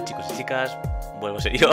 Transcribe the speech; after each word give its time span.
Hola 0.00 0.08
chicos 0.08 0.26
y 0.32 0.36
chicas, 0.38 0.78
vuelvo 1.20 1.36
a 1.36 1.40
ser 1.42 1.58
yo. 1.58 1.68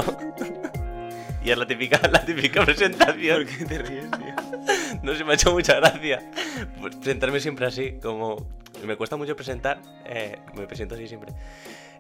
y 1.45 1.49
es 1.49 1.57
la 1.57 1.65
típica, 1.65 1.97
la 2.09 2.25
típica 2.25 2.65
presentación. 2.65 3.45
¿Por 3.45 3.57
qué 3.57 3.63
te 3.63 3.77
ríes, 3.77 4.11
tío? 4.11 4.99
No 5.01 5.15
se 5.15 5.23
me 5.23 5.31
ha 5.31 5.35
hecho 5.35 5.53
mucha 5.53 5.75
gracia. 5.75 6.29
Pues 6.81 6.97
presentarme 6.97 7.39
siempre 7.39 7.67
así, 7.67 7.93
como 8.01 8.45
me 8.85 8.97
cuesta 8.97 9.15
mucho 9.15 9.33
presentar, 9.37 9.79
eh, 10.05 10.39
me 10.55 10.67
presento 10.67 10.95
así 10.95 11.07
siempre. 11.07 11.31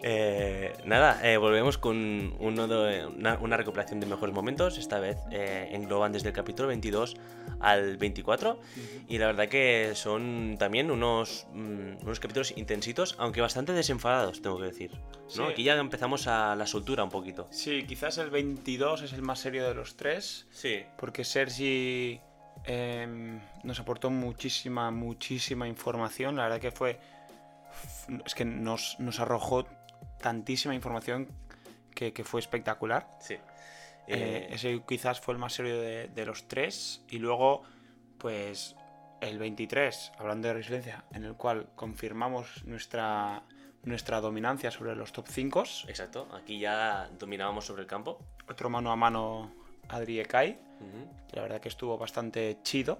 Eh, 0.03 0.73
nada, 0.85 1.19
eh, 1.27 1.37
volvemos 1.37 1.77
con 1.77 2.35
uno 2.39 2.67
de- 2.67 3.05
una, 3.07 3.37
una 3.39 3.57
recopilación 3.57 3.99
de 3.99 4.05
mejores 4.05 4.33
momentos. 4.33 4.77
Esta 4.77 4.99
vez 4.99 5.17
eh, 5.31 5.69
engloban 5.71 6.11
desde 6.11 6.29
el 6.29 6.33
capítulo 6.33 6.67
22 6.67 7.15
al 7.59 7.97
24. 7.97 8.59
Y 9.07 9.17
la 9.17 9.27
verdad 9.27 9.47
que 9.49 9.91
son 9.95 10.55
también 10.59 10.91
unos, 10.91 11.47
mm, 11.53 12.03
unos 12.03 12.19
capítulos 12.19 12.53
intensitos, 12.57 13.15
aunque 13.17 13.41
bastante 13.41 13.73
desenfadados, 13.73 14.41
tengo 14.41 14.57
que 14.59 14.65
decir. 14.65 14.91
¿no? 14.93 15.29
Sí. 15.29 15.41
Aquí 15.41 15.63
ya 15.63 15.75
empezamos 15.75 16.27
a 16.27 16.55
la 16.55 16.67
soltura 16.67 17.03
un 17.03 17.09
poquito. 17.09 17.47
Sí, 17.51 17.83
quizás 17.87 18.17
el 18.19 18.29
22 18.29 19.01
es 19.01 19.13
el 19.13 19.21
más 19.23 19.39
serio 19.39 19.67
de 19.67 19.73
los 19.73 19.95
tres, 19.97 20.47
Sí. 20.51 20.83
porque 20.97 21.23
Sergi 21.23 22.21
em, 22.65 23.39
nos 23.63 23.79
aportó 23.79 24.09
muchísima, 24.09 24.91
muchísima 24.91 25.67
información. 25.67 26.35
La 26.35 26.43
verdad 26.43 26.59
que 26.59 26.71
fue... 26.71 26.99
Es 28.25 28.33
que 28.33 28.43
nos, 28.45 28.95
nos 28.99 29.19
arrojó 29.19 29.65
tantísima 30.27 30.73
información 30.75 31.27
que, 31.95 32.11
que 32.11 32.23
fue 32.25 32.39
espectacular. 32.41 33.01
Sí. 33.21 33.35
Eh, 33.35 33.39
Eh, 34.09 34.47
ese 34.51 34.81
quizás 34.87 35.19
fue 35.21 35.33
el 35.35 35.39
más 35.39 35.53
serio 35.53 35.79
de, 35.81 36.07
de 36.09 36.25
los 36.25 36.47
tres. 36.47 37.01
Y 37.09 37.17
luego, 37.19 37.63
pues, 38.17 38.75
el 39.21 39.37
23, 39.39 40.11
hablando 40.19 40.47
de 40.49 40.53
resiliencia, 40.55 41.03
en 41.11 41.23
el 41.23 41.35
cual 41.35 41.67
confirmamos 41.75 42.63
nuestra, 42.65 43.43
nuestra 43.83 44.19
dominancia 44.21 44.69
sobre 44.71 44.95
los 44.95 45.11
top 45.13 45.27
5. 45.29 45.63
exacto, 45.87 46.27
aquí 46.33 46.59
ya 46.59 47.09
dominábamos 47.19 47.65
sobre 47.65 47.81
el 47.83 47.87
campo. 47.87 48.19
Otro 48.49 48.69
mano 48.69 48.91
a 48.91 48.95
mano 48.95 49.51
Adri 49.89 50.19
Ekai. 50.19 50.59
La 51.33 51.41
verdad 51.43 51.59
que 51.61 51.69
estuvo 51.69 51.97
bastante 51.97 52.59
chido. 52.63 52.99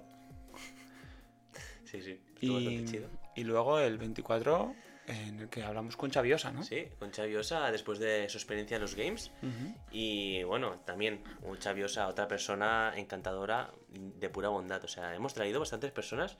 Sí, 1.84 2.02
sí, 2.02 2.20
estuvo 2.34 2.58
Y, 2.58 2.64
bastante 2.66 2.90
chido. 2.92 3.08
y 3.36 3.44
luego 3.44 3.78
el 3.78 3.96
24, 3.98 4.74
en 5.08 5.40
el 5.40 5.48
que 5.48 5.62
hablamos 5.62 5.96
con 5.96 6.10
Chaviosa, 6.10 6.52
¿no? 6.52 6.62
Sí, 6.62 6.86
con 6.98 7.10
Chaviosa 7.10 7.70
después 7.70 7.98
de 7.98 8.28
su 8.28 8.38
experiencia 8.38 8.76
en 8.76 8.82
los 8.82 8.94
games. 8.94 9.30
Y 9.90 10.42
bueno, 10.44 10.80
también 10.84 11.22
un 11.42 11.58
Chaviosa, 11.58 12.08
otra 12.08 12.28
persona 12.28 12.92
encantadora 12.96 13.72
de 13.88 14.28
pura 14.28 14.48
bondad. 14.48 14.84
O 14.84 14.88
sea, 14.88 15.14
hemos 15.14 15.34
traído 15.34 15.60
bastantes 15.60 15.90
personas 15.92 16.36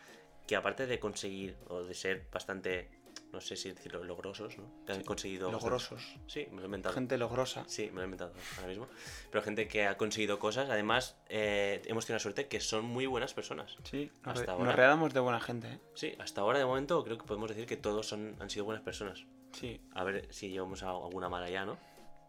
que 0.47 0.57
aparte 0.57 0.87
de 0.87 0.99
conseguir 0.99 1.57
o 1.69 1.83
de 1.83 1.95
ser 1.95 2.27
bastante, 2.33 2.89
no 3.33 3.41
sé 3.41 3.57
si 3.57 3.71
decirlo, 3.71 4.03
logrosos, 4.05 4.57
¿no? 4.59 4.85
Que 4.87 4.93
han 4.93 4.99
Sí, 4.99 5.05
conseguido... 5.05 5.51
Logrosos. 5.53 6.17
Sí, 6.27 6.47
me 6.51 6.57
lo 6.57 6.63
he 6.63 6.65
inventado. 6.67 6.95
Gente 6.95 7.19
logrosa. 7.19 7.65
Sí, 7.67 7.87
me 7.91 7.97
lo 7.97 8.03
he 8.03 8.05
inventado 8.05 8.33
ahora 8.57 8.69
mismo. 8.69 8.89
Pero 9.31 9.43
gente 9.45 9.69
que 9.69 9.87
ha 9.87 9.97
conseguido 9.97 10.39
cosas. 10.39 10.71
Además, 10.71 11.17
eh, 11.29 11.83
hemos 11.87 12.07
tenido 12.07 12.17
la 12.17 12.23
suerte 12.23 12.49
que 12.49 12.61
son 12.61 12.85
muy 12.85 13.07
buenas 13.07 13.35
personas. 13.35 13.77
Sí, 13.85 14.11
nos, 14.25 14.35
Hasta 14.39 14.47
re- 14.47 14.53
ahora. 14.53 14.65
nos 14.65 14.75
readamos 14.75 15.13
de 15.15 15.21
buena 15.21 15.41
gente. 15.41 15.69
¿eh? 15.75 15.81
Sí, 15.95 16.15
hasta 16.19 16.41
ahora 16.41 16.59
de 16.59 16.65
momento 16.65 17.03
creo 17.05 17.19
que 17.19 17.25
podemos 17.27 17.49
decir 17.51 17.67
que 17.67 17.77
todos 17.77 18.07
son, 18.09 18.37
han 18.41 18.51
sido 18.51 18.65
buenas 18.65 18.83
personas. 18.83 19.25
Sí, 19.53 19.81
A 19.95 20.05
ver 20.05 20.27
si 20.31 20.51
llevamos 20.51 20.83
a 20.83 20.91
alguna 20.91 21.29
mala 21.29 21.49
ya, 21.51 21.65
¿no? 21.65 21.79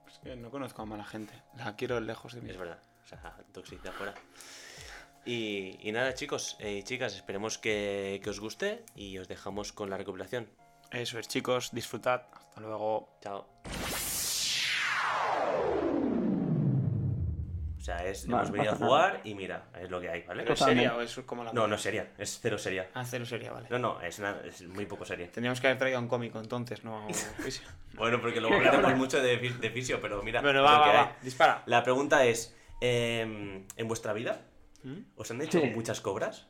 es 0.08 0.18
que 0.20 0.36
no 0.36 0.50
conozco 0.50 0.82
a 0.82 0.86
mala 0.86 1.06
gente. 1.06 1.34
La 1.58 1.76
quiero 1.76 2.00
lejos 2.00 2.34
de 2.34 2.42
mí. 2.42 2.50
Es 2.50 2.58
verdad. 2.58 2.80
O 3.04 3.08
sea, 3.08 3.38
toxicidad 3.54 3.94
fuera. 3.94 4.14
Y, 5.26 5.78
y 5.88 5.92
nada, 5.92 6.14
chicos 6.14 6.58
y 6.60 6.82
chicas, 6.84 7.14
esperemos 7.16 7.58
que, 7.58 8.20
que 8.24 8.30
os 8.30 8.40
guste 8.40 8.84
y 8.96 9.18
os 9.20 9.28
dejamos 9.28 9.74
con 9.74 9.90
la 9.90 9.98
recopilación. 9.98 10.48
Eso 10.92 11.20
es, 11.20 11.28
chicos, 11.28 11.70
disfrutad. 11.72 12.24
Hasta 12.34 12.62
luego. 12.62 13.18
Chao. 13.22 13.46
O 17.78 17.82
sea, 17.82 18.06
es, 18.06 18.28
Vale, 18.28 18.38
hemos 18.44 18.52
venido 18.52 18.74
a 18.74 18.76
jugar 18.76 19.22
y 19.24 19.34
mira, 19.34 19.66
es 19.80 19.90
lo 19.90 20.00
que 20.02 20.10
hay, 20.10 20.22
¿vale? 20.24 20.44
¿Pero 20.44 20.54
es 20.54 20.60
seria 20.60 20.96
o 20.96 21.02
es 21.02 21.16
como 21.26 21.44
la 21.44 21.54
No, 21.54 21.66
no 21.68 21.76
es 21.76 21.82
seria, 21.82 22.12
es 22.18 22.40
cero 22.42 22.58
seria. 22.58 22.90
Ah, 22.94 23.04
cero 23.06 23.26
seria, 23.26 23.52
vale. 23.52 23.68
No, 23.70 23.80
no, 23.80 24.02
es, 24.02 24.20
una- 24.20 24.42
es 24.46 24.62
muy 24.68 24.86
poco 24.86 25.06
seria. 25.06 25.32
Tendríamos 25.32 25.60
que 25.62 25.68
haber 25.68 25.80
traído 25.80 26.00
un 26.00 26.08
cómico 26.08 26.40
entonces, 26.40 26.84
no 26.84 27.08
fisio. 27.44 27.68
Bueno, 27.94 28.20
porque 28.22 28.42
luego 28.42 28.56
hablaremos 28.58 28.96
mucho 28.96 29.22
de, 29.22 29.38
de 29.38 29.70
fisio, 29.72 30.00
pero 30.02 30.22
mira. 30.22 30.42
Bueno, 30.42 30.62
va, 30.62 30.80
va. 30.80 31.16
Dispara. 31.22 31.64
La 31.68 31.82
pregunta 31.84 32.26
es: 32.26 32.56
em, 32.82 33.66
¿en 33.76 33.88
vuestra 33.88 34.14
vida 34.14 34.42
¿Mm? 34.84 34.98
os 35.16 35.32
han 35.32 35.42
hecho 35.42 35.60
Sí. 35.60 35.68
muchas 35.74 36.02
cobras? 36.02 36.48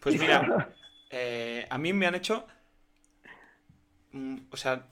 Pues 0.00 0.18
mira, 0.18 0.74
eh, 1.10 1.66
a 1.70 1.78
mí 1.78 1.92
me 1.92 2.06
han 2.06 2.14
hecho. 2.14 2.46
mm, 4.12 4.36
O 4.50 4.56
sea, 4.56 4.86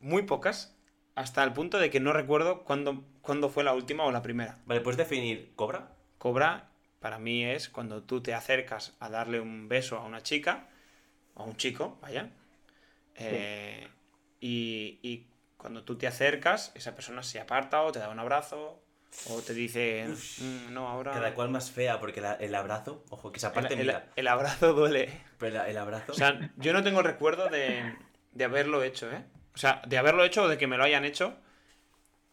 muy 0.00 0.22
pocas. 0.24 0.76
Hasta 1.14 1.42
el 1.44 1.52
punto 1.54 1.78
de 1.78 1.90
que 1.90 2.00
no 2.00 2.12
recuerdo 2.12 2.64
cuándo, 2.64 3.04
cuándo 3.22 3.48
fue 3.48 3.64
la 3.64 3.74
última 3.74 4.04
o 4.04 4.12
la 4.12 4.22
primera. 4.22 4.58
Vale, 4.66 4.80
¿puedes 4.80 4.98
definir 4.98 5.52
cobra? 5.54 5.92
Cobra, 6.18 6.70
para 7.00 7.18
mí, 7.18 7.44
es 7.44 7.68
cuando 7.68 8.02
tú 8.04 8.22
te 8.22 8.34
acercas 8.34 8.96
a 9.00 9.10
darle 9.10 9.40
un 9.40 9.68
beso 9.68 9.96
a 9.98 10.04
una 10.04 10.22
chica, 10.22 10.68
o 11.34 11.42
a 11.42 11.46
un 11.46 11.56
chico, 11.56 11.98
vaya. 12.02 12.30
eh, 13.16 13.88
y, 14.40 15.00
y 15.02 15.26
cuando 15.58 15.84
tú 15.84 15.98
te 15.98 16.06
acercas, 16.08 16.72
esa 16.74 16.94
persona 16.94 17.22
se 17.22 17.40
aparta 17.40 17.82
o 17.82 17.92
te 17.92 18.00
da 18.00 18.10
un 18.10 18.18
abrazo, 18.20 18.82
o 19.28 19.40
te 19.42 19.54
dice, 19.54 20.06
"Mm, 20.38 20.72
no, 20.72 20.88
ahora. 20.88 21.12
Cada 21.12 21.34
cual 21.34 21.50
más 21.50 21.70
fea, 21.70 22.00
porque 22.00 22.20
la- 22.20 22.34
el 22.34 22.54
abrazo, 22.54 23.04
ojo, 23.10 23.30
que 23.32 23.38
esa 23.38 23.52
parte 23.52 23.74
el, 23.74 23.80
el- 23.80 23.86
mira, 23.86 24.08
el 24.16 24.28
abrazo 24.28 24.72
duele. 24.72 25.20
pero 25.38 25.56
la- 25.56 25.68
el 25.68 25.76
abrazo. 25.78 26.12
O 26.12 26.14
sea, 26.14 26.50
yo 26.56 26.72
no 26.72 26.82
tengo 26.82 27.00
el 27.00 27.06
recuerdo 27.06 27.48
de, 27.48 27.94
de 28.32 28.44
haberlo 28.44 28.82
hecho, 28.82 29.10
¿eh? 29.12 29.24
O 29.54 29.58
sea, 29.58 29.82
de 29.86 29.98
haberlo 29.98 30.24
hecho 30.24 30.44
o 30.44 30.48
de 30.48 30.56
que 30.58 30.66
me 30.66 30.76
lo 30.78 30.84
hayan 30.84 31.04
hecho. 31.04 31.36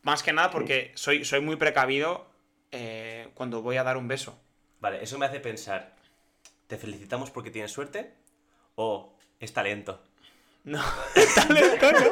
Más 0.03 0.23
que 0.23 0.31
nada 0.31 0.49
porque 0.49 0.91
soy, 0.95 1.25
soy 1.25 1.41
muy 1.41 1.57
precavido 1.57 2.29
eh, 2.71 3.29
cuando 3.33 3.61
voy 3.61 3.77
a 3.77 3.83
dar 3.83 3.97
un 3.97 4.07
beso. 4.07 4.39
Vale, 4.79 5.03
eso 5.03 5.17
me 5.19 5.25
hace 5.25 5.39
pensar: 5.41 5.95
¿te 6.67 6.77
felicitamos 6.77 7.31
porque 7.31 7.51
tienes 7.51 7.71
suerte? 7.71 8.13
¿O 8.75 9.15
es 9.39 9.53
talento? 9.53 10.03
No, 10.65 10.83
talento 11.35 11.91
no. 11.93 12.11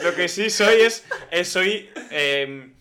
Lo 0.00 0.14
que 0.14 0.28
sí 0.28 0.50
soy 0.50 0.80
es, 0.82 1.04
es 1.30 1.48
soy, 1.48 1.88
eh, 2.10 2.74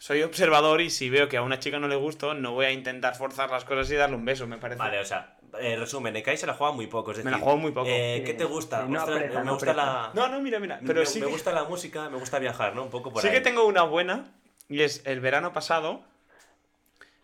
soy 0.00 0.22
observador 0.22 0.80
y 0.80 0.88
si 0.88 1.10
veo 1.10 1.28
que 1.28 1.36
a 1.36 1.42
una 1.42 1.58
chica 1.58 1.78
no 1.78 1.86
le 1.86 1.94
gusto, 1.96 2.32
no 2.32 2.52
voy 2.52 2.64
a 2.64 2.72
intentar 2.72 3.14
forzar 3.16 3.50
las 3.50 3.66
cosas 3.66 3.90
y 3.90 3.96
darle 3.96 4.16
un 4.16 4.24
beso, 4.24 4.46
me 4.46 4.56
parece. 4.56 4.78
Vale, 4.78 4.98
o 4.98 5.04
sea, 5.04 5.36
eh, 5.60 5.76
resumen, 5.76 6.16
Ekai 6.16 6.38
se 6.38 6.46
la 6.46 6.54
juega 6.54 6.72
muy 6.72 6.86
poco. 6.86 7.10
Es 7.10 7.18
Me 7.18 7.24
decir, 7.24 7.38
la 7.38 7.44
juego 7.44 7.58
muy 7.58 7.72
poco. 7.72 7.88
eh, 7.90 8.22
¿Qué 8.24 8.32
te 8.32 8.44
gusta? 8.44 8.86
No 8.86 8.98
Ostras, 8.98 9.28
me 9.34 9.44
no 9.44 9.52
gusta 9.52 9.74
la. 9.74 10.10
No, 10.14 10.26
no, 10.28 10.40
mira, 10.40 10.58
mira. 10.58 10.80
Pero 10.86 11.00
me, 11.00 11.06
sí, 11.06 11.20
me 11.20 11.26
que- 11.26 11.32
gusta 11.32 11.52
la 11.52 11.64
música, 11.64 12.08
me 12.08 12.16
gusta 12.16 12.38
viajar, 12.38 12.74
¿no? 12.74 12.84
Un 12.84 12.90
poco 12.90 13.12
por 13.12 13.20
sí 13.20 13.28
ahí. 13.28 13.34
que 13.34 13.40
tengo 13.42 13.66
una 13.66 13.82
buena. 13.82 14.32
Y 14.70 14.80
es 14.80 15.02
el 15.04 15.20
verano 15.20 15.52
pasado. 15.52 16.02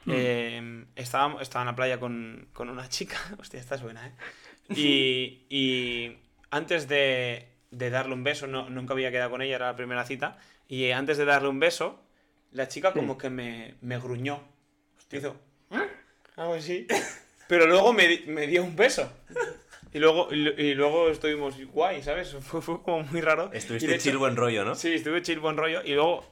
Eh, 0.08 0.84
estaba, 0.94 1.41
estaba 1.43 1.62
en 1.62 1.66
la 1.66 1.76
playa 1.76 1.98
con, 1.98 2.48
con 2.53 2.69
una 2.69 2.88
chica. 2.88 3.16
Hostia, 3.41 3.58
esta 3.58 3.75
es 3.76 3.82
buena, 3.82 4.06
¿eh? 4.06 4.12
Y, 4.76 5.47
y 5.48 6.19
antes 6.50 6.88
de, 6.88 7.48
de 7.70 7.91
darle 7.91 8.14
un 8.14 8.25
beso, 8.25 8.47
no, 8.48 8.69
nunca 8.69 8.94
había 8.94 9.10
quedado 9.12 9.31
con 9.31 9.43
ella, 9.43 9.56
era 9.56 9.66
la 9.66 9.76
primera 9.76 10.04
cita. 10.04 10.37
Y 10.69 10.91
antes 10.91 11.16
de 11.19 11.25
darle 11.25 11.48
un 11.48 11.60
beso, 11.60 12.00
la 12.52 12.68
chica 12.68 12.92
como 12.92 13.16
que 13.18 13.30
me, 13.30 13.74
me 13.80 13.98
gruñó. 13.98 14.42
Hizo. 15.12 15.36
"¿Eh?", 15.70 15.88
Algo 16.36 16.54
así. 16.54 16.86
Pero 17.48 17.66
luego 17.66 17.92
me, 17.92 18.08
di- 18.08 18.24
me 18.26 18.46
dio 18.46 18.64
un 18.64 18.74
beso. 18.74 19.10
Y 19.92 19.98
luego, 20.00 20.28
y, 20.34 20.48
y 20.60 20.74
luego 20.74 21.08
estuvimos 21.10 21.54
guay, 21.66 22.02
¿sabes? 22.02 22.32
Fue, 22.40 22.60
fue 22.60 22.82
como 22.82 23.02
muy 23.04 23.20
raro. 23.20 23.50
Estuviste 23.52 23.94
hecho- 23.94 24.02
chill 24.04 24.18
buen 24.18 24.36
rollo, 24.36 24.64
¿no? 24.64 24.74
Sí, 24.74 24.92
estuve 24.92 25.22
chill, 25.22 25.38
buen 25.38 25.56
rollo. 25.56 25.82
Y 25.84 25.94
luego 25.94 26.26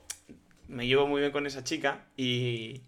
me 0.69 0.87
llevo 0.87 1.06
muy 1.06 1.20
bien 1.20 1.32
con 1.32 1.46
esa 1.46 1.62
chica 1.62 2.06
y. 2.17 2.82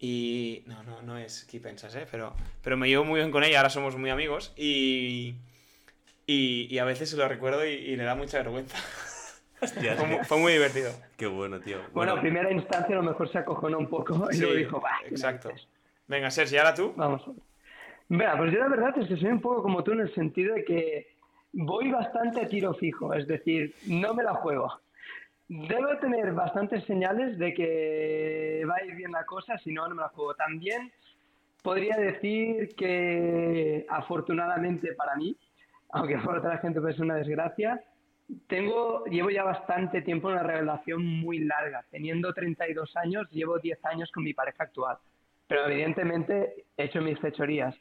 Y. 0.00 0.62
No, 0.66 0.82
no, 0.82 1.02
no 1.02 1.16
es 1.18 1.44
que 1.44 1.60
pensas, 1.60 1.94
¿eh? 1.94 2.06
Pero, 2.10 2.34
pero 2.62 2.76
me 2.76 2.88
llevo 2.88 3.04
muy 3.04 3.20
bien 3.20 3.30
con 3.30 3.44
ella, 3.44 3.58
ahora 3.58 3.70
somos 3.70 3.96
muy 3.96 4.10
amigos. 4.10 4.52
Y. 4.56 5.34
Y, 6.26 6.66
y 6.70 6.78
a 6.78 6.84
veces 6.84 7.08
se 7.08 7.16
lo 7.16 7.26
recuerdo 7.26 7.64
y, 7.64 7.70
y 7.70 7.96
le 7.96 8.04
da 8.04 8.14
mucha 8.14 8.38
vergüenza. 8.38 8.76
Hostia, 9.60 9.96
Fue, 9.96 10.24
fue 10.24 10.38
muy 10.38 10.52
divertido. 10.52 10.90
Qué 11.16 11.26
bueno, 11.26 11.58
tío. 11.60 11.78
Bueno, 11.92 12.14
en 12.14 12.20
primera 12.20 12.50
instancia 12.52 12.94
a 12.96 13.00
lo 13.02 13.04
mejor 13.10 13.30
se 13.30 13.38
acojonó 13.38 13.78
un 13.78 13.88
poco 13.88 14.28
y 14.30 14.34
Sí, 14.34 14.40
luego 14.42 14.56
dijo, 14.56 14.80
va. 14.80 14.90
exacto. 15.06 15.50
Venga, 16.06 16.30
Sergi, 16.30 16.56
ahora 16.56 16.74
tú. 16.74 16.92
Vamos. 16.96 17.22
Mira, 18.08 18.36
pues 18.38 18.52
yo 18.52 18.58
la 18.60 18.68
verdad 18.68 18.94
es 18.98 19.08
que 19.08 19.16
soy 19.16 19.28
un 19.30 19.40
poco 19.40 19.62
como 19.62 19.82
tú 19.84 19.92
en 19.92 20.00
el 20.00 20.14
sentido 20.14 20.54
de 20.54 20.64
que 20.64 21.08
voy 21.52 21.90
bastante 21.90 22.40
a 22.40 22.48
tiro 22.48 22.72
fijo, 22.74 23.12
es 23.14 23.26
decir, 23.26 23.74
no 23.86 24.14
me 24.14 24.22
la 24.22 24.34
juego. 24.34 24.80
Debo 25.48 25.96
tener 25.98 26.32
bastantes 26.32 26.84
señales 26.84 27.38
de 27.38 27.52
que 27.54 28.64
va 28.68 28.76
a 28.76 28.84
ir 28.84 28.94
bien 28.94 29.12
la 29.12 29.24
cosa, 29.24 29.58
si 29.58 29.72
no, 29.72 29.88
no 29.88 29.94
me 29.94 30.02
la 30.02 30.08
juego. 30.08 30.34
También 30.34 30.92
podría 31.62 31.96
decir 31.96 32.74
que 32.76 33.84
afortunadamente 33.88 34.92
para 34.94 35.16
mí, 35.16 35.36
aunque 35.90 36.16
para 36.18 36.38
otra 36.38 36.58
gente 36.58 36.80
puede 36.80 36.94
ser 36.94 37.04
una 37.04 37.16
desgracia, 37.16 37.82
tengo, 38.46 39.04
llevo 39.06 39.30
ya 39.30 39.42
bastante 39.44 40.02
tiempo 40.02 40.28
en 40.28 40.34
una 40.34 40.42
relación 40.44 41.04
muy 41.04 41.38
larga. 41.40 41.84
Teniendo 41.90 42.32
32 42.34 42.96
años, 42.96 43.28
llevo 43.30 43.58
10 43.58 43.84
años 43.86 44.10
con 44.12 44.24
mi 44.24 44.34
pareja 44.34 44.64
actual. 44.64 44.98
Pero 45.46 45.66
evidentemente 45.66 46.66
he 46.76 46.84
hecho 46.84 47.00
mis 47.00 47.18
fechorías. 47.18 47.74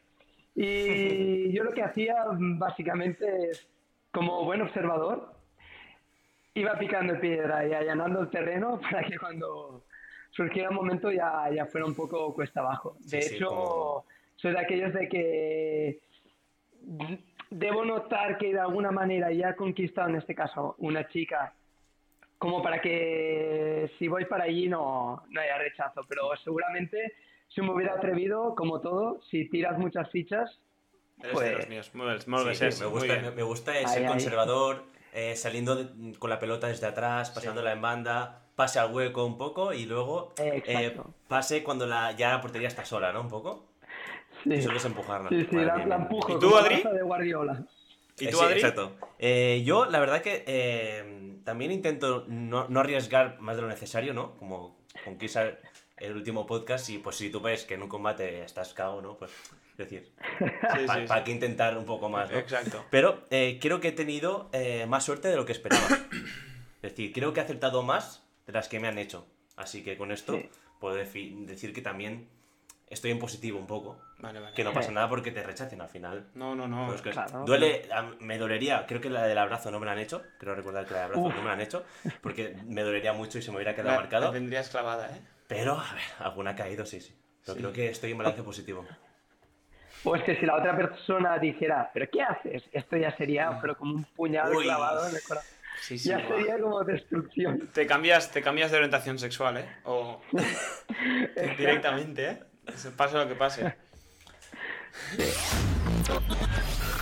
Y 0.55 1.51
yo 1.53 1.63
lo 1.63 1.73
que 1.73 1.83
hacía 1.83 2.15
básicamente 2.29 3.51
es, 3.51 3.67
como 4.11 4.43
buen 4.45 4.61
observador, 4.61 5.33
iba 6.53 6.77
picando 6.79 7.19
piedra 7.19 7.67
y 7.67 7.73
allanando 7.73 8.21
el 8.21 8.29
terreno 8.29 8.79
para 8.91 9.03
que 9.03 9.17
cuando 9.17 9.83
surgiera 10.31 10.69
un 10.69 10.75
momento 10.75 11.11
ya, 11.11 11.49
ya 11.53 11.65
fuera 11.65 11.85
un 11.85 11.93
poco 11.95 12.33
cuesta 12.33 12.61
abajo. 12.61 12.95
De 13.01 13.21
Sí, 13.21 13.29
sí, 13.29 13.35
hecho, 13.35 13.47
como- 13.47 14.05
soy 14.37 14.51
de 14.53 14.59
aquellos 14.59 14.93
de 14.93 15.09
que 15.09 15.99
debo 17.49 17.83
notar 17.85 18.37
que 18.37 18.53
de 18.53 18.59
alguna 18.59 18.91
manera 18.91 19.31
ya 19.31 19.49
he 19.49 19.55
conquistado, 19.55 20.09
en 20.09 20.15
este 20.17 20.35
caso, 20.35 20.75
una 20.79 21.07
chica, 21.09 21.53
como 22.37 22.61
para 22.61 22.79
que 22.81 23.91
si 23.97 24.07
voy 24.07 24.25
para 24.25 24.43
allí 24.45 24.67
no, 24.67 25.23
no 25.29 25.41
haya 25.41 25.57
rechazo. 25.57 26.01
Pero 26.07 26.29
seguramente 26.43 27.13
si 27.49 27.61
me 27.61 27.71
hubiera 27.71 27.93
atrevido, 27.93 28.53
como 28.55 28.79
todo, 28.81 29.19
si 29.29 29.49
tiras 29.49 29.77
muchas 29.77 30.09
fichas, 30.11 30.59
Eres 31.19 31.31
Pues- 31.33 31.49
de 31.49 31.55
los 31.55 31.67
míos. 31.69 31.89
Muy 31.95 32.05
bien, 32.05 32.17
muy 32.27 32.39
Sí, 32.53 32.59
bien, 32.59 32.71
sí, 32.71 32.77
sí, 32.77 32.83
me 32.83 32.89
muy 32.91 32.99
gusta, 32.99 33.13
bien. 33.13 33.25
me, 33.25 33.31
me 33.31 33.41
gusta 33.41 33.71
el 33.71 33.87
Ahí, 33.87 33.91
ser 33.91 34.03
ahí. 34.03 34.07
conservador, 34.07 34.83
eh, 35.13 35.35
saliendo 35.35 35.75
de- 35.75 36.15
con 36.19 36.29
la 36.29 36.37
pelota 36.37 36.67
desde 36.67 36.85
atrás, 36.85 37.31
pasándola 37.31 37.71
en 37.71 37.81
banda, 37.81 38.43
pase 38.55 38.77
al 38.77 38.93
hueco 38.93 39.25
un 39.25 39.35
poco 39.35 39.73
y 39.73 39.87
luego 39.87 40.33
eh, 40.37 40.95
pase 41.27 41.63
cuando 41.63 41.87
la, 41.87 42.11
ya 42.11 42.29
la 42.33 42.41
portería 42.41 42.67
está 42.67 42.85
sola, 42.85 43.11
¿no? 43.13 43.21
Un 43.21 43.29
poco. 43.29 43.65
Sí, 44.47 44.53
Y 44.55 44.61
sueles 44.61 44.85
empujarla. 44.85 45.29
sí, 45.29 45.45
sí, 45.49 45.55
la, 45.55 45.85
la 45.85 45.95
empujo. 45.95 46.31
¿Y 46.33 46.39
tú, 46.39 46.47
como 46.49 46.57
Adri? 46.57 46.83
de 46.83 47.01
Guardiola. 47.03 47.63
¿Y 48.19 48.25
Eh, 48.27 48.31
tú, 48.31 48.37
sí, 48.37 48.43
Adri? 48.45 48.55
exacto. 48.55 48.95
Eh, 49.19 49.63
yo, 49.65 49.85
la 49.85 49.99
verdad 49.99 50.21
que 50.21 50.43
eh, 50.47 51.37
también 51.43 51.71
intento 51.71 52.25
no, 52.27 52.67
no 52.69 52.79
arriesgar 52.79 53.39
más 53.39 53.55
de 53.55 53.61
lo 53.61 53.67
necesario, 53.67 54.13
¿no? 54.13 54.35
Como 54.37 54.77
con 55.03 55.17
Kisar 55.17 55.59
el 55.97 56.15
último 56.15 56.45
podcast, 56.45 56.89
y 56.89 56.99
pues 56.99 57.15
si 57.15 57.29
tú 57.31 57.41
ves 57.41 57.65
que 57.65 57.73
en 57.73 57.81
un 57.83 57.89
combate 57.89 58.43
estás 58.43 58.73
cago, 58.73 59.01
¿no? 59.01 59.17
Pues, 59.17 59.31
es 59.71 59.77
decir, 59.77 60.11
Sí, 60.39 60.45
¿para 60.85 61.07
sí, 61.07 61.07
sí. 61.07 61.23
qué 61.25 61.31
intentar 61.31 61.77
un 61.77 61.85
poco 61.85 62.07
más, 62.09 62.29
no? 62.31 62.37
Exacto. 62.37 62.85
Pero 62.91 63.23
eh, 63.31 63.57
creo 63.61 63.79
que 63.79 63.89
he 63.89 63.91
tenido 63.93 64.49
eh, 64.53 64.85
más 64.87 65.03
suerte 65.05 65.27
de 65.27 65.35
lo 65.35 65.45
que 65.45 65.51
esperaba. 65.53 65.87
es 65.87 66.81
decir, 66.81 67.11
creo 67.13 67.33
que 67.33 67.39
he 67.39 67.43
acertado 67.43 67.81
más 67.83 68.23
de 68.45 68.53
las 68.53 68.67
que 68.69 68.79
me 68.79 68.87
han 68.87 68.97
hecho. 68.99 69.25
Así 69.55 69.83
que 69.83 69.97
con 69.97 70.11
esto 70.11 70.33
Sí. 70.33 70.49
puedo 70.79 70.93
decir 70.95 71.73
que 71.73 71.81
también 71.81 72.29
estoy 72.89 73.11
en 73.11 73.19
positivo 73.19 73.59
un 73.59 73.67
poco. 73.67 74.01
Vale, 74.19 74.39
vale. 74.39 74.55
Que 74.55 74.63
no 74.63 74.73
pasa 74.73 74.91
nada 74.91 75.07
porque 75.09 75.31
te 75.31 75.43
rechacen 75.43 75.79
al 75.81 75.89
final. 75.89 76.27
No, 76.35 76.55
no, 76.55 76.67
no. 76.67 76.87
Pues 76.87 77.01
que 77.01 77.11
claro. 77.11 77.43
duele, 77.45 77.87
a- 77.91 78.11
me 78.19 78.37
dolería, 78.37 78.85
creo 78.87 78.99
que 79.01 79.09
la 79.09 79.23
del 79.23 79.37
abrazo 79.37 79.69
no 79.71 79.79
me 79.79 79.85
la 79.85 79.91
han 79.91 79.99
hecho, 79.99 80.23
creo 80.39 80.55
recordar 80.55 80.85
que 80.85 80.93
la 80.93 81.01
del 81.01 81.05
abrazo 81.05 81.21
Uf. 81.27 81.35
no 81.35 81.41
me 81.41 81.47
la 81.47 81.53
han 81.53 81.61
hecho, 81.61 81.85
porque 82.21 82.55
me 82.65 82.81
dolería 82.81 83.13
mucho 83.13 83.37
y 83.37 83.41
se 83.41 83.51
me 83.51 83.57
hubiera 83.57 83.75
quedado 83.75 83.91
La- 83.91 83.99
marcado, 84.01 84.25
la 84.27 84.31
tendrías 84.31 84.69
clavada, 84.69 85.07
¿eh? 85.15 85.21
pero 85.47 85.73
a 85.73 85.93
ver, 85.93 86.03
alguna 86.19 86.51
ha 86.51 86.55
caído, 86.55 86.85
sí, 86.85 86.99
sí. 87.01 87.15
Pero 87.45 87.55
Sí. 87.55 87.61
creo 87.61 87.73
que 87.73 87.89
estoy 87.89 88.11
en 88.11 88.17
balance 88.17 88.43
positivo. 88.43 88.85
O 90.03 90.15
es 90.15 90.23
que 90.23 90.35
si 90.37 90.45
la 90.45 90.55
otra 90.55 90.75
persona 90.75 91.37
dijera, 91.39 91.89
¿pero 91.93 92.07
qué 92.11 92.21
haces? 92.21 92.63
Esto 92.71 92.97
ya 92.97 93.15
sería 93.17 93.57
pero 93.61 93.75
como 93.77 93.95
un 93.95 94.03
puñal 94.03 94.53
Uy. 94.55 94.63
clavado 94.63 95.07
en 95.09 95.15
el 95.15 95.21
corazón. 95.23 95.53
Sí, 95.81 95.97
sí. 95.97 96.09
Ya 96.09 96.27
sería 96.27 96.59
como 96.59 96.83
destrucción. 96.83 97.67
Te 97.73 97.85
cambias, 97.87 98.31
te 98.31 98.41
cambias 98.41 98.71
de 98.71 98.77
orientación 98.77 99.17
sexual, 99.19 99.57
¿eh? 99.57 99.65
O 99.85 100.19
directamente, 101.57 102.29
¿eh? 102.29 102.39
Se 102.75 102.91
Pase 102.91 103.17
lo 103.17 103.27
que 103.27 103.35
pase. 103.35 103.75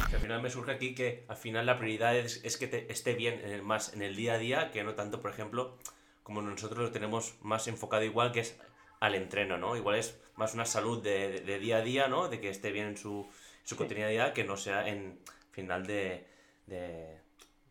Que 0.09 0.15
al 0.15 0.21
final 0.21 0.41
me 0.41 0.49
surge 0.49 0.71
aquí 0.71 0.93
que 0.95 1.25
al 1.27 1.37
final 1.37 1.65
la 1.65 1.77
prioridad 1.77 2.15
es, 2.15 2.41
es 2.43 2.57
que 2.57 2.67
te 2.67 2.91
esté 2.91 3.13
bien 3.15 3.39
en 3.43 3.51
el, 3.51 3.61
más 3.61 3.93
en 3.93 4.01
el 4.01 4.15
día 4.15 4.33
a 4.33 4.37
día 4.37 4.71
que 4.71 4.83
no 4.83 4.95
tanto, 4.95 5.21
por 5.21 5.31
ejemplo, 5.31 5.77
como 6.23 6.41
nosotros 6.41 6.79
lo 6.79 6.91
tenemos 6.91 7.35
más 7.41 7.67
enfocado 7.67 8.03
igual 8.03 8.31
que 8.31 8.41
es 8.41 8.57
al 8.99 9.15
entreno, 9.15 9.57
¿no? 9.57 9.75
Igual 9.75 9.97
es 9.97 10.19
más 10.35 10.53
una 10.53 10.65
salud 10.65 11.01
de, 11.03 11.29
de- 11.29 11.39
de 11.41 11.59
día 11.59 11.77
a 11.77 11.81
día, 11.81 12.07
¿no? 12.07 12.27
De 12.29 12.39
que 12.39 12.49
esté 12.49 12.71
bien 12.71 12.87
en 12.87 12.97
su, 12.97 13.27
su 13.63 13.75
cotidianidad 13.75 14.33
que 14.33 14.43
no 14.43 14.57
sea 14.57 14.87
en 14.87 15.19
final 15.51 15.85
de, 15.85 16.27
de- 16.67 17.19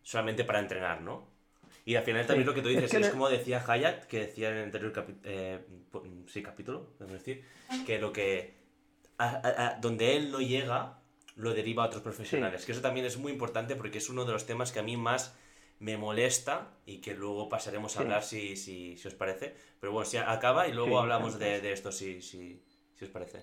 solamente 0.02 0.44
para 0.44 0.60
entrenar, 0.60 1.00
¿no? 1.00 1.26
Y 1.84 1.96
al 1.96 2.04
final 2.04 2.26
también 2.26 2.44
Sí. 2.44 2.50
lo 2.50 2.54
que 2.54 2.62
tú 2.62 2.68
Es 2.68 2.76
dices 2.76 2.90
que 2.90 2.96
es, 3.04 3.10
como 3.10 3.28
decía 3.28 3.62
Hayat, 3.66 4.04
que 4.04 4.20
decía 4.20 4.48
en 4.50 4.56
el 4.56 4.64
anterior 4.64 4.92
capi- 4.92 5.18
eh, 5.24 5.60
sí, 6.28 6.42
capítulo, 6.42 6.90
es 7.00 7.10
decir, 7.10 7.44
que 7.86 7.98
lo 7.98 8.12
que 8.12 8.54
a- 9.18 9.28
a- 9.36 9.66
a- 9.66 9.74
donde 9.80 10.16
él 10.16 10.30
no 10.30 10.40
llega 10.40 10.98
lo 11.36 11.52
deriva 11.52 11.84
a 11.84 11.86
otros 11.88 12.02
profesionales. 12.02 12.64
Que 12.64 12.72
eso 12.72 12.80
también 12.80 13.04
es 13.06 13.16
muy 13.18 13.32
importante 13.32 13.76
porque 13.76 13.98
es 13.98 14.08
uno 14.08 14.24
de 14.24 14.32
los 14.32 14.46
temas 14.46 14.72
que 14.72 14.78
a 14.78 14.82
mí 14.82 14.96
más 14.96 15.34
me 15.80 15.96
molesta 15.98 16.70
y 16.86 16.98
que 16.98 17.12
luego 17.14 17.48
pasaremos 17.48 17.96
a 17.96 18.00
hablar 18.00 18.22
si, 18.22 18.56
si, 18.56 18.96
si 18.96 19.08
os 19.08 19.14
parece. 19.14 19.54
Pero 19.80 19.92
bueno, 19.92 20.06
si 20.08 20.16
acaba 20.16 20.66
y 20.68 20.72
luego 20.72 20.98
hablamos 21.00 21.38
de, 21.38 21.60
de 21.60 21.72
esto 21.72 21.92
si, 21.92 22.22
si, 22.22 22.62
si 22.94 23.04
os 23.04 23.10
parece. 23.10 23.42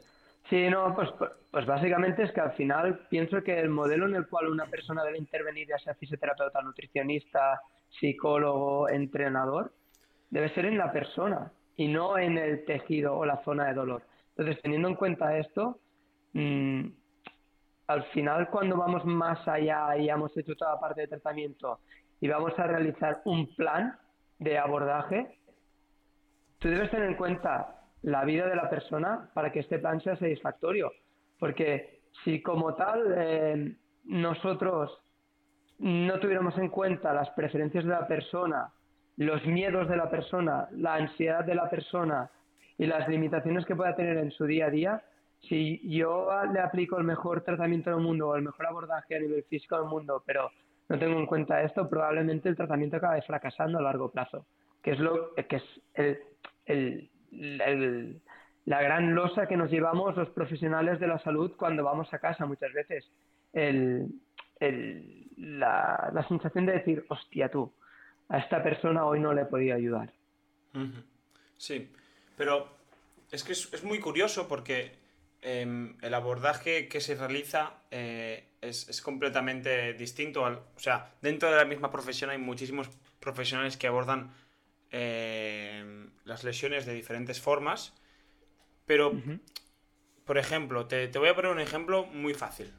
Sí, 0.51 0.69
no, 0.69 0.93
pues, 0.93 1.09
pues 1.49 1.65
básicamente 1.65 2.23
es 2.23 2.31
que 2.33 2.41
al 2.41 2.51
final 2.51 3.07
pienso 3.09 3.41
que 3.41 3.57
el 3.57 3.69
modelo 3.69 4.05
en 4.05 4.15
el 4.15 4.27
cual 4.27 4.49
una 4.49 4.65
persona 4.65 5.01
debe 5.01 5.17
intervenir, 5.17 5.69
ya 5.69 5.77
sea 5.77 5.93
fisioterapeuta, 5.93 6.61
nutricionista, 6.61 7.61
psicólogo, 8.01 8.89
entrenador, 8.89 9.71
debe 10.29 10.53
ser 10.53 10.65
en 10.65 10.77
la 10.77 10.91
persona 10.91 11.53
y 11.77 11.87
no 11.87 12.17
en 12.17 12.37
el 12.37 12.65
tejido 12.65 13.17
o 13.17 13.25
la 13.25 13.41
zona 13.45 13.67
de 13.67 13.75
dolor. 13.75 14.03
Entonces, 14.35 14.61
teniendo 14.61 14.89
en 14.89 14.95
cuenta 14.95 15.37
esto, 15.37 15.79
mm, 16.33 16.81
al 17.87 18.03
final 18.07 18.49
cuando 18.49 18.75
vamos 18.75 19.05
más 19.05 19.47
allá 19.47 19.95
y 19.95 20.09
hemos 20.09 20.35
hecho 20.35 20.53
toda 20.57 20.73
la 20.73 20.81
parte 20.81 20.99
de 20.99 21.07
tratamiento 21.07 21.79
y 22.19 22.27
vamos 22.27 22.59
a 22.59 22.67
realizar 22.67 23.21
un 23.23 23.55
plan 23.55 23.97
de 24.37 24.57
abordaje, 24.57 25.39
tú 26.59 26.67
debes 26.67 26.91
tener 26.91 27.07
en 27.07 27.15
cuenta 27.15 27.80
la 28.03 28.25
vida 28.25 28.47
de 28.47 28.55
la 28.55 28.69
persona 28.69 29.29
para 29.33 29.51
que 29.51 29.59
este 29.59 29.79
plan 29.79 30.01
sea 30.01 30.15
satisfactorio. 30.15 30.91
Porque 31.39 32.01
si 32.23 32.41
como 32.41 32.73
tal 32.75 33.13
eh, 33.17 33.75
nosotros 34.05 34.99
no 35.79 36.19
tuviéramos 36.19 36.57
en 36.57 36.69
cuenta 36.69 37.13
las 37.13 37.29
preferencias 37.31 37.83
de 37.83 37.89
la 37.89 38.07
persona, 38.07 38.71
los 39.17 39.45
miedos 39.45 39.87
de 39.89 39.97
la 39.97 40.09
persona, 40.09 40.67
la 40.71 40.95
ansiedad 40.95 41.43
de 41.43 41.55
la 41.55 41.69
persona 41.69 42.29
y 42.77 42.85
las 42.85 43.07
limitaciones 43.07 43.65
que 43.65 43.75
pueda 43.75 43.95
tener 43.95 44.17
en 44.17 44.31
su 44.31 44.45
día 44.45 44.67
a 44.67 44.69
día, 44.69 45.03
si 45.47 45.81
yo 45.89 46.29
le 46.53 46.59
aplico 46.59 46.97
el 46.97 47.03
mejor 47.03 47.41
tratamiento 47.41 47.89
del 47.89 47.99
mundo 47.99 48.29
o 48.29 48.35
el 48.35 48.43
mejor 48.43 48.67
abordaje 48.67 49.15
a 49.15 49.19
nivel 49.19 49.43
físico 49.43 49.75
del 49.75 49.85
mundo, 49.85 50.23
pero 50.25 50.51
no 50.87 50.99
tengo 50.99 51.19
en 51.19 51.25
cuenta 51.25 51.63
esto, 51.63 51.89
probablemente 51.89 52.49
el 52.49 52.55
tratamiento 52.55 52.97
acabe 52.97 53.21
fracasando 53.23 53.79
a 53.79 53.81
largo 53.81 54.11
plazo, 54.11 54.45
que 54.83 54.91
es 54.91 54.99
lo 54.99 55.33
que 55.35 55.55
es 55.55 55.63
el, 56.65 57.09
la 57.31 58.81
gran 58.81 59.15
losa 59.15 59.47
que 59.47 59.57
nos 59.57 59.71
llevamos 59.71 60.15
los 60.15 60.29
profesionales 60.29 60.99
de 60.99 61.07
la 61.07 61.19
salud 61.19 61.53
cuando 61.57 61.83
vamos 61.83 62.13
a 62.13 62.19
casa 62.19 62.45
muchas 62.45 62.71
veces. 62.73 63.09
La, 65.37 66.11
la 66.13 66.27
sensación 66.27 66.65
de 66.65 66.73
decir, 66.73 67.05
hostia 67.09 67.49
tú, 67.49 67.73
a 68.29 68.37
esta 68.37 68.61
persona 68.61 69.05
hoy 69.05 69.19
no 69.19 69.33
le 69.33 69.41
he 69.41 69.45
podido 69.45 69.75
ayudar. 69.75 70.13
Sí, 71.57 71.89
pero 72.37 72.67
es 73.31 73.43
que 73.43 73.53
es, 73.53 73.73
es 73.73 73.83
muy 73.83 73.99
curioso 73.99 74.47
porque 74.47 74.91
em, 75.41 75.97
el 76.01 76.13
abordaje 76.13 76.87
que 76.87 77.01
se 77.01 77.15
realiza 77.15 77.73
eh, 77.91 78.45
es, 78.61 78.87
es 78.87 79.01
completamente 79.01 79.93
distinto. 79.93 80.45
Al, 80.45 80.55
o 80.55 80.79
sea, 80.79 81.11
dentro 81.21 81.49
de 81.49 81.57
la 81.57 81.65
misma 81.65 81.91
profesión 81.91 82.29
hay 82.29 82.37
muchísimos 82.37 82.89
profesionales 83.19 83.77
que 83.77 83.87
abordan 83.87 84.31
em, 84.91 86.11
las 86.25 86.43
lesiones 86.43 86.85
de 86.85 86.93
diferentes 86.93 87.39
formas, 87.41 87.93
pero, 88.85 89.13
por 90.25 90.37
ejemplo, 90.37 90.85
te, 90.87 91.07
te 91.07 91.17
voy 91.19 91.29
a 91.29 91.35
poner 91.35 91.51
un 91.51 91.59
ejemplo 91.59 92.05
muy 92.05 92.33
fácil. 92.33 92.73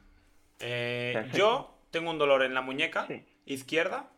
Eh, 0.61 1.31
yo 1.35 1.79
tengo 1.91 2.11
un 2.11 2.19
dolor 2.19 2.43
en 2.43 2.55
la 2.55 2.61
muñeca 2.63 3.07
Sí. 3.07 3.25
izquierda 3.47 4.11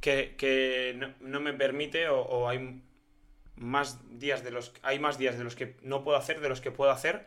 que, 0.00 0.34
que 0.36 0.94
no, 0.96 1.14
no 1.20 1.40
me 1.40 1.52
permite 1.54 2.08
o, 2.08 2.20
o 2.20 2.48
hay 2.48 2.82
más 3.56 4.18
días 4.18 4.44
de 4.44 4.50
los 4.50 4.74
hay 4.82 4.98
más 4.98 5.16
días 5.16 5.38
de 5.38 5.44
los 5.44 5.56
que 5.56 5.76
no 5.82 6.04
puedo 6.04 6.18
hacer 6.18 6.40
de 6.40 6.48
los 6.50 6.60
que 6.60 6.70
puedo 6.70 6.90
hacer 6.90 7.24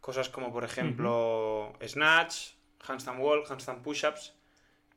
cosas 0.00 0.28
como 0.28 0.52
por 0.52 0.62
ejemplo 0.62 1.72
snatch 1.84 2.52
handstand 2.86 3.20
wall 3.20 3.42
handstand 3.48 3.82
push-ups 3.82 4.34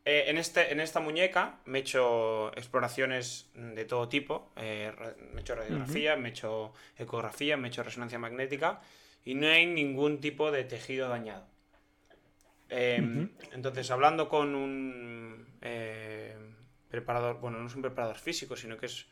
Eh, 0.10 0.30
en, 0.30 0.38
este, 0.38 0.72
en 0.72 0.80
esta 0.80 1.02
muñeca 1.02 1.60
me 1.66 1.80
he 1.80 1.82
hecho 1.82 2.50
exploraciones 2.56 3.50
de 3.56 3.84
todo 3.84 4.08
tipo 4.08 4.54
eh, 4.56 4.94
me 5.34 5.40
he 5.40 5.42
hecho 5.42 5.54
radiografía 5.56 6.16
me 6.16 6.30
he 6.30 6.32
hecho 6.32 6.72
ecografía 6.98 7.58
me 7.58 7.68
he 7.68 7.72
hecho 7.72 7.84
resonancia 7.84 8.18
magnética 8.18 8.80
y 9.26 9.34
no 9.36 9.48
hay 9.48 9.66
ningún 9.66 10.22
tipo 10.22 10.50
de 10.52 10.64
tejido 10.64 11.10
dañado 11.10 11.46
Eh, 12.70 13.28
Entonces, 13.54 13.92
hablando 13.92 14.28
con 14.30 14.54
un 14.56 15.46
eh, 15.62 16.36
preparador, 16.90 17.40
bueno, 17.40 17.60
no 17.60 17.68
es 17.68 17.76
un 17.76 17.82
preparador 17.82 18.18
físico, 18.18 18.56
sino 18.56 18.78
que 18.78 18.86
es, 18.88 19.08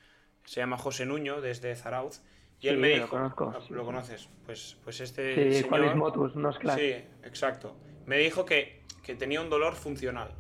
se 0.46 0.60
llama 0.62 0.78
José 0.78 1.06
Nuño 1.06 1.42
desde 1.42 1.76
Zarauz, 1.76 2.22
y 2.62 2.68
él 2.70 2.76
Sí, 2.76 2.82
me 2.82 2.90
lo 2.90 2.96
dijo, 2.96 3.10
conozco, 3.10 3.54
"Ah, 3.56 3.60
sí. 3.66 3.74
¿lo 3.74 3.84
conoces? 3.86 4.30
Pues, 4.46 4.78
pues 4.84 5.00
este 5.02 5.24
Sí, 5.62 5.64
señor- 5.70 5.96
Motus, 5.96 6.36
no 6.36 6.50
es 6.52 6.58
claro. 6.58 6.80
Sí, 6.80 6.92
exacto. 7.24 7.76
Me 8.06 8.18
dijo 8.18 8.46
que, 8.46 8.82
que 9.04 9.16
tenía 9.16 9.42
un 9.42 9.50
dolor 9.50 9.76
funcional 9.76 10.32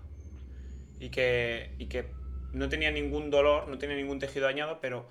y 0.99 1.09
que, 1.09 1.73
y 1.77 1.87
que 1.87 2.05
no 2.53 2.69
tenía 2.69 2.91
ningún 2.91 3.29
dolor, 3.29 3.67
no 3.67 3.77
tenía 3.77 3.95
ningún 3.95 4.19
tejido 4.19 4.45
dañado, 4.45 4.79
pero 4.81 5.07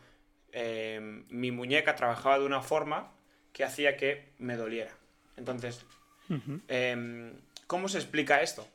eh, 0.52 1.00
mi 1.28 1.50
muñeca 1.50 1.94
trabajaba 1.94 2.38
de 2.38 2.46
una 2.46 2.62
forma 2.62 3.12
que 3.52 3.64
hacía 3.64 3.96
que 3.96 4.32
me 4.38 4.56
doliera. 4.56 4.92
Entonces, 5.36 5.84
Em, 6.68 7.34
¿Cómo 7.66 7.88
se 7.88 7.98
explica 7.98 8.40
esto? 8.42 8.66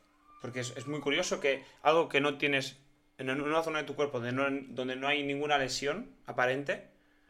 Porque 0.41 0.59
es, 0.59 0.73
es 0.77 0.85
muy 0.87 0.99
curioso 0.99 1.39
que 1.39 1.63
algo 1.81 2.07
que 2.09 2.21
no 2.21 2.37
tienes 2.37 2.77
en 3.17 3.29
una 3.29 3.63
zona 3.63 3.79
de 3.79 3.85
tu 3.85 3.95
cuerpo 3.95 4.19
donde 4.19 4.31
no, 4.33 4.45
donde 4.69 4.95
no 4.95 5.07
hay 5.07 5.23
ninguna 5.23 5.57
lesión 5.57 6.09
aparente, 6.27 6.83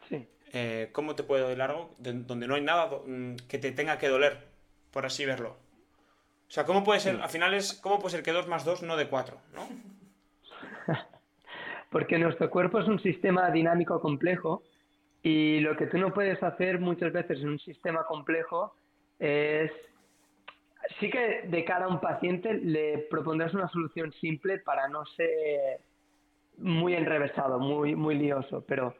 Sí. 0.08 0.26
eh, 0.52 0.90
¿cómo 0.92 1.14
te 1.16 1.22
puede 1.22 1.42
doler 1.42 1.62
algo 1.62 1.94
de- 1.98 2.12
donde 2.12 2.46
no 2.46 2.54
hay 2.54 2.60
nada 2.62 2.86
mm, 3.06 3.36
que 3.48 3.58
te 3.58 3.72
tenga 3.72 3.98
que 3.98 4.08
doler, 4.08 4.38
por 4.90 5.06
así 5.06 5.24
verlo? 5.24 5.56
O 6.50 6.52
sea, 6.52 6.64
¿cómo 6.64 6.82
puede 6.82 6.98
ser, 6.98 7.20
al 7.20 7.28
final 7.28 7.54
es, 7.54 7.74
¿cómo 7.80 8.00
puede 8.00 8.16
ser 8.16 8.24
que 8.24 8.32
2 8.32 8.48
más 8.48 8.64
2 8.64 8.82
no 8.82 8.96
de 8.96 9.06
4, 9.06 9.36
¿no? 9.54 9.68
Porque 11.90 12.18
nuestro 12.18 12.50
cuerpo 12.50 12.80
es 12.80 12.88
un 12.88 13.00
sistema 13.00 13.52
dinámico 13.52 14.00
complejo 14.00 14.64
y 15.22 15.60
lo 15.60 15.76
que 15.76 15.86
tú 15.86 15.96
no 15.96 16.12
puedes 16.12 16.42
hacer 16.42 16.80
muchas 16.80 17.12
veces 17.12 17.38
en 17.38 17.50
un 17.50 17.58
sistema 17.60 18.02
complejo 18.02 18.74
es... 19.20 19.70
Sí 20.98 21.08
que 21.08 21.42
de 21.46 21.64
cara 21.64 21.84
a 21.84 21.88
un 21.88 22.00
paciente 22.00 22.52
le 22.54 22.98
propondrás 23.08 23.54
una 23.54 23.68
solución 23.68 24.12
simple 24.14 24.58
para 24.58 24.88
no 24.88 25.06
ser 25.06 25.80
muy 26.58 26.94
enrevesado, 26.94 27.60
muy, 27.60 27.94
muy 27.94 28.16
lioso, 28.16 28.64
pero 28.66 28.96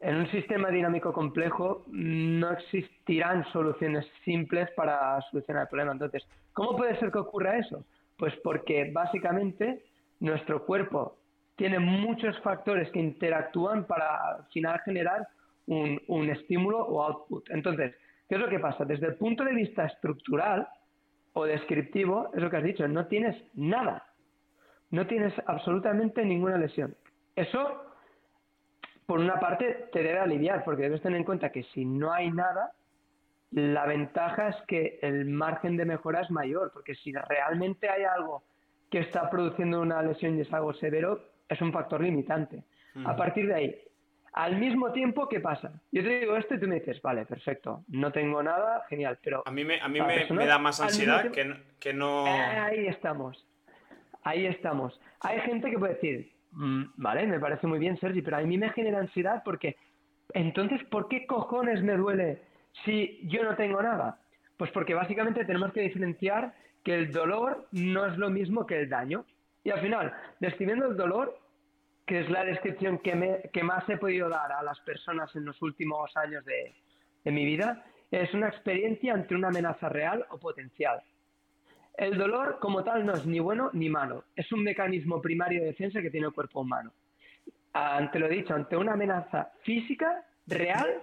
en 0.00 0.16
un 0.16 0.30
sistema 0.32 0.70
dinámico 0.70 1.12
complejo 1.12 1.84
no 1.86 2.50
existirán 2.50 3.44
soluciones 3.52 4.04
simples 4.24 4.68
para 4.72 5.20
solucionar 5.30 5.62
el 5.62 5.68
problema. 5.68 5.92
Entonces, 5.92 6.26
¿cómo 6.54 6.76
puede 6.76 6.98
ser 6.98 7.12
que 7.12 7.18
ocurra 7.18 7.58
eso? 7.58 7.84
Pues 8.16 8.34
porque 8.42 8.90
básicamente 8.92 9.84
nuestro 10.20 10.64
cuerpo 10.64 11.18
tiene 11.56 11.78
muchos 11.78 12.38
factores 12.40 12.90
que 12.90 13.00
interactúan 13.00 13.84
para 13.84 14.36
al 14.36 14.46
final 14.46 14.80
generar 14.80 15.28
un, 15.66 16.00
un 16.08 16.30
estímulo 16.30 16.78
o 16.78 17.02
output. 17.02 17.48
Entonces, 17.50 17.94
¿qué 18.28 18.36
es 18.36 18.40
lo 18.40 18.48
que 18.48 18.58
pasa? 18.58 18.84
Desde 18.84 19.06
el 19.06 19.16
punto 19.16 19.44
de 19.44 19.52
vista 19.52 19.84
estructural 19.84 20.66
o 21.34 21.44
descriptivo, 21.44 22.30
es 22.34 22.42
lo 22.42 22.50
que 22.50 22.56
has 22.56 22.64
dicho, 22.64 22.88
no 22.88 23.06
tienes 23.06 23.36
nada. 23.54 24.06
No 24.90 25.06
tienes 25.06 25.34
absolutamente 25.46 26.24
ninguna 26.24 26.56
lesión. 26.56 26.96
Eso 27.34 27.84
por 29.06 29.20
una 29.20 29.38
parte 29.38 29.88
te 29.92 30.02
debe 30.02 30.18
aliviar, 30.18 30.64
porque 30.64 30.84
debes 30.84 31.02
tener 31.02 31.18
en 31.18 31.24
cuenta 31.24 31.50
que 31.50 31.64
si 31.74 31.84
no 31.84 32.12
hay 32.12 32.30
nada, 32.30 32.72
la 33.54 33.86
ventaja 33.86 34.48
es 34.48 34.56
que 34.66 34.98
el 35.02 35.26
margen 35.26 35.76
de 35.76 35.84
mejora 35.84 36.20
es 36.22 36.30
mayor, 36.30 36.70
porque 36.72 36.94
si 36.96 37.12
realmente 37.12 37.88
hay 37.88 38.02
algo 38.04 38.42
que 38.90 38.98
está 38.98 39.30
produciendo 39.30 39.80
una 39.80 40.02
lesión 40.02 40.36
y 40.36 40.40
es 40.42 40.52
algo 40.52 40.72
severo, 40.74 41.20
es 41.48 41.60
un 41.60 41.72
factor 41.72 42.00
limitante. 42.00 42.64
A 43.04 43.16
partir 43.16 43.46
de 43.48 43.54
ahí, 43.54 43.80
al 44.32 44.56
mismo 44.56 44.90
tiempo, 44.92 45.28
¿qué 45.28 45.38
pasa? 45.40 45.80
Yo 45.92 46.02
te 46.02 46.20
digo 46.20 46.36
esto 46.36 46.54
y 46.54 46.60
tú 46.60 46.66
me 46.66 46.76
dices, 46.76 47.00
vale, 47.02 47.26
perfecto, 47.26 47.84
no 47.88 48.10
tengo 48.12 48.42
nada, 48.42 48.84
genial, 48.88 49.18
pero 49.22 49.42
A 49.46 49.50
mí 49.50 49.64
me, 49.64 49.80
a 49.80 49.88
mí 49.88 50.00
me, 50.00 50.06
persona 50.14 50.40
me 50.40 50.46
da 50.46 50.58
más 50.58 50.80
ansiedad 50.80 51.30
que, 51.30 51.44
no- 51.44 51.56
que 51.78 51.92
no... 51.92 52.26
eh, 52.26 52.30
ahí 52.58 52.86
estamos. 52.88 53.46
Ahí 54.22 54.46
estamos. 54.46 55.00
Hay 55.20 55.40
gente 55.40 55.70
que 55.70 55.78
puede 55.78 55.94
decir, 55.94 56.32
"Mm, 56.52 56.84
vale, 56.96 57.26
me 57.26 57.38
parece 57.38 57.66
muy 57.66 57.78
bien, 57.78 57.96
Sergi, 57.98 58.22
pero 58.22 58.36
a 58.38 58.40
mí 58.40 58.58
me 58.58 58.70
genera 58.70 58.98
ansiedad 58.98 59.42
porque, 59.44 59.76
entonces, 60.32 60.82
¿por 60.84 61.08
qué 61.08 61.26
cojones 61.26 61.82
me 61.82 61.96
duele 61.96 62.42
si 62.84 63.20
yo 63.28 63.42
no 63.44 63.56
tengo 63.56 63.82
nada? 63.82 64.20
Pues 64.56 64.70
porque 64.70 64.94
básicamente 64.94 65.44
tenemos 65.44 65.72
que 65.72 65.80
diferenciar 65.82 66.54
que 66.84 66.94
el 66.94 67.12
dolor 67.12 67.68
no 67.72 68.06
es 68.06 68.16
lo 68.18 68.30
mismo 68.30 68.66
que 68.66 68.80
el 68.80 68.88
daño. 68.88 69.24
Y 69.62 69.70
al 69.70 69.80
final, 69.80 70.12
describiendo 70.40 70.86
el 70.86 70.96
dolor, 70.96 71.38
que 72.06 72.20
es 72.20 72.30
la 72.30 72.44
descripción 72.44 72.98
que, 72.98 73.14
me- 73.14 73.42
que 73.52 73.62
más 73.62 73.88
he 73.88 73.96
podido 73.96 74.28
dar 74.28 74.52
a 74.52 74.62
las 74.62 74.78
personas 74.80 75.34
en 75.36 75.44
los 75.46 75.60
últimos 75.62 76.14
años 76.16 76.44
de, 76.44 76.74
de 77.24 77.30
mi 77.32 77.44
vida, 77.46 77.84
es 78.10 78.32
una 78.34 78.48
experiencia 78.48 79.14
ante 79.14 79.34
una 79.34 79.48
amenaza 79.48 79.88
real 79.88 80.26
o 80.30 80.38
potencial. 80.38 81.00
El 81.96 82.18
dolor 82.18 82.58
como 82.60 82.84
tal 82.84 83.06
no 83.06 83.14
es 83.14 83.24
ni 83.24 83.38
bueno 83.38 83.70
ni 83.72 83.88
malo, 83.88 84.24
es 84.36 84.50
un 84.52 84.62
mecanismo 84.62 85.22
primario 85.22 85.60
de 85.60 85.68
defensa 85.68 86.02
que 86.02 86.10
tiene 86.10 86.26
el 86.26 86.32
cuerpo 86.34 86.60
humano. 86.60 86.92
Ante 87.72 88.18
lo 88.18 88.28
dicho, 88.28 88.54
ante 88.54 88.76
una 88.76 88.92
amenaza 88.92 89.52
física, 89.62 90.24
real, 90.46 91.02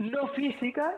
no 0.00 0.28
física 0.28 0.96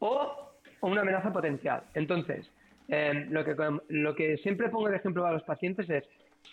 o, 0.00 0.50
una 0.82 1.02
amenaza 1.02 1.32
potencial. 1.32 1.82
Entonces, 1.94 2.50
eh, 2.88 3.26
lo, 3.30 3.44
que, 3.44 3.54
lo 3.88 4.14
que 4.14 4.38
siempre 4.38 4.68
pongo 4.68 4.88
de 4.88 4.96
ejemplo 4.96 5.24
a 5.24 5.32
los 5.32 5.42
pacientes 5.44 5.88
es, 5.88 6.04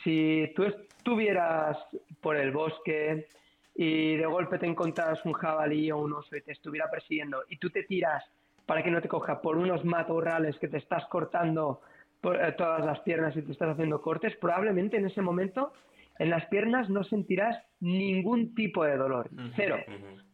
si 0.04 0.51
tú 0.56 0.63
estuvieras 0.63 1.77
por 2.22 2.36
el 2.36 2.51
bosque 2.51 3.27
y 3.74 4.16
de 4.16 4.25
golpe 4.25 4.60
te 4.60 4.66
encontras 4.66 5.24
un 5.25 5.34
jabalí 5.34 5.92
o 5.92 5.98
un 5.98 6.13
oso 6.13 6.36
y 6.36 6.42
te 6.42 6.51
estuviera 6.51 6.89
persiguiendo 6.89 7.44
y 7.50 7.58
tú 7.58 7.70
te 7.70 7.84
tiras 7.84 8.24
para 8.66 8.84
que 8.84 8.92
no 8.92 9.01
te 9.01 9.08
coja 9.08 9.42
por 9.42 9.56
unos 9.56 9.84
matorrales 9.86 10.58
que 10.60 10.68
te 10.68 10.77
estás 10.77 11.06
cortando 11.06 11.82
eh, 12.24 12.54
todas 12.58 12.86
las 12.86 13.00
piernas 13.00 13.36
y 13.38 13.42
te 13.42 13.54
estás 13.54 13.70
haciendo 13.70 14.01
cortes, 14.01 14.36
probablemente 14.36 14.98
en 14.98 15.06
ese 15.06 15.22
momento 15.22 15.72
en 16.19 16.29
las 16.29 16.45
piernas 16.47 16.89
no 16.89 17.03
sentirás 17.03 17.57
ningún 17.79 18.55
tipo 18.55 18.83
de 18.83 18.97
dolor, 18.97 19.29
cero. 19.55 19.77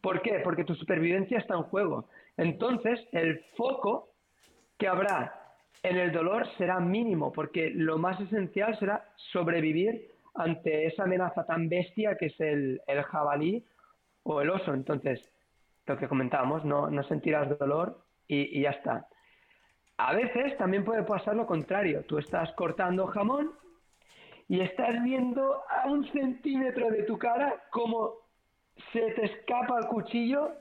¿Por 0.01 0.21
qué? 0.21 0.39
Porque 0.43 0.63
tu 0.63 0.75
supervivencia 0.75 1.37
está 1.37 1.55
en 1.55 1.63
juego. 1.63 2.07
Entonces, 2.37 2.99
el 3.11 3.39
foco 3.55 4.09
que 4.77 4.87
habrá 4.87 5.33
en 5.83 5.97
el 5.97 6.11
dolor 6.11 6.47
será 6.57 6.79
mínimo, 6.79 7.31
porque 7.31 7.69
lo 7.69 7.97
más 7.97 8.19
esencial 8.19 8.77
será 8.79 9.05
sobrevivir 9.31 10.09
ante 10.35 10.85
esa 10.87 11.03
amenaza 11.03 11.45
tan 11.45 11.69
bestia 11.69 12.17
que 12.17 12.27
es 12.27 12.39
el, 12.39 12.81
el 12.87 13.03
jabalí 13.03 13.65
o 14.23 14.41
el 14.41 14.49
oso. 14.49 14.73
Entonces, 14.73 15.21
lo 15.85 15.97
que 15.97 16.07
comentábamos, 16.07 16.63
no, 16.63 16.89
no 16.89 17.03
sentirás 17.03 17.57
dolor 17.59 17.99
y, 18.27 18.59
y 18.59 18.61
ya 18.61 18.71
está. 18.71 19.07
A 19.97 20.13
veces 20.15 20.57
también 20.57 20.83
puede 20.83 21.03
pasar 21.03 21.35
lo 21.35 21.45
contrario. 21.45 22.03
Tú 22.07 22.17
estás 22.17 22.51
cortando 22.53 23.05
jamón 23.07 23.51
y 24.50 24.62
estás 24.62 25.01
viendo 25.03 25.62
a 25.69 25.88
un 25.88 26.05
centímetro 26.12 26.89
de 26.91 27.03
tu 27.03 27.17
cara 27.17 27.63
cómo 27.71 28.15
se 28.91 29.01
te 29.12 29.25
escapa 29.25 29.79
el 29.79 29.88
cuchillo 29.88 30.51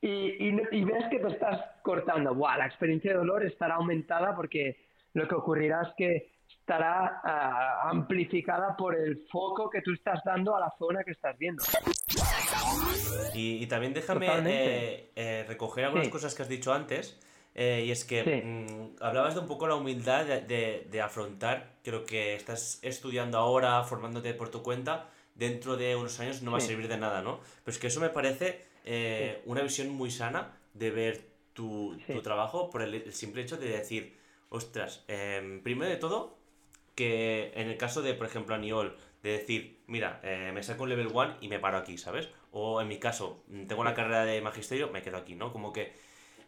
y, 0.00 0.08
y- 0.08 0.62
y 0.72 0.84
ves 0.84 1.04
que 1.10 1.18
te 1.18 1.28
estás 1.28 1.60
cortando. 1.82 2.34
Buah, 2.34 2.56
la 2.58 2.66
experiencia 2.66 3.12
de 3.12 3.18
dolor 3.18 3.44
estará 3.44 3.74
aumentada 3.76 4.34
porque 4.34 4.76
lo 5.14 5.28
que 5.28 5.34
ocurrirá 5.34 5.82
es 5.82 5.88
que 5.96 6.30
estará 6.60 7.20
ah, 7.24 7.88
amplificada 7.90 8.76
por 8.76 8.94
el 8.96 9.26
foco 9.30 9.68
que 9.70 9.82
tú 9.82 9.92
estás 9.92 10.20
dando 10.24 10.56
a 10.56 10.60
la 10.60 10.70
zona 10.78 11.04
que 11.04 11.12
estás 11.12 11.36
viendo. 11.38 11.62
Y, 13.34 13.62
y 13.62 13.66
también 13.66 13.92
déjame 13.92 14.26
eh, 14.46 15.10
eh, 15.14 15.44
recoger 15.48 15.84
algunas 15.84 16.06
Sí. 16.06 16.12
cosas 16.12 16.34
que 16.34 16.42
has 16.42 16.48
dicho 16.48 16.72
antes. 16.72 17.18
Eh, 17.54 17.84
y 17.86 17.90
es 17.90 18.04
que 18.04 18.24
Sí. 18.24 18.46
mm, 18.46 19.02
hablabas 19.02 19.34
de 19.34 19.40
un 19.40 19.46
poco 19.46 19.66
la 19.66 19.74
humildad 19.74 20.24
de, 20.24 20.40
de- 20.42 20.86
de 20.90 21.00
afrontar 21.00 21.74
lo 21.84 22.04
que 22.04 22.34
estás 22.34 22.78
estudiando 22.82 23.38
ahora, 23.38 23.82
formándote 23.84 24.34
por 24.34 24.50
tu 24.50 24.62
cuenta, 24.62 25.08
dentro 25.34 25.76
de 25.76 25.96
unos 25.96 26.20
años 26.20 26.42
no 26.42 26.50
va 26.52 26.58
a 26.58 26.60
servir 26.66 26.88
de 26.88 26.98
nada, 26.98 27.22
¿no? 27.22 27.40
Pero 27.64 27.72
es 27.74 27.78
que 27.78 27.86
eso 27.88 28.00
me 28.00 28.10
parece 28.10 28.64
eh, 28.84 29.42
una 29.46 29.62
visión 29.62 29.88
muy 29.90 30.10
sana 30.10 30.56
de 30.74 30.90
ver 30.90 31.24
tu, 31.54 31.96
tu 32.06 32.22
trabajo 32.22 32.70
por 32.70 32.82
el, 32.82 32.94
el 32.94 33.12
simple 33.14 33.42
hecho 33.42 33.56
de 33.56 33.68
decir, 33.68 34.16
ostras, 34.50 35.04
em, 35.08 35.62
primero 35.62 35.90
de 35.90 35.96
todo, 35.96 36.38
que 36.94 37.52
en 37.54 37.68
el 37.68 37.76
caso 37.76 38.02
de, 38.02 38.14
por 38.14 38.26
ejemplo, 38.26 38.54
Aniol, 38.54 38.96
de 39.22 39.32
decir, 39.32 39.78
mira, 39.86 40.20
eh, 40.22 40.50
me 40.54 40.62
saco 40.62 40.84
un 40.84 40.88
level 40.90 41.08
1 41.08 41.36
y 41.40 41.48
me 41.48 41.58
paro 41.58 41.78
aquí, 41.78 41.98
¿sabes? 41.98 42.28
O 42.52 42.80
en 42.80 42.88
mi 42.88 42.98
caso, 42.98 43.42
mm, 43.48 43.66
tengo 43.66 43.80
una 43.82 43.94
carrera 43.94 44.24
de 44.24 44.40
magisterio, 44.40 44.88
me 44.90 45.02
quedo 45.02 45.16
aquí, 45.18 45.34
¿no? 45.34 45.52
Como 45.52 45.72
que 45.72 45.92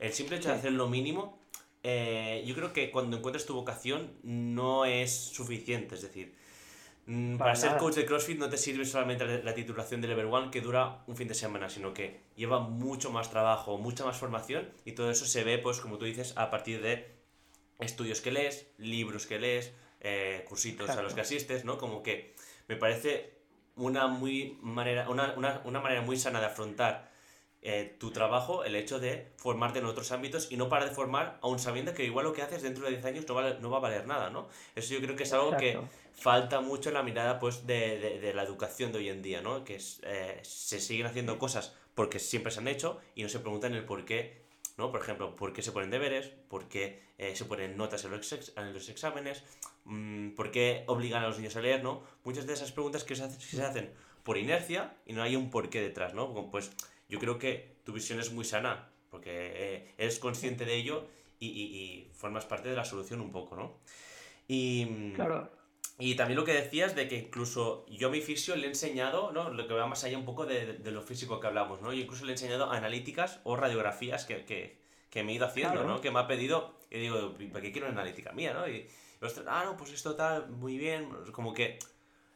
el 0.03 0.13
simple 0.13 0.37
hecho 0.37 0.49
de 0.51 0.55
hacer 0.57 0.73
lo 0.73 0.89
mínimo, 0.89 1.39
eh, 1.83 2.43
yo 2.47 2.55
creo 2.55 2.73
que 2.73 2.91
cuando 2.91 3.17
encuentres 3.17 3.47
tu 3.47 3.55
vocación 3.55 4.13
no 4.23 4.85
es 4.85 5.13
suficiente, 5.13 5.95
es 5.95 6.03
decir, 6.03 6.35
mm, 7.07 7.37
para 7.39 7.53
Para 7.53 7.57
ser 7.57 7.71
coach 7.79 7.95
de 7.97 8.07
CrossFit 8.07 8.39
no 8.39 8.49
te 8.49 8.57
sirve 8.57 8.85
solamente 8.85 9.25
la, 9.25 9.39
la 9.39 9.55
titulación 9.55 10.01
de 10.01 10.09
level 10.09 10.27
1 10.27 10.51
que 10.51 10.61
dura 10.61 11.03
un 11.07 11.17
fin 11.17 11.29
de 11.29 11.35
semana, 11.35 11.69
sino 11.69 11.93
que 11.95 12.21
lleva 12.37 12.61
mucho 12.61 13.11
más 13.11 13.31
trabajo, 13.31 13.79
mucha 13.79 14.05
más 14.05 14.17
formación 14.17 14.69
y 14.85 14.93
todo 14.93 15.11
eso 15.11 15.25
se 15.27 15.43
ve, 15.45 15.59
pues 15.59 15.81
como 15.81 15.99
tú 15.99 16.05
dices, 16.05 16.35
a 16.37 16.51
partir 16.51 16.81
de 16.83 17.11
estudios 17.81 18.21
que 18.21 18.31
lees, 18.31 18.67
libros 18.79 19.27
que 19.27 19.39
lees, 19.41 19.73
eh, 20.01 20.45
cursitos 20.49 20.89
a 20.91 21.03
los 21.03 21.15
que 21.15 21.21
asistes, 21.23 21.65
¿no? 21.65 21.79
Como 21.79 22.03
que 22.03 22.35
me 22.69 22.77
parece 22.77 23.33
una, 23.77 24.07
muy 24.09 24.59
manera, 24.63 25.09
una, 25.09 25.35
una- 25.37 25.61
una 25.65 25.81
manera 25.81 26.03
muy 26.03 26.17
sana 26.19 26.41
de 26.41 26.47
afrontar 26.47 27.11
eh, 27.63 27.95
tu 28.01 28.11
trabajo, 28.11 28.65
el 28.65 28.75
hecho 28.75 28.99
de 28.99 29.29
formarte 29.37 29.79
en 29.79 29.85
otros 29.87 30.11
ámbitos 30.13 30.51
y 30.51 30.57
no 30.57 30.69
para 30.69 30.85
de 30.87 30.91
formar 30.91 31.39
aún 31.43 31.59
sabiendo 31.61 31.95
que 31.95 32.05
igual 32.05 32.25
lo 32.27 32.33
que 32.33 32.43
haces 32.43 32.63
dentro 32.63 32.85
de 32.85 32.91
10 32.91 33.05
años 33.05 33.25
no, 33.29 33.35
vale- 33.35 33.59
no 33.61 33.71
va 33.71 33.77
a 33.79 33.81
valer 33.81 34.07
nada, 34.07 34.31
¿no? 34.31 34.49
Eso 34.75 34.95
yo 34.95 35.01
creo 35.01 35.15
que 35.15 35.23
es 35.23 35.33
algo 35.33 35.51
que 35.59 35.73
falta 36.15 36.61
mucho 36.61 36.89
en 36.91 36.95
la 36.95 37.03
mirada 37.03 37.39
pues 37.39 37.67
de, 37.67 37.99
de- 37.99 38.21
de 38.21 38.35
la 38.35 38.43
educación 38.43 38.91
de 38.93 38.99
hoy 38.99 39.09
en 39.09 39.23
día, 39.23 39.41
¿no? 39.41 39.65
Que 39.65 39.77
es, 39.77 40.01
eh, 40.05 40.41
se 40.43 40.81
siguen 40.81 41.07
haciendo 41.07 41.39
cosas 41.39 41.75
porque 41.95 42.19
siempre 42.19 42.51
se 42.51 42.59
han 42.61 42.69
hecho 42.69 43.01
y 43.15 43.23
no 43.23 43.29
se 43.29 43.39
preguntan 43.39 43.75
el 43.75 43.85
por 43.85 44.05
qué, 44.05 44.43
¿no? 44.77 44.91
Por 44.91 45.01
ejemplo, 45.01 45.37
¿por 45.37 45.53
qué 45.53 45.63
se 45.63 45.71
ponen 45.73 45.91
deberes? 45.91 46.33
¿Por 46.49 46.67
qué 46.69 47.01
eh, 47.19 47.37
se 47.37 47.45
ponen 47.45 47.77
notas 47.77 48.05
en 48.05 48.11
los, 48.11 48.33
ex- 48.33 48.53
en 48.57 48.73
los 48.73 48.89
exámenes? 48.89 49.45
Mm, 49.85 50.31
¿Por 50.31 50.51
qué 50.51 50.83
obligan 50.89 51.23
a 51.23 51.29
los 51.29 51.39
niños 51.39 51.55
a 51.57 51.61
leer, 51.61 51.83
no? 51.85 52.03
Muchas 52.25 52.47
de 52.47 52.55
esas 52.55 52.73
preguntas 52.73 53.05
que 53.05 53.15
se, 53.15 53.23
hace- 53.25 53.39
que 53.39 53.57
se 53.57 53.63
hacen 53.63 53.93
por 54.25 54.37
inercia 54.39 54.95
y 55.07 55.13
no 55.13 55.23
hay 55.23 55.37
un 55.37 55.51
porqué 55.51 55.81
detrás, 55.81 56.15
¿no? 56.15 56.33
Pues 56.51 56.71
yo 57.13 57.19
creo 57.19 57.39
que 57.39 57.77
tu 57.85 57.93
visión 57.93 58.19
es 58.19 58.33
muy 58.33 58.45
sana 58.45 58.89
porque 59.11 59.31
eh, 59.33 59.95
eres 59.99 60.19
consciente 60.19 60.65
de 60.65 60.75
ello 60.75 61.07
y, 61.39 61.47
y- 61.49 61.77
y 61.77 62.11
formas 62.15 62.47
parte 62.47 62.71
de 62.71 62.77
la 62.77 62.85
solución 62.87 63.21
un 63.21 63.31
poco, 63.31 63.55
¿no? 63.57 63.79
Y, 64.49 65.13
Claro. 65.15 65.51
y 65.99 66.15
también 66.15 66.37
lo 66.39 66.45
que 66.45 66.55
decías 66.55 66.95
de 66.95 67.09
que 67.09 67.17
incluso 67.19 67.85
yo 67.89 68.09
a 68.09 68.11
mi 68.11 68.21
fisio 68.21 68.57
le 68.57 68.65
he 68.67 68.69
enseñado, 68.69 69.31
¿no? 69.33 69.51
Lo 69.51 69.67
que 69.67 69.75
va 69.75 69.87
más 69.87 70.03
allá 70.05 70.17
un 70.17 70.25
poco 70.25 70.47
de, 70.47 70.75
de 70.79 70.91
lo 70.91 71.03
físico 71.03 71.39
que 71.41 71.47
hablamos, 71.47 71.83
¿no? 71.83 71.93
Yo 71.93 72.01
incluso 72.01 72.25
le 72.25 72.33
he 72.33 72.35
enseñado 72.35 72.71
analíticas 72.71 73.41
o 73.45 73.57
radiografías 73.57 74.25
que, 74.25 74.45
que, 74.45 74.79
que 75.11 75.23
me 75.23 75.33
he 75.33 75.35
ido 75.35 75.47
haciendo, 75.47 75.75
Claro. 75.75 75.89
¿no? 75.89 76.01
Que 76.01 76.11
me 76.11 76.19
ha 76.21 76.27
pedido, 76.27 76.79
y 76.91 76.99
digo, 76.99 77.35
¿para 77.53 77.61
qué 77.61 77.73
quiero 77.73 77.89
una 77.89 78.01
analítica 78.01 78.33
mía, 78.33 78.55
no? 78.55 78.67
Y, 78.69 78.89
ostras, 79.21 79.47
ah, 79.49 79.65
no, 79.67 79.77
pues 79.77 79.93
esto 79.93 80.13
está 80.13 80.47
muy 80.49 80.79
bien, 80.79 81.09
como 81.33 81.53
que 81.53 81.79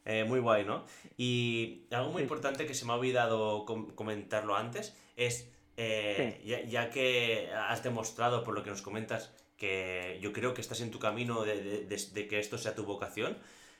eh, 0.09 0.23
muy 0.23 0.39
guay, 0.39 0.63
¿no? 0.65 0.85
Y 1.17 1.83
algo 1.91 2.11
muy 2.11 2.21
Sí. 2.21 2.23
importante 2.23 2.65
que 2.65 2.73
se 2.73 2.85
me 2.85 2.93
ha 2.93 2.95
olvidado 2.95 3.65
com- 3.65 3.91
comentarlo 3.93 4.55
antes 4.55 4.95
es, 5.17 5.51
eh, 5.75 6.41
ya, 6.45 6.61
ya 6.63 6.89
que 6.89 7.49
has 7.53 7.83
demostrado 7.83 8.43
por 8.43 8.55
lo 8.55 8.63
que 8.63 8.69
nos 8.69 8.81
comentas 8.81 9.31
que 9.57 10.17
yo 10.21 10.31
creo 10.33 10.53
que 10.53 10.61
estás 10.61 10.81
en 10.81 10.91
tu 10.91 10.99
camino 10.99 11.43
de, 11.43 11.61
de- 11.61 11.85
de- 11.85 12.09
de 12.13 12.27
que 12.27 12.39
esto 12.39 12.57
sea 12.57 12.73
tu 12.73 12.85
vocación, 12.85 13.37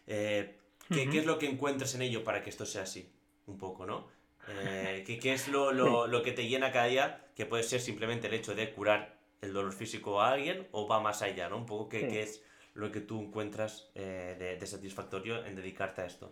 eh, 0.07 0.57
¿qué, 0.89 1.09
qué 1.09 1.19
es 1.19 1.25
lo 1.25 1.37
que 1.39 1.47
encuentras 1.47 1.95
en 1.95 2.01
ello 2.01 2.23
para 2.23 2.41
que 2.43 2.49
esto 2.49 2.65
sea 2.65 2.83
así? 2.83 3.09
Un 3.45 3.57
poco, 3.57 3.85
¿no? 3.85 4.07
Eh, 4.49 5.03
¿qué, 5.05 5.19
qué 5.19 5.33
es 5.33 5.47
lo, 5.47 5.71
lo- 5.71 6.07
lo 6.07 6.21
que 6.23 6.31
te 6.31 6.47
llena 6.47 6.71
cada 6.71 6.85
día? 6.87 7.25
Que 7.35 7.45
puede 7.45 7.63
ser 7.63 7.79
simplemente 7.79 8.27
el 8.27 8.33
hecho 8.33 8.55
de 8.55 8.71
curar 8.73 9.17
el 9.41 9.53
dolor 9.53 9.71
físico 9.73 10.19
a 10.21 10.31
alguien 10.31 10.67
o 10.71 10.87
va 10.87 10.99
más 10.99 11.21
allá, 11.21 11.47
¿no? 11.49 11.57
Un 11.57 11.65
poco 11.65 11.87
qué, 11.89 12.01
Sí. 12.01 12.07
qué 12.07 12.21
es 12.23 12.43
lo 12.77 12.91
que 12.91 13.01
tú 13.01 13.19
encuentras 13.21 13.91
eh, 13.95 14.57
de, 14.59 14.65
satisfactorio 14.65 15.43
en 15.45 15.55
dedicarte 15.55 16.03
a 16.03 16.05
esto. 16.05 16.31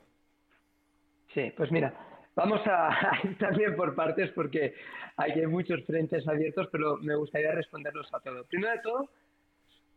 Sí, 1.34 1.52
pues 1.58 1.72
mira, 1.72 1.94
vamos 2.36 2.62
a, 2.66 3.20
ir 3.24 3.38
también 3.38 3.76
por 3.76 3.96
partes 3.96 4.32
porque 4.32 4.76
hay 5.18 5.46
muchos 5.48 5.84
frentes 5.86 6.28
abiertos, 6.28 6.70
pero 6.72 6.98
me 6.98 7.16
gustaría 7.16 7.52
responderlos 7.52 8.14
a 8.14 8.20
todos. 8.20 8.46
Primero 8.48 8.74
de 8.74 8.80
todo, 8.80 9.10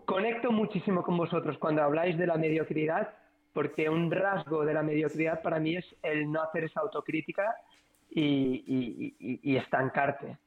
conecto 0.07 0.51
muchísimo 0.51 1.03
con 1.03 1.19
vosotros 1.19 1.59
cuando 1.59 1.83
habláis 1.83 2.17
de 2.17 2.27
la 2.27 2.39
mediocridad, 2.39 3.11
porque 3.53 3.91
un 3.91 4.11
rasgo 4.11 4.65
de 4.65 4.73
la 4.73 4.83
mediocridad 4.83 5.43
para 5.43 5.61
mí 5.61 5.77
es 5.77 5.85
el 6.03 6.33
no 6.33 6.43
hacer 6.43 6.65
esa 6.65 6.81
autocrítica 6.81 7.55
y, 8.11 9.55
estancarte. 9.55 10.39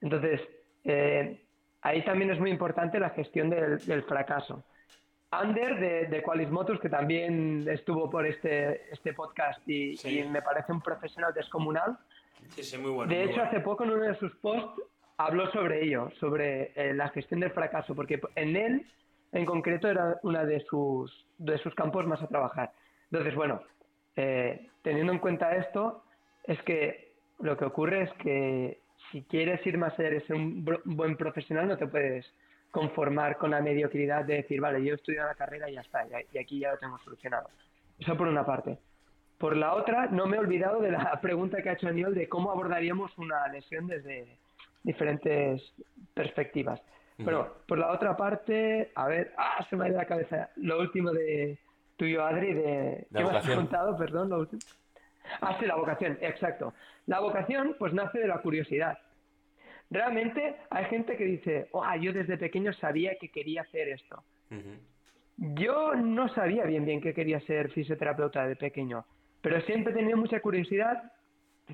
Entonces, 0.00 0.40
eh, 0.84 1.42
ahí 1.82 2.04
también 2.04 2.30
es 2.30 2.38
muy 2.38 2.50
importante 2.50 3.00
la 3.00 3.10
gestión 3.10 3.50
del 3.50 4.04
fracaso. 4.04 4.62
Ander 5.32 5.78
de, 5.78 6.06
de 6.06 6.22
Qualismotus, 6.22 6.80
que 6.80 6.88
también 6.88 7.64
estuvo 7.68 8.10
por 8.10 8.26
este, 8.26 8.92
este 8.92 9.12
podcast 9.12 9.60
y, 9.68 9.96
Sí. 9.96 10.20
y 10.20 10.28
me 10.28 10.42
parece 10.42 10.72
un 10.72 10.80
profesional 10.80 11.32
descomunal. 11.32 11.96
Sí, 12.48 12.62
sí, 12.64 12.78
muy 12.78 12.90
bueno. 12.90 13.10
De 13.10 13.16
muy 13.20 13.24
hecho, 13.26 13.34
bueno. 13.36 13.48
hace 13.50 13.60
poco 13.60 13.84
en 13.84 13.90
uno 13.90 14.02
de 14.04 14.14
sus 14.16 14.34
posts 14.36 14.82
habló 15.18 15.48
sobre 15.52 15.84
ello, 15.84 16.10
sobre 16.18 16.72
eh, 16.74 16.94
la 16.94 17.08
gestión 17.10 17.40
del 17.40 17.52
fracaso, 17.52 17.94
porque 17.94 18.20
en 18.34 18.56
él, 18.56 18.86
en 19.32 19.44
concreto, 19.44 19.86
era 19.88 20.18
uno 20.22 20.44
de 20.44 20.60
sus, 20.60 21.26
de 21.38 21.58
sus 21.58 21.74
campos 21.74 22.06
más 22.06 22.20
a 22.22 22.26
trabajar. 22.26 22.72
Entonces, 23.12 23.34
bueno, 23.36 23.62
eh, 24.16 24.68
teniendo 24.82 25.12
en 25.12 25.18
cuenta 25.20 25.54
esto, 25.54 26.02
es 26.44 26.60
que 26.62 27.12
lo 27.38 27.56
que 27.56 27.66
ocurre 27.66 28.02
es 28.02 28.12
que 28.14 28.80
si 29.12 29.22
quieres 29.22 29.64
ir 29.66 29.78
más 29.78 29.96
allá 29.98 30.10
de 30.10 30.20
ser 30.22 30.34
un 30.36 30.64
bro- 30.64 30.80
buen 30.84 31.16
profesional, 31.16 31.68
no 31.68 31.76
te 31.78 31.86
puedes 31.86 32.26
conformar 32.70 33.36
con 33.36 33.50
la 33.50 33.60
mediocridad 33.60 34.24
de 34.24 34.36
decir, 34.36 34.60
vale, 34.60 34.82
yo 34.84 34.92
he 34.92 34.96
estudiado 34.96 35.28
la 35.28 35.34
carrera 35.34 35.68
y 35.68 35.74
ya 35.74 35.80
está, 35.80 36.04
y- 36.06 36.36
y 36.36 36.38
aquí 36.38 36.60
ya 36.60 36.72
lo 36.72 36.78
tengo 36.78 36.98
solucionado. 36.98 37.48
Eso 37.98 38.16
por 38.16 38.28
una 38.28 38.44
parte. 38.46 38.78
Por 39.38 39.56
la 39.56 39.74
otra, 39.74 40.06
no 40.06 40.26
me 40.26 40.36
he 40.36 40.40
olvidado 40.40 40.80
de 40.80 40.90
la 40.92 40.98
pregunta 41.22 41.62
que 41.62 41.70
ha 41.70 41.72
hecho 41.72 41.88
Aniol 41.88 42.14
de 42.14 42.28
cómo 42.28 42.50
abordaríamos 42.50 43.16
una 43.18 43.48
lesión 43.48 43.86
desde 43.86 44.38
diferentes 44.82 45.62
perspectivas. 46.14 46.80
Pero 47.22 47.58
por 47.68 47.76
la 47.76 47.90
otra 47.92 48.16
parte, 48.16 48.92
a 48.94 49.06
ver, 49.06 49.34
ah, 49.36 49.62
se 49.68 49.76
me 49.76 49.84
ha 49.84 49.88
ido 49.88 49.98
la 49.98 50.06
cabeza. 50.06 50.48
Lo 50.56 50.80
último 50.80 51.10
de 51.12 51.58
tuyo, 51.96 52.24
Adri, 52.24 52.54
de... 52.54 53.06
La 53.10 53.18
¿Qué 53.20 53.24
me 53.24 53.24
has 53.24 53.24
vocación. 53.26 53.42
preguntado? 53.52 53.98
Perdón, 53.98 54.30
lo 54.30 54.38
último. 54.38 54.62
Ah, 55.42 55.54
sí, 55.60 55.66
la 55.66 55.74
vocación, 55.76 56.16
exacto. 56.22 56.72
La 57.04 57.20
vocación, 57.20 57.76
pues 57.78 57.92
nace 57.92 58.20
de 58.20 58.26
la 58.26 58.38
curiosidad. 58.38 58.96
Realmente 59.90 60.56
hay 60.70 60.84
gente 60.86 61.16
que 61.16 61.24
dice, 61.24 61.68
oh, 61.72 61.84
yo 62.00 62.12
desde 62.12 62.36
pequeño 62.38 62.72
sabía 62.74 63.16
que 63.20 63.28
quería 63.28 63.62
hacer 63.62 63.88
esto. 63.88 64.22
Yo 65.36 65.94
no 65.94 66.28
sabía 66.34 66.64
bien 66.64 66.84
bien 66.84 67.00
que 67.00 67.12
quería 67.14 67.40
ser 67.40 67.70
fisioterapeuta 67.70 68.46
de 68.46 68.56
pequeño, 68.56 69.04
pero 69.40 69.60
siempre 69.62 69.92
he 69.92 69.96
tenido 69.96 70.16
mucha 70.16 70.40
curiosidad 70.40 71.12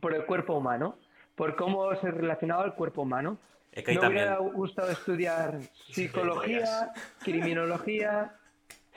por 0.01 0.15
el 0.15 0.25
cuerpo 0.25 0.55
humano, 0.55 0.99
por 1.35 1.57
cómo 1.57 1.95
se 1.97 2.11
relacionaba 2.11 2.65
el 2.65 2.73
cuerpo 2.75 3.03
humano. 3.03 3.39
Es 3.73 3.85
que 3.85 3.91
ahí 3.91 3.97
Me 3.97 4.01
también. 4.03 4.25
hubiera 4.25 4.39
gustado 4.39 4.91
estudiar 4.93 5.61
psicología, 5.91 6.93
criminología. 7.23 8.33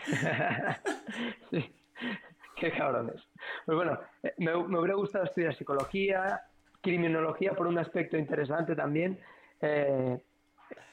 sí, 1.52 1.74
qué 2.56 2.72
cabrones. 2.72 3.22
Pues 3.66 3.76
bueno, 3.76 4.00
me, 4.38 4.56
me 4.56 4.80
hubiera 4.80 4.96
gustado 4.96 5.26
estudiar 5.26 5.54
psicología, 5.56 6.42
criminología 6.82 7.54
por 7.54 7.68
un 7.68 7.78
aspecto 7.78 8.18
interesante 8.18 8.76
también, 8.76 9.18
eh, 9.62 10.18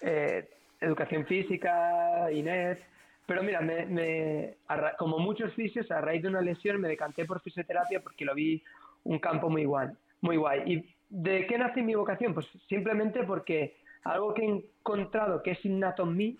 eh, 0.01 0.49
educación 0.81 1.27
física, 1.27 2.31
Inés. 2.33 2.79
Pero 3.27 3.42
mira, 3.42 3.61
me, 3.61 4.57
como 4.99 5.18
muchos 5.18 5.53
fisios, 5.55 5.90
a 5.90 6.01
raíz 6.01 6.22
de 6.22 6.29
una 6.29 6.40
lesión 6.40 6.81
me 6.81 6.88
decanté 6.88 7.25
por 7.25 7.40
fisioterapia 7.40 8.01
porque 8.01 8.25
lo 8.25 8.35
vi 8.35 8.62
un 9.05 9.18
campo 9.18 9.51
muy 9.51 9.64
guay. 9.64 9.88
Muy 10.20 10.37
guay. 10.37 10.62
¿Y 10.64 10.94
de 11.09 11.46
qué 11.46 11.59
nace 11.59 11.83
mi 11.83 11.94
vocación? 11.94 12.35
Pues 12.35 12.46
simplemente 12.68 13.25
porque 13.25 13.77
algo 14.05 14.33
que 14.33 14.42
he 14.42 14.49
encontrado 14.49 15.42
que 15.42 15.53
es 15.53 15.64
innato 15.64 16.05
en 16.05 16.16
mí, 16.16 16.38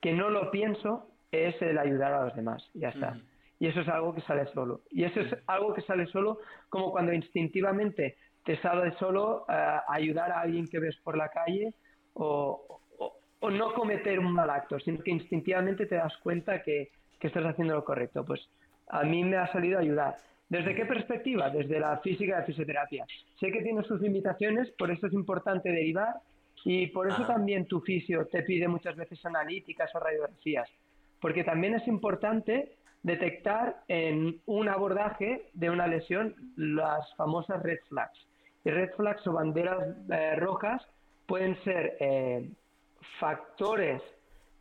que 0.00 0.12
no 0.12 0.30
lo 0.30 0.50
pienso, 0.52 1.08
es 1.32 1.60
el 1.62 1.78
ayudar 1.78 2.12
a 2.12 2.24
los 2.26 2.36
demás. 2.36 2.64
Y 2.74 2.80
ya 2.80 2.90
está. 2.90 3.18
Y 3.58 3.66
eso 3.66 3.80
es 3.80 3.88
algo 3.88 4.14
que 4.14 4.22
sale 4.22 4.46
solo. 4.54 4.82
Y 4.90 5.04
eso 5.04 5.20
es 5.20 5.36
algo 5.46 5.74
que 5.74 5.82
sale 5.82 6.06
solo 6.06 6.38
como 6.68 6.92
cuando 6.92 7.12
instintivamente 7.12 8.16
te 8.50 8.60
sale 8.62 8.90
solo 8.98 9.44
eh, 9.48 9.78
ayudar 9.86 10.32
a 10.32 10.40
alguien 10.40 10.66
que 10.66 10.80
ves 10.80 10.96
por 11.04 11.16
la 11.16 11.28
calle 11.28 11.72
o, 12.14 12.80
o- 12.98 13.16
o 13.38 13.48
no 13.50 13.72
cometer 13.74 14.18
un 14.18 14.32
mal 14.32 14.50
acto, 14.50 14.76
sino 14.80 15.00
que 15.04 15.12
instintivamente 15.12 15.86
te 15.86 15.94
das 15.94 16.16
cuenta 16.16 16.60
que, 16.60 16.90
que 17.20 17.28
estás 17.28 17.44
haciendo 17.44 17.74
lo 17.74 17.84
correcto. 17.84 18.24
Pues 18.24 18.40
a 18.88 19.04
mí 19.04 19.22
me 19.22 19.36
ha 19.36 19.46
salido 19.52 19.78
ayudar. 19.78 20.16
¿Desde 20.48 20.74
qué 20.74 20.84
perspectiva? 20.84 21.48
Desde 21.48 21.78
la 21.78 21.98
física 21.98 22.38
de 22.40 22.46
fisioterapia. 22.46 23.06
Sé 23.38 23.52
que 23.52 23.62
tiene 23.62 23.84
sus 23.84 24.00
limitaciones, 24.00 24.68
por 24.76 24.90
eso 24.90 25.06
es 25.06 25.12
importante 25.12 25.70
derivar 25.70 26.14
y 26.64 26.88
por 26.88 27.06
eso 27.06 27.22
Ajá. 27.22 27.34
también 27.34 27.66
tu 27.66 27.80
fisio 27.82 28.26
te 28.26 28.42
pide 28.42 28.66
muchas 28.66 28.96
veces 28.96 29.24
analíticas 29.24 29.94
o 29.94 30.00
radiografías, 30.00 30.68
porque 31.20 31.44
también 31.44 31.74
es 31.76 31.86
importante 31.86 32.72
detectar 33.04 33.76
en 33.86 34.42
un 34.46 34.68
abordaje 34.68 35.50
de 35.54 35.70
una 35.70 35.86
lesión 35.86 36.34
las 36.56 37.14
famosas 37.14 37.62
red 37.62 37.78
flags. 37.88 38.26
Red 38.64 38.90
flags 38.96 39.26
o 39.26 39.32
banderas 39.32 39.96
eh, 40.10 40.36
rojas 40.36 40.86
pueden 41.26 41.56
ser 41.64 41.96
eh, 42.00 42.50
factores 43.18 44.02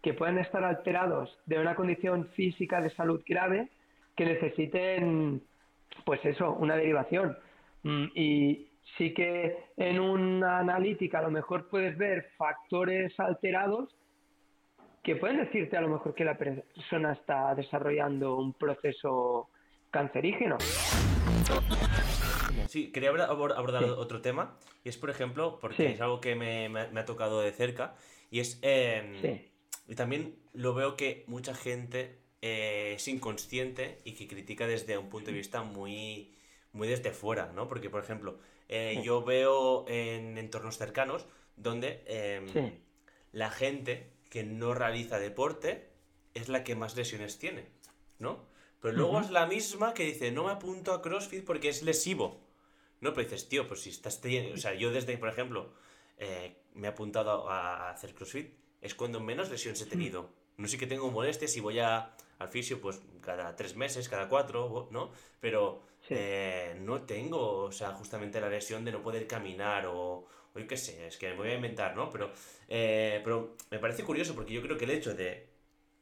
que 0.02 0.14
pueden 0.14 0.38
estar 0.38 0.64
alterados 0.64 1.38
de 1.46 1.60
una 1.60 1.76
condición 1.76 2.28
física 2.30 2.80
de 2.82 2.90
salud 2.92 3.22
grave 3.28 3.70
que 4.16 4.26
necesiten, 4.26 5.42
pues 6.06 6.24
eso, 6.26 6.54
una 6.54 6.76
derivación. 6.76 7.38
Mm, 7.84 8.06
Y 8.16 8.68
sí 8.98 9.14
que 9.14 9.58
en 9.78 10.00
una 10.00 10.60
analítica 10.60 11.20
a 11.20 11.24
lo 11.24 11.32
mejor 11.32 11.70
puedes 11.70 11.98
ver 11.98 12.30
factores 12.38 13.18
alterados 13.20 13.96
que 15.04 15.16
pueden 15.16 15.38
decirte 15.38 15.78
a 15.78 15.82
lo 15.82 15.90
mejor 15.90 16.14
que 16.14 16.26
la 16.26 16.38
persona 16.38 17.14
está 17.14 17.56
desarrollando 17.56 18.38
un 18.38 18.54
proceso 18.54 19.50
cancerígeno. 19.92 20.58
Sí, 22.67 22.91
quería 22.91 23.10
abordar 23.10 23.84
Sí. 23.84 23.89
otro 23.89 24.22
tema, 24.22 24.58
y 24.84 24.89
es, 24.89 24.98
por 24.98 25.10
ejemplo, 25.10 25.58
porque 25.60 25.76
Sí. 25.88 25.93
es 25.93 26.02
algo 26.02 26.19
que 26.19 26.36
me, 26.36 26.69
me 26.69 26.82
ha- 26.82 26.88
me 26.89 27.00
ha 27.00 27.06
tocado 27.06 27.41
de 27.41 27.52
cerca, 27.52 27.95
y 28.32 28.39
es... 28.39 28.60
em, 28.62 29.22
Sí. 29.22 29.45
Y 29.88 29.95
también 29.95 30.36
lo 30.54 30.76
veo 30.76 30.95
que 30.95 31.24
mucha 31.28 31.56
gente 31.56 32.19
eh, 32.41 32.93
es 32.95 33.08
inconsciente 33.08 33.98
y 34.06 34.13
que 34.13 34.28
critica 34.28 34.65
desde 34.67 34.98
un 34.98 35.10
punto 35.10 35.32
de 35.32 35.38
vista 35.38 35.62
muy, 35.63 36.36
muy 36.74 36.88
desde 36.88 37.12
fuera, 37.12 37.52
¿no? 37.54 37.67
Porque, 37.67 37.89
por 37.89 38.02
ejemplo, 38.04 38.38
eh, 38.69 39.02
yo 39.04 39.24
veo 39.24 39.86
en 39.89 40.38
entornos 40.38 40.78
cercanos 40.78 41.26
donde 41.58 42.04
em, 42.06 42.72
la 43.34 43.50
gente 43.50 44.12
que 44.30 44.43
no 44.43 44.74
realiza 44.76 45.17
deporte 45.19 45.89
es 46.36 46.48
la 46.50 46.63
que 46.63 46.76
más 46.76 46.95
lesiones 46.95 47.39
tiene, 47.39 47.65
¿no? 48.19 48.45
Pero 48.80 48.93
luego 48.95 49.19
es 49.19 49.32
la 49.32 49.45
misma 49.48 49.93
que 49.93 50.04
dice, 50.06 50.32
no 50.32 50.45
me 50.45 50.52
apunto 50.52 50.93
a 50.93 51.02
CrossFit 51.02 51.43
porque 51.43 51.67
es 51.69 51.82
lesivo. 51.84 52.39
No, 53.02 53.14
pero 53.14 53.24
dices, 53.28 53.48
tío, 53.50 53.68
pues 53.68 53.82
si 53.82 53.90
estás 53.90 54.20
teniendo... 54.22 54.54
O 54.54 54.58
sea, 54.58 54.74
yo 54.74 54.92
desde, 54.92 55.18
por 55.18 55.30
ejemplo, 55.30 55.72
eh, 56.18 56.58
me 56.74 56.88
he 56.88 56.90
apuntado 56.92 57.50
a 57.50 57.90
hacer 57.92 58.14
CrossFit, 58.14 58.54
es 58.82 58.96
cuando 58.96 59.20
menos 59.20 59.50
lesiones 59.50 59.82
he 59.82 59.86
tenido. 59.86 60.30
No 60.58 60.68
sé 60.68 60.78
que 60.78 60.88
tengo 60.88 61.10
molestias 61.12 61.56
y 61.56 61.62
voy 61.62 61.80
a, 61.80 62.14
al 62.40 62.50
fisio 62.50 62.82
pues 62.82 63.00
cada 63.22 63.56
tres 63.56 63.76
meses, 63.76 64.10
cada 64.10 64.28
cuatro, 64.28 64.88
¿no? 64.92 65.12
Pero 65.40 65.82
Sí. 66.02 66.16
eh, 66.18 66.78
no 66.80 67.02
tengo, 67.04 67.64
o 67.66 67.72
sea, 67.72 67.92
justamente 67.92 68.40
la 68.42 68.50
lesión 68.50 68.86
de 68.86 68.92
no 68.94 69.02
poder 69.02 69.28
caminar 69.28 69.86
o, 69.88 70.26
o 70.54 70.60
yo 70.60 70.66
qué 70.68 70.78
sé, 70.78 71.08
es 71.08 71.18
que 71.18 71.30
me 71.30 71.36
voy 71.36 71.50
a 71.50 71.56
inventar, 71.56 71.96
¿no? 71.96 72.10
Pero, 72.10 72.32
eh, 72.70 73.20
pero 73.24 73.56
me 73.70 73.80
parece 73.80 74.04
curioso 74.04 74.34
porque 74.34 74.54
yo 74.54 74.62
creo 74.62 74.78
que 74.78 74.86
el 74.86 74.92
hecho 74.92 75.14
de 75.14 75.48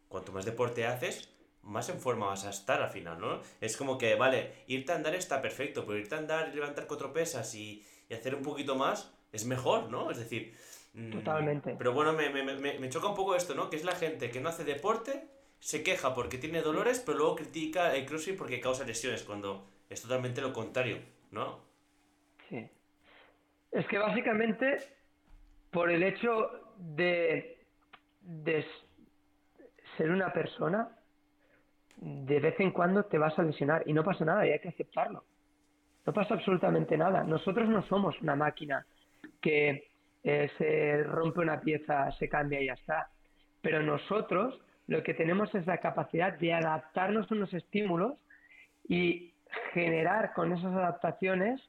cuanto 0.08 0.32
más 0.32 0.46
deporte 0.46 0.86
haces, 0.86 1.30
más 1.64 1.90
en 1.90 2.00
forma 2.00 2.28
vas 2.28 2.46
a 2.46 2.50
estar 2.50 2.82
al 2.82 2.90
final, 2.90 3.20
¿no? 3.20 3.42
Es 3.62 3.76
como 3.78 3.98
que, 3.98 4.16
vale, 4.16 4.54
irte 4.68 4.92
a 4.92 4.96
andar 4.96 5.16
está 5.16 5.42
perfecto, 5.42 5.86
pero 5.86 5.98
irte 5.98 6.16
a 6.16 6.20
andar 6.20 6.50
y 6.50 6.56
levantar 6.56 6.88
cuatro 6.88 7.12
pesas 7.14 7.54
y, 7.56 7.86
y 8.10 8.14
hacer 8.14 8.36
un 8.36 8.44
poquito 8.44 8.76
más 8.76 9.14
es 9.32 9.46
mejor, 9.46 9.90
¿no? 9.90 10.10
Es 10.12 10.18
decir... 10.18 10.56
mm, 10.94 11.12
Totalmente. 11.12 11.76
Pero 11.78 11.94
bueno, 11.94 12.14
me, 12.14 12.30
me, 12.30 12.44
me, 12.44 12.80
me 12.80 12.90
choca 12.90 13.08
un 13.08 13.16
poco 13.16 13.36
esto, 13.36 13.54
¿no? 13.56 13.70
Que 13.70 13.76
es 13.76 13.84
la 13.84 13.96
gente 13.96 14.32
que 14.32 14.40
no 14.40 14.50
hace 14.50 14.64
deporte, 14.64 15.28
se 15.60 15.84
queja 15.84 16.14
porque 16.14 16.38
tiene 16.38 16.62
dolores, 16.62 17.02
pero 17.06 17.18
luego 17.18 17.36
critica 17.36 17.96
el 17.96 18.06
CrossFit 18.06 18.38
porque 18.38 18.62
causa 18.62 18.86
lesiones, 18.86 19.24
cuando 19.24 19.68
es 19.90 20.02
totalmente 20.02 20.42
lo 20.42 20.54
contrario, 20.54 21.00
¿no? 21.32 21.60
Sí. 22.50 22.70
Es 23.72 23.86
que 23.88 23.98
básicamente 23.98 24.78
por 25.72 25.92
el 25.92 26.04
hecho 26.04 26.50
de, 26.78 27.66
de 28.22 28.66
ser 29.98 30.10
una 30.12 30.32
persona, 30.32 30.97
de 31.98 32.40
vez 32.40 32.60
en 32.60 32.72
cuando 32.72 33.04
te 33.06 33.18
vas 33.18 33.38
a 33.40 33.44
lesionar 33.44 33.84
y 33.86 33.94
no 33.94 34.04
pasa 34.04 34.24
nada 34.24 34.46
y 34.46 34.52
hay 34.52 34.60
que 34.60 34.70
aceptarlo. 34.70 35.24
No 36.06 36.14
pasa 36.14 36.36
absolutamente 36.36 36.98
nada. 36.98 37.24
Nosotros 37.24 37.68
no 37.68 37.82
somos 37.84 38.20
una 38.22 38.36
máquina 38.36 38.86
que 39.42 39.90
eh, 40.24 40.50
se 40.58 41.04
rompe 41.04 41.42
una 41.42 41.60
pieza, 41.60 42.12
se 42.14 42.30
cambia 42.30 42.62
y 42.62 42.68
ya 42.68 42.74
está. 42.74 43.10
Pero 43.62 43.82
nosotros 43.82 44.60
lo 44.88 45.04
que 45.04 45.14
tenemos 45.14 45.54
es 45.56 45.66
la 45.66 45.80
capacidad 45.80 46.34
de 46.34 46.54
adaptarnos 46.54 47.30
a 47.30 47.36
unos 47.36 47.54
estímulos 47.54 48.14
y 48.88 49.34
generar 49.74 50.34
con 50.34 50.54
esas 50.54 50.74
adaptaciones 50.74 51.62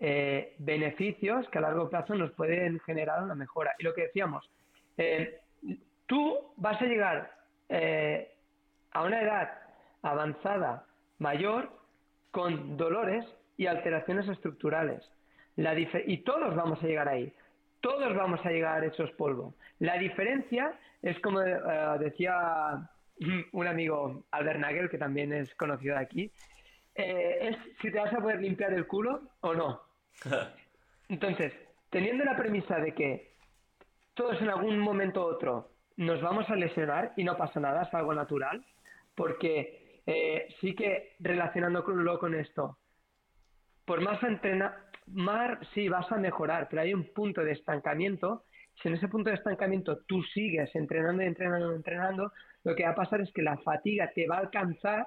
eh, 0.00 0.54
beneficios 0.58 1.48
que 1.48 1.58
a 1.58 1.62
largo 1.62 1.88
plazo 1.88 2.14
nos 2.14 2.30
pueden 2.32 2.78
generar 2.80 3.22
una 3.22 3.34
mejora. 3.34 3.74
Y 3.78 3.84
lo 3.84 3.94
que 3.94 4.02
decíamos, 4.02 4.48
eh, 4.98 5.40
tú 6.06 6.52
vas 6.56 6.80
a 6.80 6.84
llegar 6.84 7.32
a 8.94 9.02
una 9.02 9.20
edad 9.20 9.50
avanzada 10.02 10.86
mayor 11.18 11.70
con 12.30 12.76
dolores 12.76 13.24
y 13.56 13.66
alteraciones 13.66 14.28
estructurales. 14.28 15.02
La 15.56 15.78
y 15.78 16.18
todos 16.18 16.56
vamos 16.56 16.82
a 16.82 16.86
llegar 16.86 17.08
ahí. 17.08 17.32
Todos 17.80 18.16
vamos 18.16 18.40
a 18.44 18.50
llegar 18.50 18.82
hechos 18.82 19.10
polvo. 19.12 19.54
La 19.78 19.98
diferencia 19.98 20.72
es 21.02 21.18
como 21.20 21.42
eh, 21.42 21.58
decía 22.00 22.88
un 23.52 23.66
amigo, 23.66 24.24
Albert 24.30 24.58
Nagel, 24.58 24.90
que 24.90 24.98
también 24.98 25.32
es 25.32 25.54
conocido 25.54 25.96
aquí, 25.96 26.30
eh, 26.94 27.38
es 27.40 27.56
si 27.80 27.90
te 27.90 27.98
vas 27.98 28.12
a 28.12 28.20
poder 28.20 28.40
limpiar 28.40 28.72
el 28.72 28.86
culo 28.86 29.22
o 29.40 29.54
no. 29.54 29.82
Entonces, 31.08 31.52
teniendo 31.90 32.24
la 32.24 32.36
premisa 32.36 32.78
de 32.78 32.94
que 32.94 33.34
todos 34.14 34.40
en 34.40 34.48
algún 34.48 34.78
momento 34.78 35.20
u 35.20 35.28
otro 35.28 35.70
nos 35.96 36.20
vamos 36.22 36.48
a 36.50 36.56
lesionar 36.56 37.12
y 37.16 37.24
no 37.24 37.36
pasa 37.36 37.60
nada, 37.60 37.82
es 37.82 37.94
algo 37.94 38.14
natural, 38.14 38.64
porque 39.14 40.02
eh, 40.06 40.48
sí 40.60 40.74
que 40.74 41.16
relacionándolo 41.20 42.18
con 42.18 42.34
esto, 42.34 42.78
por 43.84 44.00
más 44.00 44.22
entrenar, 44.22 44.90
más 45.06 45.58
sí 45.74 45.88
vas 45.88 46.10
a 46.10 46.16
mejorar, 46.16 46.68
pero 46.68 46.82
hay 46.82 46.94
un 46.94 47.12
punto 47.12 47.42
de 47.42 47.52
estancamiento. 47.52 48.44
Si 48.82 48.88
en 48.88 48.94
ese 48.94 49.08
punto 49.08 49.30
de 49.30 49.36
estancamiento 49.36 49.98
tú 50.06 50.22
sigues 50.22 50.74
entrenando 50.74 51.22
y 51.22 51.26
entrenando 51.26 51.72
y 51.72 51.76
entrenando, 51.76 52.32
lo 52.64 52.74
que 52.74 52.84
va 52.84 52.90
a 52.90 52.94
pasar 52.94 53.20
es 53.20 53.32
que 53.32 53.42
la 53.42 53.58
fatiga 53.58 54.10
te 54.14 54.26
va 54.26 54.36
a 54.36 54.40
alcanzar 54.40 55.06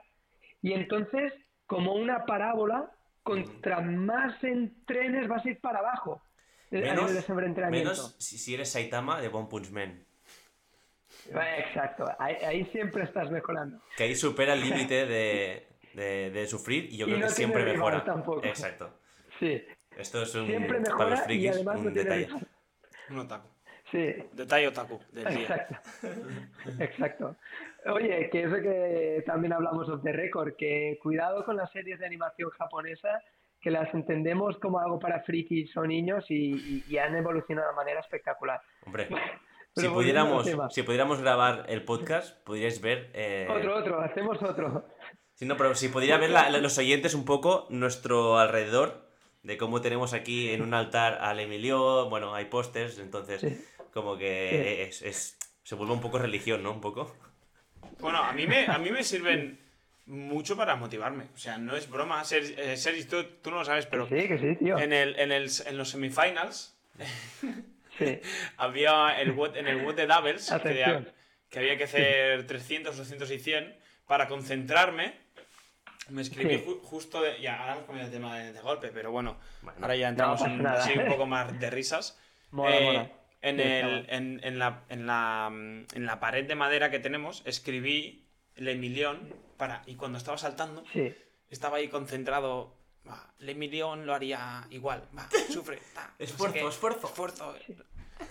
y 0.62 0.74
entonces, 0.74 1.34
como 1.66 1.94
una 1.94 2.26
parábola, 2.26 2.92
contra 3.24 3.82
más 3.82 4.42
entrenes 4.44 5.28
vas 5.28 5.46
a 5.46 5.50
ir 5.50 5.60
para 5.60 5.80
abajo 5.80 6.22
eh, 6.72 6.82
Menos, 7.72 8.16
si 8.20 8.54
eres 8.54 8.72
Saitama 8.72 9.22
de 9.22 9.28
One 9.28 9.48
Punch 9.50 9.72
Man. 9.72 10.07
Exacto, 11.30 12.06
ahí, 12.20 12.36
ahí 12.46 12.66
siempre 12.72 13.04
estás 13.04 13.30
mejorando. 13.32 13.80
Que 13.96 14.04
ahí 14.06 14.16
supera 14.16 14.54
el 14.54 14.62
límite 14.62 15.06
de, 15.08 15.68
de, 15.94 16.30
de 16.32 16.48
sufrir 16.48 16.86
y 16.86 16.98
yo 16.98 17.06
Y 17.06 17.10
creo 17.10 17.20
no 17.22 17.28
que 17.28 17.34
siempre 17.34 17.64
mejora. 17.66 18.04
tampoco. 18.04 18.44
Exacto. 18.46 19.00
Sí, 19.40 19.64
Esto 19.98 20.22
es 20.24 20.34
un, 20.36 20.48
siempre 20.48 20.80
para 20.80 20.90
los 20.90 20.90
mejora 20.90 21.16
y 21.16 21.26
frikis 21.26 21.52
además 21.52 21.80
no 21.82 21.88
un 21.88 21.94
detalle. 21.94 22.28
Un 23.10 23.20
otaku. 23.20 23.48
Sí, 23.92 24.16
Detalle 24.34 24.68
otaku 24.68 25.00
del 25.14 25.26
día. 25.34 25.42
Exacto. 25.42 25.76
Exacto. 26.80 27.36
Oye, 27.86 28.30
que 28.30 28.44
eso 28.44 28.56
que 28.62 29.24
también 29.26 29.54
hablamos 29.54 29.88
of 29.90 30.04
the 30.04 30.12
record, 30.12 30.56
que 30.58 31.00
cuidado 31.02 31.46
con 31.46 31.56
las 31.56 31.72
series 31.72 31.98
de 32.00 32.06
animación 32.06 32.50
japonesa, 32.52 33.22
que 33.62 33.72
las 33.72 33.92
entendemos 33.94 34.58
como 34.60 34.80
algo 34.80 35.00
para 35.00 35.22
frikis 35.24 35.76
o 35.78 35.86
niños 35.88 36.26
y, 36.30 36.54
y- 36.56 36.84
y 36.90 36.98
han 36.98 37.16
evolucionado 37.16 37.70
de 37.70 37.76
manera 37.76 38.02
espectacular. 38.02 38.60
Hombre, 38.86 39.08
si 39.82 39.88
pudiéramos, 39.90 40.48
si 40.72 40.84
pudiéramos 40.84 41.20
grabar 41.22 41.66
el 41.70 41.84
podcast, 41.84 42.38
podríais 42.44 42.82
ver... 42.82 43.10
eh, 43.14 43.48
Otro, 43.50 43.78
otro, 43.78 44.02
hacemos 44.02 44.42
otro. 44.42 44.88
Sí, 45.36 45.46
no, 45.46 45.56
pero 45.58 45.76
si 45.76 45.90
pudiera 45.90 46.18
ver 46.18 46.32
la- 46.32 46.50
la- 46.50 46.58
los 46.60 46.78
oyentes 46.78 47.14
un 47.14 47.26
poco 47.26 47.68
nuestro 47.70 48.38
alrededor, 48.40 49.08
de 49.44 49.56
cómo 49.58 49.82
tenemos 49.82 50.14
aquí 50.14 50.50
en 50.50 50.62
un 50.62 50.74
altar 50.74 51.20
al 51.22 51.40
Emilio, 51.40 52.10
bueno, 52.10 52.34
hay 52.36 52.46
pósters, 52.46 52.98
entonces 53.00 53.42
Sí. 53.42 53.66
como 53.94 54.18
que 54.18 54.84
es, 54.84 55.02
es- 55.04 55.38
se 55.64 55.76
vuelve 55.76 55.94
un 55.94 56.02
poco 56.02 56.18
religión, 56.18 56.64
¿no? 56.64 56.72
Un 56.72 56.82
poco. 56.82 57.16
Bueno, 58.00 58.18
a 58.20 58.34
mí 58.34 58.46
me, 58.48 58.66
a 58.68 58.78
mí 58.78 58.90
me 58.92 59.04
sirven 59.04 59.60
mucho 60.06 60.56
para 60.58 60.76
motivarme. 60.76 61.26
O 61.36 61.38
sea, 61.38 61.58
no 61.58 61.76
es 61.76 61.90
broma. 61.90 62.24
Ser- 62.24 62.58
eh, 62.60 62.78
Sergi, 62.78 63.04
tú, 63.06 63.24
tú 63.42 63.52
no 63.52 63.58
lo 63.58 63.66
sabes, 63.66 63.86
pero 63.86 64.08
Sí, 64.08 64.28
que 64.28 64.38
sí, 64.40 64.56
tío. 64.64 64.78
en, 64.78 64.92
el, 64.94 65.20
en, 65.20 65.32
el, 65.32 65.50
en 65.66 65.78
los 65.78 65.90
semifinals 65.90 66.78
Sí, 67.98 68.20
había 68.58 69.20
el 69.22 69.30
en 69.56 69.68
el 69.68 69.84
WOD 69.86 69.96
de 69.96 70.08
Doubles 70.08 70.52
que, 70.64 71.04
que 71.50 71.60
había 71.60 71.78
que 71.78 71.84
hacer 71.86 72.46
300, 72.48 72.98
200 72.98 73.32
y 73.32 73.40
100 73.40 73.78
para 74.06 74.28
concentrarme. 74.28 75.14
Me 76.10 76.22
escribí 76.22 76.56
Sí. 76.58 76.64
ju- 76.66 76.80
justo 76.82 77.22
de. 77.22 77.42
Ya, 77.42 77.60
ahora 77.60 77.74
hemos 77.74 77.86
cambiado 77.86 78.10
de 78.10 78.16
tema 78.18 78.40
de, 78.40 78.54
de 78.54 78.62
golpe, 78.62 78.90
pero 78.94 79.12
bueno, 79.12 79.38
Bueno. 79.62 79.78
ahora 79.82 79.96
ya 79.98 80.08
entramos 80.10 80.40
pasa 80.40 80.54
en 80.54 80.64
nada. 80.64 80.80
así 80.84 80.98
un 80.98 81.06
poco 81.08 81.26
más 81.28 81.60
de 81.60 81.70
risas. 81.70 82.18
Mola, 82.52 82.78
Eh, 82.78 82.84
mola. 82.86 83.12
En, 83.42 83.60
el, 83.60 84.06
en, 84.10 84.40
en 84.44 84.58
la, 84.58 84.84
en, 84.90 85.06
la, 85.06 85.48
en 85.52 86.06
la 86.06 86.20
pared 86.20 86.46
de 86.46 86.56
madera 86.56 86.90
que 86.90 87.00
tenemos 87.00 87.44
escribí 87.46 88.26
el 88.56 88.68
Emilión 88.68 89.32
para, 89.58 89.84
y 89.86 89.94
cuando 89.96 90.18
estaba 90.18 90.38
saltando 90.40 90.84
Sí, 90.92 91.14
estaba 91.50 91.78
ahí 91.78 91.88
concentrado. 91.90 92.77
Va, 93.10 93.34
el 93.40 93.50
Emilión 93.50 94.06
lo 94.06 94.14
haría 94.14 94.66
igual. 94.70 95.08
Va, 95.18 95.28
sufre. 95.52 95.80
ta, 95.94 96.08
no 96.08 96.14
sé 96.18 96.24
Esfuerzo, 96.24 96.70
esfuerzo. 96.70 97.08
esfuerzo. 97.08 97.56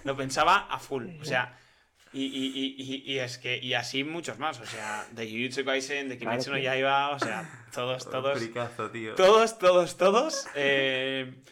Lo 0.05 0.17
pensaba 0.17 0.67
a 0.71 0.79
full. 0.79 1.07
O 1.21 1.25
sea, 1.25 1.59
y, 2.13 2.25
y, 2.25 2.47
y, 2.55 2.75
y, 2.79 3.13
y 3.13 3.19
es 3.19 3.39
que, 3.39 3.59
y 3.59 3.75
así 3.75 4.05
muchos 4.05 4.39
más. 4.39 4.61
O 4.61 4.67
sea, 4.67 5.07
de 5.13 5.29
Jujutsu 5.31 5.65
Kaisen, 5.65 6.09
de 6.09 6.19
Kimetsu 6.19 6.51
no. 6.51 6.59
Yaiba, 6.59 7.11
o 7.11 7.19
sea, 7.19 7.67
todos, 7.75 8.05
todos. 8.11 8.39
Fricazo, 8.39 8.91
tío. 8.91 9.15
Todos, 9.15 9.59
todos, 9.59 9.97
todos. 9.97 10.47
eh, 10.55 11.43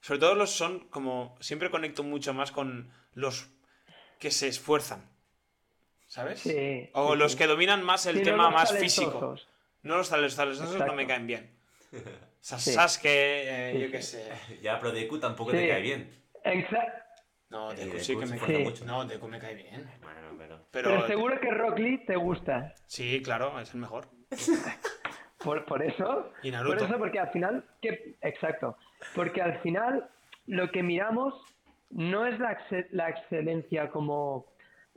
sobre 0.00 0.20
todo 0.20 0.34
los 0.34 0.50
son 0.50 0.80
como. 0.88 1.36
Siempre 1.40 1.70
conecto 1.70 2.02
mucho 2.02 2.34
más 2.34 2.50
con 2.52 2.90
los 3.14 3.48
que 4.18 4.30
se 4.30 4.48
esfuerzan. 4.48 5.10
¿Sabes? 6.06 6.40
sí. 6.40 6.90
O 6.92 7.12
sí, 7.12 7.18
los 7.18 7.32
sí. 7.32 7.38
que 7.38 7.46
dominan 7.46 7.82
más 7.82 8.06
el 8.06 8.22
tema 8.22 8.50
más 8.50 8.76
físico. 8.76 9.36
No 9.82 9.96
los 9.96 10.08
talentosos, 10.10 10.36
talentosos 10.36 10.86
no 10.86 10.94
me 10.94 11.06
caen 11.06 11.26
bien. 11.26 11.58
Sa- 12.42 12.58
Sí. 12.58 12.72
Sasuke, 12.72 13.06
eh, 13.08 13.70
Sí, 13.72 13.78
yo 13.80 13.86
sí. 13.86 13.92
qué 13.92 14.02
sé. 14.02 14.32
Ya, 14.60 14.78
pero 14.78 14.92
Deku 14.92 15.18
tampoco 15.18 15.52
Sí. 15.52 15.58
te 15.58 15.68
cae 15.68 15.80
bien. 15.80 16.10
Exa- 16.44 16.92
No, 17.50 17.70
Deku 17.72 17.92
Deku 17.92 17.98
sí 18.00 18.18
que 18.18 18.26
me 18.26 18.38
cae 18.38 18.58
mucho. 18.58 18.84
No, 18.84 19.04
Deku 19.06 19.28
me 19.28 19.38
cae 19.38 19.54
bien. 19.54 19.88
Bueno, 20.02 20.20
pero... 20.36 20.66
Pero, 20.72 20.88
Pero 20.90 21.06
seguro 21.06 21.38
que 21.40 21.50
Rock 21.52 21.78
Lee 21.78 22.04
te 22.04 22.16
gusta. 22.16 22.74
sí, 22.86 23.22
claro, 23.22 23.58
es 23.60 23.72
el 23.74 23.80
mejor. 23.80 24.08
Por, 25.38 25.64
por 25.64 25.82
eso. 25.82 26.30
Y 26.42 26.50
Naruto. 26.52 26.76
Por 26.78 26.86
eso, 26.86 26.98
porque 26.98 27.18
al 27.18 27.30
final. 27.32 27.64
Que, 27.80 28.16
exacto. 28.22 28.76
Porque 29.14 29.42
al 29.42 29.58
final 29.60 30.08
lo 30.46 30.70
que 30.70 30.82
miramos 30.84 31.34
no 31.90 32.26
es 32.26 32.38
la, 32.38 32.56
exce- 32.58 32.86
la 32.92 33.08
excelencia 33.10 33.90
como 33.90 34.46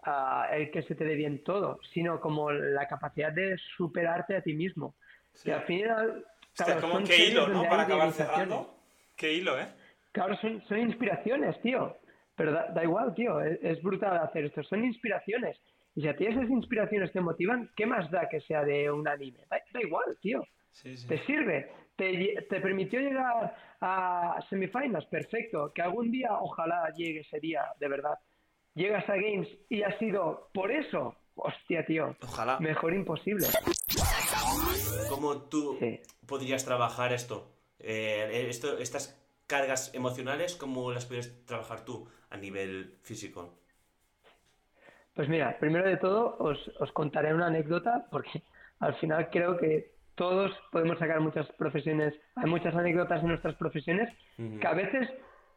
ah, 0.03 0.47
el 0.53 0.69
que 0.69 0.84
se 0.84 0.93
te 0.93 1.03
dé 1.03 1.15
bien 1.15 1.43
todo, 1.43 1.79
sino 1.93 2.21
como 2.21 2.51
la 2.51 2.88
capacidad 2.88 3.31
de 3.31 3.58
superarte 3.75 4.36
a 4.36 4.41
ti 4.41 4.53
mismo. 4.53 4.93
Sí. 5.34 5.49
Y 5.49 5.51
al 5.51 5.63
final. 5.63 6.25
Hostia, 6.58 6.65
claro, 6.65 6.82
como 6.82 6.94
son 6.94 7.04
qué 7.04 7.26
hilo, 7.26 7.48
¿no? 7.48 7.63
Para 7.63 7.84
acabar 7.84 8.12
cerrando. 8.13 8.74
Qué 9.18 9.34
hilo, 9.34 9.60
¿eh? 9.60 9.68
Claro, 10.13 10.38
son, 10.38 10.63
son 10.68 10.80
inspiraciones, 10.80 11.62
tío. 11.62 11.98
Pero 12.38 12.54
da, 12.54 12.68
da 12.74 12.84
igual, 12.84 13.13
tío. 13.13 13.41
Es, 13.41 13.60
es 13.62 13.84
brutal 13.84 14.18
hacer 14.18 14.46
esto. 14.46 14.63
Son 14.63 14.84
inspiraciones. 14.86 15.58
Y 15.96 16.02
si 16.02 16.08
a 16.08 16.15
ti 16.15 16.26
esas 16.26 16.50
inspiraciones 16.50 17.12
te 17.12 17.20
motivan, 17.20 17.70
¿qué 17.76 17.86
más 17.86 18.10
da 18.10 18.30
que 18.30 18.39
sea 18.41 18.63
de 18.63 18.89
un 18.89 19.06
anime? 19.06 19.39
Da, 19.50 19.58
da 19.74 19.82
igual, 19.82 20.18
tío. 20.22 20.46
Sí, 20.72 20.96
sí. 20.96 21.08
Te 21.08 21.18
sirve. 21.26 21.72
Te, 21.98 22.46
te 22.50 22.62
permitió 22.62 23.02
llegar 23.02 23.56
a 23.82 24.39
semifinals, 24.50 25.06
perfecto. 25.08 25.74
Que 25.74 25.82
algún 25.82 26.10
día, 26.10 26.30
ojalá 26.39 26.89
llegue 26.96 27.22
ese 27.22 27.39
día, 27.41 27.65
de 27.80 27.88
verdad. 27.89 28.18
Llegas 28.76 29.08
a 29.10 29.15
Games 29.15 29.50
y 29.70 29.84
ha 29.84 29.98
sido 30.00 30.50
por 30.54 30.72
eso. 30.72 31.15
Hostia, 31.36 31.86
tío. 31.86 32.15
Ojalá. 32.24 32.60
Mejor 32.60 32.94
imposible. 32.94 33.48
¿Cómo 35.10 35.41
tú 35.43 35.77
Sí. 35.79 35.99
podrías 36.25 36.65
trabajar 36.65 37.13
esto? 37.13 37.51
Eh, 37.79 38.47
esto? 38.49 38.77
Estas 38.77 39.21
cargas 39.47 39.93
emocionales, 39.93 40.55
¿cómo 40.55 40.91
las 40.91 41.05
podrías 41.05 41.31
trabajar 41.45 41.86
tú 41.86 42.08
a 42.29 42.38
nivel 42.38 42.97
físico? 43.03 43.53
Pues 45.13 45.29
mira, 45.29 45.58
primero 45.60 45.88
de 45.88 45.97
todo 45.97 46.36
os, 46.39 46.58
os 46.79 46.91
contaré 46.91 47.34
una 47.34 47.47
anécdota 47.47 48.08
porque 48.12 48.43
al 48.79 48.95
final 48.95 49.29
creo 49.29 49.58
que 49.58 49.91
todos 50.15 50.51
podemos 50.71 50.97
sacar 50.99 51.19
muchas 51.21 51.47
profesiones, 51.53 52.13
hay 52.36 52.49
muchas 52.49 52.75
anécdotas 52.75 53.21
en 53.21 53.29
nuestras 53.29 53.55
profesiones 53.55 54.10
que 54.38 54.67
a 54.67 54.73
veces 54.73 55.10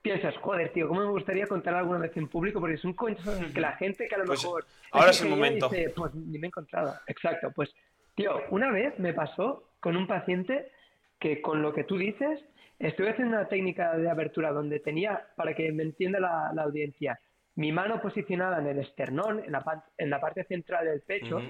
piensas, 0.02 0.36
joder, 0.38 0.72
tío, 0.72 0.86
¿cómo 0.88 1.00
me 1.00 1.10
gustaría 1.10 1.46
contar 1.46 1.74
alguna 1.74 1.98
vez 1.98 2.16
en 2.16 2.28
público? 2.28 2.60
Porque 2.60 2.76
son 2.78 2.92
cosas 2.92 3.44
que 3.52 3.60
la 3.60 3.72
gente 3.76 4.06
que 4.08 4.14
a 4.14 4.18
lo 4.18 4.24
Pues, 4.26 4.44
mejor... 4.44 4.64
ahora 4.92 5.10
es 5.10 5.20
el 5.22 5.28
momento. 5.28 5.68
dice, 5.68 5.90
pues 5.90 6.14
ni 6.14 6.38
me 6.38 6.46
he 6.46 6.48
encontrado. 6.48 6.94
Exacto, 7.06 7.50
pues, 7.54 7.74
tío, 8.18 8.32
una 8.50 8.72
vez 8.72 8.98
me 8.98 9.14
pasó 9.14 9.70
con 9.78 9.96
un 9.96 10.08
paciente 10.08 10.72
que 11.20 11.40
con 11.40 11.62
lo 11.62 11.72
que 11.72 11.84
tú 11.84 11.96
dices, 11.96 12.44
estuve 12.80 13.10
haciendo 13.10 13.36
una 13.36 13.46
técnica 13.48 13.96
de 13.96 14.10
abertura 14.10 14.50
donde 14.50 14.80
tenía, 14.80 15.28
para 15.36 15.54
que 15.54 15.70
me 15.70 15.84
entienda 15.84 16.18
la, 16.18 16.50
la 16.52 16.64
audiencia, 16.64 17.20
mi 17.54 17.70
mano 17.70 18.02
posicionada 18.02 18.58
en 18.58 18.66
el 18.66 18.80
esternón, 18.80 19.44
en 19.44 19.52
la, 19.52 19.84
en 19.96 20.10
la 20.10 20.20
parte 20.20 20.42
central 20.44 20.86
del 20.86 21.00
pecho, 21.02 21.36
Ujú. 21.36 21.46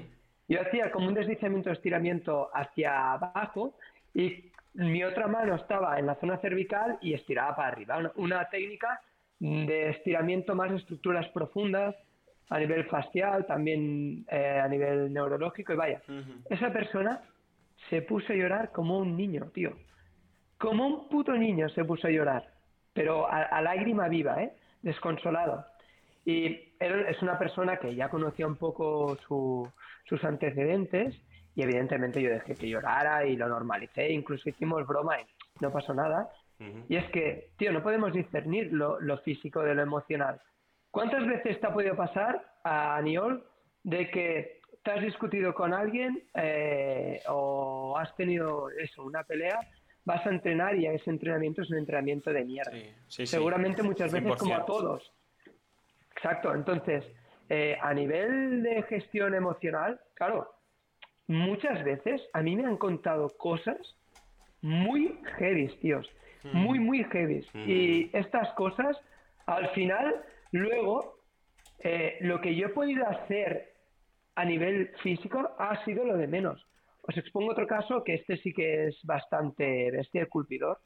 yo 0.48 0.61
hacía 0.61 0.90
como 0.90 1.09
un 1.09 1.14
deslizamiento, 1.14 1.70
estiramiento 1.70 2.50
hacia 2.52 3.12
abajo 3.12 3.74
y 4.12 4.52
mi 4.74 5.02
otra 5.04 5.26
mano 5.26 5.54
estaba 5.54 5.98
en 5.98 6.04
la 6.04 6.16
zona 6.16 6.37
cervical 6.37 6.98
y 7.00 7.14
estiraba 7.14 7.57
para 7.57 7.68
arriba. 7.68 7.96
Una, 7.96 8.12
una 8.16 8.50
técnica 8.50 9.00
de 9.40 9.88
estiramiento 9.90 10.54
más 10.54 10.70
de 10.70 10.76
estructuras 10.76 11.26
profundas 11.28 11.94
a 12.51 12.59
nivel 12.59 12.85
facial, 12.85 13.47
también 13.47 14.25
eh, 14.31 14.61
a 14.63 14.69
nivel 14.69 15.13
neurológico 15.13 15.73
y 15.73 15.77
vaya. 15.77 16.03
Esa 16.49 16.73
persona 16.73 17.21
se 17.91 18.03
puso 18.03 18.33
a 18.33 18.37
llorar 18.37 18.73
como 18.73 18.99
un 18.99 19.17
niño, 19.17 19.47
tío. 19.53 19.73
Como 20.59 20.87
un 20.87 21.09
puto 21.09 21.33
niño 21.37 21.69
se 21.69 21.85
puso 21.85 22.09
a 22.09 22.11
llorar, 22.11 22.49
pero 22.93 23.27
a, 23.31 23.43
a 23.43 23.63
lágrima 23.63 24.09
viva, 24.09 24.43
¿eh? 24.43 24.53
Desconsolado. 24.83 25.65
Y 26.25 26.73
era- 26.81 27.09
es 27.11 27.23
una 27.23 27.39
persona 27.39 27.77
que 27.77 27.95
ya 27.95 28.09
conocía 28.09 28.47
un 28.47 28.57
poco 28.57 29.17
su- 29.27 29.71
sus 30.05 30.23
antecedentes 30.25 31.15
y 31.55 31.63
evidentemente 31.63 32.21
yo 32.23 32.31
dejé 32.31 32.55
que 32.57 32.69
llorara 32.69 33.25
y 33.27 33.37
lo 33.37 33.49
normalicé, 33.49 34.11
incluso 34.11 34.49
hicimos 34.49 34.87
broma 34.87 35.21
y 35.21 35.25
no 35.61 35.71
pasó 35.73 35.95
nada. 35.95 36.29
Y 36.89 36.97
es 36.97 37.05
que, 37.11 37.51
tío, 37.57 37.73
no 37.73 37.83
podemos 37.83 38.13
discernir 38.13 38.73
lo, 38.73 38.99
lo 39.01 39.19
físico 39.19 39.63
de 39.63 39.75
lo 39.75 39.83
emocional. 39.83 40.41
¿Cuántas 40.90 41.27
veces 41.27 41.61
te 41.61 41.66
ha 41.66 41.72
podido 41.72 41.96
pasar 41.96 42.44
a 42.64 42.96
Aniol 42.96 43.44
de 43.83 44.11
que 44.11 44.61
te 44.83 44.90
has 44.90 45.03
discutido 45.03 45.55
con 45.55 45.74
alguien 45.74 46.22
eh, 46.35 47.20
o 47.29 47.96
has 47.98 48.14
tenido 48.16 48.70
eso, 48.70 49.05
una 49.05 49.22
pelea, 49.22 49.61
vas 50.05 50.27
a 50.27 50.31
entrenar 50.31 50.77
y 50.77 50.87
ese 50.87 51.11
entrenamiento 51.11 51.62
es 51.62 51.70
un 51.70 51.79
entrenamiento 51.79 52.33
de 52.33 52.44
mierda? 52.44 52.72
Sí, 52.72 52.83
sí, 52.83 52.92
sí. 53.09 53.27
Seguramente 53.27 53.83
muchas 53.83 54.12
veces 54.12 54.37
como 54.37 54.55
a 54.55 54.64
100%. 54.64 54.66
todos. 54.66 55.12
Exacto, 56.16 56.55
entonces, 56.55 57.05
eh, 57.48 57.77
a 57.81 57.94
nivel 57.94 58.62
de 58.62 58.83
gestión 58.85 59.35
emocional, 59.35 60.01
claro, 60.14 60.53
muchas 61.27 61.85
veces 61.85 62.22
a 62.33 62.42
mí 62.42 62.57
me 62.57 62.66
han 62.66 62.77
contado 62.77 63.29
cosas 63.37 63.77
muy 64.62 65.20
heavy, 65.38 65.68
tíos. 65.81 66.11
Muy, 66.53 66.79
muy 66.79 67.05
heavy. 67.05 67.46
Y 67.55 68.16
estas 68.16 68.48
cosas, 68.55 68.96
al 69.46 69.68
final, 69.70 70.22
luego, 70.53 71.19
eh, 71.79 72.19
lo 72.21 72.41
que 72.41 72.55
yo 72.55 72.67
he 72.67 72.71
podido 72.71 73.07
hacer 73.07 73.75
a 74.35 74.45
nivel 74.45 74.91
físico 75.03 75.55
ha 75.59 75.85
sido 75.85 76.05
lo 76.05 76.17
de 76.17 76.27
menos. 76.27 76.65
Os 77.03 77.17
expongo 77.17 77.53
otro 77.53 77.67
caso 77.67 78.05
que 78.05 78.15
este 78.15 78.37
sí 78.37 78.53
que 78.53 78.89
es 78.89 78.99
bastante 79.05 79.91
bestia 79.91 80.23
y 80.23 80.27
culpidor. 80.27 80.79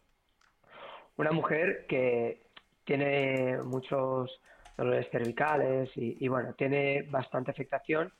Una 1.16 1.33
mujer 1.33 1.87
que 1.88 2.46
tiene 2.85 3.59
muchos 3.62 4.40
dolores 4.77 5.09
cervicales 5.11 5.90
y, 5.96 6.25
y, 6.25 6.29
bueno, 6.29 6.55
tiene 6.55 7.03
bastante 7.11 7.51
afectación 7.51 8.12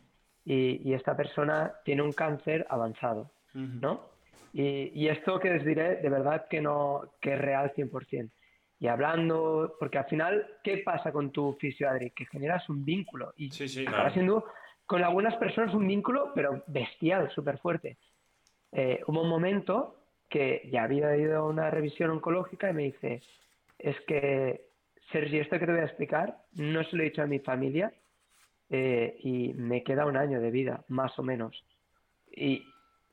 y, 0.45 0.89
y 0.89 0.95
esta 0.95 1.17
persona 1.17 1.73
tiene 1.85 2.03
un 2.03 2.13
cáncer 2.13 2.67
avanzado. 2.69 3.31
¿no? 3.55 4.11
Y, 4.53 4.91
y 4.95 5.09
esto 5.09 5.39
que 5.39 5.53
os 5.53 5.65
diré, 5.65 5.97
de 5.97 6.09
verdad 6.09 6.47
que 6.49 6.61
no, 6.61 7.13
que 7.21 7.35
es 7.35 7.41
real 7.41 7.73
100%. 7.75 8.31
Y 8.83 8.89
hablando, 8.89 9.77
porque 9.79 9.99
al 9.99 10.07
final, 10.07 10.45
¿qué 10.65 10.79
pasa 10.79 11.13
con 11.13 11.31
tu 11.31 11.53
fisio, 11.61 11.89
Adri? 11.89 12.11
Que 12.11 12.27
generas 12.27 12.69
un 12.69 12.85
vínculo 12.85 13.33
y 13.37 13.49
Sí, 13.53 13.69
sí, 13.69 13.85
claro. 13.85 14.13
siendo 14.13 14.45
con 14.87 15.05
algunas 15.05 15.37
personas 15.37 15.73
un 15.73 15.87
vínculo, 15.87 16.33
pero 16.35 16.65
bestial, 16.67 17.31
súper 17.31 17.59
fuerte. 17.59 17.97
Eh, 18.73 19.01
hubo 19.07 19.23
un 19.23 19.29
momento 19.29 19.95
que 20.29 20.69
ya 20.73 20.83
había 20.83 21.17
ido 21.17 21.39
a 21.39 21.47
una 21.49 21.71
revisión 21.71 22.11
oncológica 22.11 22.71
y 22.71 22.73
me 22.73 22.83
dice, 22.83 23.23
es 23.79 23.95
que, 24.01 24.67
Sergi, 25.13 25.39
esto 25.39 25.61
que 25.61 25.67
te 25.67 25.73
voy 25.73 25.83
a 25.83 25.85
explicar, 25.85 26.39
no 26.55 26.83
se 26.83 26.97
lo 26.97 27.05
he 27.05 27.11
dicho 27.11 27.23
a 27.23 27.27
mi 27.27 27.39
familia 27.39 27.93
eh, 28.69 29.17
y 29.23 29.53
me 29.55 29.85
queda 29.85 30.07
un 30.07 30.17
año 30.17 30.41
de 30.41 30.51
vida, 30.51 30.83
más 30.89 31.17
o 31.21 31.23
menos. 31.23 31.65
Y, 32.35 32.67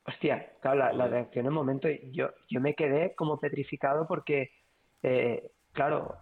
hostia, 0.03 0.51
claro, 0.61 0.79
la, 0.79 0.93
la 0.93 1.07
reacción 1.07 1.45
en 1.45 1.49
un 1.49 1.55
momento, 1.55 1.87
yo, 2.11 2.31
yo 2.49 2.59
me 2.59 2.73
quedé 2.73 3.13
como 3.13 3.39
petrificado 3.39 4.07
porque, 4.07 4.49
eh, 5.03 5.51
claro, 5.73 6.17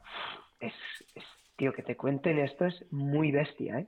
es, 0.59 0.73
es, 1.15 1.23
tío, 1.55 1.73
que 1.73 1.83
te 1.83 1.95
cuenten 1.95 2.39
esto 2.39 2.65
es 2.65 2.85
muy 2.91 3.31
bestia, 3.31 3.79
¿eh? 3.79 3.87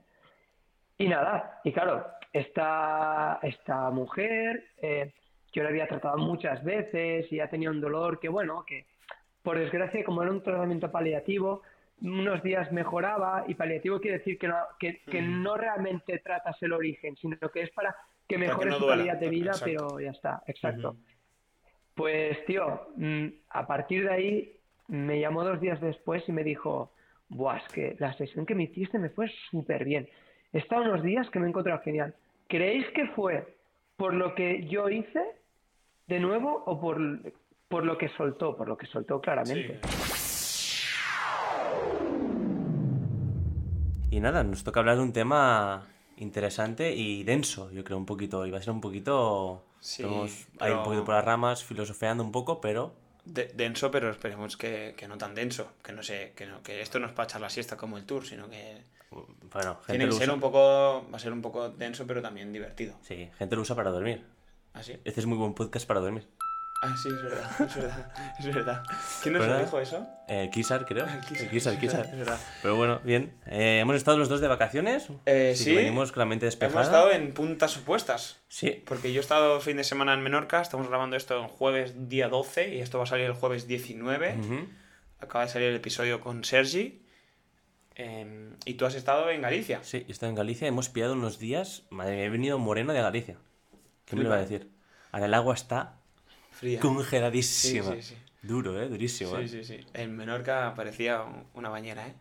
Y 0.98 1.08
nada, 1.08 1.60
y 1.64 1.72
claro, 1.72 2.06
esta, 2.32 3.38
esta 3.42 3.90
mujer, 3.90 4.64
eh, 4.82 5.12
yo 5.52 5.62
la 5.62 5.70
había 5.70 5.88
tratado 5.88 6.18
muchas 6.18 6.62
veces 6.62 7.32
y 7.32 7.36
ya 7.36 7.48
tenía 7.48 7.70
un 7.70 7.80
dolor 7.80 8.20
que, 8.20 8.28
bueno, 8.28 8.64
que 8.66 8.86
por 9.42 9.58
desgracia, 9.58 10.04
como 10.04 10.22
era 10.22 10.30
un 10.30 10.42
tratamiento 10.42 10.90
paliativo, 10.90 11.62
unos 12.02 12.42
días 12.42 12.70
mejoraba 12.72 13.44
y 13.48 13.54
paliativo 13.54 14.00
quiere 14.00 14.18
decir 14.18 14.38
que 14.38 14.48
no, 14.48 14.56
que, 14.78 15.00
que 15.10 15.22
Mm. 15.22 15.42
no 15.42 15.56
realmente 15.56 16.18
tratas 16.18 16.62
el 16.62 16.72
origen, 16.72 17.16
sino 17.16 17.36
que 17.38 17.62
es 17.62 17.70
para 17.70 17.96
que 18.28 18.36
Para 18.36 18.46
que 18.46 18.48
mejore 18.48 18.70
no 18.70 18.78
su 18.78 18.86
calidad 18.86 19.16
de 19.16 19.28
vida, 19.28 19.50
Exacto. 19.52 19.64
pero 19.64 20.00
ya 20.00 20.10
está, 20.10 20.42
exacto. 20.46 20.96
Pues, 21.94 22.44
tío, 22.46 22.88
mm, 22.96 23.26
a 23.50 23.66
partir 23.66 24.04
de 24.04 24.10
ahí 24.10 24.59
me 24.90 25.20
llamó 25.20 25.44
dos 25.44 25.60
días 25.60 25.80
después 25.80 26.22
y 26.28 26.32
me 26.32 26.42
dijo, 26.44 26.90
Buah, 27.28 27.58
es 27.58 27.68
que 27.72 27.96
la 27.98 28.12
sesión 28.14 28.44
que 28.44 28.54
me 28.56 28.64
hiciste 28.64 28.98
me 28.98 29.08
fue 29.10 29.30
súper 29.50 29.84
bien. 29.84 30.08
He 30.52 30.58
estado 30.58 30.82
unos 30.82 31.02
días 31.02 31.30
que 31.30 31.38
me 31.38 31.46
he 31.46 31.48
encontrado 31.48 31.80
genial. 31.82 32.14
¿Creéis 32.48 32.86
que 32.94 33.06
fue 33.14 33.56
por 33.96 34.14
lo 34.14 34.34
que 34.34 34.66
yo 34.66 34.88
hice 34.88 35.22
de 36.08 36.18
nuevo 36.18 36.64
o 36.66 36.80
por, 36.80 36.98
por 37.68 37.84
lo 37.84 37.96
que 37.96 38.08
soltó? 38.16 38.56
Por 38.56 38.66
lo 38.68 38.76
que 38.76 38.86
soltó 38.86 39.20
claramente. 39.20 39.78
Y 44.10 44.18
nada, 44.18 44.42
nos 44.42 44.64
toca 44.64 44.80
hablar 44.80 44.96
de 44.96 45.02
un 45.02 45.12
tema 45.12 45.86
interesante 46.16 46.92
y 46.94 47.22
denso, 47.22 47.70
yo 47.70 47.84
creo, 47.84 47.96
un 47.96 48.06
poquito. 48.06 48.44
Iba 48.44 48.58
a 48.58 48.62
ser 48.62 48.72
un 48.74 48.80
poquito... 48.80 49.64
Sí, 49.78 50.02
Vamos 50.02 50.48
ahí 50.58 50.68
pero- 50.70 50.78
un 50.78 50.84
poquito 50.84 51.04
por 51.04 51.14
las 51.14 51.24
ramas, 51.24 51.64
filosofeando 51.64 52.24
un 52.24 52.32
poco, 52.32 52.60
pero... 52.60 52.92
De- 53.24 53.48
denso, 53.54 53.90
pero 53.90 54.10
esperemos 54.10 54.56
que, 54.56 54.94
que 54.96 55.06
no 55.08 55.18
tan 55.18 55.34
denso. 55.34 55.72
Que 55.82 55.92
no 55.92 56.02
sé, 56.02 56.32
que, 56.36 56.46
no, 56.46 56.62
que 56.62 56.80
esto 56.80 56.98
no 56.98 57.06
es 57.06 57.12
para 57.12 57.24
echar 57.28 57.40
la 57.40 57.50
siesta 57.50 57.76
como 57.76 57.98
el 57.98 58.04
tour, 58.06 58.26
sino 58.26 58.48
que 58.48 58.78
Bueno, 59.10 59.76
gente 59.86 59.98
tiene 59.98 60.06
que 60.06 60.12
ser 60.12 60.24
usa... 60.28 60.34
un 60.34 60.40
poco. 60.40 61.06
Va 61.12 61.16
a 61.16 61.20
ser 61.20 61.32
un 61.32 61.42
poco 61.42 61.68
denso, 61.70 62.06
pero 62.06 62.22
también 62.22 62.52
divertido. 62.52 62.96
Sí, 63.02 63.28
gente 63.38 63.56
lo 63.56 63.62
usa 63.62 63.76
para 63.76 63.90
dormir. 63.90 64.24
¿Así? 64.72 64.92
Este 65.04 65.20
es 65.20 65.26
muy 65.26 65.36
buen 65.36 65.54
podcast 65.54 65.86
para 65.86 66.00
dormir. 66.00 66.26
Ah, 66.82 66.96
sí, 66.96 67.10
es 67.10 67.22
verdad, 67.22 67.50
es 67.60 67.76
verdad, 67.76 68.10
es 68.38 68.54
verdad. 68.54 68.82
¿Quién 69.22 69.34
nos 69.34 69.42
lo 69.42 69.48
¿Verdad? 69.48 69.64
dijo 69.64 69.80
eso? 69.80 70.08
Eh, 70.28 70.48
Kisar, 70.50 70.86
creo. 70.86 71.06
Kisar, 71.50 71.78
Kisar, 71.78 72.06
verdad, 72.06 72.12
es 72.12 72.18
verdad. 72.18 72.38
Pero 72.62 72.76
bueno, 72.76 73.00
bien. 73.04 73.34
Eh, 73.46 73.80
hemos 73.80 73.96
estado 73.96 74.16
los 74.16 74.30
dos 74.30 74.40
de 74.40 74.48
vacaciones. 74.48 75.08
Eh, 75.26 75.52
sí. 75.54 75.74
venimos 75.74 76.10
con 76.10 76.20
la 76.20 76.24
mente 76.24 76.46
despejada. 76.46 76.80
Hemos 76.80 76.86
estado 76.86 77.12
en 77.12 77.34
puntas 77.34 77.76
opuestas. 77.76 78.38
Sí. 78.48 78.82
Porque 78.86 79.12
yo 79.12 79.20
he 79.20 79.22
estado 79.22 79.60
fin 79.60 79.76
de 79.76 79.84
semana 79.84 80.14
en 80.14 80.22
Menorca, 80.22 80.62
estamos 80.62 80.88
grabando 80.88 81.16
esto 81.16 81.38
en 81.42 81.48
jueves 81.48 82.08
día 82.08 82.28
12 82.28 82.74
y 82.76 82.80
esto 82.80 82.96
va 82.96 83.04
a 83.04 83.06
salir 83.06 83.26
el 83.26 83.34
jueves 83.34 83.66
19. 83.66 84.36
Ujú. 84.38 84.68
Acaba 85.20 85.44
de 85.44 85.50
salir 85.50 85.68
el 85.68 85.76
episodio 85.76 86.20
con 86.20 86.44
Sergi. 86.44 87.04
Em, 87.94 88.56
y 88.64 88.74
tú 88.74 88.86
has 88.86 88.94
estado 88.94 89.28
en 89.28 89.42
Galicia. 89.42 89.80
Sí, 89.82 90.04
yo 90.06 90.12
estoy 90.12 90.30
en 90.30 90.34
Galicia. 90.34 90.66
Hemos 90.66 90.88
pillado 90.88 91.12
unos 91.12 91.38
días. 91.38 91.82
Madre 91.90 92.16
mía, 92.16 92.24
he 92.24 92.30
venido 92.30 92.58
moreno 92.58 92.94
de 92.94 93.02
Galicia. 93.02 93.36
¿Qué 94.06 94.16
me 94.16 94.22
lo 94.22 94.28
iba 94.30 94.36
a 94.36 94.40
decir? 94.40 94.70
Ahora 95.12 95.26
el 95.26 95.34
agua 95.34 95.54
está 95.54 95.99
Fría. 96.60 96.80
congeladísima. 96.80 97.94
Sí, 97.94 98.02
sí, 98.02 98.14
sí. 98.14 98.22
Duro, 98.42 98.80
¿eh? 98.80 98.88
Durísimo, 98.88 99.30
Sí, 99.36 99.42
¿eh? 99.42 99.48
sí, 99.48 99.64
sí. 99.64 99.86
En 99.94 100.14
Menorca 100.16 100.74
parecía 100.74 101.22
un- 101.22 101.46
una 101.54 101.68
bañera, 101.70 102.06
¿eh? 102.06 102.14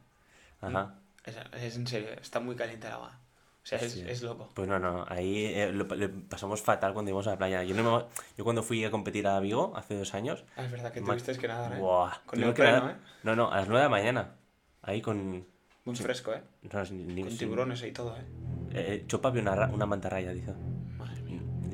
Ajá. 0.61 0.95
Es, 1.25 1.35
es 1.61 1.75
en 1.75 1.87
serio, 1.87 2.09
está 2.21 2.39
muy 2.39 2.55
caliente 2.55 2.87
el 2.87 2.93
agua. 2.93 3.19
O 3.61 3.65
sea, 3.69 3.77
es, 3.79 3.97
es 3.97 4.23
loco. 4.23 4.49
Pues 4.53 4.67
no, 4.67 4.79
no, 4.79 5.05
ahí 5.09 5.45
eh, 5.45 5.71
lo, 5.71 5.83
le 5.95 6.07
pasamos 6.09 6.61
fatal 6.61 6.93
cuando 6.93 7.09
íbamos 7.11 7.27
a 7.27 7.31
la 7.31 7.37
playa. 7.37 7.63
Yo, 7.63 7.75
no 7.75 7.83
me- 7.99 8.05
yo 8.37 8.43
cuando 8.45 8.63
fui 8.63 8.83
a 8.85 8.89
competir 8.91 9.27
a 9.27 9.39
Vigo 9.41 9.73
hace 9.75 9.95
dos 9.95 10.13
años... 10.13 10.43
Ah, 10.55 10.63
es 10.63 10.71
verdad 10.71 10.91
que 10.93 11.01
tuviste 11.01 11.37
que 11.37 11.47
nadar, 11.47 11.73
¿eh? 11.73 11.79
Buah, 11.79 12.19
Con 12.25 12.39
neopreno, 12.39 12.77
nadar- 12.79 12.91
¿eh? 12.95 12.99
No, 13.23 13.35
no, 13.35 13.51
a 13.51 13.57
las 13.57 13.67
nueve 13.67 13.81
de 13.81 13.85
la 13.85 13.89
mañana. 13.89 14.35
Ahí 14.81 15.01
con... 15.01 15.45
Muy 15.85 15.95
fresco, 15.95 16.33
¿eh? 16.33 16.41
no, 16.71 16.83
ni- 16.85 17.23
Con 17.23 17.37
tiburones 17.37 17.83
y 17.83 17.91
todo, 17.91 18.15
¿eh? 18.17 18.23
Eh, 18.71 19.03
Chopa 19.07 19.29
vio 19.29 19.41
una, 19.41 19.67
una 19.67 19.85
mantarraya, 19.85 20.31
dice. 20.31 20.53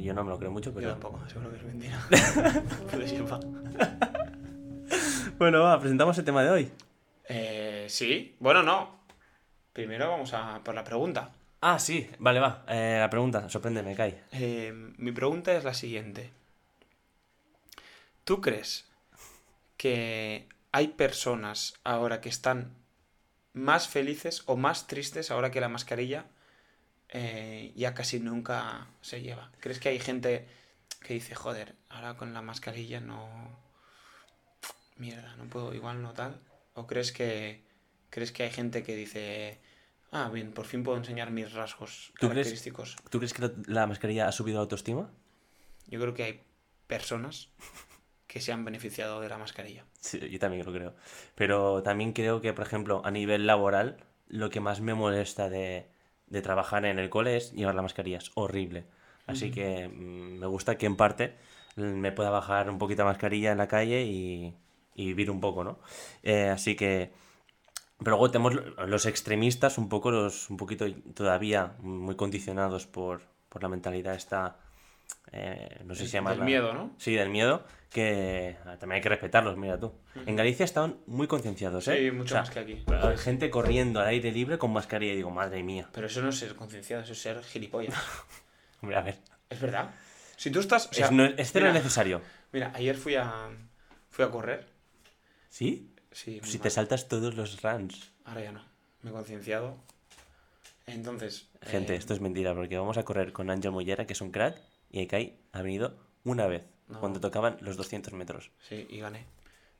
Yo 0.06 0.14
no 0.14 0.24
me 0.24 0.30
lo 0.30 0.38
creo 0.38 0.52
mucho, 0.52 0.70
Yo 0.70 0.76
pero... 0.76 0.92
tampoco, 0.92 1.28
seguro 1.28 1.50
que 1.50 1.58
es 1.58 1.64
mentira. 1.64 2.00
Va. 3.32 3.40
Bueno, 5.40 5.62
va, 5.64 5.80
presentamos 5.80 6.16
el 6.20 6.24
tema 6.24 6.44
de 6.44 6.50
hoy. 6.52 6.72
Eh, 7.28 7.88
sí, 7.90 8.36
bueno, 8.40 8.62
no. 8.62 9.00
Primero 9.74 10.08
vamos 10.10 10.32
a 10.34 10.62
por 10.64 10.76
la 10.76 10.84
pregunta. 10.84 11.32
Ah, 11.60 11.80
sí, 11.80 12.08
vale, 12.20 12.40
va. 12.40 12.64
Eh, 12.68 12.98
la 13.00 13.10
pregunta, 13.10 13.50
sorpréndeme, 13.50 13.96
Kai. 13.96 14.22
Eh, 14.32 14.72
mi 14.98 15.12
pregunta 15.12 15.54
es 15.54 15.64
la 15.64 15.74
siguiente. 15.74 16.30
¿Tú 18.24 18.42
crees 18.42 18.88
que 19.76 20.48
hay 20.72 20.90
personas 20.90 21.74
ahora 21.84 22.22
que 22.22 22.30
están 22.30 22.76
más 23.54 23.88
felices 23.88 24.44
o 24.46 24.56
más 24.56 24.86
tristes 24.86 25.32
ahora 25.32 25.50
que 25.50 25.62
la 25.62 25.70
mascarilla 25.70 26.26
eh, 27.18 27.72
ya 27.78 27.94
casi 27.94 28.20
nunca 28.20 28.88
se 29.00 29.22
lleva? 29.22 29.50
¿Crees 29.62 29.80
que 29.80 29.88
hay 29.88 30.00
gente 30.00 30.46
que 31.02 31.14
dice, 31.14 31.34
joder, 31.34 31.76
ahora 31.90 32.18
con 32.18 32.34
la 32.34 32.42
mascarilla 32.42 33.00
no... 33.00 33.58
Mierda, 34.98 35.34
no 35.38 35.46
puedo 35.46 35.74
igual 35.74 36.02
no 36.02 36.12
tal? 36.14 36.42
¿O 36.74 36.88
crees 36.88 37.14
que, 37.14 37.64
crees 38.10 38.34
que 38.34 38.44
hay 38.44 38.52
gente 38.52 38.84
que 38.84 38.96
dice, 38.96 39.60
ah, 40.12 40.30
bien, 40.30 40.52
por 40.52 40.66
fin 40.66 40.84
puedo 40.84 40.98
enseñar 40.98 41.32
mis 41.32 41.54
rasgos 41.54 42.12
¿Tú 42.20 42.28
crees- 42.28 42.48
característicos? 42.48 42.98
¿Tú 43.10 43.20
crees 43.20 43.34
que 43.34 43.44
la, 43.44 43.52
la 43.68 43.88
mascarilla 43.88 44.28
ha 44.28 44.32
subido 44.34 44.58
la 44.58 44.64
autoestima? 44.64 45.10
Yo 45.88 46.00
creo 46.02 46.14
que 46.14 46.24
hay 46.24 46.44
personas 46.88 47.50
que 48.28 48.42
se 48.42 48.52
han 48.52 48.66
beneficiado 48.66 49.22
de 49.22 49.30
la 49.30 49.38
mascarilla. 49.38 49.86
Sí, 50.02 50.20
yo 50.30 50.40
también 50.40 50.66
lo 50.66 50.74
creo. 50.74 50.96
Pero 51.36 51.82
también 51.82 52.12
creo 52.12 52.42
que, 52.42 52.52
por 52.52 52.66
ejemplo, 52.66 53.02
a 53.06 53.12
nivel 53.12 53.48
laboral, 53.48 54.04
lo 54.28 54.50
que 54.50 54.60
más 54.60 54.82
me 54.82 54.94
molesta 54.94 55.50
de, 55.50 55.90
de 56.36 56.42
trabajar 56.42 56.86
en 56.86 57.00
el 57.00 57.10
cole 57.10 57.38
es 57.38 57.54
llevar 57.54 57.76
la 57.76 57.82
mascarilla. 57.82 58.18
Es 58.20 58.32
horrible. 58.36 58.86
Así 59.28 59.52
que 59.52 59.88
mm, 59.88 60.40
me 60.40 60.48
gusta 60.48 60.78
que 60.78 60.86
en 60.86 60.96
parte 60.98 61.36
me 61.76 62.12
pueda 62.12 62.30
bajar 62.30 62.70
un 62.70 62.78
poquito 62.78 63.04
la 63.04 63.10
mascarilla 63.12 63.52
en 63.52 63.58
la 63.58 63.68
calle 63.68 64.04
y, 64.04 64.56
vivir 64.96 65.30
un 65.32 65.42
poco, 65.42 65.64
¿no? 65.64 65.80
Eh, 66.24 66.50
así 66.50 66.76
que... 66.76 67.12
Pero 68.00 68.12
luego 68.12 68.32
tenemos 68.32 68.54
lo- 68.56 68.88
los 68.88 69.06
extremistas, 69.06 69.78
un 69.78 69.90
poco 69.90 70.12
los, 70.12 70.50
un 70.50 70.58
poquito 70.58 70.86
todavía 71.14 71.76
muy 71.80 72.16
condicionados 72.16 72.88
por, 72.88 73.22
por 73.50 73.64
la 73.64 73.70
mentalidad 73.70 74.16
esta, 74.16 74.58
eh, 75.32 75.82
no 75.86 75.94
sé 75.96 76.06
si 76.06 76.12
Del- 76.12 76.22
llamarla- 76.22 76.36
del 76.38 76.46
miedo, 76.46 76.74
¿no? 76.74 76.92
Sí, 76.98 77.14
del 77.16 77.30
miedo, 77.30 77.66
que 77.90 78.58
también 78.80 78.94
hay 78.94 79.02
que 79.02 79.10
respetarlos, 79.10 79.58
mira 79.58 79.80
tú. 79.80 79.94
En 80.26 80.36
Galicia 80.36 80.64
estaban 80.64 80.98
muy 81.08 81.28
concienciados, 81.28 81.88
¿eh? 81.88 81.98
Sí, 81.98 82.12
mucho 82.12 82.26
O 82.26 82.28
sea, 82.30 82.40
más 82.42 82.50
que 82.50 82.60
aquí. 82.60 82.84
Hay 83.02 83.18
gente 83.18 83.50
corriendo 83.50 84.00
al 84.02 84.08
aire 84.08 84.32
libre 84.32 84.58
con 84.58 84.72
mascarilla 84.74 85.14
y 85.14 85.18
digo, 85.18 85.32
madre 85.32 85.64
mía. 85.64 85.90
Pero 85.94 86.08
eso 86.08 86.22
no 86.22 86.30
es 86.30 86.38
ser 86.38 86.56
concienciado, 86.56 87.04
eso 87.04 87.14
es 87.14 87.20
ser 87.22 87.42
gilipollas. 87.44 87.96
Hombre, 88.82 88.98
a 88.98 89.02
ver. 89.02 89.18
es 89.50 89.60
verdad. 89.60 89.92
Si 90.38 90.52
tú 90.52 90.60
estás... 90.60 90.88
o 90.88 90.94
sea, 90.94 91.06
es, 91.06 91.12
no, 91.12 91.24
este 91.26 91.62
no 91.62 91.68
es 91.68 91.74
necesario. 91.74 92.22
Mira, 92.52 92.72
ayer 92.76 92.96
fui 92.98 93.16
a, 93.16 93.50
fui 94.10 94.26
a 94.26 94.30
correr. 94.30 94.68
¿Sí? 95.50 95.92
Sí, 96.12 96.40
Si 96.44 96.60
te 96.60 96.70
saltas 96.70 97.08
todos 97.08 97.36
los 97.36 97.62
runs. 97.62 98.12
Ahora 98.26 98.42
ya 98.42 98.52
no. 98.52 98.64
Me 99.02 99.10
he 99.12 99.14
concienciado. 99.14 99.78
Entonces... 100.88 101.48
Gente, 101.62 101.94
eh, 101.94 101.98
esto 101.98 102.14
es 102.14 102.20
mentira, 102.22 102.54
porque 102.54 102.78
vamos 102.78 102.98
a 102.98 103.04
correr 103.04 103.32
con 103.32 103.50
Ángel 103.50 103.72
Mollera, 103.72 104.06
que 104.06 104.14
es 104.14 104.22
un 104.22 104.32
crack, 104.32 104.58
y 104.96 105.02
Ekai 105.02 105.38
ha 105.52 105.62
venido 105.62 105.94
una 106.24 106.48
vez, 106.48 106.64
No. 106.88 107.00
cuando 107.02 107.20
tocaban 107.20 107.58
los 107.60 107.76
200 107.76 108.14
metros. 108.14 108.50
Sí, 108.62 108.88
y 108.90 109.00
gané. 109.00 109.26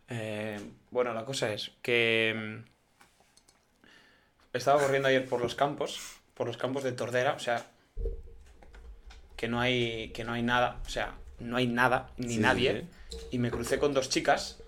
Eh, 0.10 0.60
bueno, 0.92 1.14
la 1.14 1.24
cosa 1.24 1.54
es 1.54 1.72
que 1.82 2.36
mm, 2.36 3.88
estaba 4.54 4.82
corriendo 4.82 5.08
ayer 5.08 5.26
por 5.28 5.40
los 5.42 5.56
campos, 5.56 6.00
por 6.34 6.48
los 6.48 6.58
campos 6.58 6.84
de 6.84 6.92
Tordera, 6.92 7.34
o 7.34 7.40
sea, 7.40 7.66
que 9.38 9.48
no 9.48 9.62
hay, 9.62 10.10
que 10.10 10.26
no 10.26 10.34
hay 10.34 10.44
nada, 10.44 10.82
o 10.86 10.90
sea, 10.90 11.16
no 11.40 11.56
hay 11.56 11.68
nada 11.68 12.12
ni 12.18 12.28
Sí, 12.28 12.34
sí, 12.36 12.40
nadie, 12.40 12.86
y 13.32 13.40
me 13.40 13.52
crucé 13.52 13.80
con 13.80 13.94
dos 13.94 14.10
chicas 14.10 14.62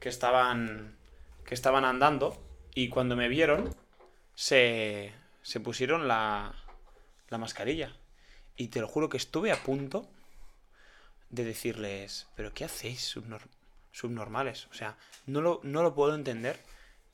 que 0.00 0.08
estaban, 0.08 0.96
que 1.44 1.54
estaban 1.54 1.84
andando 1.84 2.42
y 2.74 2.88
cuando 2.88 3.14
me 3.14 3.28
vieron 3.28 3.74
se, 4.34 5.12
se 5.42 5.60
pusieron 5.60 6.08
la, 6.08 6.54
la 7.28 7.38
mascarilla 7.38 7.94
y 8.56 8.68
te 8.68 8.80
lo 8.80 8.88
juro 8.88 9.08
que 9.08 9.16
estuve 9.16 9.52
a 9.52 9.62
punto 9.62 10.08
de 11.30 11.44
decirles, 11.44 12.26
pero 12.36 12.52
¿qué 12.54 12.64
hacéis 12.64 13.14
subnor- 13.14 13.48
subnormales? 13.92 14.66
O 14.70 14.74
sea, 14.74 14.96
no 15.26 15.40
lo, 15.40 15.60
no 15.62 15.82
lo 15.82 15.94
puedo 15.94 16.14
entender 16.14 16.58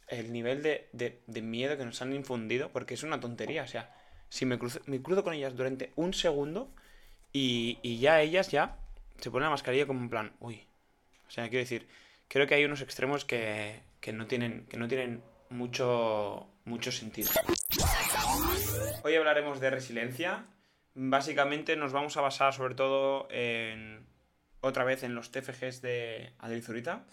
el 0.09 0.33
nivel 0.33 0.63
de, 0.63 0.89
de- 0.93 1.21
de 1.27 1.43
miedo 1.43 1.77
que 1.77 1.85
nos 1.85 2.03
han 2.03 2.13
infundido, 2.13 2.71
porque 2.71 2.95
es 2.95 3.03
una 3.03 3.21
tontería. 3.21 3.63
O 3.63 3.69
sea, 3.69 3.95
si 4.29 4.45
me 4.47 4.59
cruzo, 4.59 4.81
me 4.87 5.01
cruzo 5.03 5.25
con 5.25 5.35
ellas 5.35 5.57
durante 5.57 5.93
un 5.97 6.13
segundo 6.15 6.71
y, 7.33 7.79
y 7.83 7.99
ya 7.99 8.21
ellas 8.21 8.51
ya 8.51 8.79
se 9.21 9.31
ponen 9.31 9.45
la 9.45 9.51
mascarilla 9.51 9.87
como 9.87 10.01
en 10.01 10.11
plan, 10.11 10.33
uy. 10.41 10.67
O 11.27 11.31
sea, 11.31 11.49
quiero 11.49 11.63
decir, 11.65 11.89
creo 12.29 12.47
que 12.47 12.55
hay 12.55 12.65
unos 12.65 12.83
extremos 12.83 13.25
que, 13.25 13.81
que 14.01 14.13
no 14.13 14.27
tienen, 14.27 14.67
que 14.67 14.77
no 14.77 14.87
tienen 14.89 15.23
mucho, 15.49 16.47
mucho 16.67 16.93
sentido. 16.93 17.31
Hoy 19.03 19.15
hablaremos 19.17 19.61
de 19.61 19.71
resiliencia. 19.71 20.45
Básicamente 20.95 21.77
nos 21.77 21.93
vamos 21.93 22.17
a 22.17 22.21
basar 22.21 22.53
sobre 22.53 22.75
todo 22.75 23.29
en 23.31 24.07
otra 24.61 24.85
vez 24.85 25.03
en 25.03 25.15
los 25.15 25.31
TFGs 25.31 25.83
de 25.83 26.35
Adel 26.39 26.63
Zurita. 26.63 27.07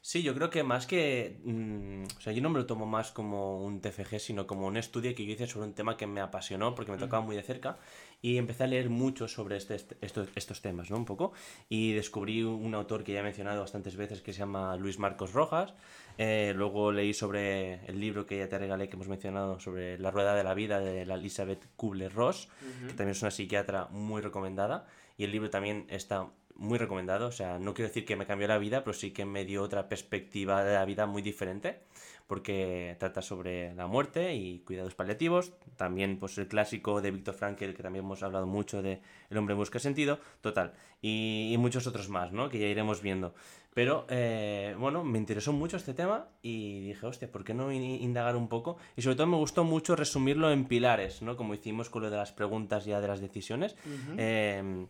Sí, 0.00 0.22
yo 0.22 0.34
creo 0.36 0.50
que 0.50 0.62
más 0.62 0.86
que... 0.86 1.40
mm, 1.42 2.04
o 2.16 2.20
sea, 2.20 2.32
yo 2.32 2.40
no 2.40 2.48
me 2.48 2.60
lo 2.60 2.66
tomo 2.66 2.86
más 2.86 3.10
como 3.10 3.64
un 3.64 3.80
TFG, 3.80 4.20
sino 4.20 4.46
como 4.46 4.66
un 4.68 4.76
estudio 4.76 5.12
que 5.16 5.26
yo 5.26 5.32
hice 5.32 5.48
sobre 5.48 5.66
un 5.66 5.74
tema 5.74 5.96
que 5.96 6.06
me 6.06 6.20
apasionó 6.20 6.76
porque 6.76 6.92
me 6.92 6.98
tocaba 6.98 7.24
muy 7.24 7.34
de 7.34 7.42
cerca 7.42 7.76
y 8.22 8.38
empecé 8.38 8.64
a 8.64 8.66
leer 8.66 8.90
mucho 8.90 9.28
sobre 9.28 9.56
este, 9.56 9.74
este- 9.74 9.96
estos, 10.00 10.28
estos 10.34 10.62
temas, 10.62 10.90
¿no? 10.90 10.96
Un 10.96 11.04
poco. 11.04 11.32
Y 11.68 11.92
descubrí 11.92 12.42
un 12.42 12.74
autor 12.74 13.04
que 13.04 13.12
ya 13.12 13.20
he 13.20 13.22
mencionado 13.22 13.60
bastantes 13.60 13.96
veces 13.96 14.22
que 14.22 14.32
se 14.32 14.40
llama 14.40 14.76
Luis 14.76 14.98
Marcos 14.98 15.32
Rojas. 15.32 15.74
Eh, 16.18 16.52
luego 16.56 16.92
leí 16.92 17.12
sobre 17.14 17.84
el 17.86 18.00
libro 18.00 18.26
que 18.26 18.38
ya 18.38 18.48
te 18.48 18.58
regalé, 18.58 18.88
que 18.88 18.96
hemos 18.96 19.08
mencionado, 19.08 19.60
sobre 19.60 19.98
La 19.98 20.10
Rueda 20.10 20.34
de 20.34 20.44
la 20.44 20.54
Vida 20.54 20.80
de 20.80 21.04
la 21.06 21.14
Elizabeth 21.14 21.66
Kubler-Ross, 21.76 22.48
que 22.88 22.94
también 22.94 23.10
es 23.10 23.22
una 23.22 23.30
psiquiatra 23.30 23.88
muy 23.90 24.22
recomendada. 24.22 24.86
Y 25.18 25.24
el 25.24 25.30
libro 25.32 25.50
también 25.50 25.86
está 25.88 26.28
muy 26.54 26.78
recomendado. 26.78 27.26
O 27.28 27.32
sea, 27.32 27.58
no 27.58 27.74
quiero 27.74 27.88
decir 27.88 28.04
que 28.06 28.16
me 28.16 28.26
cambió 28.26 28.48
la 28.48 28.58
vida, 28.58 28.82
pero 28.82 28.94
sí 28.94 29.10
que 29.12 29.24
me 29.26 29.44
dio 29.44 29.62
otra 29.62 29.88
perspectiva 29.88 30.64
de 30.64 30.74
la 30.74 30.84
vida 30.86 31.06
muy 31.06 31.20
diferente. 31.22 31.80
Porque 32.26 32.96
trata 32.98 33.22
sobre 33.22 33.72
la 33.74 33.86
muerte 33.86 34.34
y 34.34 34.58
cuidados 34.60 34.94
paliativos. 34.94 35.52
También, 35.76 36.18
pues, 36.18 36.36
el 36.38 36.48
clásico 36.48 37.00
de 37.00 37.12
Viktor 37.12 37.34
Frankl, 37.34 37.72
que 37.72 37.82
también 37.82 38.04
hemos 38.04 38.22
hablado 38.22 38.46
mucho 38.46 38.82
de 38.82 39.00
El 39.30 39.38
hombre 39.38 39.54
busca 39.54 39.78
sentido. 39.78 40.18
Total. 40.40 40.72
Y, 41.00 41.50
y 41.52 41.58
muchos 41.58 41.86
otros 41.86 42.08
más, 42.08 42.32
¿no? 42.32 42.48
Que 42.48 42.58
ya 42.58 42.66
iremos 42.66 43.00
viendo. 43.00 43.32
Pero, 43.74 44.06
eh, 44.08 44.74
bueno, 44.78 45.04
me 45.04 45.18
interesó 45.18 45.52
mucho 45.52 45.76
este 45.76 45.92
tema 45.94 46.28
y 46.42 46.80
dije, 46.88 47.06
hostia, 47.06 47.30
¿por 47.30 47.44
qué 47.44 47.52
no 47.54 47.70
in- 47.70 47.82
indagar 48.02 48.34
un 48.34 48.48
poco? 48.48 48.78
Y 48.96 49.02
sobre 49.02 49.16
todo 49.16 49.26
me 49.26 49.36
gustó 49.36 49.64
mucho 49.64 49.94
resumirlo 49.94 50.50
en 50.50 50.64
pilares, 50.64 51.20
¿no? 51.22 51.36
Como 51.36 51.52
hicimos 51.54 51.90
con 51.90 52.02
lo 52.02 52.10
de 52.10 52.16
las 52.16 52.32
preguntas 52.32 52.86
ya 52.86 53.00
de 53.02 53.08
las 53.08 53.20
decisiones. 53.20 53.76
Eh, 54.16 54.86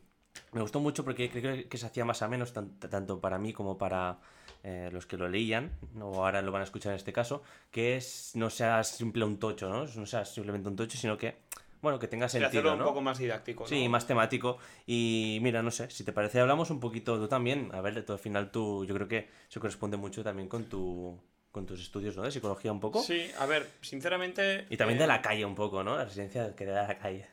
me 0.52 0.60
gustó 0.60 0.80
mucho 0.80 1.04
porque 1.04 1.28
creo 1.30 1.68
que 1.68 1.78
se 1.78 1.86
hacía 1.86 2.04
más 2.04 2.22
a 2.22 2.28
menos, 2.28 2.52
tan- 2.52 2.78
tanto 2.78 3.20
para 3.20 3.38
mí 3.38 3.52
como 3.52 3.76
para 3.76 4.20
eh, 4.68 4.90
los 4.90 5.06
que 5.06 5.16
lo 5.16 5.28
leían, 5.28 5.70
o 6.00 6.24
ahora 6.24 6.42
lo 6.42 6.50
van 6.50 6.62
a 6.62 6.64
escuchar 6.64 6.90
en 6.90 6.96
este 6.96 7.12
caso, 7.12 7.40
que 7.70 7.96
es, 7.96 8.32
no 8.34 8.50
sea 8.50 8.82
simple 8.82 9.24
un 9.24 9.38
tocho, 9.38 9.68
¿no? 9.68 9.86
No 9.86 10.06
sea 10.06 10.24
simplemente 10.24 10.68
un 10.68 10.74
tocho, 10.74 10.98
sino 10.98 11.16
que, 11.16 11.36
bueno, 11.80 12.00
que 12.00 12.08
tenga 12.08 12.28
sentido, 12.28 12.48
hacerlo 12.48 12.72
un 12.72 12.80
¿no? 12.80 12.84
poco 12.86 13.00
más 13.00 13.16
didáctico. 13.18 13.62
¿no? 13.62 13.68
Sí, 13.68 13.88
más 13.88 14.08
temático. 14.08 14.58
Y 14.84 15.38
mira, 15.40 15.62
no 15.62 15.70
sé, 15.70 15.88
si 15.90 16.02
te 16.02 16.12
parece, 16.12 16.40
hablamos 16.40 16.70
un 16.70 16.80
poquito 16.80 17.16
tú 17.16 17.28
también. 17.28 17.70
A 17.74 17.80
ver, 17.80 18.04
tú, 18.04 18.12
al 18.14 18.18
final 18.18 18.50
tú, 18.50 18.84
yo 18.84 18.92
creo 18.96 19.06
que 19.06 19.28
se 19.46 19.60
corresponde 19.60 19.96
mucho 19.96 20.24
también 20.24 20.48
con 20.48 20.64
tu 20.64 21.16
con 21.52 21.64
tus 21.64 21.80
estudios, 21.80 22.16
¿no? 22.16 22.24
De 22.24 22.32
psicología 22.32 22.72
un 22.72 22.80
poco. 22.80 23.00
Sí, 23.04 23.30
a 23.38 23.46
ver, 23.46 23.70
sinceramente. 23.82 24.66
Y 24.68 24.76
también 24.76 24.98
eh, 24.98 25.02
de 25.02 25.06
la 25.06 25.22
calle 25.22 25.44
un 25.44 25.54
poco, 25.54 25.84
¿no? 25.84 25.96
La 25.96 26.06
residencia 26.06 26.56
que 26.56 26.64
da 26.64 26.88
la 26.88 26.98
calle. 26.98 27.28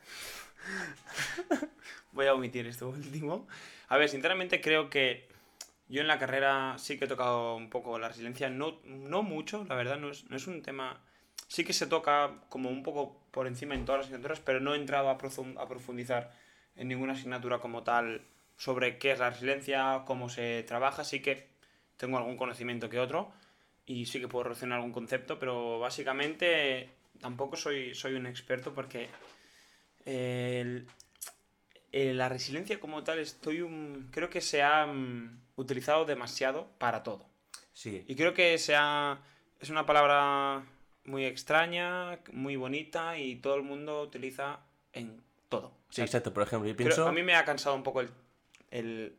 Voy 2.11 2.27
a 2.27 2.35
omitir 2.35 2.67
esto 2.67 2.89
último. 2.95 3.47
A 3.89 3.97
ver, 3.97 4.07
sinceramente 4.07 4.61
creo 4.61 4.91
que 4.91 5.32
yo 5.89 6.01
en 6.01 6.07
la 6.07 6.19
carrera 6.19 6.75
sí 6.77 6.97
que 6.97 7.05
he 7.05 7.07
tocado 7.07 7.55
un 7.55 7.69
poco 7.69 7.99
la 7.99 8.07
resiliencia, 8.09 8.49
no, 8.49 8.79
no 8.85 9.23
mucho, 9.23 9.65
la 9.65 9.75
verdad, 9.75 9.97
no 9.97 10.09
es, 10.09 10.29
no 10.29 10.35
es 10.37 10.47
un 10.47 10.61
tema... 10.61 11.01
Sí 11.47 11.63
que 11.63 11.73
se 11.73 11.85
toca 11.87 12.31
como 12.49 12.69
un 12.69 12.81
poco 12.83 13.21
por 13.31 13.47
encima 13.47 13.75
en 13.75 13.85
todas 13.85 13.99
las 13.99 14.05
asignaturas, 14.07 14.39
pero 14.39 14.59
no 14.59 14.73
he 14.73 14.77
entrado 14.77 15.09
a, 15.09 15.17
profun- 15.17 15.59
a 15.59 15.67
profundizar 15.67 16.31
en 16.75 16.87
ninguna 16.87 17.13
asignatura 17.13 17.59
como 17.59 17.83
tal 17.83 18.21
sobre 18.57 18.97
qué 18.97 19.11
es 19.11 19.19
la 19.19 19.29
resiliencia, 19.29 20.03
cómo 20.05 20.29
se 20.29 20.63
trabaja, 20.63 21.03
sí 21.03 21.21
que 21.21 21.47
tengo 21.97 22.17
algún 22.17 22.37
conocimiento 22.37 22.89
que 22.89 22.99
otro 22.99 23.31
y 23.85 24.05
sí 24.05 24.19
que 24.19 24.27
puedo 24.27 24.45
relacionar 24.45 24.77
algún 24.77 24.93
concepto, 24.93 25.37
pero 25.37 25.79
básicamente 25.79 26.89
tampoco 27.19 27.55
soy, 27.55 27.93
soy 27.93 28.15
un 28.15 28.25
experto 28.25 28.73
porque 28.73 29.09
la 31.91 32.29
resiliencia 32.29 32.79
como 32.79 33.03
tal 33.03 33.19
estoy 33.19 33.61
un, 33.61 34.09
creo 34.11 34.29
que 34.29 34.41
se 34.41 34.63
ha 34.63 34.85
mm, 34.87 35.42
utilizado 35.55 36.05
demasiado 36.05 36.67
para 36.77 37.03
todo. 37.03 37.25
Sí. 37.73 38.03
Y 38.07 38.15
creo 38.15 38.33
que 38.33 38.57
se 38.57 38.75
ha- 38.75 39.19
es 39.59 39.69
una 39.69 39.85
palabra 39.85 40.63
muy 41.05 41.25
extraña, 41.25 42.19
muy 42.31 42.55
bonita 42.55 43.17
y 43.17 43.35
todo 43.37 43.55
el 43.55 43.63
mundo 43.63 44.01
utiliza 44.01 44.59
en 44.93 45.21
todo. 45.49 45.67
O 45.67 45.73
Sí, 45.89 45.95
sea, 45.97 46.05
exacto. 46.05 46.33
Por 46.33 46.43
ejemplo, 46.43 46.69
yo 46.69 46.75
creo- 46.75 47.07
a 47.07 47.11
mí 47.11 47.23
me 47.23 47.35
ha 47.35 47.45
cansado 47.45 47.75
un 47.75 47.83
poco 47.83 48.01
el, 48.01 48.09
el- 48.71 49.17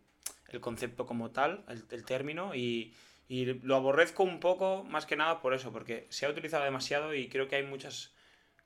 el 0.49 0.61
concepto 0.61 1.07
como 1.07 1.31
tal, 1.31 1.65
el, 1.69 1.85
el 1.91 2.05
término, 2.05 2.55
y, 2.55 2.95
y 3.29 3.45
lo 3.47 3.77
aborrezco 3.77 4.23
un 4.23 4.39
poco 4.41 4.85
más 4.85 5.05
que 5.07 5.17
nada 5.17 5.41
por 5.41 5.53
eso, 5.55 5.73
porque 5.73 6.07
se 6.11 6.27
ha 6.27 6.31
utilizado 6.31 6.63
demasiado 6.65 7.15
y 7.15 7.29
creo 7.29 7.49
que 7.49 7.57
hay 7.57 7.65
muchas 7.65 8.15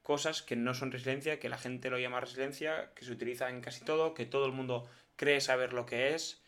cosas 0.03 0.43
que 0.43 0.57
no 0.57 0.75
son 0.75 0.91
resiliencia, 0.93 1.39
que 1.39 1.49
la 1.49 1.59
gente 1.59 1.91
lo 1.91 1.99
llama 1.99 2.21
resiliencia, 2.21 2.93
que 2.95 3.05
se 3.05 3.12
utiliza 3.12 3.49
en 3.51 3.61
casi 3.61 3.85
todo, 3.85 4.14
que 4.14 4.27
todo 4.27 4.47
el 4.47 4.53
mundo 4.53 4.87
cree 5.16 5.41
saber 5.41 5.73
lo 5.73 5.87
que 5.87 6.14
es, 6.14 6.43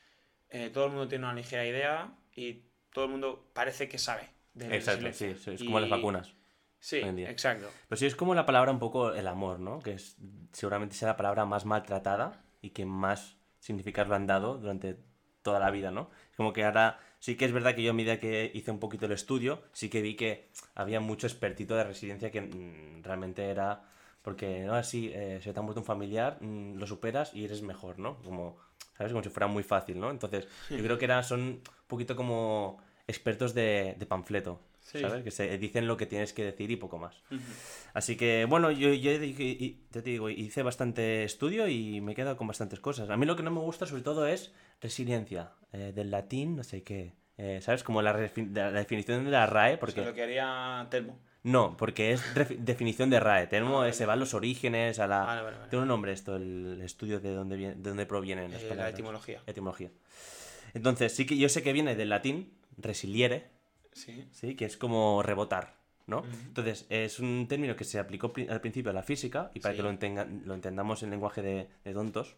eh, 0.50 0.70
todo 0.72 0.86
el 0.86 0.90
mundo 0.92 1.08
tiene 1.08 1.24
una 1.24 1.34
ligera 1.34 1.64
idea 1.64 2.12
y 2.34 2.64
todo 2.92 3.06
el 3.06 3.10
mundo 3.12 3.50
parece 3.52 3.88
que 3.88 3.98
sabe 3.98 4.28
de 4.54 4.74
Exacto, 4.74 5.12
sí, 5.12 5.26
es 5.26 5.62
como 5.62 5.80
las 5.80 5.90
vacunas. 5.90 6.34
Sí, 6.78 6.96
exacto. 6.96 7.68
Pero 7.88 7.98
sí 7.98 8.06
es 8.06 8.16
como 8.16 8.34
la 8.34 8.46
palabra 8.46 8.72
un 8.72 8.78
poco 8.78 9.12
el 9.12 9.26
amor, 9.26 9.60
¿no? 9.60 9.80
Que 9.80 9.92
es 9.92 10.16
seguramente 10.52 10.94
sea 10.94 11.08
la 11.08 11.16
palabra 11.16 11.44
más 11.44 11.66
maltratada 11.66 12.42
y 12.62 12.70
que 12.70 12.86
más 12.86 13.36
significado 13.58 14.14
han 14.14 14.26
dado 14.26 14.56
durante 14.56 14.96
toda 15.42 15.60
la 15.60 15.70
vida, 15.70 15.90
¿no? 15.90 16.10
Es 16.30 16.36
como 16.36 16.52
que 16.52 16.64
ahora 16.64 16.98
sí 17.18 17.36
que 17.36 17.44
es 17.44 17.52
verdad 17.52 17.74
que 17.74 17.82
yo 17.82 17.90
a 17.90 17.94
medida 17.94 18.18
que 18.18 18.50
hice 18.54 18.70
un 18.70 18.80
poquito 18.80 19.06
el 19.06 19.12
estudio, 19.12 19.62
sí 19.72 19.90
que 19.90 20.00
vi 20.00 20.16
que 20.16 20.50
había 20.74 21.00
mucho 21.00 21.26
expertito 21.26 21.76
de 21.76 21.84
resiliencia 21.84 22.30
que 22.30 22.40
mm, 22.40 23.02
realmente 23.02 23.44
era 23.44 23.84
porque, 24.22 24.60
no, 24.60 24.74
así, 24.74 25.10
eh, 25.14 25.40
se 25.42 25.52
te 25.52 25.58
ha 25.58 25.62
muerto 25.62 25.80
un 25.80 25.86
familiar, 25.86 26.38
mm, 26.40 26.74
lo 26.74 26.86
superas 26.86 27.34
y 27.34 27.44
eres 27.44 27.62
mejor, 27.62 27.98
¿no? 27.98 28.18
Como, 28.22 28.58
¿sabes? 29.00 29.12
Como 29.14 29.22
si 29.24 29.30
fuera 29.30 29.46
muy 29.46 29.62
fácil, 29.62 29.98
¿no? 29.98 30.10
Entonces, 30.10 30.46
yo 30.68 30.76
creo 30.82 30.98
que 30.98 31.06
era, 31.06 31.22
son 31.22 31.40
un 31.40 31.62
poquito 31.86 32.14
como 32.14 32.76
expertos 33.08 33.54
de, 33.54 33.96
de 33.98 34.04
panfleto, 34.06 34.60
Sí. 34.82 34.98
¿sabes? 35.00 35.22
Que 35.24 35.30
se 35.30 35.56
dicen 35.56 35.86
lo 35.86 35.96
que 35.96 36.04
tienes 36.04 36.32
que 36.34 36.44
decir 36.44 36.70
y 36.70 36.76
poco 36.76 36.98
más. 36.98 37.22
Así 37.94 38.16
que, 38.16 38.44
bueno, 38.44 38.70
yo, 38.70 38.92
yo 38.92 39.12
te 39.90 40.02
digo, 40.02 40.28
hice 40.28 40.62
bastante 40.62 41.22
estudio 41.24 41.66
y 41.68 42.00
me 42.00 42.12
he 42.12 42.14
quedado 42.14 42.36
con 42.36 42.46
bastantes 42.48 42.80
cosas. 42.80 43.08
A 43.08 43.16
mí 43.16 43.24
lo 43.24 43.36
que 43.36 43.42
no 43.42 43.50
me 43.50 43.60
gusta 43.60 43.86
sobre 43.86 44.02
todo 44.02 44.26
es 44.26 44.52
resiliencia, 44.80 45.52
eh, 45.72 45.92
del 45.94 46.10
latín, 46.10 46.56
no 46.56 46.64
sé 46.64 46.82
qué. 46.82 47.14
eh, 47.38 47.60
¿Sabes? 47.62 47.82
Como 47.84 48.02
la, 48.02 48.12
la 48.12 48.72
definición 48.72 49.24
de 49.24 49.30
la 49.30 49.46
RAE, 49.46 49.78
Porque... 49.78 49.94
porque... 49.96 50.10
lo 50.10 50.14
que 50.14 50.22
haría 50.24 50.86
Telmo. 50.90 51.18
No, 51.42 51.76
porque 51.76 52.12
es 52.12 52.22
definición 52.58 53.08
de 53.10 53.18
RAE. 53.18 53.46
Tenemos, 53.46 53.76
Ah, 53.76 53.80
vale. 53.80 53.92
se 53.94 54.04
van 54.06 54.18
los 54.20 54.34
orígenes, 54.34 54.98
a 54.98 55.06
la... 55.06 55.20
Vale, 55.24 55.42
vale. 55.42 55.56
Tiene 55.70 55.82
un 55.82 55.88
nombre 55.88 56.12
esto, 56.12 56.36
el 56.36 56.80
estudio 56.82 57.18
de 57.20 57.32
dónde, 57.32 57.56
viene, 57.56 57.74
de 57.76 57.88
dónde 57.88 58.04
provienen 58.06 58.50
las 58.52 58.62
Eh, 58.62 58.74
la 58.74 58.88
etimología. 58.90 59.40
Etimología. 59.46 59.90
Entonces, 60.74 61.14
sí 61.14 61.24
que 61.26 61.36
yo 61.38 61.48
sé 61.48 61.62
que 61.62 61.72
viene 61.72 61.96
del 61.96 62.10
latín, 62.10 62.52
resiliere, 62.76 63.48
Sí. 63.92 64.28
¿sí? 64.32 64.54
Que 64.54 64.66
es 64.66 64.76
como 64.76 65.22
rebotar, 65.22 65.74
¿no? 66.06 66.22
Entonces, 66.46 66.86
es 66.90 67.18
un 67.18 67.46
término 67.48 67.74
que 67.74 67.84
se 67.84 67.98
aplicó 67.98 68.32
al 68.48 68.60
principio 68.60 68.90
a 68.90 68.94
la 68.94 69.02
física 69.02 69.50
y 69.54 69.60
para 69.60 69.72
Sí. 69.74 69.78
que 69.78 69.82
lo, 69.82 69.90
entenga- 69.90 70.26
lo 70.44 70.54
entendamos 70.54 71.02
en 71.02 71.10
lenguaje 71.10 71.40
de, 71.42 71.68
de 71.84 71.92
tontos, 71.94 72.36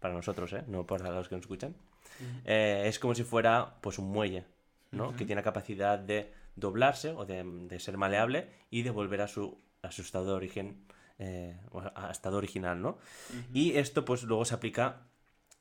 para 0.00 0.12
nosotros, 0.14 0.52
¿eh? 0.52 0.62
No 0.68 0.86
para 0.86 1.10
los 1.10 1.28
que 1.28 1.34
nos 1.34 1.42
escuchan, 1.44 1.74
eh, 2.44 2.84
es 2.86 2.98
como 2.98 3.14
si 3.14 3.24
fuera 3.24 3.74
pues 3.80 3.98
un 3.98 4.10
muelle, 4.10 4.44
¿no? 4.92 5.12
Que 5.16 5.24
tiene 5.24 5.36
la 5.36 5.42
capacidad 5.42 5.98
de 5.98 6.30
doblarse 6.56 7.10
o 7.10 7.24
de, 7.24 7.42
de 7.44 7.80
ser 7.80 7.96
maleable 7.96 8.48
y 8.70 8.82
de 8.82 8.90
volver 8.90 9.20
a 9.22 9.28
su, 9.28 9.60
a 9.82 9.90
su 9.90 10.02
estado 10.02 10.26
de 10.26 10.32
origen, 10.32 10.84
eh, 11.18 11.58
a 11.94 12.10
estado 12.10 12.36
original, 12.38 12.80
¿no? 12.80 12.98
Y 13.52 13.76
esto 13.76 14.04
pues 14.04 14.22
luego 14.24 14.44
se 14.44 14.54
aplica 14.54 15.02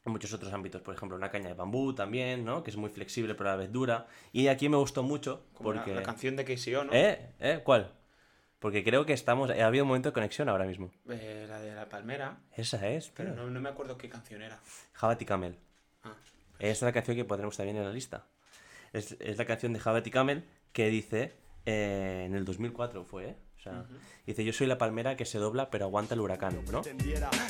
en 0.05 0.11
muchos 0.11 0.33
otros 0.33 0.51
ámbitos, 0.51 0.81
por 0.81 0.93
ejemplo, 0.93 1.15
una 1.17 1.31
caña 1.31 1.47
de 1.47 1.53
bambú 1.53 1.93
también, 1.93 2.43
¿no? 2.43 2.63
Que 2.63 2.71
es 2.71 2.77
muy 2.77 2.89
flexible 2.89 3.35
pero 3.35 3.49
a 3.49 3.53
la 3.53 3.57
vez 3.59 3.71
dura. 3.71 4.07
Y 4.33 4.47
aquí 4.47 4.67
me 4.69 4.77
gustó 4.77 5.01
mucho 5.03 5.45
Como 5.53 5.73
la- 5.73 5.79
porque... 5.81 5.95
la, 5.95 6.03
canción 6.03 6.35
de 6.35 6.43
KCO, 6.45 6.83
¿no? 6.85 6.93
¿Eh? 6.93 7.33
¿Eh? 7.39 7.61
¿Cuál? 7.63 7.91
Porque 8.59 8.83
creo 8.83 9.05
que 9.05 9.13
estamos... 9.13 9.49
Ha 9.49 9.65
habido 9.65 9.83
un 9.83 9.89
momento 9.89 10.09
de 10.09 10.13
conexión 10.13 10.47
ahora 10.49 10.65
mismo. 10.65 10.91
Eh, 11.09 11.45
la 11.49 11.59
de 11.59 11.73
la 11.75 11.89
palmera. 11.89 12.39
Esa 12.55 12.87
es, 12.89 13.09
Pero 13.15 13.33
no, 13.35 13.49
no 13.49 13.59
me 13.59 13.69
acuerdo 13.69 13.97
qué 13.97 14.07
canción 14.09 14.41
era. 14.41 14.59
Jabati 14.93 15.25
Camel. 15.25 15.57
Ah, 16.03 16.15
Esa 16.59 16.71
es 16.71 16.81
la 16.81 16.93
canción 16.93 17.17
que 17.17 17.25
pondremos 17.25 17.57
también 17.57 17.77
en 17.77 17.83
la 17.85 17.91
lista. 17.91 18.25
Es, 18.93 19.17
es 19.19 19.37
la 19.37 19.45
canción 19.45 19.73
de 19.73 19.79
Jabati 19.79 20.11
Camel 20.11 20.45
que 20.73 20.89
dice... 20.89 21.33
eh, 21.65 22.23
en 22.25 22.35
el 22.35 22.43
2004 22.43 23.05
fue, 23.05 23.29
¿eh? 23.29 23.35
O 23.57 23.61
sea, 23.63 23.85
dice, 24.27 24.43
yo 24.43 24.51
soy 24.51 24.67
la 24.67 24.77
palmera 24.77 25.15
que 25.15 25.23
se 25.23 25.37
dobla 25.37 25.69
pero 25.69 25.85
aguanta 25.85 26.15
el 26.15 26.19
huracán, 26.19 26.59
¿no? 26.69 26.81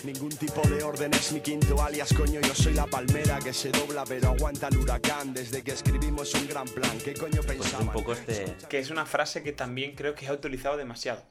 ningún 0.03 0.29
tipo 0.29 0.61
de 0.69 0.83
orden 0.83 1.11
es 1.15 1.31
mi 1.31 1.41
quinto 1.41 1.81
alias 1.81 2.13
coño 2.13 2.39
yo 2.39 2.53
soy 2.53 2.73
la 2.75 2.85
palmera 2.85 3.39
que 3.39 3.51
se 3.51 3.71
dobla 3.71 4.03
pero 4.07 4.27
aguanta 4.29 4.67
el 4.67 4.77
huracán 4.77 5.33
desde 5.33 5.63
que 5.63 5.71
escribimos 5.71 6.31
un 6.35 6.47
gran 6.47 6.65
plan 6.67 6.95
qué 7.03 7.15
coño 7.15 7.41
Pues 7.43 7.57
pensaban 7.57 7.87
un 7.87 7.93
poco 7.93 8.13
este... 8.13 8.55
que 8.69 8.77
es 8.77 8.91
una 8.91 9.07
frase 9.07 9.41
que 9.41 9.53
también 9.53 9.95
creo 9.95 10.13
que 10.13 10.27
ha 10.27 10.33
utilizado 10.33 10.77
demasiado. 10.77 11.23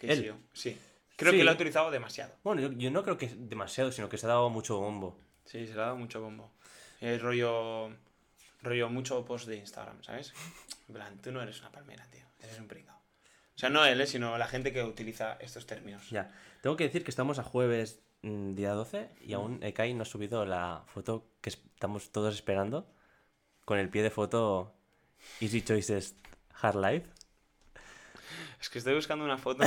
¿Él? 0.00 0.26
KCO. 0.26 0.36
Sí. 0.52 0.76
Creo 1.16 1.32
Sí. 1.32 1.38
que 1.38 1.44
lo 1.44 1.50
ha 1.52 1.54
utilizado 1.54 1.90
demasiado. 1.90 2.34
Bueno, 2.44 2.60
yo, 2.60 2.72
yo 2.72 2.90
no 2.90 3.02
creo 3.02 3.16
que 3.16 3.24
es 3.26 3.48
demasiado, 3.48 3.90
sino 3.90 4.10
que 4.10 4.18
se 4.18 4.26
ha 4.26 4.28
dado 4.28 4.50
mucho 4.50 4.78
bombo. 4.78 5.18
Sí, 5.46 5.66
se 5.66 5.72
le 5.74 5.80
ha 5.80 5.84
dado 5.86 5.96
mucho 5.96 6.20
bombo. 6.20 6.52
El 7.00 7.18
rollo. 7.20 7.88
Rollo 8.66 8.88
mucho 8.90 9.24
post 9.24 9.46
de 9.46 9.56
Instagram, 9.56 10.02
¿sabes? 10.02 10.32
En 10.88 10.94
plan, 10.94 11.18
tú 11.22 11.32
no 11.32 11.40
eres 11.42 11.60
una 11.60 11.70
palmera, 11.72 12.04
tío. 12.10 12.24
Eres 12.40 12.58
un 12.58 12.68
pringao. 12.68 12.96
O 12.96 13.58
sea, 13.58 13.70
no 13.70 13.84
él, 13.86 14.00
eh, 14.00 14.06
sino 14.06 14.36
la 14.36 14.46
gente 14.48 14.72
que 14.72 14.82
utiliza 14.82 15.34
estos 15.40 15.66
términos. 15.66 16.10
Ya, 16.10 16.30
tengo 16.60 16.76
que 16.76 16.84
decir 16.84 17.02
que 17.04 17.10
estamos 17.10 17.38
a 17.38 17.42
jueves 17.42 18.00
mm, 18.22 18.54
día 18.54 18.72
12 18.72 19.08
y 19.22 19.32
aún 19.32 19.62
Ekai 19.62 19.94
no 19.94 20.02
ha 20.02 20.04
subido 20.04 20.44
la 20.44 20.82
foto 20.86 21.26
que 21.40 21.50
es- 21.50 21.62
estamos 21.74 22.10
todos 22.12 22.34
esperando 22.34 22.86
con 23.64 23.78
el 23.78 23.88
pie 23.88 24.02
de 24.02 24.10
foto 24.10 24.74
Easy 25.40 25.62
Choices 25.62 26.16
Hard 26.60 26.76
Life. 26.76 27.08
Es 28.60 28.68
que 28.70 28.78
estoy 28.78 28.94
buscando 28.94 29.24
una 29.24 29.38
foto 29.38 29.64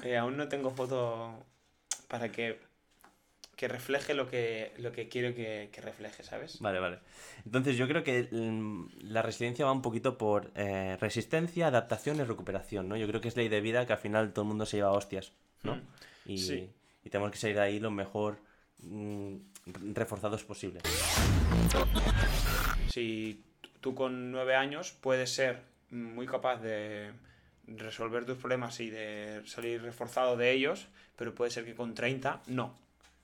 que 0.00 0.10
eh, 0.12 0.16
aún 0.18 0.36
no 0.36 0.48
tengo 0.48 0.70
foto 0.70 1.44
para 2.08 2.30
que, 2.30 2.60
que 3.62 3.68
refleje 3.68 4.12
lo 4.12 4.28
que, 4.28 4.72
lo 4.78 4.90
que 4.90 5.08
quiero 5.08 5.36
que, 5.36 5.68
que 5.70 5.80
refleje, 5.80 6.24
¿sabes? 6.24 6.58
Vale, 6.58 6.80
vale. 6.80 6.98
Entonces 7.46 7.76
yo 7.76 7.86
creo 7.86 8.02
que 8.02 8.28
mm, 8.32 8.86
la 9.04 9.22
resiliencia 9.22 9.64
va 9.64 9.70
un 9.70 9.82
poquito 9.82 10.18
por 10.18 10.50
eh, 10.56 10.96
resistencia, 11.00 11.68
adaptación 11.68 12.16
y 12.16 12.24
recuperación, 12.24 12.88
¿no? 12.88 12.96
Yo 12.96 13.06
creo 13.06 13.20
que 13.20 13.28
es 13.28 13.36
ley 13.36 13.48
de 13.48 13.60
vida 13.60 13.86
que 13.86 13.92
al 13.92 14.00
final 14.00 14.32
todo 14.32 14.42
el 14.42 14.48
mundo 14.48 14.66
se 14.66 14.78
lleva 14.78 14.90
hostias, 14.90 15.30
¿no? 15.62 15.76
Mm, 15.76 15.80
Y, 16.26 16.38
sí. 16.38 16.70
y 17.04 17.08
tenemos 17.10 17.30
que 17.30 17.38
salir 17.38 17.54
de 17.54 17.62
ahí 17.62 17.78
lo 17.78 17.92
mejor 17.92 18.40
mm, 18.80 19.36
reforzados 19.94 20.42
posible. 20.42 20.80
Si 22.88 23.44
tú 23.80 23.94
con 23.94 24.32
nueve 24.32 24.56
años 24.56 24.90
puedes 25.00 25.32
ser 25.32 25.62
muy 25.88 26.26
capaz 26.26 26.56
de 26.56 27.12
resolver 27.68 28.24
tus 28.24 28.38
problemas 28.38 28.80
y 28.80 28.90
de 28.90 29.40
salir 29.46 29.82
reforzado 29.82 30.36
de 30.36 30.50
ellos, 30.50 30.88
pero 31.14 31.32
puede 31.32 31.52
ser 31.52 31.64
que 31.64 31.76
con 31.76 31.94
30 31.94 32.42
no, 32.48 32.81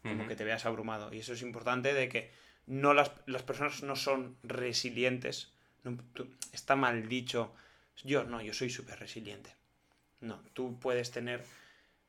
como 0.09 0.27
que 0.29 0.37
te 0.37 0.45
veas 0.45 0.65
abrumado. 0.67 1.13
Y 1.13 1.19
eso 1.21 1.33
es 1.35 1.43
importante 1.43 1.93
de 1.95 2.09
que 2.09 2.31
no 2.67 2.95
las, 2.95 3.13
las 3.27 3.43
personas 3.43 3.83
no 3.83 3.97
son 3.97 4.37
resilientes. 4.43 5.53
No, 5.85 5.97
tú- 6.15 6.29
está 6.53 6.77
mal 6.77 7.09
dicho, 7.09 7.55
yo 8.05 8.25
no, 8.25 8.41
yo 8.43 8.53
soy 8.53 8.71
súper 8.71 8.99
resiliente. 8.99 9.51
No, 10.21 10.43
tú 10.55 10.79
puedes 10.81 11.11
tener 11.11 11.45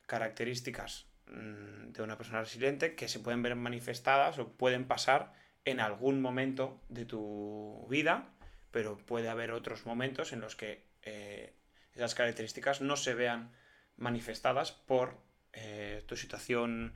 características 0.08 1.06
mm, 1.28 1.92
de 1.92 2.02
una 2.04 2.18
persona 2.18 2.42
resiliente 2.42 2.96
que 2.96 3.08
se 3.08 3.20
pueden 3.20 3.42
ver 3.42 3.56
manifestadas 3.56 4.40
o 4.40 4.48
pueden 4.50 4.86
pasar 4.86 5.34
en 5.66 5.80
algún 5.80 6.22
momento 6.22 6.82
de 6.90 7.06
tu 7.06 7.86
vida, 7.90 8.30
pero 8.72 8.98
puede 8.98 9.30
haber 9.30 9.52
otros 9.52 9.86
momentos 9.86 10.34
en 10.34 10.42
los 10.42 10.56
que 10.56 10.84
eh, 11.04 11.54
esas 11.96 12.16
características 12.16 12.82
no 12.82 12.96
se 12.96 13.14
vean 13.14 13.52
manifestadas 13.98 14.72
por 14.72 15.18
eh, 15.54 16.04
tu 16.08 16.16
situación 16.16 16.94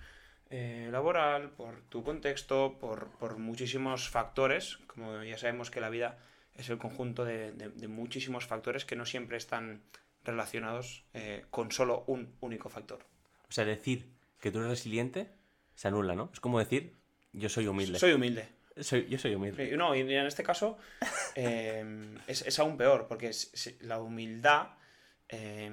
eh, 0.56 0.89
laboral, 0.91 1.49
por 1.51 1.82
tu 1.89 2.04
contexto, 2.04 2.78
por, 2.80 3.10
por 3.18 3.38
muchísimos 3.39 4.08
factores. 4.10 4.78
Como 4.88 5.24
ya 5.24 5.38
sabemos 5.38 5.72
que 5.72 5.82
la 5.82 5.89
vida 5.89 6.20
es 6.56 6.70
el 6.70 6.78
conjunto 6.78 7.26
de, 7.26 7.51
de- 7.54 7.70
de 7.70 7.88
muchísimos 7.88 8.45
factores 8.45 8.86
que 8.86 8.95
no 8.95 9.06
siempre 9.06 9.38
están 9.38 9.82
relacionados 10.24 11.06
eh, 11.14 11.45
con 11.49 11.72
solo 11.72 12.04
un 12.08 12.36
único 12.41 12.70
factor. 12.70 12.99
O 13.49 13.51
sea, 13.51 13.66
decir 13.66 14.06
que 14.39 14.51
tú 14.51 14.60
eres 14.60 14.70
resiliente 14.70 15.30
se 15.76 15.88
anula, 15.88 16.14
¿no? 16.16 16.30
Es 16.32 16.39
como 16.39 16.60
decir, 16.60 16.93
yo 17.32 17.49
soy 17.49 17.66
humilde. 17.68 17.97
Soy 17.97 18.14
humilde. 18.14 18.47
Soy- 18.80 19.08
yo 19.10 19.18
soy 19.18 19.34
humilde. 19.36 19.76
No, 19.76 19.95
y 19.95 20.01
en 20.01 20.26
este 20.28 20.43
caso 20.43 20.78
eh, 21.36 21.84
es, 22.28 22.43
es 22.43 22.60
aún 22.60 22.78
peor, 22.78 23.08
porque 23.08 23.30
es- 23.30 23.49
es- 23.54 23.82
la 23.82 23.99
humildad 23.99 24.68
eh, 25.30 25.72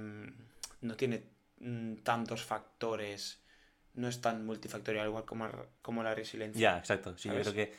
no 0.81 0.97
tiene 0.97 1.23
mm, 1.59 1.97
tantos 1.97 2.43
factores, 2.45 3.43
no 3.95 4.09
es 4.09 4.21
tan 4.21 4.47
multifactorial 4.47 5.07
igual 5.09 5.25
como, 5.25 5.49
como 5.83 6.03
la 6.03 6.15
resiliencia. 6.15 6.61
Ya, 6.61 6.79
exacto. 6.79 7.17
Sí, 7.19 7.29
yo 7.29 7.41
creo 7.41 7.53
que 7.55 7.73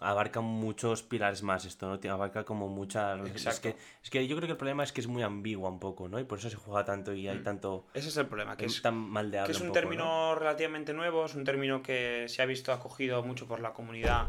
abarca 0.00 0.40
muchos 0.40 1.02
pilares 1.02 1.42
más 1.42 1.64
esto, 1.64 1.88
¿no? 1.88 2.10
Abarca 2.12 2.44
como 2.44 2.68
muchas... 2.68 3.18
Es 3.34 3.58
que, 3.58 3.74
es 4.02 4.10
que 4.10 4.26
yo 4.28 4.36
creo 4.36 4.46
que 4.46 4.52
el 4.52 4.56
problema 4.58 4.84
es 4.84 4.92
que 4.92 5.00
es 5.00 5.08
muy 5.08 5.22
ambigua 5.22 5.68
un 5.70 5.80
poco, 5.80 6.08
¿no? 6.08 6.20
Y 6.20 6.24
por 6.24 6.38
eso 6.38 6.48
se 6.50 6.56
juega 6.56 6.84
tanto 6.84 7.12
y 7.12 7.26
hay 7.26 7.38
Mm. 7.38 7.42
tanto... 7.42 7.86
Ese 7.94 8.08
es 8.08 8.16
el 8.16 8.26
problema, 8.26 8.56
que 8.56 8.66
es, 8.66 8.80
tan 8.80 8.94
maldeable 8.94 9.46
que 9.46 9.52
es 9.56 9.60
un 9.60 9.68
poco, 9.68 9.80
¿no? 9.80 9.80
término 9.80 10.34
relativamente 10.36 10.92
nuevo, 10.92 11.24
es 11.26 11.34
un 11.34 11.44
término 11.44 11.82
que 11.82 12.26
se 12.28 12.42
ha 12.42 12.46
visto 12.46 12.72
acogido 12.72 13.22
mucho 13.24 13.48
por 13.48 13.58
la 13.60 13.72
comunidad 13.72 14.28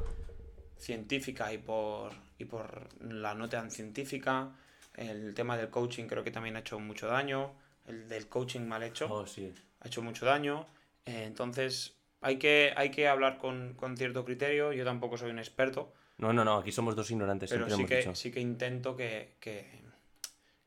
científica 0.78 1.52
y 1.54 1.58
por, 1.58 2.14
y 2.38 2.46
por 2.46 2.88
la 3.04 3.36
no 3.36 3.50
tan 3.50 3.70
científica. 3.72 4.52
El 4.96 5.34
tema 5.34 5.56
del 5.58 5.70
coaching 5.70 6.06
creo 6.06 6.24
que 6.24 6.32
también 6.32 6.56
ha 6.56 6.60
hecho 6.60 6.80
mucho 6.80 7.08
daño. 7.08 7.52
El 7.88 8.08
del 8.10 8.28
coaching 8.28 8.62
mal 8.62 8.84
hecho 8.84 9.08
Oh, 9.12 9.26
sí. 9.26 9.54
ha 9.82 9.88
hecho 9.88 10.02
mucho 10.02 10.26
daño. 10.26 10.66
Eh, 11.06 11.24
entonces 11.26 11.96
hay 12.22 12.38
que, 12.38 12.74
hay 12.76 12.92
que 12.92 13.08
hablar 13.08 13.38
con, 13.38 13.74
con 13.76 13.98
cierto 13.98 14.26
criterio. 14.26 14.74
Yo 14.74 14.84
tampoco 14.86 15.18
soy 15.18 15.32
un 15.32 15.40
experto, 15.40 15.94
No, 16.18 16.34
no, 16.34 16.44
no, 16.44 16.58
aquí 16.58 16.72
somos 16.72 16.96
dos 16.96 17.10
ignorantes, 17.12 17.50
pero 17.50 17.68
sí 17.68 17.74
hemos 17.74 17.90
que, 17.90 17.98
dicho. 17.98 18.16
sí 18.16 18.32
que 18.32 18.40
intento 18.42 18.96
que, 18.96 19.36
que, 19.40 19.82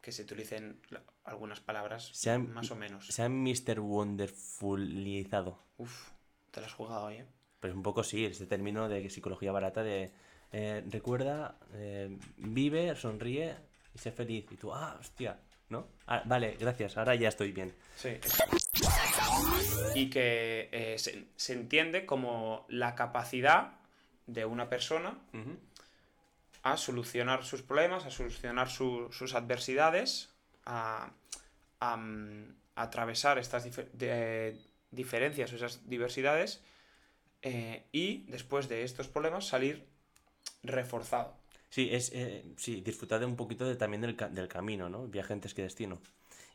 que 0.00 0.12
se 0.12 0.22
utilicen 0.22 0.80
algunas 1.24 1.60
palabras 1.60 2.10
Se 2.14 2.30
han- 2.30 2.52
más 2.52 2.70
o 2.70 2.76
menos. 2.76 3.06
Se 3.06 3.22
ha 3.22 3.28
Mr. 3.28 3.80
Wonderfulizado. 3.80 5.58
Uf, 5.78 6.08
te 6.50 6.60
lo 6.60 6.66
has 6.66 6.72
jugado 6.72 7.04
hoy, 7.06 7.14
¿eh? 7.16 7.26
Pues 7.60 7.72
un 7.74 7.82
poco 7.82 8.02
sí, 8.02 8.24
este 8.24 8.46
término 8.46 8.88
de 8.88 9.08
psicología 9.08 9.52
barata 9.52 9.82
de 9.84 10.10
eh, 10.50 10.82
recuerda, 10.90 11.56
eh, 11.74 12.18
vive, 12.36 12.96
sonríe 12.96 13.54
y 13.94 13.98
sé 13.98 14.10
feliz. 14.10 14.46
Y 14.50 14.56
tú, 14.56 14.72
ah, 14.74 14.96
hostia, 14.98 15.38
¿no? 15.68 15.86
Ah, 16.06 16.22
vale, 16.26 16.56
gracias, 16.58 16.96
ahora 16.96 17.14
ya 17.14 17.28
estoy 17.28 17.52
bien. 17.52 17.72
Sí. 17.96 18.18
Y 19.94 20.08
que 20.10 20.68
eh, 20.72 20.98
se, 20.98 21.26
se 21.36 21.52
entiende 21.52 22.06
como 22.06 22.64
la 22.68 22.94
capacidad 22.94 23.72
de 24.26 24.44
una 24.44 24.68
persona 24.68 25.18
a 26.62 26.76
solucionar 26.76 27.44
sus 27.44 27.62
problemas, 27.62 28.06
a 28.06 28.10
solucionar 28.10 28.70
su- 28.70 29.08
sus 29.12 29.34
adversidades, 29.34 30.30
a, 30.64 31.10
a, 31.80 31.96
mm, 31.96 32.54
atravesar 32.76 33.38
estas 33.38 33.64
de- 33.92 34.56
diferencias 34.90 35.52
o 35.52 35.56
esas 35.56 35.88
diversidades 35.88 36.62
eh, 37.42 37.84
y 37.92 38.24
después 38.30 38.68
de 38.68 38.84
estos 38.84 39.08
problemas 39.08 39.46
salir 39.46 39.84
reforzado. 40.62 41.34
Sí, 41.70 41.88
es, 41.90 42.12
eh, 42.14 42.44
sí, 42.56 42.80
disfrutar 42.82 43.18
de 43.20 43.26
un 43.26 43.36
poquito 43.36 43.66
de, 43.66 43.74
también 43.76 44.00
del, 44.02 44.14
ca- 44.16 44.28
del 44.28 44.46
camino, 44.48 44.88
¿no? 44.88 45.06
Viaje 45.08 45.32
antes 45.32 45.54
que 45.54 45.62
destino. 45.62 45.98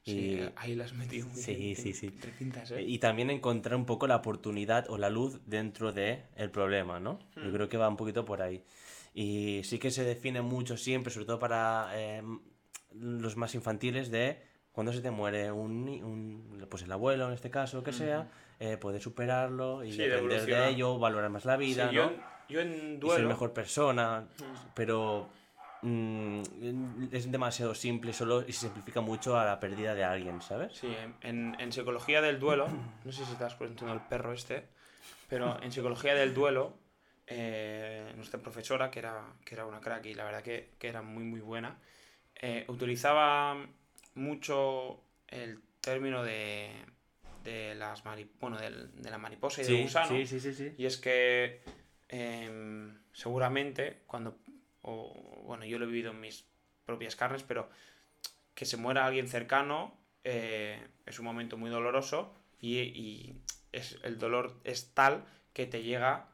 Sí, 0.07 0.39
Y, 0.39 0.49
ahí 0.55 0.73
las 0.75 0.93
metido 0.93 1.27
muy 1.27 1.41
Sí, 1.41 1.55
bien, 1.55 1.75
sí, 1.75 1.93
sí. 1.93 2.07
entre 2.07 2.31
¿eh? 2.77 2.81
y 2.81 2.99
también 2.99 3.29
encontrar 3.29 3.75
un 3.75 3.85
poco 3.85 4.07
la 4.07 4.15
oportunidad 4.15 4.89
o 4.89 4.97
la 4.97 5.09
luz 5.09 5.41
dentro 5.45 5.91
del 5.91 6.23
el 6.37 6.49
problema, 6.49 6.99
¿no? 6.99 7.19
Yo 7.35 7.51
creo 7.51 7.67
que 7.67 7.77
va 7.77 7.89
un 7.89 7.97
poquito 7.97 8.23
por 8.23 8.41
ahí. 8.41 8.63
Y 9.13 9.61
sí 9.63 9.79
que 9.79 9.91
se 9.91 10.03
define 10.05 10.41
mucho 10.41 10.77
siempre, 10.77 11.11
sobre 11.11 11.25
todo 11.25 11.39
para 11.39 11.89
eh, 11.93 12.23
los 12.93 13.35
más 13.35 13.53
infantiles, 13.55 14.11
de 14.11 14.41
cuando 14.71 14.93
se 14.93 15.01
te 15.01 15.11
muere 15.11 15.51
un, 15.51 15.89
un- 15.89 16.65
pues 16.69 16.83
el 16.83 16.91
abuelo 16.91 17.27
en 17.27 17.33
este 17.33 17.49
caso, 17.49 17.83
que 17.83 17.91
sea, 17.91 18.29
eh, 18.59 18.77
poder 18.77 19.01
superarlo 19.01 19.83
y 19.83 19.91
Sí, 19.91 19.97
de 19.97 20.05
aprender 20.05 20.29
de 20.29 20.45
evolucionar. 20.45 20.69
ello, 20.69 20.99
valorar 20.99 21.29
más 21.31 21.45
la 21.45 21.57
vida, 21.57 21.89
Sí, 21.89 21.95
¿no? 21.95 22.01
yo, 22.01 22.09
en- 22.11 22.21
yo 22.47 22.61
en 22.61 22.69
y 22.69 22.81
ser 22.91 22.99
duelo... 22.99 23.27
mejor 23.27 23.53
persona, 23.53 24.27
pero 24.73 25.29
mm, 25.87 27.09
es 27.11 27.31
demasiado 27.31 27.73
simple 27.75 28.13
solo 28.13 28.41
y 28.47 28.51
se 28.53 28.61
simplifica 28.61 29.01
mucho 29.01 29.37
a 29.37 29.45
la 29.45 29.59
pérdida 29.59 29.95
de 29.95 30.03
alguien, 30.03 30.41
¿sabes? 30.41 30.77
Sí, 30.77 30.93
en, 31.21 31.71
psicología 31.71 32.21
del 32.21 32.39
duelo, 32.39 32.67
no 33.03 33.11
sé 33.11 33.25
si 33.25 33.35
das 33.35 33.55
cuenta 33.55 33.91
el 33.91 34.01
perro 34.01 34.33
este, 34.33 34.67
pero 35.29 35.61
en 35.61 35.71
psicología 35.71 36.15
del 36.15 36.33
duelo, 36.33 36.77
eh, 37.27 38.13
nuestra 38.15 38.39
profesora, 38.39 38.89
que 38.89 38.99
era, 38.99 39.33
que 39.45 39.55
era 39.55 39.65
una 39.65 39.79
crack 39.81 40.05
y 40.05 40.13
la 40.13 40.23
verdad 40.25 40.43
que, 40.43 40.71
que 40.79 40.87
era 40.87 41.01
muy 41.01 41.23
muy 41.23 41.41
buena, 41.41 41.77
eh, 42.41 42.65
utilizaba 42.67 43.57
mucho 44.15 45.01
el 45.27 45.59
término 45.81 46.23
de, 46.23 46.71
de 47.43 47.75
las 47.75 48.03
mari- 48.05 48.29
bueno, 48.39 48.57
del- 48.57 48.91
de 49.01 49.09
la 49.09 49.17
mariposa 49.17 49.61
y 49.61 49.65
del 49.65 49.83
gusano. 49.83 50.07
sí, 50.07 50.25
sí, 50.25 50.39
sí, 50.39 50.53
sí. 50.53 50.73
Y 50.77 50.85
es 50.85 50.97
que 50.97 51.61
em, 52.09 52.97
seguramente 53.11 54.03
cuando, 54.07 54.37
o, 54.87 55.43
bueno, 55.43 55.65
yo 55.65 55.77
lo 55.77 55.85
he 55.85 55.87
vivido 55.87 56.11
en 56.11 56.21
mis 56.21 56.45
propias 56.85 57.15
carnes, 57.15 57.43
pero 57.43 57.69
que 58.55 58.65
se 58.65 58.77
muera 58.77 59.05
alguien 59.05 59.27
cercano 59.27 59.93
eh, 60.23 60.79
es 61.05 61.19
un 61.19 61.25
momento 61.25 61.57
muy 61.57 61.69
doloroso 61.69 62.33
y, 62.59 62.77
y 62.77 63.35
es, 63.73 63.99
el 64.03 64.17
dolor 64.17 64.55
es 64.63 64.93
tal 64.93 65.25
que 65.53 65.65
te 65.65 65.83
llega 65.83 66.29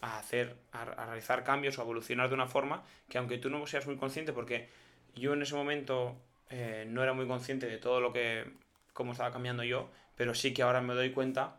a 0.00 0.18
hacer, 0.18 0.56
a, 0.72 0.82
a 0.82 1.06
realizar 1.06 1.44
cambios 1.44 1.78
o 1.78 1.80
a 1.80 1.84
evolucionar 1.84 2.28
de 2.28 2.34
una 2.34 2.46
forma 2.46 2.84
que 3.08 3.18
aunque 3.18 3.38
tú 3.38 3.48
no 3.48 3.66
seas 3.66 3.86
muy 3.86 3.96
consciente, 3.96 4.32
porque 4.32 4.68
yo 5.14 5.32
en 5.32 5.42
ese 5.42 5.54
momento 5.54 6.14
eh, 6.50 6.84
no 6.86 7.02
era 7.02 7.14
muy 7.14 7.26
consciente 7.26 7.66
de 7.66 7.78
todo 7.78 8.00
lo 8.00 8.12
que, 8.12 8.44
cómo 8.92 9.12
estaba 9.12 9.32
cambiando 9.32 9.64
yo, 9.64 9.88
pero 10.14 10.34
sí 10.34 10.52
que 10.52 10.62
ahora 10.62 10.82
me 10.82 10.94
doy 10.94 11.10
cuenta 11.10 11.56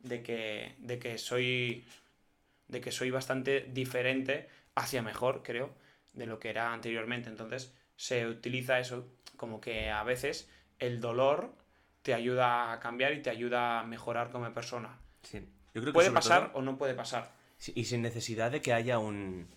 de 0.00 0.22
que, 0.22 0.74
de 0.78 0.98
que 0.98 1.18
soy 1.18 1.84
de 2.68 2.82
que 2.82 2.92
soy 2.92 3.10
bastante 3.10 3.66
diferente 3.72 4.46
hacia 4.78 5.02
mejor, 5.02 5.42
creo, 5.42 5.74
de 6.12 6.26
lo 6.26 6.38
que 6.38 6.50
era 6.50 6.72
anteriormente. 6.72 7.28
Entonces 7.28 7.74
se 7.96 8.26
utiliza 8.26 8.78
eso 8.78 9.06
como 9.36 9.60
que 9.60 9.90
a 9.90 10.02
veces 10.04 10.48
el 10.78 11.00
dolor 11.00 11.54
te 12.02 12.14
ayuda 12.14 12.72
a 12.72 12.80
cambiar 12.80 13.12
y 13.12 13.22
te 13.22 13.30
ayuda 13.30 13.80
a 13.80 13.84
mejorar 13.84 14.30
como 14.30 14.52
persona. 14.52 14.98
Sí. 15.22 15.38
Yo 15.74 15.82
creo 15.82 15.86
que 15.86 15.92
Puede 15.92 16.10
pasar 16.10 16.48
todo- 16.52 16.58
o 16.58 16.62
no 16.62 16.78
puede 16.78 16.94
pasar. 16.94 17.32
Sí, 17.58 17.72
y 17.74 17.84
sin 17.84 18.02
necesidad 18.02 18.50
de 18.50 18.62
que 18.62 18.72
haya 18.72 18.98
un, 18.98 19.48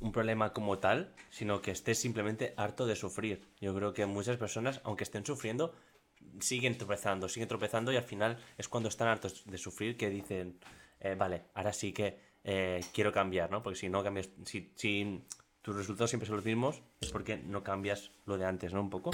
un 0.00 0.12
problema 0.12 0.52
como 0.52 0.78
tal, 0.78 1.12
sino 1.30 1.60
que 1.60 1.72
estés 1.72 1.98
simplemente 1.98 2.54
harto 2.56 2.86
de 2.86 2.96
sufrir. 2.96 3.42
Yo 3.60 3.74
creo 3.74 3.92
que 3.92 4.06
muchas 4.06 4.36
personas, 4.36 4.80
aunque 4.84 5.04
estén 5.04 5.26
sufriendo, 5.26 5.74
siguen 6.40 6.78
tropezando, 6.78 7.28
siguen 7.28 7.48
tropezando 7.48 7.92
y 7.92 7.96
al 7.96 8.02
final 8.04 8.38
es 8.58 8.68
cuando 8.68 8.88
están 8.88 9.08
hartos 9.08 9.44
de 9.44 9.58
sufrir 9.58 9.96
que 9.96 10.08
dicen, 10.08 10.58
eh, 11.00 11.14
vale, 11.16 11.44
ahora 11.54 11.72
sí 11.72 11.92
que 11.92 12.18
eh, 12.48 12.80
quiero 12.94 13.12
cambiar, 13.12 13.50
¿no? 13.50 13.60
Porque 13.62 13.78
si 13.78 13.88
no 13.88 14.04
cambias, 14.04 14.30
si, 14.44 14.72
si 14.76 15.24
tus 15.62 15.74
resultados 15.74 16.10
siempre 16.10 16.28
son 16.28 16.36
los 16.36 16.44
mismos, 16.44 16.80
es 17.00 17.10
porque 17.10 17.36
no 17.36 17.64
cambias 17.64 18.12
lo 18.24 18.38
de 18.38 18.44
antes, 18.46 18.72
¿no? 18.72 18.80
Un 18.80 18.88
poco. 18.88 19.10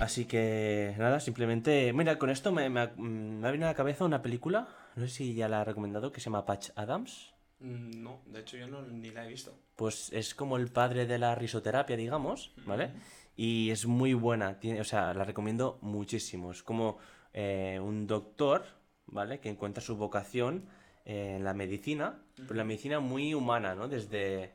Así 0.00 0.24
que 0.24 0.94
nada, 0.98 1.20
simplemente. 1.20 1.92
Mira, 1.92 2.18
con 2.18 2.30
esto 2.30 2.50
me, 2.50 2.68
me 2.68 2.80
ha, 2.80 2.92
me 2.96 3.46
ha 3.46 3.50
venido 3.52 3.68
a 3.68 3.72
la 3.72 3.76
cabeza 3.76 4.04
una 4.04 4.22
película, 4.22 4.68
no 4.96 5.06
sé 5.06 5.10
si 5.12 5.34
ya 5.34 5.48
la 5.48 5.60
he 5.60 5.64
recomendado, 5.64 6.10
que 6.10 6.20
se 6.20 6.24
llama 6.26 6.44
Patch 6.44 6.70
Adams. 6.74 7.32
Mm, 7.60 8.02
No, 8.02 8.22
de 8.26 8.40
hecho 8.40 8.56
yo 8.56 8.66
no, 8.66 8.82
ni 8.82 9.10
la 9.10 9.24
he 9.24 9.28
visto. 9.28 9.56
Pues 9.76 10.10
es 10.12 10.34
como 10.34 10.56
el 10.56 10.68
padre 10.68 11.06
de 11.06 11.18
la 11.18 11.36
risoterapia, 11.36 11.96
digamos, 11.96 12.52
¿vale? 12.66 12.90
Y 13.36 13.70
es 13.70 13.86
muy 13.86 14.14
buena, 14.14 14.58
tiene, 14.58 14.80
o 14.80 14.84
sea, 14.84 15.14
la 15.14 15.24
recomiendo 15.24 15.78
muchísimo. 15.82 16.50
Es 16.50 16.62
como 16.64 16.98
eh, 17.32 17.78
un 17.80 18.06
doctor, 18.08 18.64
¿vale? 19.06 19.38
Que 19.38 19.48
encuentra 19.48 19.80
su 19.82 19.96
vocación 19.96 20.64
en 21.04 21.44
la 21.44 21.54
medicina, 21.54 22.22
pero 22.36 22.54
la 22.54 22.64
medicina 22.64 23.00
muy 23.00 23.34
humana, 23.34 23.74
¿no? 23.74 23.88
Desde, 23.88 24.52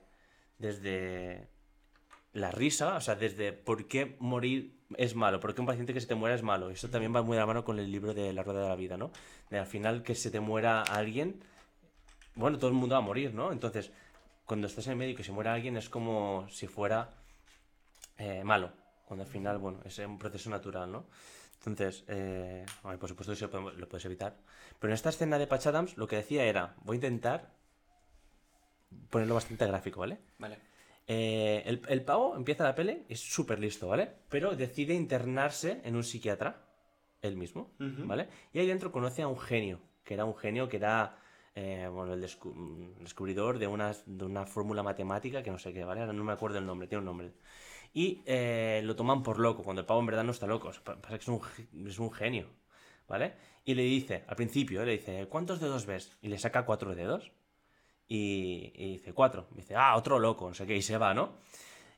desde 0.58 1.48
la 2.34 2.52
risa, 2.52 2.96
o 2.96 3.02
sea, 3.02 3.16
desde 3.16 3.54
por 3.54 3.88
qué 3.88 4.16
morir 4.20 4.76
es 4.98 5.16
malo, 5.16 5.40
por 5.40 5.56
qué 5.56 5.62
un 5.62 5.68
paciente 5.68 5.94
que 5.94 6.02
se 6.02 6.08
te 6.08 6.16
muera 6.16 6.36
es 6.36 6.44
malo. 6.44 6.70
Eso 6.70 6.90
también 6.90 7.16
va 7.16 7.22
muy 7.22 7.36
de 7.36 7.42
la 7.42 7.46
mano 7.46 7.64
con 7.64 7.80
el 7.80 7.92
libro 7.92 8.14
de 8.14 8.34
La 8.34 8.44
Rueda 8.44 8.64
de 8.64 8.70
la 8.70 8.76
Vida, 8.76 8.98
¿no? 8.98 9.12
De 9.50 9.60
al 9.60 9.66
final 9.66 10.04
que 10.04 10.16
se 10.16 10.32
te 10.32 10.40
muera 10.40 10.82
alguien, 10.82 11.42
bueno, 12.36 12.58
todo 12.58 12.70
el 12.70 12.76
mundo 12.76 12.96
va 12.96 13.00
a 13.00 13.06
morir, 13.06 13.34
¿no? 13.34 13.52
Entonces, 13.52 13.92
cuando 14.46 14.68
estás 14.68 14.86
en 14.88 14.94
el 14.94 14.98
medio 14.98 15.14
y 15.14 15.16
que 15.16 15.24
se 15.24 15.32
muera 15.32 15.54
alguien 15.54 15.78
es 15.78 15.90
como 15.90 16.48
si 16.50 16.68
fuera 16.68 17.10
eh, 18.18 18.44
malo, 18.44 18.72
cuando 19.06 19.24
al 19.24 19.30
final, 19.30 19.58
bueno, 19.58 19.80
es 19.86 19.98
un 20.00 20.18
proceso 20.18 20.50
natural, 20.50 20.92
¿no? 20.92 21.06
Entonces, 21.68 22.04
eh, 22.08 22.66
por 23.00 23.10
supuesto 23.10 23.34
eso 23.34 23.48
lo 23.48 23.90
puedes 23.90 24.06
evitar. 24.06 24.38
Pero 24.80 24.92
en 24.92 24.96
esta 24.96 25.10
escena 25.10 25.38
de 25.38 25.48
Patch 25.48 25.68
Adams 25.68 25.98
lo 25.98 26.08
que 26.08 26.18
decía 26.18 26.46
era, 26.46 26.76
voy 26.84 26.96
a 26.96 26.98
intentar 26.98 27.56
ponerlo 29.10 29.36
bastante 29.36 29.66
gráfico, 29.68 30.00
¿vale? 30.00 30.18
Vale. 30.40 30.58
Eh, 31.08 31.62
el, 31.66 31.82
el 31.88 32.04
pavo 32.04 32.36
empieza 32.36 32.64
la 32.64 32.74
pele, 32.76 33.06
es 33.10 33.20
súper 33.20 33.60
listo, 33.60 33.88
¿vale? 33.88 34.10
Pero 34.30 34.56
decide 34.56 34.94
internarse 34.94 35.82
en 35.84 35.96
un 35.96 36.04
psiquiatra, 36.04 36.66
él 37.22 37.38
mismo. 37.38 37.72
¿vale? 37.80 38.28
Y 38.54 38.60
ahí 38.60 38.68
dentro 38.68 38.92
conoce 38.92 39.22
a 39.22 39.28
un 39.28 39.40
genio, 39.40 39.80
que 40.04 40.14
era 40.16 40.26
un 40.26 40.36
genio 40.36 40.68
que 40.68 40.78
era, 40.78 41.18
eh, 41.56 41.88
bueno, 41.92 42.14
el 42.14 42.24
descu- 42.24 42.96
descubridor 43.00 43.60
de 43.60 43.68
una, 43.68 43.94
de 44.06 44.26
una 44.26 44.46
fórmula 44.46 44.84
matemática 44.84 45.44
que 45.44 45.52
no 45.52 45.60
sé 45.60 45.74
qué, 45.74 45.84
¿vale? 45.84 46.02
Ahora 46.02 46.14
no 46.14 46.24
me 46.24 46.34
acuerdo 46.34 46.58
el 46.60 46.66
nombre, 46.66 46.88
tiene 46.88 47.00
un 47.00 47.06
nombre. 47.06 47.32
Y 47.96 48.22
eh, 48.26 48.82
lo 48.84 48.94
toman 48.98 49.24
por 49.24 49.40
loco, 49.40 49.64
cuando 49.64 49.80
el 49.80 49.86
pavo 49.86 50.02
en 50.02 50.06
verdad 50.06 50.26
no 50.26 50.34
está 50.34 50.46
loco, 50.46 50.70
pasa 50.84 51.00
que 51.08 51.16
es 51.16 51.28
un, 51.30 51.40
es 51.88 51.98
un 51.98 52.12
genio, 52.12 52.50
¿vale? 53.08 53.36
Y 53.64 53.74
le 53.74 53.84
dice, 53.84 54.26
al 54.28 54.36
principio, 54.36 54.82
¿eh? 54.82 54.86
le 54.86 54.92
dice, 54.98 55.28
¿cuántos 55.30 55.62
dedos 55.62 55.86
ves? 55.86 56.18
Y 56.22 56.28
le 56.28 56.38
saca 56.38 56.66
cuatro 56.66 56.94
dedos. 56.94 57.32
Y, 58.10 58.74
y 58.76 58.92
dice, 58.98 59.14
cuatro. 59.14 59.48
Y 59.54 59.62
dice, 59.62 59.76
ah, 59.78 59.96
otro 59.96 60.20
loco, 60.20 60.46
no 60.46 60.54
sé 60.54 60.68
qué, 60.68 60.76
y 60.76 60.82
se 60.82 60.98
va, 60.98 61.14
¿no? 61.14 61.38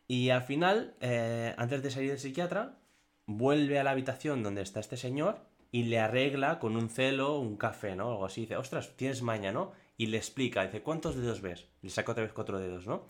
Y 0.08 0.30
al 0.30 0.44
final, 0.44 0.96
eh, 1.02 1.56
antes 1.58 1.82
de 1.82 1.90
salir 1.90 2.12
del 2.12 2.20
psiquiatra, 2.20 2.78
vuelve 3.26 3.80
a 3.80 3.84
la 3.84 3.90
habitación 3.90 4.44
donde 4.44 4.62
está 4.62 4.80
este 4.80 4.98
señor 4.98 5.40
y 5.72 5.84
le 5.84 6.00
arregla 6.00 6.60
con 6.60 6.78
un 6.78 6.90
celo 6.90 7.40
un 7.40 7.58
café, 7.58 7.96
¿no? 7.96 8.12
Algo 8.12 8.26
así. 8.26 8.42
Dice, 8.42 8.56
ostras, 8.56 8.96
tienes 8.96 9.24
maña, 9.24 9.52
¿no? 9.52 9.72
Y 9.98 10.06
le 10.06 10.18
explica, 10.18 10.64
dice, 10.64 10.84
¿cuántos 10.84 11.16
dedos 11.16 11.42
ves? 11.42 11.68
Y 11.82 11.88
le 11.88 11.90
saca 11.90 12.12
otra 12.12 12.24
vez 12.24 12.34
cuatro 12.34 12.60
dedos, 12.60 12.86
¿no? 12.86 13.08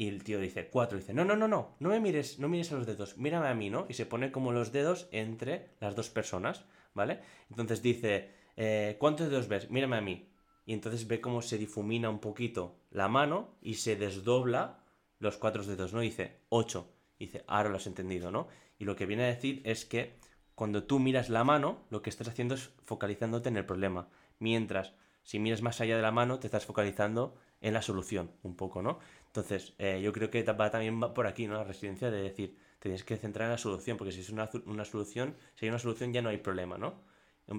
Y 0.00 0.08
el 0.08 0.24
tío 0.24 0.40
dice, 0.40 0.70
cuatro. 0.70 0.96
Dice, 0.96 1.12
no, 1.12 1.26
no, 1.26 1.36
no, 1.36 1.46
no, 1.46 1.76
no 1.78 1.88
me 1.90 2.00
mires, 2.00 2.38
no 2.38 2.48
mires 2.48 2.72
a 2.72 2.76
los 2.76 2.86
dedos, 2.86 3.18
mírame 3.18 3.48
a 3.48 3.54
mí, 3.54 3.68
¿no? 3.68 3.84
Y 3.86 3.92
se 3.92 4.06
pone 4.06 4.32
como 4.32 4.50
los 4.50 4.72
dedos 4.72 5.08
entre 5.12 5.72
las 5.78 5.94
dos 5.94 6.08
personas, 6.08 6.64
¿vale? 6.94 7.20
Entonces 7.50 7.82
dice, 7.82 8.30
eh, 8.56 8.96
¿cuántos 8.98 9.28
dedos 9.28 9.46
ves? 9.46 9.70
Mírame 9.70 9.98
a 9.98 10.00
mí. 10.00 10.32
Y 10.64 10.72
entonces 10.72 11.06
ve 11.06 11.20
cómo 11.20 11.42
se 11.42 11.58
difumina 11.58 12.08
un 12.08 12.18
poquito 12.18 12.80
la 12.90 13.08
mano 13.08 13.58
y 13.60 13.74
se 13.74 13.94
desdobla 13.94 14.82
los 15.18 15.36
cuatro 15.36 15.64
dedos, 15.64 15.92
¿no? 15.92 16.00
Dice, 16.00 16.38
ocho. 16.48 16.94
Y 17.18 17.26
dice, 17.26 17.44
ahora 17.46 17.68
lo 17.68 17.76
has 17.76 17.86
entendido, 17.86 18.30
¿no? 18.30 18.48
Y 18.78 18.86
lo 18.86 18.96
que 18.96 19.04
viene 19.04 19.24
a 19.24 19.34
decir 19.34 19.60
es 19.66 19.84
que 19.84 20.14
cuando 20.54 20.84
tú 20.84 20.98
miras 20.98 21.28
la 21.28 21.44
mano, 21.44 21.84
lo 21.90 22.00
que 22.00 22.08
estás 22.08 22.28
haciendo 22.28 22.54
es 22.54 22.70
focalizándote 22.86 23.50
en 23.50 23.58
el 23.58 23.66
problema. 23.66 24.08
Mientras, 24.38 24.94
si 25.24 25.38
miras 25.38 25.60
más 25.60 25.82
allá 25.82 25.96
de 25.96 26.02
la 26.02 26.10
mano, 26.10 26.38
te 26.38 26.46
estás 26.46 26.64
focalizando 26.64 27.36
en 27.60 27.74
la 27.74 27.82
solución, 27.82 28.30
un 28.42 28.56
poco, 28.56 28.82
¿no? 28.82 28.98
Entonces, 29.30 29.74
eh, 29.78 30.00
yo 30.02 30.12
creo 30.12 30.28
que 30.28 30.42
va, 30.42 30.70
también 30.70 31.00
va 31.00 31.14
por 31.14 31.28
aquí, 31.28 31.46
¿no? 31.46 31.54
La 31.54 31.62
resiliencia 31.62 32.10
de 32.10 32.20
decir, 32.20 32.58
te 32.80 32.88
tienes 32.88 33.04
que 33.04 33.16
centrar 33.16 33.46
en 33.46 33.52
la 33.52 33.58
solución, 33.58 33.96
porque 33.96 34.10
si 34.12 34.20
es 34.20 34.30
una, 34.30 34.50
una 34.66 34.84
solución, 34.84 35.36
si 35.54 35.66
hay 35.66 35.70
una 35.70 35.78
solución 35.78 36.12
ya 36.12 36.20
no 36.20 36.30
hay 36.30 36.38
problema, 36.38 36.78
¿no? 36.78 37.00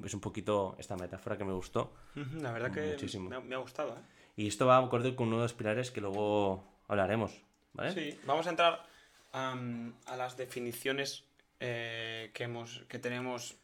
Es 0.03 0.13
un 0.13 0.19
poquito 0.19 0.75
esta 0.79 0.97
metáfora 0.97 1.37
que 1.37 1.45
me 1.45 1.53
gustó. 1.53 1.93
La 2.41 2.51
verdad 2.51 2.71
que 2.71 2.81
Muchísimo. 2.91 3.29
me 3.29 3.35
ha, 3.37 3.39
me 3.39 3.55
ha 3.55 3.59
gustado, 3.59 3.91
¿eh? 3.91 4.01
Y 4.35 4.47
esto 4.47 4.65
va 4.65 4.77
acorde 4.77 5.15
con 5.15 5.27
uno 5.27 5.37
de 5.37 5.43
los 5.43 5.53
pilares 5.53 5.91
que 5.91 6.01
luego 6.01 6.63
hablaremos, 6.87 7.41
¿vale? 7.73 7.91
Sí, 7.93 8.19
vamos 8.25 8.47
a 8.47 8.49
entrar 8.49 8.85
a 9.33 10.15
las 10.17 10.35
definiciones 10.35 11.25
eh, 11.59 12.31
que, 12.33 12.43
hemos, 12.43 12.83
que 12.89 12.99
tenemos 12.99 13.55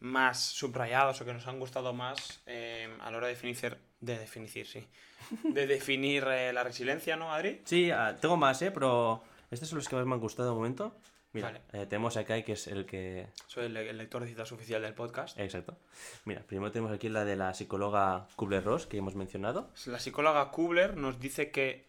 más 0.00 0.40
subrayadas 0.42 1.20
o 1.20 1.24
que 1.24 1.32
nos 1.32 1.46
han 1.46 1.58
gustado 1.58 1.92
más 1.92 2.40
eh, 2.46 2.88
a 3.00 3.10
la 3.10 3.16
hora 3.18 3.26
de 3.26 3.34
definir, 3.34 3.78
de 4.00 4.18
definir, 4.18 4.66
sí, 4.66 4.86
de 5.44 5.66
definir 5.66 6.24
eh, 6.28 6.52
la 6.52 6.62
resiliencia, 6.64 7.16
¿no, 7.16 7.32
Adri? 7.32 7.62
Sí, 7.64 7.90
ah, 7.90 8.16
tengo 8.20 8.36
más, 8.36 8.60
¿eh? 8.62 8.70
Pero 8.70 9.22
estos 9.50 9.68
son 9.68 9.78
los 9.78 9.88
que 9.88 9.96
más 9.96 10.06
me 10.06 10.14
han 10.14 10.20
gustado 10.20 10.50
de 10.50 10.54
momento. 10.54 10.96
Mira, 11.32 11.48
Vale. 11.48 11.60
eh, 11.74 11.84
tenemos 11.86 12.16
a 12.16 12.24
Kai, 12.24 12.42
que 12.42 12.52
es 12.52 12.68
el 12.68 12.86
que... 12.86 13.26
Soy 13.48 13.66
el, 13.66 13.76
el 13.76 13.98
lector 13.98 14.22
de 14.22 14.28
citas 14.28 14.50
oficial 14.50 14.80
del 14.80 14.94
podcast. 14.94 15.38
Exacto. 15.38 15.76
Mira, 16.24 16.40
primero 16.42 16.72
tenemos 16.72 16.90
aquí 16.90 17.10
la 17.10 17.26
de 17.26 17.36
la 17.36 17.52
psicóloga 17.52 18.26
Kubler-Ross, 18.36 18.86
que 18.86 18.96
hemos 18.96 19.14
mencionado. 19.14 19.70
La 19.86 19.98
psicóloga 19.98 20.50
Kubler 20.50 20.96
nos 20.96 21.20
dice 21.20 21.50
que... 21.50 21.86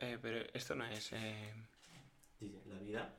eh, 0.00 0.18
pero 0.20 0.40
esto 0.52 0.74
no 0.74 0.84
es... 0.84 1.12
eh, 1.12 1.52
La 2.66 2.78
vida. 2.80 3.14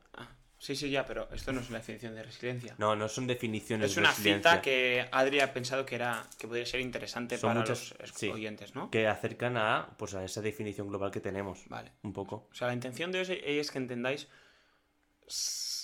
Sí, 0.62 0.76
sí, 0.76 0.90
ya, 0.92 1.06
pero 1.06 1.28
esto 1.34 1.52
no 1.52 1.60
es 1.62 1.70
la 1.72 1.80
definición 1.80 2.14
de 2.16 2.24
resiliencia. 2.24 2.76
No, 2.78 2.96
no 2.96 3.10
son 3.10 3.26
definiciones 3.28 3.90
Es 3.90 3.96
de 3.96 4.02
una 4.02 4.10
resiliencia 4.12 4.52
cita 4.52 4.62
que 4.62 5.08
Adri 5.12 5.40
ha 5.40 5.52
pensado 5.52 5.86
que 5.86 5.96
era 5.96 6.24
que 6.38 6.48
podría 6.48 6.66
ser 6.66 6.80
interesante 6.82 7.38
Son 7.38 7.50
para 7.50 7.62
muchas- 7.62 7.92
los 8.00 8.10
es- 8.10 8.16
sí. 8.16 8.30
oyentes, 8.30 8.76
¿no? 8.76 8.92
que 8.92 9.08
acercan 9.08 9.58
a, 9.58 9.90
pues, 9.98 10.14
a 10.14 10.24
esa 10.24 10.42
definición 10.42 10.88
global 10.88 11.10
que 11.12 11.20
tenemos. 11.20 11.64
Vale. 11.68 11.92
Un 12.04 12.14
poco. 12.14 12.48
O 12.52 12.56
sea, 12.56 12.68
la 12.68 12.74
intención 12.74 13.12
de 13.12 13.20
hoy 13.20 13.42
es 13.44 13.72
que 13.72 13.78
entendáis 13.80 14.28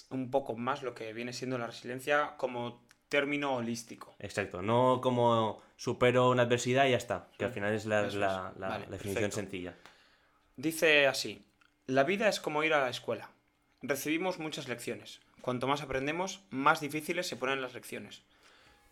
un 0.10 0.30
poco 0.32 0.56
más 0.56 0.84
lo 0.84 0.94
que 0.94 1.12
viene 1.14 1.34
siendo 1.34 1.58
la 1.58 1.68
resiliencia 1.68 2.36
como 2.38 2.86
término 3.10 3.56
holístico. 3.56 4.16
Exacto. 4.20 4.62
No 4.62 5.00
como 5.02 5.62
supero 5.78 6.30
una 6.30 6.44
adversidad 6.44 6.86
y 6.86 6.92
ya 6.92 6.98
está. 6.98 7.30
Que 7.38 7.46
al 7.46 7.52
final 7.54 7.74
es 7.74 7.86
la, 7.86 8.06
es. 8.06 8.14
definición 8.14 9.00
perfecto. 9.00 9.36
sencilla. 9.36 9.74
Dice 10.56 11.08
así, 11.08 11.46
la 11.86 12.04
vida 12.04 12.28
es 12.28 12.40
como 12.40 12.64
ir 12.64 12.74
a 12.74 12.82
la 12.82 12.90
escuela. 12.90 13.30
Recibimos 13.82 14.40
muchas 14.40 14.68
lecciones. 14.68 15.20
Cuanto 15.42 15.68
más 15.68 15.82
aprendemos, 15.82 16.42
más 16.50 16.82
difíciles 16.82 17.28
se 17.28 17.36
ponen 17.38 17.62
las 17.62 17.74
lecciones. 17.74 18.24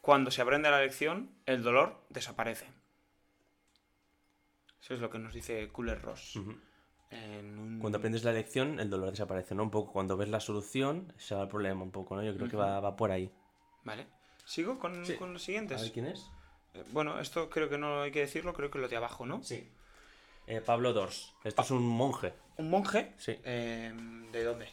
Cuando 0.01 0.29
se 0.31 0.41
aprende 0.41 0.69
la 0.69 0.79
lección, 0.81 1.31
el 1.45 1.63
dolor 1.63 1.99
desaparece. 2.09 2.67
Eso 4.81 4.93
es 4.93 4.99
lo 4.99 5.09
que 5.09 5.17
nos 5.17 5.33
dice 5.33 5.67
Kuller 5.69 6.01
Ross. 6.01 6.35
Ujú. 6.35 6.55
en 7.11 7.57
un- 7.59 7.79
Cuando 7.79 7.99
aprendes 7.99 8.23
la 8.25 8.33
lección, 8.33 8.79
el 8.79 8.89
dolor 8.89 9.11
desaparece, 9.11 9.55
¿no? 9.55 9.63
Un 9.63 9.71
poco. 9.71 9.93
Cuando 9.93 10.17
ves 10.17 10.27
la 10.27 10.39
solución, 10.41 11.13
se 11.17 11.33
va 11.35 11.43
el 11.43 11.47
problema 11.47 11.81
un 11.83 11.91
poco, 11.91 12.15
¿no? 12.15 12.23
Yo 12.23 12.35
creo 12.35 12.49
que 12.49 12.57
va, 12.57 12.79
va 12.81 12.95
por 12.97 13.11
ahí. 13.11 13.31
Vale. 13.83 14.07
¿Sigo 14.43 14.79
con, 14.79 15.05
Sí. 15.05 15.15
con 15.15 15.31
los 15.31 15.41
A 15.43 15.45
siguientes? 15.45 15.81
ver 15.81 15.91
quién 15.93 16.07
es. 16.07 16.29
Eh, 16.73 16.83
Bueno, 16.91 17.19
esto 17.21 17.49
creo 17.49 17.69
que 17.69 17.77
no 17.77 18.01
hay 18.01 18.11
que 18.11 18.19
decirlo, 18.21 18.53
creo 18.53 18.69
que 18.69 18.79
lo 18.79 18.89
de 18.89 18.97
abajo, 18.97 19.25
¿no? 19.25 19.41
Sí. 19.43 19.69
Eh, 20.47 20.61
Pablo 20.61 20.93
Dors. 20.93 21.33
Esto 21.43 21.61
es 21.61 21.71
un 21.71 21.87
monje. 21.87 22.33
Un 22.57 22.69
monje. 22.69 23.13
Sí. 23.17 23.37
eh, 23.43 23.91
¿De 24.31 24.43
dónde? 24.43 24.69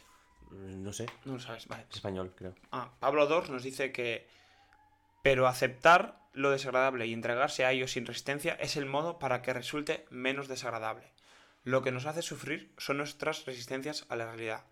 Mm, 0.51 0.83
No 0.83 0.93
sé. 0.93 1.05
No 1.25 1.33
lo 1.33 1.39
sabes, 1.39 1.67
vale. 1.67 1.85
Es 1.89 1.95
español, 1.97 2.33
creo. 2.35 2.53
Ah, 2.71 2.91
Pablo 2.99 3.25
Dors 3.27 3.49
nos 3.49 3.63
dice 3.63 3.91
que. 3.91 4.27
Pero 5.23 5.47
aceptar 5.47 6.19
lo 6.33 6.51
desagradable 6.51 7.07
y 7.07 7.13
entregarse 7.13 7.63
a 7.65 7.71
ello 7.71 7.87
sin 7.87 8.05
resistencia 8.05 8.53
es 8.59 8.75
el 8.75 8.85
modo 8.85 9.19
para 9.19 9.41
que 9.41 9.53
resulte 9.53 10.05
menos 10.09 10.47
desagradable. 10.47 11.11
Lo 11.63 11.81
que 11.81 11.91
nos 11.91 12.05
hace 12.05 12.21
sufrir 12.21 12.73
son 12.77 12.97
nuestras 12.97 13.45
resistencias 13.45 14.05
a 14.09 14.15
la 14.17 14.25
realidad. 14.25 14.65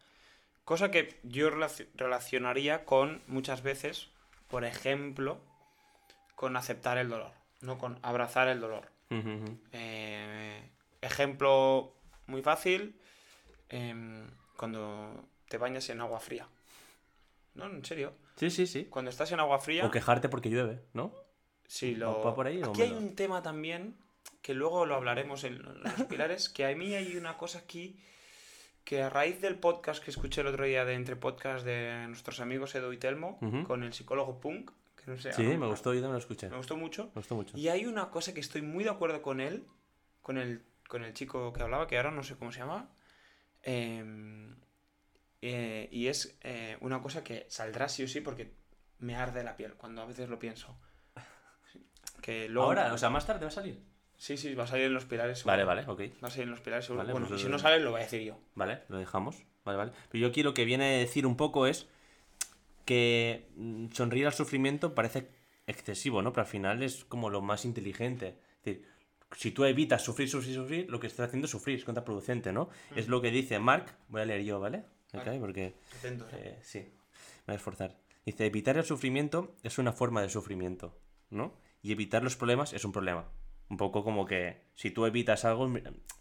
Cosa 0.66 0.92
que 0.92 1.20
yo 1.24 1.50
relaci- 1.50 1.88
relacionaría 1.96 2.84
con 2.84 3.22
muchas 3.28 3.62
veces, 3.64 4.10
por 4.50 4.66
ejemplo, 4.66 5.40
con 6.36 6.58
aceptar 6.58 6.98
el 6.98 7.10
dolor, 7.10 7.32
no 7.62 7.78
con 7.78 7.98
abrazar 8.02 8.48
el 8.50 8.60
dolor. 8.60 8.90
Eh, 9.10 10.01
ejemplo 11.02 11.96
muy 12.28 12.42
fácil, 12.42 13.00
em, 13.70 14.28
cuando 14.58 15.26
te 15.50 15.58
bañas 15.58 15.90
en 15.90 16.02
agua 16.02 16.20
fría. 16.20 16.48
No, 17.56 17.66
en 17.66 17.84
serio. 17.84 18.14
Sí, 18.38 18.50
sí, 18.50 18.66
sí. 18.68 18.86
Cuando 18.86 19.10
estás 19.12 19.32
en 19.32 19.40
agua 19.40 19.60
fría, 19.60 19.86
O 19.86 19.92
quejarte 19.92 20.30
porque 20.30 20.50
llueve, 20.50 20.82
¿no? 20.94 21.14
sí, 21.68 21.94
¿Va- 21.94 22.00
lo... 22.00 22.24
va 22.24 22.34
por 22.36 22.48
ahí 22.48 22.62
o 22.64 22.70
Aquí 22.70 22.82
hay 22.84 22.92
un 22.92 23.16
tema 23.16 23.42
también, 23.42 23.96
que 24.42 24.54
luego 24.54 24.86
lo 24.86 24.96
hablaremos 24.96 25.44
en 25.44 25.62
los 25.62 25.94
pilares, 26.10 26.50
que 26.50 26.66
a 26.66 26.76
mí 26.76 26.94
hay 26.96 27.16
una 27.18 27.38
cosa 27.38 27.60
aquí 27.60 28.00
que 28.84 29.02
a 29.04 29.10
raíz 29.10 29.40
del 29.42 29.60
podcast 29.60 30.04
que 30.04 30.10
escuché 30.12 30.42
el 30.42 30.48
otro 30.48 30.66
día 30.66 30.86
de 30.86 30.96
Entre 30.96 31.16
Podcast 31.16 31.64
de 31.66 32.06
nuestros 32.08 32.40
amigos 32.40 32.74
Edo 32.74 32.92
y 32.94 32.98
Telmo, 32.98 33.40
con 33.68 33.84
el 33.84 33.94
psicólogo 33.94 34.40
Punk, 34.40 34.72
que 34.96 35.12
no 35.12 35.18
sé... 35.20 35.32
Sí, 35.34 35.44
me 35.44 35.68
gustó, 35.68 35.94
yo 35.94 36.00
también 36.00 36.14
lo 36.14 36.18
escuché. 36.20 36.48
Me 36.48 36.52
Me 36.52 36.58
gustó 36.58 36.76
mucho. 36.78 37.12
gustó 37.14 37.36
mucho. 37.36 37.56
Y 37.58 37.68
hay 37.68 37.86
una 37.86 38.10
cosa 38.10 38.34
que 38.34 38.40
estoy 38.40 38.64
muy 38.64 38.84
de 38.84 38.90
acuerdo 38.90 39.22
con 39.22 39.40
él, 39.40 39.66
con 40.24 40.38
el, 40.40 40.64
con 40.92 41.06
el 41.06 41.14
chico 41.14 41.54
que 41.54 41.64
hablaba, 41.64 41.88
que 41.88 41.96
ahora 41.96 42.12
no 42.12 42.22
sé 42.22 42.36
cómo 42.36 42.52
se 42.52 42.60
llama. 42.60 42.90
em, 43.64 44.58
eh, 45.42 45.88
y 45.90 46.08
es 46.08 46.38
eh, 46.42 46.78
una 46.82 47.02
cosa 47.02 47.24
que 47.24 47.46
saldrá 47.50 47.88
sí 47.88 48.04
o 48.04 48.08
sí 48.10 48.20
porque 48.20 48.54
me 49.00 49.16
arde 49.16 49.42
la 49.44 49.56
piel 49.56 49.76
cuando 49.76 50.02
a 50.02 50.06
veces 50.06 50.28
lo 50.28 50.38
pienso. 50.38 50.78
Que 52.22 52.50
luego, 52.50 52.68
Ahora, 52.68 52.94
o 52.94 52.98
sea, 52.98 53.10
más 53.10 53.26
tarde 53.26 53.46
va 53.46 53.48
a 53.48 53.52
salir. 53.52 53.82
Sí, 54.18 54.36
sí, 54.36 54.54
va 54.54 54.66
a 54.66 54.68
salir 54.68 54.86
en 54.86 54.94
los 54.94 55.06
pilares. 55.06 55.40
seguro. 55.40 55.54
Vale, 55.54 55.64
vale, 55.64 55.82
ok. 55.88 56.22
Va 56.22 56.28
a 56.28 56.30
salir 56.30 56.44
en 56.44 56.52
los 56.52 56.60
pilares 56.60 56.86
seguro. 56.86 57.04
Vale, 57.04 57.14
bueno, 57.14 57.28
pues 57.28 57.40
y 57.40 57.44
si 57.46 57.50
no 57.50 57.58
sale, 57.58 57.80
lo 57.80 57.92
voy 57.92 58.02
a 58.02 58.04
decir 58.04 58.22
yo. 58.22 58.38
Vale, 58.54 58.82
lo 58.90 58.98
dejamos. 58.98 59.38
Vale, 59.64 59.78
vale. 59.78 59.92
Pero 60.12 60.22
yo 60.22 60.28
aquí 60.28 60.44
lo 60.44 60.54
que 60.54 60.66
viene 60.66 60.86
a 60.96 60.98
decir 61.00 61.26
un 61.26 61.38
poco 61.38 61.66
es 61.68 61.88
que 62.86 63.50
mm, 63.56 63.94
sonreír 63.94 64.28
al 64.28 64.34
sufrimiento 64.34 64.94
parece 64.94 65.30
excesivo, 65.66 66.22
¿no? 66.22 66.34
Pero 66.34 66.42
al 66.42 66.50
final 66.52 66.84
es 66.84 67.06
como 67.06 67.30
lo 67.30 67.42
más 67.42 67.64
inteligente. 67.66 68.36
Si 69.36 69.52
tú 69.52 69.64
evitas 69.66 70.04
sufrir, 70.04 70.30
sufrir, 70.30 70.56
sufrir, 70.56 70.90
lo 70.90 71.00
que 71.00 71.08
estás 71.08 71.28
haciendo 71.28 71.46
es 71.46 71.52
sufrir, 71.52 71.78
es 71.80 71.86
contraproducente, 71.86 72.52
¿no? 72.52 72.70
Es 72.96 73.08
lo 73.08 73.22
que 73.22 73.32
dice 73.32 73.60
Mark, 73.60 73.86
voy 74.10 74.22
a 74.22 74.26
leer 74.26 74.44
yo, 74.44 74.60
¿vale? 74.60 74.84
Cae 75.12 75.40
porque... 75.40 75.76
Atento, 75.98 76.26
eh. 76.32 76.58
Eh, 76.58 76.60
sí, 76.64 76.80
me 76.80 77.46
voy 77.48 77.54
a 77.54 77.56
esforzar. 77.56 77.98
Dice, 78.26 78.46
evitar 78.46 78.78
el 78.78 78.84
sufrimiento 78.84 79.56
es 79.64 79.78
una 79.78 79.92
forma 79.94 80.22
de 80.22 80.30
sufrimiento, 80.30 80.98
¿no? 81.30 81.54
Y 81.82 81.92
evitar 81.92 82.24
los 82.24 82.36
problemas 82.36 82.74
es 82.74 82.86
un 82.86 82.92
problema. 82.92 83.30
Un 83.70 83.78
poco 83.78 84.04
como 84.04 84.26
que 84.26 84.62
si 84.76 84.92
tú 84.92 85.06
evitas 85.06 85.46
algo, 85.46 85.72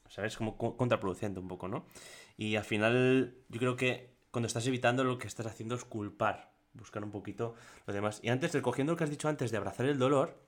¿sabes? 0.08 0.36
Como 0.36 0.56
co- 0.56 0.76
contraproducente 0.76 1.40
un 1.40 1.48
poco, 1.48 1.68
¿no? 1.68 1.84
Y 2.36 2.56
al 2.56 2.64
final 2.64 3.34
yo 3.48 3.58
creo 3.58 3.76
que 3.76 4.14
cuando 4.30 4.46
estás 4.46 4.66
evitando 4.66 5.02
lo 5.04 5.18
que 5.18 5.26
estás 5.26 5.46
haciendo 5.46 5.74
es 5.74 5.84
culpar, 5.84 6.52
buscar 6.72 7.02
un 7.04 7.11
poquito 7.11 7.54
lo 7.86 7.92
demás. 7.92 8.20
Y 8.22 8.28
antes, 8.28 8.52
recogiendo 8.54 8.92
lo 8.92 8.96
que 8.96 9.04
has 9.04 9.11
dicho 9.11 9.28
antes 9.28 9.50
de 9.50 9.56
abrazar 9.56 9.86
el 9.86 9.98
dolor, 9.98 10.40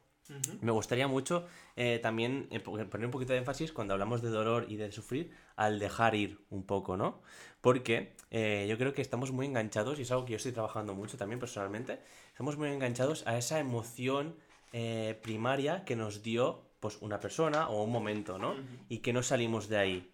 me 0.61 0.72
gustaría 0.72 1.07
mucho 1.09 1.47
eh, 1.76 1.99
también 2.03 2.47
eh, 2.51 2.61
po- 2.61 2.72
poner 2.72 3.07
un 3.07 3.11
poquito 3.11 3.33
de 3.33 3.39
énfasis 3.41 3.72
cuando 3.72 3.95
hablamos 3.95 4.22
de 4.22 4.30
dolor 4.30 4.66
y 4.68 4.76
de 4.76 4.91
sufrir 4.93 5.30
al 5.57 5.78
dejar 5.78 6.14
ir 6.14 6.39
un 6.51 6.64
poco, 6.64 6.97
¿no? 6.97 7.20
Porque 7.61 8.14
eh, 8.30 8.66
yo 8.68 8.76
creo 8.78 8.93
que 8.93 9.03
estamos 9.03 9.30
muy 9.33 9.47
enganchados, 9.47 9.99
y 9.99 10.03
es 10.03 10.11
algo 10.11 10.24
que 10.24 10.33
yo 10.33 10.37
estoy 10.37 10.53
trabajando 10.53 10.95
mucho 10.95 11.16
también 11.16 11.39
personalmente, 11.41 12.01
estamos 12.33 12.57
muy 12.57 12.68
enganchados 12.70 13.26
a 13.26 13.37
esa 13.39 13.59
emoción 13.59 14.35
eh, 14.72 15.18
primaria 15.22 15.85
que 15.85 15.97
nos 15.97 16.22
dio 16.22 16.62
pues 16.80 16.99
una 17.01 17.20
persona 17.20 17.68
o 17.68 17.83
un 17.85 17.93
momento, 17.93 18.39
¿no? 18.39 18.55
Y 18.89 18.99
que 18.99 19.12
no 19.12 19.22
salimos 19.22 19.68
de 19.68 19.76
ahí. 19.78 20.11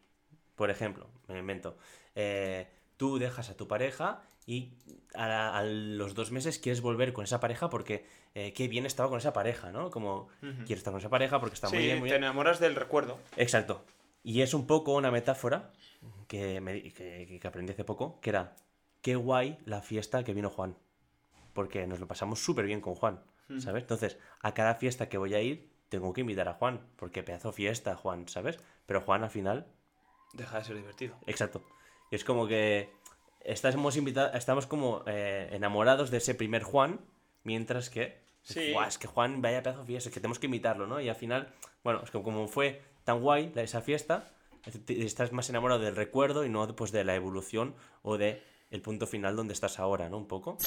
Por 0.56 0.70
ejemplo, 0.70 1.06
me 1.28 1.38
invento, 1.38 1.76
tú 2.96 3.18
dejas 3.18 3.48
a 3.50 3.56
tu 3.56 3.68
pareja 3.68 4.22
y 4.46 4.72
a, 5.14 5.28
la- 5.28 5.56
a 5.56 5.62
los 5.64 6.14
dos 6.14 6.30
meses 6.32 6.58
quieres 6.58 6.80
volver 6.80 7.12
con 7.12 7.24
esa 7.24 7.40
pareja 7.40 7.70
porque 7.70 8.04
eh, 8.34 8.52
qué 8.52 8.68
bien 8.68 8.86
estaba 8.86 9.08
con 9.08 9.18
esa 9.18 9.32
pareja, 9.32 9.70
¿no? 9.72 9.90
Como 9.90 10.28
quiero 10.40 10.78
estar 10.78 10.92
con 10.92 11.00
esa 11.00 11.08
pareja 11.10 11.40
porque 11.40 11.54
está 11.54 11.68
Sí, 11.68 11.76
muy 11.76 11.84
bien, 11.84 11.98
muy 12.00 12.08
te 12.08 12.14
bien. 12.14 12.24
enamoras 12.24 12.60
del 12.60 12.74
recuerdo. 12.76 13.18
Exacto. 13.36 13.84
Y 14.22 14.42
es 14.42 14.54
un 14.54 14.66
poco 14.66 14.94
una 14.94 15.10
metáfora 15.10 15.72
que, 16.26 16.60
me, 16.60 16.82
que, 16.92 17.38
que 17.40 17.48
aprendí 17.48 17.72
hace 17.72 17.84
poco, 17.84 18.20
que 18.20 18.30
era, 18.30 18.54
qué 19.00 19.14
guay 19.16 19.58
la 19.64 19.80
fiesta 19.82 20.24
que 20.24 20.34
vino 20.34 20.50
Juan. 20.50 20.76
Porque 21.52 21.86
nos 21.86 21.98
lo 22.00 22.06
pasamos 22.06 22.38
súper 22.44 22.66
bien 22.66 22.80
con 22.80 22.94
Juan, 22.94 23.20
¿sabes? 23.58 23.82
Entonces, 23.82 24.18
a 24.42 24.52
cada 24.54 24.74
fiesta 24.76 25.08
que 25.08 25.18
voy 25.18 25.34
a 25.34 25.40
ir, 25.40 25.70
tengo 25.88 26.12
que 26.12 26.20
invitar 26.20 26.48
a 26.48 26.54
Juan, 26.54 26.80
porque 26.96 27.22
pedazo 27.22 27.52
fiesta, 27.52 27.96
Juan, 27.96 28.28
¿sabes? 28.28 28.58
Pero 28.86 29.00
Juan 29.00 29.24
al 29.24 29.30
final 29.30 29.66
Deja 30.34 30.58
de 30.58 30.64
ser 30.64 30.76
divertido. 30.76 31.16
Exacto. 31.26 31.62
Y 32.10 32.14
es 32.16 32.22
como 32.24 32.46
que 32.46 32.90
estamos, 33.40 33.96
invita- 33.96 34.30
estamos 34.36 34.66
como 34.66 35.02
eh, 35.06 35.48
enamorados 35.52 36.10
de 36.10 36.18
ese 36.18 36.34
primer 36.34 36.62
Juan, 36.62 37.00
mientras 37.48 37.88
que... 37.88 38.18
Sí. 38.42 38.72
"Buah, 38.72 38.86
es 38.88 38.98
que 38.98 39.08
Juan, 39.08 39.40
vaya 39.42 39.62
pedazo 39.62 39.80
de 39.80 39.86
fiesta, 39.86 40.08
es 40.10 40.14
que 40.14 40.20
tenemos 40.20 40.38
que 40.38 40.46
invitarlo, 40.46 40.86
¿no? 40.86 41.00
Y 41.00 41.08
al 41.08 41.16
final, 41.16 41.48
bueno, 41.82 42.02
es 42.04 42.10
que 42.10 42.22
como 42.22 42.46
fue 42.46 42.80
tan 43.04 43.20
guay 43.20 43.52
esa 43.56 43.80
fiesta, 43.80 44.28
estás 44.88 45.32
más 45.32 45.48
enamorado 45.50 45.80
del 45.80 45.96
recuerdo 45.96 46.44
y 46.44 46.48
no 46.48 46.66
pues, 46.76 46.92
de 46.92 47.04
la 47.04 47.14
evolución 47.14 47.74
o 48.02 48.16
de 48.18 48.42
el 48.70 48.82
punto 48.82 49.06
final 49.06 49.34
donde 49.34 49.54
estás 49.54 49.78
ahora, 49.78 50.08
¿no? 50.10 50.18
Un 50.18 50.26
poco. 50.28 50.58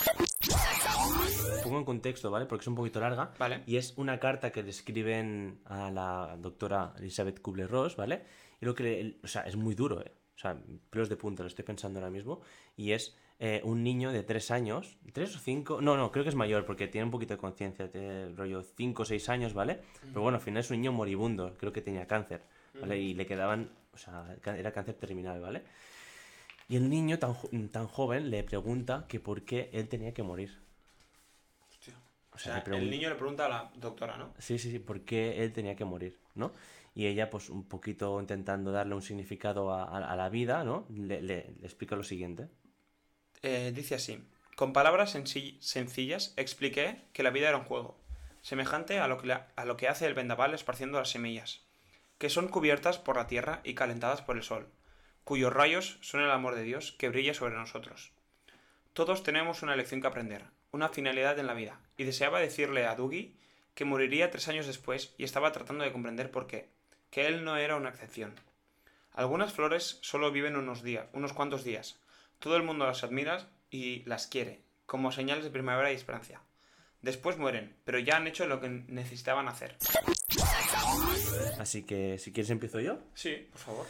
Pongo 1.64 1.78
en 1.78 1.86
contexto, 1.86 2.32
¿vale? 2.32 2.46
Porque 2.46 2.64
es 2.64 2.68
un 2.68 2.76
poquito 2.76 3.00
larga. 3.00 3.34
Vale. 3.38 3.64
Y 3.68 3.78
es 3.78 3.94
una 3.98 4.20
carta 4.20 4.52
que 4.52 4.64
le 4.64 4.70
escriben 4.72 5.62
a 5.66 5.92
la 5.92 6.36
doctora 6.40 6.94
Elizabeth 6.98 7.42
Kubler-Ross, 7.42 7.96
¿vale? 7.96 8.24
Y 8.60 8.66
lo 8.66 8.74
que, 8.76 8.84
le- 8.84 9.18
o 9.24 9.28
sea, 9.28 9.44
es 9.44 9.56
muy 9.56 9.76
duro, 9.76 10.02
¿eh? 10.02 10.12
O 10.36 10.40
sea, 10.42 10.58
pelos 10.90 11.10
de 11.10 11.18
punta, 11.18 11.44
lo 11.44 11.48
estoy 11.48 11.64
pensando 11.66 12.00
ahora 12.00 12.10
mismo. 12.10 12.42
Y 12.76 12.92
es 12.94 13.16
eh, 13.44 13.60
un 13.64 13.84
niño 13.84 14.12
de 14.12 14.22
3 14.22 14.52
años, 14.52 14.98
3 15.14 15.36
o 15.36 15.40
5, 15.40 15.82
no, 15.82 15.98
no, 15.98 16.12
creo 16.12 16.24
que 16.24 16.30
es 16.30 16.36
mayor 16.36 16.64
porque 16.64 16.88
tiene 16.88 17.06
un 17.06 17.12
poquito 17.12 17.34
de 17.34 17.40
conciencia, 17.40 17.90
tiene 17.92 18.30
rollo 18.36 18.62
5 18.62 19.02
o 19.02 19.06
6 19.06 19.28
años, 19.30 19.54
¿vale? 19.56 19.80
Pero 20.10 20.22
bueno, 20.22 20.38
al 20.38 20.44
final 20.44 20.60
es 20.62 20.70
un 20.70 20.78
niño 20.78 20.92
moribundo, 20.92 21.56
creo 21.58 21.74
que 21.74 21.82
tenía 21.82 22.06
cáncer, 22.06 22.44
¿vale? 22.80 23.00
Y 23.00 23.14
le 23.16 23.26
quedaban, 23.26 23.72
o 23.94 23.98
sea, 23.98 24.38
era 24.46 24.72
cáncer 24.72 24.94
terminal, 24.96 25.42
¿vale? 25.42 25.64
Y 26.70 26.76
el 26.76 26.88
niño 26.90 27.18
tan, 27.20 27.34
tan 27.70 27.88
joven 27.88 28.30
le 28.30 28.44
pregunta 28.44 29.06
que 29.10 29.20
por 29.20 29.42
qué 29.42 29.70
él 29.74 29.90
tenía 29.90 30.14
que 30.14 30.24
morir. 30.24 30.58
Hostia. 31.70 31.96
O 32.32 32.36
O 32.36 32.38
sea, 32.40 32.64
el 32.78 32.90
niño 32.92 33.10
le 33.10 33.16
pregunta 33.16 33.48
a 33.48 33.50
la 33.50 33.72
doctora, 33.76 34.18
¿no? 34.18 34.34
Sí, 34.38 34.58
sí, 34.60 34.70
sí, 34.72 34.80
por 34.80 35.02
qué 35.02 35.44
él 35.44 35.52
tenía 35.52 35.76
que 35.76 35.84
morir, 35.84 36.18
¿no? 36.36 36.52
Y 36.94 37.08
ella, 37.08 37.30
pues 37.30 37.50
un 37.50 37.64
poquito 37.64 38.20
intentando 38.20 38.72
darle 38.72 38.96
un 38.96 39.02
significado 39.02 39.72
a, 39.72 39.84
a- 39.84 40.12
a 40.12 40.16
la 40.16 40.30
vida, 40.30 40.64
¿no? 40.64 40.86
Le, 40.94 41.22
le- 41.22 41.56
le 41.60 41.66
explica 41.66 41.96
lo 41.96 42.04
siguiente. 42.04 42.48
Eh, 43.44 43.72
dice 43.74 43.96
así: 43.96 44.24
Con 44.56 44.74
palabras 44.74 45.16
senci- 45.16 45.60
sencillas 45.62 46.34
expliqué 46.38 47.02
que 47.14 47.24
la 47.24 47.32
vida 47.32 47.50
era 47.50 47.58
un 47.58 47.66
juego, 47.66 47.98
semejante 48.42 49.00
a 49.00 49.08
lo, 49.08 49.18
que 49.18 49.32
a 49.34 49.66
lo 49.66 49.78
que 49.78 49.88
hace 49.88 50.06
el 50.06 50.14
vendaval 50.14 50.54
esparciendo 50.54 51.00
las 51.00 51.10
semillas, 51.10 51.62
que 52.18 52.30
son 52.30 52.48
cubiertas 52.48 53.00
por 53.00 53.16
la 53.18 53.28
tierra 53.28 53.62
y 53.64 53.74
calentadas 53.74 54.22
por 54.22 54.38
el 54.38 54.44
sol, 54.44 54.68
cuyos 55.24 55.54
rayos 55.54 55.98
son 56.02 56.22
el 56.22 56.32
amor 56.32 56.56
de 56.56 56.64
Dios 56.64 56.92
que 56.92 57.10
brilla 57.10 57.34
sobre 57.34 57.56
nosotros. 57.56 58.12
Todos 58.94 59.24
tenemos 59.24 59.64
una 59.64 59.76
lección 59.76 60.02
que 60.02 60.08
aprender, 60.08 60.44
una 60.72 60.90
finalidad 60.90 61.40
en 61.40 61.48
la 61.48 61.54
vida, 61.54 61.80
y 61.98 62.04
deseaba 62.04 62.40
decirle 62.40 62.86
a 62.86 62.96
Dougie 62.96 63.34
que 63.74 63.86
moriría 63.86 64.32
tres 64.32 64.48
años 64.50 64.68
después 64.68 65.14
y 65.18 65.24
estaba 65.24 65.52
tratando 65.52 65.84
de 65.84 65.92
comprender 65.92 66.30
por 66.30 66.46
qué, 66.46 66.70
que 67.10 67.28
él 67.28 67.44
no 67.44 67.58
era 67.58 67.76
una 67.78 67.90
excepción. 67.90 68.36
Algunas 69.14 69.54
flores 69.54 70.00
solo 70.02 70.32
viven 70.32 70.56
unos 70.56 70.84
días, 70.84 71.08
unos 71.14 71.34
cuantos 71.34 71.64
días. 71.64 72.01
Todo 72.42 72.58
el 72.58 72.64
mundo 72.64 72.88
las 72.88 73.04
admira 73.04 73.48
y 73.70 74.04
las 74.06 74.26
quiere, 74.26 74.64
como 74.88 75.12
señales 75.12 75.44
de 75.44 75.52
primavera 75.52 75.92
y 75.92 75.96
esperanza. 75.96 76.42
Después 77.04 77.38
mueren, 77.38 77.76
pero 77.84 78.00
ya 78.00 78.18
han 78.18 78.26
hecho 78.26 78.48
lo 78.48 78.60
que 78.60 78.68
necesitaban 78.68 79.48
hacer. 79.48 79.78
Así 81.60 81.84
que, 81.84 82.18
si 82.18 82.34
quieres, 82.34 82.50
empiezo 82.50 82.80
yo. 82.80 82.98
Sí, 83.14 83.48
por 83.52 83.62
favor. 83.62 83.88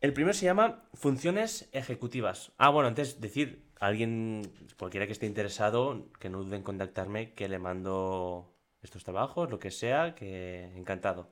El 0.00 0.12
primero 0.12 0.34
se 0.34 0.44
llama 0.44 0.84
funciones 0.94 1.68
ejecutivas. 1.72 2.52
Ah, 2.58 2.68
bueno, 2.68 2.86
antes 2.86 3.20
decir, 3.20 3.64
alguien, 3.80 4.48
cualquiera 4.78 5.06
que 5.06 5.12
esté 5.12 5.26
interesado, 5.26 6.12
que 6.20 6.30
no 6.30 6.44
dude 6.44 6.54
en 6.56 6.62
contactarme, 6.62 7.32
que 7.32 7.48
le 7.48 7.58
mando 7.58 8.54
estos 8.82 9.02
trabajos, 9.02 9.50
lo 9.50 9.58
que 9.58 9.72
sea, 9.72 10.14
que 10.14 10.70
encantado. 10.76 11.28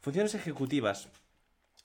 Funciones 0.00 0.34
ejecutivas. 0.34 1.08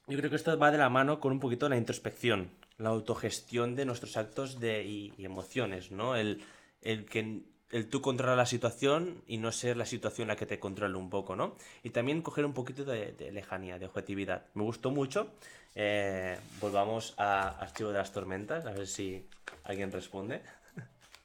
Yo 0.08 0.18
creo 0.18 0.32
que 0.32 0.36
esto 0.36 0.58
va 0.58 0.72
de 0.72 0.80
la 0.80 0.90
mano 0.90 1.20
con 1.20 1.32
un 1.32 1.40
poquito 1.40 1.70
la 1.70 1.78
introspección, 1.78 2.50
la 2.80 2.90
autogestión 2.90 3.76
de 3.76 3.86
nuestros 3.86 4.18
actos 4.18 4.60
de, 4.60 4.84
y, 4.84 5.14
y 5.18 5.26
emociones, 5.26 5.92
¿no? 5.92 6.16
El, 6.16 6.44
el 6.82 7.06
que 7.06 7.42
el 7.72 7.88
tú 7.88 8.02
controlar 8.02 8.36
la 8.36 8.48
situación 8.48 9.22
y 9.28 9.38
no 9.38 9.52
ser 9.52 9.78
la 9.78 9.86
situación 9.86 10.28
la 10.28 10.36
que 10.36 10.48
te 10.48 10.58
controle 10.60 10.98
un 10.98 11.12
poco, 11.12 11.36
¿no? 11.36 11.56
Y 11.84 11.92
también 11.92 12.24
coger 12.24 12.44
un 12.46 12.54
poquito 12.54 12.84
de, 12.84 13.12
de 13.12 13.32
lejanía, 13.32 13.78
de 13.78 13.86
objetividad. 13.86 14.46
Me 14.56 14.64
gustó 14.64 14.90
mucho. 14.90 15.32
Eh, 15.76 16.36
volvamos 16.60 17.14
a 17.18 17.50
Archivo 17.60 17.92
de 17.92 18.00
las 18.00 18.12
Tormentas, 18.12 18.66
a 18.66 18.72
ver 18.72 18.88
si 18.88 19.28
alguien 19.66 19.92
responde. 19.92 20.42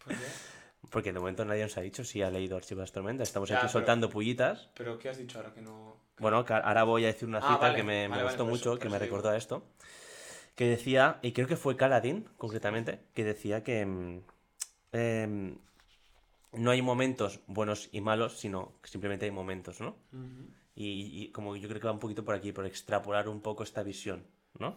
Pues 0.04 0.18
ya. 0.20 0.26
Porque 0.90 1.14
de 1.14 1.18
momento 1.18 1.46
nadie 1.46 1.62
nos 1.62 1.78
ha 1.78 1.80
dicho 1.80 2.04
si 2.04 2.20
ha 2.20 2.30
leído 2.30 2.56
Archivo 2.58 2.80
de 2.80 2.82
las 2.82 2.92
Tormentas. 2.92 3.28
Estamos 3.28 3.48
Ya, 3.48 3.56
aquí 3.56 3.62
pero- 3.62 3.72
soltando 3.72 4.10
pullitas. 4.10 4.68
Pero 4.74 4.98
¿qué 4.98 5.08
has 5.08 5.16
dicho 5.16 5.38
ahora 5.38 5.54
que 5.54 5.62
no...? 5.62 5.96
Bueno, 6.18 6.44
que 6.44 6.52
ahora 6.52 6.84
voy 6.84 7.04
a 7.04 7.06
decir 7.06 7.26
una 7.26 7.38
Ah, 7.38 7.48
cita 7.54 7.58
vale, 7.58 7.76
que 7.76 7.82
me, 7.84 8.02
me 8.02 8.08
vale, 8.08 8.22
vale, 8.22 8.32
gustó 8.34 8.44
por 8.44 8.52
mucho, 8.52 8.62
eso- 8.64 8.70
por 8.72 8.78
que 8.80 8.88
me 8.90 8.98
recordó 8.98 9.30
a 9.30 9.36
esto, 9.38 9.64
que 10.54 10.66
decía, 10.68 11.18
y 11.22 11.32
creo 11.32 11.46
que 11.48 11.56
fue 11.56 11.76
Caladín, 11.76 12.28
concretamente, 12.36 13.00
que 13.14 13.24
decía 13.24 13.62
que 13.64 13.84
mm, 13.86 14.20
em, 14.92 15.58
no 16.52 16.70
hay 16.70 16.82
momentos 16.82 17.40
buenos 17.46 17.88
y 17.92 18.00
malos, 18.00 18.38
sino 18.38 18.72
que 18.82 18.88
simplemente 18.88 19.24
hay 19.24 19.30
momentos, 19.32 19.80
¿no? 19.80 19.96
Y, 20.76 21.22
y 21.24 21.28
como 21.32 21.56
yo 21.56 21.68
creo 21.68 21.80
que 21.80 21.86
va 21.86 21.92
un 21.92 21.98
poquito 22.00 22.24
por 22.24 22.34
aquí, 22.34 22.52
por 22.52 22.66
extrapolar 22.66 23.28
un 23.28 23.40
poco 23.40 23.62
esta 23.64 23.82
visión, 23.82 24.24
¿no? 24.58 24.76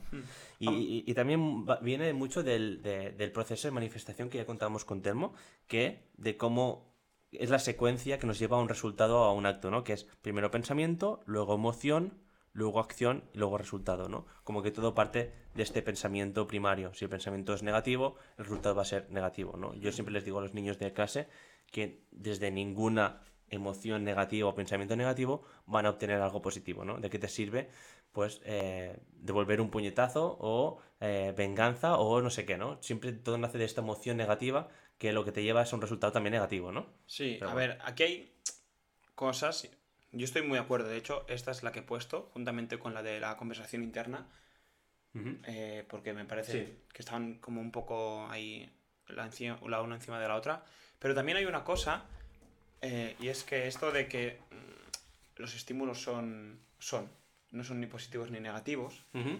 Y, 0.59 0.69
y- 0.69 1.03
y 1.05 1.13
también 1.13 1.67
va- 1.67 1.79
viene 1.81 2.13
mucho 2.13 2.41
del, 2.43 2.81
de- 2.81 3.11
del 3.11 3.31
proceso 3.31 3.67
de 3.67 3.71
manifestación 3.71 4.29
que 4.29 4.37
ya 4.39 4.45
contábamos 4.45 4.85
con 4.85 5.01
Telmo, 5.01 5.33
que 5.67 5.99
de 6.17 6.35
cómo 6.37 6.87
es 7.31 7.49
la 7.49 7.59
secuencia 7.59 8.17
que 8.17 8.25
nos 8.27 8.39
lleva 8.39 8.57
a 8.57 8.61
un 8.61 8.69
resultado, 8.69 9.23
a 9.23 9.33
un 9.33 9.45
acto, 9.45 9.69
¿no? 9.69 9.83
Que 9.83 9.93
es 9.93 10.05
primero 10.21 10.49
pensamiento, 10.49 11.21
luego 11.25 11.53
emoción, 11.55 12.13
luego 12.57 12.79
acción 12.79 13.23
y 13.33 13.37
luego 13.37 13.59
resultado, 13.59 14.09
¿no? 14.09 14.25
Como 14.43 14.63
que 14.63 14.71
todo 14.71 14.95
parte 14.95 15.31
de 15.53 15.61
este 15.61 15.83
pensamiento 15.83 16.47
primario. 16.47 16.91
Si 16.95 17.05
el 17.05 17.09
pensamiento 17.09 17.53
es 17.53 17.61
negativo, 17.61 18.15
el 18.39 18.45
resultado 18.45 18.73
va 18.73 18.81
a 18.81 18.85
ser 18.85 19.11
negativo, 19.11 19.55
¿no? 19.57 19.75
Yo 19.75 19.91
siempre 19.91 20.11
les 20.11 20.25
digo 20.25 20.39
a 20.39 20.41
los 20.41 20.55
niños 20.55 20.79
de 20.79 20.91
clase 20.91 21.27
que 21.71 22.01
desde 22.09 22.49
ninguna 22.49 23.21
emoción 23.49 24.03
negativa 24.03 24.49
o 24.49 24.55
pensamiento 24.55 24.95
negativo 24.95 25.43
van 25.67 25.85
a 25.85 25.91
obtener 25.91 26.19
algo 26.19 26.41
positivo, 26.41 26.83
¿no? 26.83 26.97
¿De 26.99 27.11
qué 27.11 27.19
te 27.19 27.27
sirve? 27.27 27.69
Pues 28.11 28.41
eh, 28.43 28.97
devolver 29.11 29.61
un 29.61 29.69
puñetazo 29.69 30.35
o 30.39 30.79
eh, 30.99 31.35
venganza 31.37 31.97
o 31.99 32.21
no 32.23 32.31
sé 32.31 32.43
qué, 32.47 32.57
¿no? 32.57 32.81
Siempre 32.81 33.13
todo 33.13 33.37
nace 33.37 33.59
de 33.59 33.65
esta 33.65 33.81
emoción 33.81 34.17
negativa 34.17 34.67
que 34.97 35.13
lo 35.13 35.23
que 35.23 35.31
te 35.31 35.43
lleva 35.43 35.61
es 35.61 35.71
a 35.71 35.75
un 35.75 35.83
resultado 35.83 36.11
también 36.11 36.33
negativo, 36.33 36.71
¿no? 36.71 36.87
Sí, 37.05 37.35
Pero 37.37 37.51
a 37.51 37.53
bueno. 37.53 37.73
ver, 37.73 37.79
aquí 37.85 38.03
hay 38.03 38.35
cosas. 39.13 39.69
Yo 40.11 40.25
estoy 40.25 40.41
muy 40.41 40.57
de 40.57 40.63
acuerdo. 40.63 40.87
De 40.89 40.97
hecho, 40.97 41.25
esta 41.27 41.51
es 41.51 41.63
la 41.63 41.71
que 41.71 41.79
he 41.79 41.83
puesto, 41.83 42.29
juntamente 42.33 42.79
con 42.79 42.93
la 42.93 43.03
de 43.03 43.19
la 43.19 43.35
conversación 43.37 43.83
interna, 43.83 44.25
eh, 45.45 45.85
porque 45.89 46.13
me 46.13 46.25
parece 46.25 46.51
Sí. 46.65 46.77
que 46.93 47.01
están 47.01 47.35
como 47.39 47.59
un 47.61 47.71
poco 47.71 48.27
ahí, 48.29 48.69
la, 49.07 49.25
encima- 49.25 49.59
la 49.67 49.81
una 49.81 49.95
encima 49.95 50.19
de 50.19 50.27
la 50.27 50.35
otra. 50.35 50.63
Pero 50.99 51.13
también 51.15 51.37
hay 51.37 51.45
una 51.45 51.63
cosa, 51.63 52.05
eh, 52.81 53.15
y 53.19 53.27
es 53.29 53.43
que 53.43 53.67
esto 53.67 53.91
de 53.91 54.07
que 54.07 54.39
mm, 54.51 55.41
los 55.41 55.55
estímulos 55.55 56.01
son, 56.01 56.59
son, 56.79 57.09
no 57.51 57.63
son 57.63 57.79
ni 57.79 57.87
positivos 57.87 58.31
ni 58.31 58.39
negativos, 58.39 59.03
Ujú. 59.13 59.39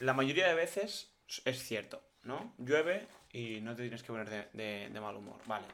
la 0.00 0.12
mayoría 0.12 0.46
de 0.48 0.54
veces 0.54 1.10
es 1.44 1.62
cierto, 1.62 2.02
¿no? 2.24 2.54
Llueve 2.58 3.06
y 3.32 3.60
no 3.60 3.74
te 3.76 3.82
tienes 3.82 4.02
que 4.02 4.08
poner 4.08 4.28
de, 4.28 4.48
de- 4.52 4.90
de 4.90 5.00
mal 5.00 5.14
humor, 5.16 5.40
vale. 5.46 5.66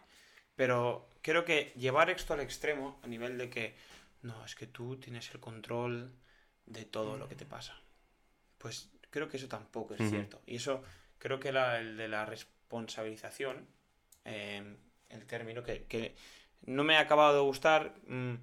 Pero 0.56 1.08
creo 1.22 1.44
que 1.44 1.72
llevar 1.76 2.10
esto 2.10 2.34
al 2.34 2.40
extremo, 2.40 2.98
a 3.02 3.06
nivel 3.06 3.38
de 3.38 3.48
que, 3.50 3.74
no, 4.22 4.44
es 4.44 4.54
que 4.54 4.66
tú 4.66 4.96
tienes 4.96 5.30
el 5.32 5.40
control 5.40 6.12
de 6.66 6.84
todo 6.84 7.16
lo 7.16 7.28
que 7.28 7.34
te 7.36 7.44
pasa. 7.44 7.78
Pues 8.58 8.90
creo 9.10 9.28
que 9.28 9.36
eso 9.36 9.48
tampoco 9.48 9.94
es 9.94 10.00
cierto. 10.10 10.42
Y 10.46 10.56
eso 10.56 10.82
creo 11.18 11.38
que 11.38 11.52
la- 11.52 11.78
el 11.78 11.96
de 11.96 12.08
la 12.08 12.24
responsabilización, 12.26 13.66
eh, 14.24 14.76
el 15.10 15.26
término 15.26 15.62
que, 15.62 15.84
que 15.84 16.14
no 16.62 16.84
me 16.84 16.96
ha 16.96 17.00
acabado 17.00 17.34
de 17.34 17.40
gustar, 17.42 17.94
mm, 18.08 18.34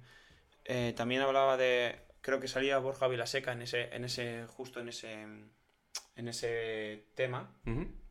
eh, 0.66 0.94
también 0.96 1.20
hablaba 1.22 1.56
de, 1.56 2.00
creo 2.20 2.40
que 2.40 2.48
salía 2.48 2.78
Borja 2.78 3.06
Vilaseca 3.08 3.52
en 3.52 3.62
ese, 3.62 3.94
en 3.94 4.04
ese, 4.04 4.46
justo 4.46 4.80
en 4.80 4.88
ese, 4.88 5.12
en 6.16 6.28
ese 6.28 7.04
tema, 7.14 7.50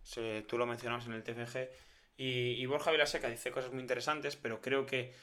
se- 0.03 0.43
tú 0.43 0.57
lo 0.57 0.65
mencionabas 0.65 1.05
en 1.07 1.13
el 1.13 1.23
TFG, 1.23 1.69
y, 2.17 2.51
y 2.51 2.65
Borja 2.65 2.91
Vilaseca 2.91 3.29
dice 3.29 3.51
cosas 3.51 3.71
muy 3.71 3.81
interesantes, 3.81 4.35
pero 4.35 4.61
creo 4.61 4.85
que 4.85 5.13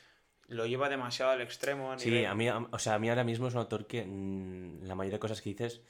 lo 0.51 0.67
lleva 0.67 0.89
demasiado 0.89 1.31
al 1.31 1.41
extremo. 1.41 1.93
A 1.93 1.99
Sí, 1.99 2.25
a 2.25 2.35
mí, 2.35 2.49
o 2.49 2.79
sea, 2.79 2.95
a 2.95 2.99
mí 2.99 3.09
ahora 3.09 3.25
mismo 3.25 3.49
es 3.49 3.55
un 3.55 3.61
autor 3.61 3.87
que 3.87 4.05
mm, 4.05 4.83
la 4.83 4.95
mayoría 4.95 5.17
de 5.17 5.21
cosas 5.21 5.41
que 5.41 5.51
dices, 5.51 5.81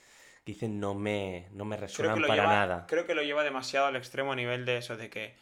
que 0.45 0.53
dicen 0.53 0.79
no 0.79 0.95
me, 0.95 1.49
no 1.53 1.65
me 1.65 1.77
resuenan 1.77 2.21
para 2.21 2.35
lleva, 2.35 2.47
nada. 2.47 2.87
creo 2.87 3.07
que 3.07 3.15
lo 3.15 3.23
lleva 3.23 3.43
demasiado 3.43 3.87
al 3.87 3.97
extremo 3.97 4.33
a 4.33 4.37
nivel 4.37 4.67
de 4.67 4.77
eso, 4.77 4.97
de 4.97 5.09
que 5.09 5.35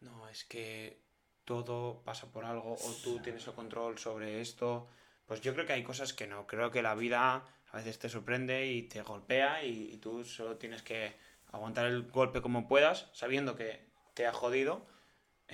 no, 0.00 0.28
es 0.28 0.44
que 0.44 1.02
todo 1.44 2.02
pasa 2.04 2.32
por 2.32 2.46
algo 2.46 2.72
o 2.72 2.92
tú 3.02 3.20
tienes 3.20 3.46
el 3.46 3.52
control 3.52 3.98
sobre 3.98 4.40
esto. 4.40 4.88
Pues 5.26 5.42
yo 5.42 5.52
creo 5.52 5.66
que 5.66 5.74
hay 5.74 5.82
cosas 5.82 6.14
que 6.14 6.26
no. 6.26 6.46
Creo 6.46 6.70
que 6.70 6.82
la 6.82 6.94
vida 6.94 7.44
a 7.70 7.76
veces 7.76 7.98
te 7.98 8.08
sorprende 8.08 8.66
y 8.66 8.82
te 8.82 9.02
golpea 9.02 9.62
y, 9.62 9.90
y 9.92 9.96
tú 9.98 10.24
solo 10.24 10.56
tienes 10.56 10.82
que 10.82 11.12
aguantar 11.52 11.86
el 11.86 12.10
golpe 12.10 12.40
como 12.40 12.66
puedas, 12.66 13.10
sabiendo 13.12 13.56
que 13.56 13.86
te 14.14 14.26
ha 14.26 14.32
jodido. 14.32 14.86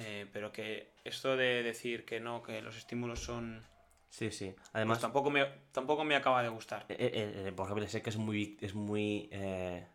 Eh, 0.01 0.26
pero 0.32 0.53
que 0.53 0.92
esto 1.05 1.36
de 1.36 1.62
decir 1.62 2.05
que 2.05 2.20
no, 2.20 2.42
que 2.42 2.61
los 2.62 2.76
estímulos 2.76 3.20
son... 3.20 3.64
Sí, 4.09 4.30
sí. 4.30 4.53
Pues 4.57 4.70
Además, 4.72 5.01
tampoco 5.01 5.30
me, 5.30 5.44
tampoco 5.72 6.03
me 6.05 6.16
acaba 6.16 6.42
de 6.42 6.48
gustar. 6.48 6.84
Eh, 6.88 6.96
eh, 6.98 7.44
eh, 7.46 7.53
Borja 7.55 7.74
Vilaseca 7.74 8.11
es 8.11 8.16
muy, 8.16 8.57
es 8.61 8.74
muy, 8.74 9.28
eh, 9.30 9.86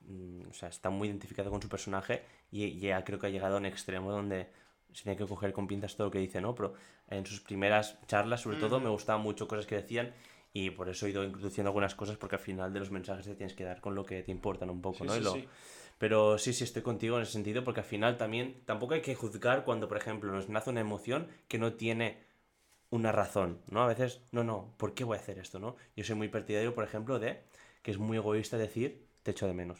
mm, 0.00 0.48
o 0.50 0.52
sea, 0.52 0.68
está 0.68 0.90
muy 0.90 1.08
identificado 1.08 1.50
con 1.50 1.62
su 1.62 1.68
personaje 1.68 2.22
y 2.50 2.78
ya 2.80 3.04
creo 3.04 3.18
que 3.18 3.28
ha 3.28 3.30
llegado 3.30 3.54
a 3.54 3.58
un 3.58 3.66
extremo 3.66 4.10
donde 4.10 4.48
se 4.92 5.04
tiene 5.04 5.16
que 5.16 5.24
coger 5.26 5.52
con 5.52 5.68
pinzas 5.68 5.94
todo 5.96 6.08
lo 6.08 6.10
que 6.10 6.18
dice, 6.18 6.40
¿no? 6.40 6.52
Pero 6.54 6.74
en 7.08 7.24
sus 7.26 7.40
primeras 7.40 7.96
charlas, 8.06 8.40
sobre 8.40 8.56
todo, 8.56 8.76
Ujú. 8.76 8.84
me 8.84 8.90
gustaban 8.90 9.22
mucho 9.22 9.46
cosas 9.46 9.66
que 9.66 9.76
decían 9.76 10.12
y 10.52 10.70
por 10.70 10.88
eso 10.88 11.06
he 11.06 11.10
ido 11.10 11.22
introduciendo 11.22 11.68
algunas 11.68 11.94
cosas 11.94 12.16
porque 12.16 12.34
al 12.36 12.42
final 12.42 12.72
de 12.72 12.80
los 12.80 12.90
mensajes 12.90 13.24
te 13.24 13.36
tienes 13.36 13.54
que 13.54 13.62
dar 13.62 13.80
con 13.80 13.94
lo 13.94 14.04
que 14.04 14.24
te 14.24 14.32
importan 14.32 14.68
un 14.68 14.82
poco, 14.82 14.98
Sí, 14.98 15.04
¿no? 15.06 15.14
Y 15.14 15.18
sí, 15.18 15.24
lo- 15.24 15.34
sí. 15.34 15.48
Pero 16.00 16.38
sí, 16.38 16.54
sí, 16.54 16.64
estoy 16.64 16.80
contigo 16.80 17.18
en 17.18 17.24
ese 17.24 17.32
sentido 17.32 17.62
porque 17.62 17.80
al 17.80 17.86
final 17.86 18.16
también 18.16 18.62
tampoco 18.64 18.94
hay 18.94 19.02
que 19.02 19.14
juzgar 19.14 19.64
cuando, 19.64 19.86
por 19.86 19.98
ejemplo, 19.98 20.32
nos 20.32 20.48
nace 20.48 20.70
una 20.70 20.80
emoción 20.80 21.28
que 21.46 21.58
no 21.58 21.74
tiene 21.74 22.24
una 22.88 23.12
razón, 23.12 23.60
¿no? 23.66 23.82
A 23.82 23.86
veces, 23.86 24.22
no, 24.32 24.42
no, 24.42 24.72
¿por 24.78 24.94
qué 24.94 25.04
voy 25.04 25.18
a 25.18 25.20
hacer 25.20 25.38
esto, 25.38 25.58
no? 25.58 25.76
Yo 25.94 26.02
soy 26.02 26.16
muy 26.16 26.28
partidario, 26.28 26.74
por 26.74 26.84
ejemplo, 26.84 27.18
de 27.18 27.44
que 27.82 27.90
es 27.90 27.98
muy 27.98 28.16
egoísta 28.16 28.56
decir 28.56 29.08
te 29.22 29.32
echo 29.32 29.46
de 29.46 29.52
menos. 29.52 29.78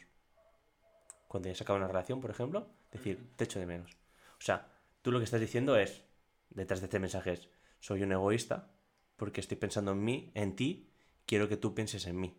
Cuando 1.27 1.49
ya 1.49 1.55
se 1.55 1.65
acaba 1.65 1.79
una 1.79 1.89
relación, 1.89 2.21
por 2.21 2.31
ejemplo, 2.31 2.69
decir 2.93 3.31
te 3.37 3.45
echo 3.45 3.59
de 3.59 3.65
menos. 3.65 3.97
O 4.33 4.43
sea, 4.43 4.69
tú 5.01 5.13
lo 5.13 5.21
que 5.21 5.25
estás 5.25 5.41
diciendo 5.41 5.79
es, 5.79 6.05
detrás 6.51 6.81
de 6.81 6.87
este 6.89 6.99
mensaje 6.99 7.33
es, 7.33 7.49
soy 7.79 8.03
un 8.03 8.13
egoísta 8.13 8.71
porque 9.17 9.41
estoy 9.41 9.57
pensando 9.57 9.93
en 9.93 10.05
mí, 10.05 10.33
en 10.35 10.55
ti, 10.55 10.91
quiero 11.25 11.49
que 11.49 11.57
tú 11.57 11.75
pienses 11.75 12.07
en 12.07 12.21
mí. 12.21 12.37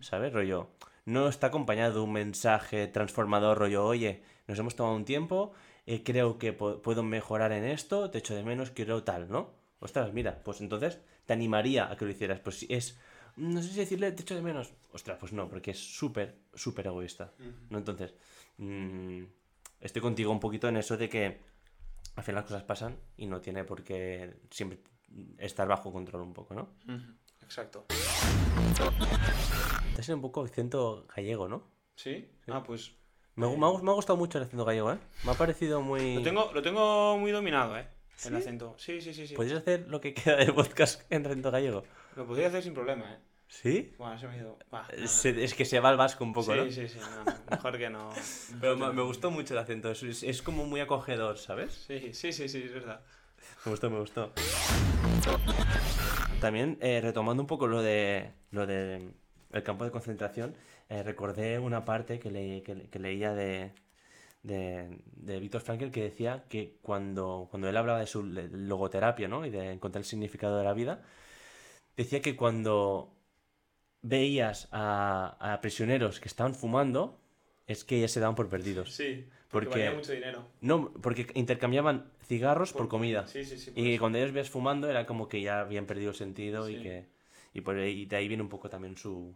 ¿Sabes? 0.00 0.32
Rollo, 0.32 0.70
no 1.08 1.26
está 1.26 1.46
acompañado 1.46 1.94
de 1.94 2.00
un 2.00 2.12
mensaje 2.12 2.86
transformador, 2.86 3.56
rollo, 3.56 3.86
oye, 3.86 4.22
nos 4.46 4.58
hemos 4.58 4.76
tomado 4.76 4.94
un 4.94 5.06
tiempo, 5.06 5.52
eh, 5.86 6.02
creo 6.04 6.36
que 6.36 6.52
puedo 6.52 7.02
mejorar 7.02 7.52
en 7.52 7.64
esto, 7.64 8.10
te 8.10 8.18
echo 8.18 8.34
de 8.34 8.42
menos, 8.42 8.72
quiero 8.72 9.02
tal, 9.04 9.30
¿no? 9.30 9.54
Ostras, 9.80 10.12
mira, 10.12 10.42
pues 10.44 10.60
entonces 10.60 11.00
te 11.24 11.32
animaría 11.32 11.90
a 11.90 11.96
que 11.96 12.04
lo 12.04 12.10
hicieras. 12.10 12.40
Pues 12.40 12.58
si 12.58 12.66
es, 12.68 12.98
no 13.36 13.62
sé 13.62 13.70
si 13.70 13.78
decirle 13.78 14.12
te 14.12 14.20
echo 14.20 14.34
de 14.34 14.42
menos. 14.42 14.74
Ostras, 14.92 15.16
pues 15.18 15.32
no, 15.32 15.48
porque 15.48 15.70
es 15.70 15.78
súper, 15.78 16.40
súper 16.52 16.88
egoísta. 16.88 17.32
¿no? 17.70 17.78
Entonces, 17.78 18.12
mm, 18.58 19.22
estoy 19.80 20.02
contigo 20.02 20.30
un 20.30 20.40
poquito 20.40 20.68
en 20.68 20.76
eso 20.76 20.98
de 20.98 21.08
que 21.08 21.40
al 22.16 22.22
final 22.22 22.42
las 22.42 22.50
cosas 22.50 22.64
pasan 22.64 22.98
y 23.16 23.26
no 23.26 23.40
tiene 23.40 23.64
por 23.64 23.82
qué 23.82 24.40
siempre 24.50 24.80
estar 25.38 25.66
bajo 25.66 25.90
control 25.90 26.20
un 26.20 26.34
poco, 26.34 26.52
¿no? 26.52 26.68
Exacto. 27.48 27.86
Te 29.94 30.00
has 30.02 30.08
un 30.10 30.20
poco 30.20 30.42
acento 30.44 31.06
gallego, 31.16 31.48
¿no? 31.48 31.62
¿Sí? 31.96 32.28
Ah, 32.46 32.62
pues 32.62 32.92
Me, 33.36 33.46
gu- 33.46 33.56
me 33.56 33.64
ha, 33.66 33.70
gu- 33.70 33.82
me 33.82 33.90
ha 33.90 33.94
gustado 33.94 34.18
mucho 34.18 34.36
el 34.36 34.44
acento 34.44 34.66
gallego, 34.66 34.92
¿eh? 34.92 34.98
Me 35.24 35.30
ha 35.30 35.34
parecido 35.34 35.80
muy... 35.80 36.14
lo 36.16 36.22
tengo, 36.22 36.50
lo 36.52 36.60
tengo 36.60 37.16
muy 37.16 37.32
dominado, 37.32 37.78
¿eh? 37.78 37.88
El 38.26 38.36
acento. 38.36 38.74
Sí, 38.76 39.00
sí, 39.00 39.14
sí, 39.14 39.26
sí. 39.26 39.34
¿Podrías 39.34 39.60
hacer 39.62 39.86
lo 39.88 39.98
que 40.00 40.12
queda 40.12 40.36
del 40.36 40.52
podcast 40.54 41.00
en 41.10 41.24
acento 41.24 41.50
gallego? 41.50 41.84
Lo 42.16 42.26
podría 42.26 42.48
hacer 42.48 42.62
sin 42.62 42.74
problema, 42.74 43.14
¿eh? 43.14 43.18
¿Sí? 43.48 43.94
Bueno, 43.96 44.18
se 44.18 44.28
me 44.28 44.34
ha 44.34 44.36
ido. 44.36 44.58
Va, 44.72 44.86
no, 44.94 45.04
es 45.04 45.54
que 45.54 45.64
se 45.64 45.80
va 45.80 45.88
al 45.88 45.96
vasco 45.96 46.22
un 46.24 46.34
poco, 46.34 46.52
sí, 46.52 46.58
¿no? 46.58 46.70
sí, 46.70 46.86
sí, 46.86 46.98
no, 47.00 47.32
Mejor 47.50 47.78
que 47.78 47.88
no. 47.88 48.10
Pero 48.60 48.76
me, 48.76 48.92
me 48.92 49.00
gustó 49.02 49.30
mucho 49.30 49.54
el 49.54 49.58
acento, 49.60 49.90
es 49.90 50.42
como 50.42 50.66
muy 50.66 50.80
acogedor, 50.80 51.38
¿sabes? 51.38 51.72
Sí, 51.86 52.12
sí, 52.12 52.30
sí, 52.34 52.46
sí, 52.46 52.62
es 52.62 52.74
verdad. 52.74 53.00
Me 53.64 53.70
gustó, 53.70 53.88
me 53.88 54.00
gustó. 54.00 54.32
También, 56.40 56.78
eh, 56.80 57.00
retomando 57.02 57.42
un 57.42 57.46
poco 57.46 57.66
lo 57.66 57.82
de 57.82 58.32
lo 58.50 58.66
de 58.66 59.12
el 59.52 59.62
campo 59.62 59.84
de 59.84 59.90
concentración, 59.90 60.54
eh, 60.88 61.02
recordé 61.02 61.58
una 61.58 61.84
parte 61.84 62.18
que, 62.18 62.30
le- 62.30 62.62
que 62.62 62.74
le- 62.74 62.88
que 62.90 62.98
leía 62.98 63.32
de, 63.34 63.72
de, 64.42 65.00
de 65.16 65.40
Víctor 65.40 65.62
Frankl 65.62 65.90
que 65.90 66.02
decía 66.04 66.44
que 66.48 66.78
cuando, 66.82 67.48
cuando 67.50 67.68
él 67.68 67.76
hablaba 67.76 68.00
de 68.00 68.06
su 68.06 68.22
logoterapia, 68.24 69.28
¿no? 69.28 69.46
Y 69.46 69.50
de 69.50 69.72
encontrar 69.72 70.00
el 70.02 70.06
significado 70.06 70.58
de 70.58 70.64
la 70.64 70.74
vida, 70.74 71.02
decía 71.96 72.22
que 72.22 72.36
cuando 72.36 73.14
veías 74.02 74.68
a, 74.72 75.36
a 75.40 75.60
prisioneros 75.60 76.20
que 76.20 76.28
estaban 76.28 76.54
fumando, 76.54 77.20
es 77.68 77.84
que 77.84 78.00
ya 78.00 78.08
se 78.08 78.18
daban 78.18 78.34
por 78.34 78.48
perdidos. 78.48 78.92
Sí, 78.92 79.26
Porque- 79.50 79.66
porque 79.68 79.84
valía 79.84 79.92
mucho 79.96 80.12
dinero. 80.12 80.44
No, 80.60 80.90
porque 81.00 81.26
intercambiaban 81.34 82.10
cigarros 82.26 82.72
por, 82.72 82.82
Por- 82.82 82.88
comida. 82.88 83.26
sí, 83.28 83.44
sí, 83.44 83.56
sí, 83.58 83.70
Y 83.76 83.92
eso. 83.92 84.00
cuando 84.00 84.18
ellos 84.18 84.32
ves 84.32 84.50
fumando 84.50 84.90
era 84.90 85.06
como 85.06 85.28
que 85.28 85.40
ya 85.42 85.60
habían 85.60 85.86
perdido 85.86 86.10
el 86.10 86.16
sentido 86.16 86.68
y 86.68 86.82
que. 86.82 87.06
Y, 87.54 87.60
por 87.62 87.76
ahí, 87.76 88.04
de 88.06 88.16
ahí 88.16 88.26
viene 88.28 88.42
un 88.42 88.48
poco 88.48 88.68
también 88.68 88.96
su. 88.96 89.34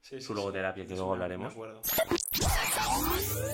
Sí, 0.00 0.16
sí, 0.20 0.26
su 0.26 0.34
logoterapia, 0.34 0.86
que 0.86 0.94
luego 0.94 1.12
hablaremos. 1.12 1.54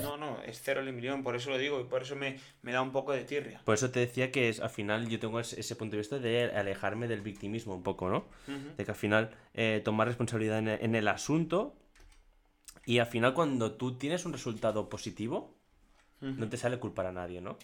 No, 0.03 0.15
no, 0.17 0.41
es 0.43 0.61
cero 0.61 0.81
el 0.81 0.93
millón, 0.93 1.23
por 1.23 1.35
eso 1.35 1.49
lo 1.49 1.57
digo, 1.57 1.79
y 1.81 1.85
por 1.85 2.03
eso 2.03 2.15
me, 2.15 2.37
me 2.61 2.71
da 2.71 2.81
un 2.81 2.91
poco 2.91 3.11
de 3.13 3.23
tirria. 3.25 3.61
Por 3.65 3.73
eso 3.75 3.89
te 3.91 3.99
decía 3.99 4.31
que 4.31 4.49
es, 4.49 4.59
al 4.59 4.69
final 4.69 5.07
yo 5.09 5.19
tengo 5.19 5.39
ese, 5.39 5.59
ese 5.59 5.75
punto 5.75 5.93
de 5.95 5.99
vista 6.01 6.19
de 6.19 6.45
alejarme 6.51 7.07
del 7.07 7.21
victimismo 7.21 7.73
un 7.75 7.83
poco, 7.83 8.09
¿no? 8.09 8.25
De 8.77 8.85
que 8.85 8.91
al 8.91 8.97
final 8.97 9.31
eh, 9.53 9.81
tomar 9.83 10.07
responsabilidad 10.07 10.59
en 10.59 10.95
el 10.95 11.07
asunto 11.07 11.75
y 12.85 12.99
al 12.99 13.07
final 13.07 13.33
cuando 13.33 13.73
tú 13.73 13.97
tienes 13.97 14.25
un 14.25 14.33
resultado 14.33 14.89
positivo, 14.89 15.55
no 16.21 16.49
te 16.49 16.57
sale 16.57 16.79
culpar 16.79 17.05
a 17.07 17.11
nadie, 17.11 17.41
¿no? 17.41 17.57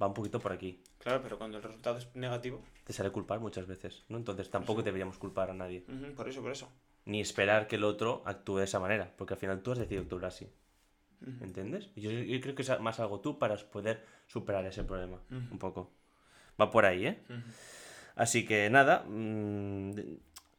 Va 0.00 0.06
un 0.06 0.14
poquito 0.14 0.38
por 0.38 0.52
aquí. 0.52 0.82
Claro, 0.98 1.20
pero 1.22 1.38
cuando 1.38 1.56
el 1.56 1.62
resultado 1.62 1.98
es 1.98 2.08
negativo. 2.14 2.62
Te 2.84 2.92
sale 2.92 3.10
culpar 3.10 3.40
muchas 3.40 3.66
veces, 3.66 4.04
¿no? 4.08 4.16
Entonces 4.16 4.50
tampoco 4.50 4.82
deberíamos 4.82 5.18
culpar 5.18 5.50
a 5.50 5.54
nadie. 5.54 5.84
Por 6.14 6.28
eso, 6.28 6.42
por 6.42 6.52
eso. 6.52 6.70
ni 7.04 7.20
esperar 7.20 7.66
que 7.66 7.76
el 7.76 7.84
otro 7.84 8.22
actúe 8.26 8.58
de 8.58 8.64
esa 8.64 8.78
manera, 8.80 9.12
porque 9.16 9.34
al 9.34 9.40
final 9.40 9.62
tú 9.62 9.72
has 9.72 9.78
decidido 9.78 10.02
actuar 10.02 10.26
así. 10.26 10.48
¿Entiendes? 11.40 11.90
Yo, 11.96 12.10
yo 12.10 12.40
creo 12.40 12.54
que 12.54 12.62
es 12.62 12.80
más 12.80 13.00
algo 13.00 13.20
tú 13.20 13.38
para 13.38 13.56
poder 13.56 14.04
superar 14.26 14.64
ese 14.66 14.84
problema, 14.84 15.18
un 15.30 15.58
poco. 15.58 15.90
Va 16.60 16.70
por 16.70 16.84
ahí, 16.84 17.06
¿eh? 17.06 17.22
Así 18.14 18.44
que 18.44 18.68
nada, 18.70 19.04
mm, 19.08 19.92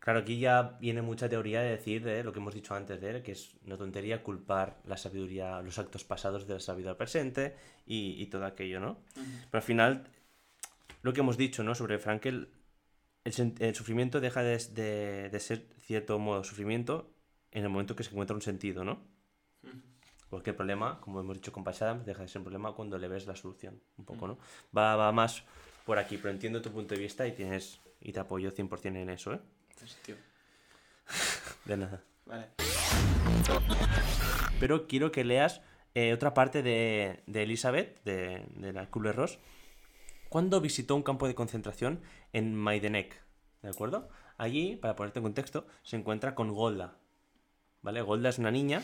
claro, 0.07 0.19
aquí 0.21 0.39
ya 0.39 0.77
viene 0.79 1.01
mucha 1.01 1.27
teoría 1.27 1.59
de 1.61 1.71
decir 1.71 2.01
de 2.01 2.23
lo 2.23 2.31
que 2.31 2.39
hemos 2.39 2.53
dicho 2.53 2.73
antes, 2.73 3.01
de 3.01 3.21
que 3.21 3.33
es 3.33 3.57
una 3.65 3.75
tontería 3.75 4.23
culpar 4.23 4.79
la 4.85 4.95
sabiduría, 4.95 5.61
los 5.61 5.79
actos 5.79 6.05
pasados 6.05 6.47
de 6.47 6.53
la 6.53 6.59
sabiduría 6.61 6.97
presente 6.97 7.57
y, 7.85 8.15
y 8.21 8.27
todo 8.27 8.45
aquello, 8.45 8.79
¿no? 8.79 9.01
Pero 9.51 9.59
al 9.59 9.63
final, 9.63 10.07
lo 11.01 11.11
que 11.13 11.19
hemos 11.19 11.35
dicho, 11.37 11.61
¿no? 11.63 11.75
Sobre 11.75 11.99
Frankel, 11.99 12.49
el, 13.25 13.55
el 13.59 13.75
sufrimiento 13.75 14.21
deja 14.21 14.43
de, 14.43 14.57
de- 14.73 15.29
de 15.29 15.39
ser 15.41 15.67
cierto 15.79 16.19
modo 16.19 16.43
sufrimiento 16.45 17.11
en 17.51 17.63
el 17.63 17.69
momento 17.69 17.95
que 17.97 18.03
se 18.05 18.11
encuentra 18.11 18.35
un 18.35 18.41
sentido, 18.43 18.85
¿no? 18.85 19.01
Cualquier 20.29 20.55
problema, 20.57 20.99
como 21.01 21.19
hemos 21.21 21.35
dicho 21.37 21.53
con 21.53 21.63
Patch 21.63 21.81
Adams, 21.83 22.05
deja 22.05 22.21
de 22.21 22.27
ser 22.27 22.39
un 22.39 22.43
problema 22.45 22.73
cuando 22.73 22.97
le 22.97 23.07
ves 23.07 23.25
la 23.27 23.35
solución, 23.35 23.81
un 23.97 24.05
poco, 24.05 24.27
¿no? 24.27 24.37
Va, 24.77 24.95
va 24.97 25.11
más 25.13 25.43
por 25.85 25.97
aquí, 25.99 26.17
pero 26.17 26.31
entiendo 26.31 26.61
tu 26.61 26.71
punto 26.71 26.95
de 26.95 27.01
vista 27.01 27.25
y 27.25 27.31
tienes 27.33 27.79
y 28.01 28.11
te 28.11 28.19
apoyo 28.19 28.51
100% 28.51 28.99
en 28.99 29.09
eso, 29.09 29.33
¿eh? 29.33 29.39
Tío. 30.05 30.15
De 31.65 31.77
nada. 31.77 32.01
Vale. 32.25 32.47
Pero 34.59 34.87
quiero 34.87 35.11
que 35.11 35.23
leas 35.23 35.61
eh, 35.95 36.13
otra 36.13 36.33
parte 36.33 36.61
de, 36.63 37.23
de 37.27 37.43
Elizabeth, 37.43 38.03
de, 38.03 38.45
de 38.55 38.73
la 38.73 38.89
Kubler-Ross, 38.89 39.39
cuando 40.29 40.59
visitó 40.61 40.95
un 40.95 41.03
campo 41.03 41.27
de 41.27 41.35
concentración 41.35 42.01
en 42.33 42.55
Majdanek, 42.55 43.21
¿de 43.61 43.69
acuerdo? 43.69 44.09
Allí, 44.37 44.75
para 44.75 44.95
ponerte 44.95 45.19
en 45.19 45.23
contexto, 45.23 45.65
se 45.83 45.95
encuentra 45.95 46.35
con 46.35 46.53
Golda, 46.53 46.97
¿vale? 47.81 48.01
Golda 48.01 48.29
es 48.29 48.37
una 48.39 48.51
niña, 48.51 48.83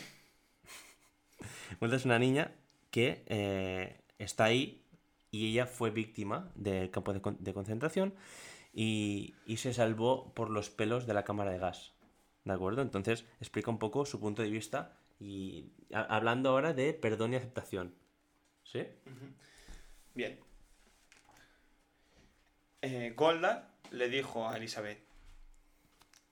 Golda 1.79 1.97
es 1.97 2.05
una 2.05 2.17
niña 2.19 2.51
que 2.91 3.23
eh, 3.27 3.99
está 4.19 4.45
ahí 4.45 4.83
y 5.31 5.49
ella 5.51 5.65
fue 5.65 5.89
víctima 5.91 6.51
del 6.55 6.89
campo 6.91 7.13
de, 7.13 7.21
con- 7.21 7.37
de 7.43 7.53
concentración 7.53 8.13
y, 8.73 9.35
y 9.45 9.57
se 9.57 9.73
salvó 9.73 10.33
por 10.33 10.49
los 10.49 10.69
pelos 10.69 11.05
de 11.05 11.13
la 11.13 11.23
cámara 11.23 11.51
de 11.51 11.59
gas, 11.59 11.93
¿de 12.43 12.53
acuerdo? 12.53 12.81
Entonces 12.81 13.25
explica 13.39 13.71
un 13.71 13.79
poco 13.79 14.05
su 14.05 14.19
punto 14.19 14.41
de 14.41 14.49
vista 14.49 14.97
y 15.19 15.71
hablando 15.93 16.49
ahora 16.49 16.73
de 16.73 16.93
perdón 16.93 17.33
y 17.33 17.35
aceptación, 17.37 17.95
¿sí? 18.63 18.85
Bien. 20.13 20.39
Eh, 22.81 23.13
Golda 23.15 23.69
le 23.91 24.09
dijo 24.09 24.49
a 24.49 24.57
Elizabeth, 24.57 24.99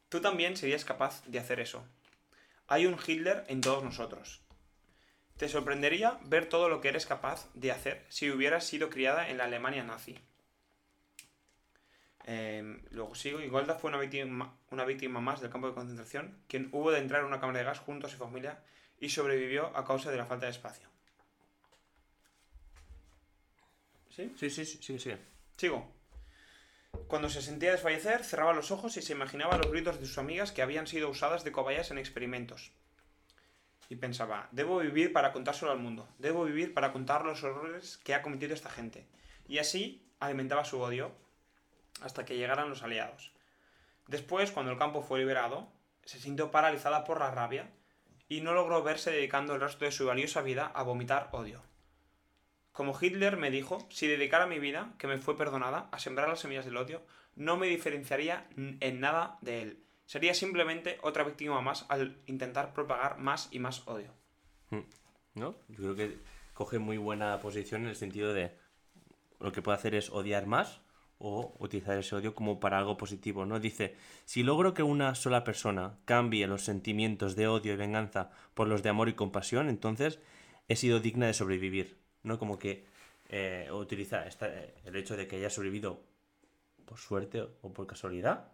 tú 0.10 0.20
también 0.20 0.58
serías 0.58 0.84
capaz 0.84 1.24
de 1.28 1.40
hacer 1.40 1.60
eso. 1.60 1.86
Hay 2.68 2.86
un 2.86 2.98
Hitler 3.06 3.46
en 3.48 3.62
todos 3.62 3.84
nosotros. 3.84 4.42
Te 5.38 5.48
sorprendería 5.48 6.20
ver 6.26 6.50
todo 6.50 6.70
lo 6.70 6.82
que 6.82 6.90
eres 6.90 7.06
capaz 7.06 7.50
de 7.54 7.72
hacer 7.72 8.06
si 8.10 8.30
hubieras 8.30 8.66
sido 8.66 8.90
criada 8.90 9.30
en 9.30 9.38
la 9.38 9.46
Alemania 9.46 9.84
nazi. 9.84 10.20
Eh, 12.26 12.82
luego 12.92 13.16
sigo, 13.16 13.40
y 13.42 13.48
Golda 13.48 13.76
fue 13.76 13.90
una 13.90 14.00
víctima, 14.00 14.56
una 14.70 14.86
víctima 14.86 15.20
más 15.22 15.42
del 15.42 15.50
campo 15.50 15.68
de 15.68 15.74
concentración, 15.74 16.44
quien 16.48 16.70
hubo 16.72 16.92
de 16.92 17.00
entrar 17.00 17.22
en 17.22 17.28
una 17.28 17.40
cámara 17.40 17.60
de 17.60 17.66
gas 17.66 17.80
junto 17.80 18.08
a 18.08 18.10
su 18.10 18.18
familia 18.18 18.64
y 19.00 19.10
sobrevivió 19.10 19.76
a 19.76 19.86
causa 19.86 20.12
de 20.12 20.18
la 20.18 20.26
falta 20.26 20.46
de 20.46 20.52
espacio. 20.52 20.88
¿Sí? 24.10 24.34
Sí, 24.38 24.50
sí, 24.50 24.66
sí, 24.66 24.80
sí, 24.82 25.00
sí. 25.00 25.14
Sigo. 25.58 25.92
Cuando 27.08 27.30
se 27.30 27.42
sentía 27.42 27.72
desfallecer, 27.72 28.24
cerraba 28.24 28.54
los 28.54 28.72
ojos 28.72 28.96
y 28.98 29.02
se 29.02 29.14
imaginaba 29.14 29.58
los 29.58 29.72
gritos 29.72 30.00
de 30.00 30.06
sus 30.06 30.18
amigas 30.18 30.52
que 30.52 30.62
habían 30.62 30.88
sido 30.88 31.10
usadas 31.10 31.44
de 31.44 31.52
cobayas 31.52 31.90
en 31.92 31.98
experimentos. 31.98 32.72
Y 33.90 33.96
pensaba, 33.96 34.48
debo 34.52 34.80
vivir 34.80 35.12
para 35.12 35.34
contárselo 35.34 35.72
al 35.72 35.80
mundo, 35.80 36.08
debo 36.18 36.46
vivir 36.46 36.74
para 36.74 36.94
contar 36.94 37.26
los 37.26 37.44
horrores 37.44 37.98
que 37.98 38.14
ha 38.14 38.22
cometido 38.22 38.54
esta 38.54 38.70
gente. 38.70 39.08
Y 39.48 39.58
así 39.58 40.10
alimentaba 40.20 40.64
su 40.64 40.80
odio 40.80 41.14
hasta 42.02 42.26
que 42.26 42.38
llegaran 42.38 42.70
los 42.70 42.84
aliados. 42.84 43.32
Después, 44.08 44.52
cuando 44.52 44.72
el 44.72 44.78
campo 44.78 45.02
fue 45.02 45.20
liberado, 45.20 45.72
se 46.04 46.20
sintió 46.20 46.52
paralizada 46.52 47.04
por 47.04 47.20
la 47.20 47.32
rabia 47.32 47.72
y 48.28 48.42
no 48.42 48.54
logró 48.54 48.84
verse 48.84 49.12
dedicando 49.12 49.56
el 49.56 49.62
resto 49.62 49.86
de 49.86 49.92
su 49.92 50.06
valiosa 50.06 50.42
vida 50.42 50.72
a 50.74 50.84
vomitar 50.84 51.30
odio. 51.32 51.64
Como 52.72 52.98
Hitler 53.00 53.38
me 53.38 53.52
dijo, 53.52 53.86
si 53.90 54.08
dedicara 54.08 54.48
mi 54.48 54.60
vida, 54.60 54.94
que 54.98 55.08
me 55.08 55.18
fue 55.18 55.38
perdonada, 55.38 55.90
a 55.92 56.00
sembrar 56.00 56.30
las 56.30 56.40
semillas 56.40 56.66
del 56.66 56.78
odio, 56.78 57.02
no 57.36 57.58
me 57.58 57.68
diferenciaría 57.68 58.48
en 58.56 59.00
nada 59.00 59.38
de 59.42 59.62
él. 59.62 59.84
Sería 60.06 60.34
simplemente 60.34 60.98
otra 61.04 61.24
víctima 61.24 61.62
más 61.62 61.86
al 61.90 62.18
intentar 62.26 62.74
propagar 62.74 63.18
más 63.18 63.50
y 63.52 63.60
más 63.60 63.88
odio. 63.88 64.14
¿No? 65.36 65.56
Yo 65.70 65.78
creo 65.78 65.96
que 65.96 66.18
coge 66.54 66.80
muy 66.80 66.98
buena 66.98 67.40
posición 67.40 67.84
en 67.84 67.90
el 67.90 67.96
sentido 67.96 68.34
de 68.34 68.58
lo 69.40 69.52
que 69.52 69.62
puede 69.62 69.78
hacer 69.78 69.96
es 69.96 70.10
odiar 70.10 70.48
más 70.48 70.82
o 71.24 71.54
utilizar 71.60 71.98
ese 72.00 72.16
odio 72.16 72.34
como 72.34 72.60
para 72.60 72.80
algo 72.80 72.98
positivo, 72.98 73.46
¿no? 73.46 73.60
Dice, 73.60 73.96
si 74.26 74.42
logro 74.42 74.74
que 74.74 74.82
una 74.82 75.14
sola 75.14 75.44
persona 75.44 75.94
cambie 76.06 76.48
los 76.48 76.64
sentimientos 76.64 77.36
de 77.36 77.48
odio 77.48 77.74
y 77.74 77.76
venganza 77.78 78.32
por 78.56 78.68
los 78.68 78.82
de 78.82 78.90
amor 78.90 79.08
y 79.08 79.14
compasión, 79.14 79.70
entonces 79.70 80.18
he 80.68 80.76
sido 80.76 81.00
digna 81.00 81.28
de 81.28 81.34
sobrevivir, 81.36 81.96
¿no? 82.24 82.40
Como 82.40 82.58
que 82.58 82.86
eh, 83.30 83.70
utiliza 83.72 84.26
esta- 84.28 84.50
el 84.84 84.96
hecho 84.96 85.16
de 85.16 85.26
que 85.28 85.38
haya 85.38 85.50
sobrevivido 85.50 86.02
por 86.86 86.98
suerte 86.98 87.42
o 87.62 87.72
por 87.72 87.88
casualidad 87.88 88.50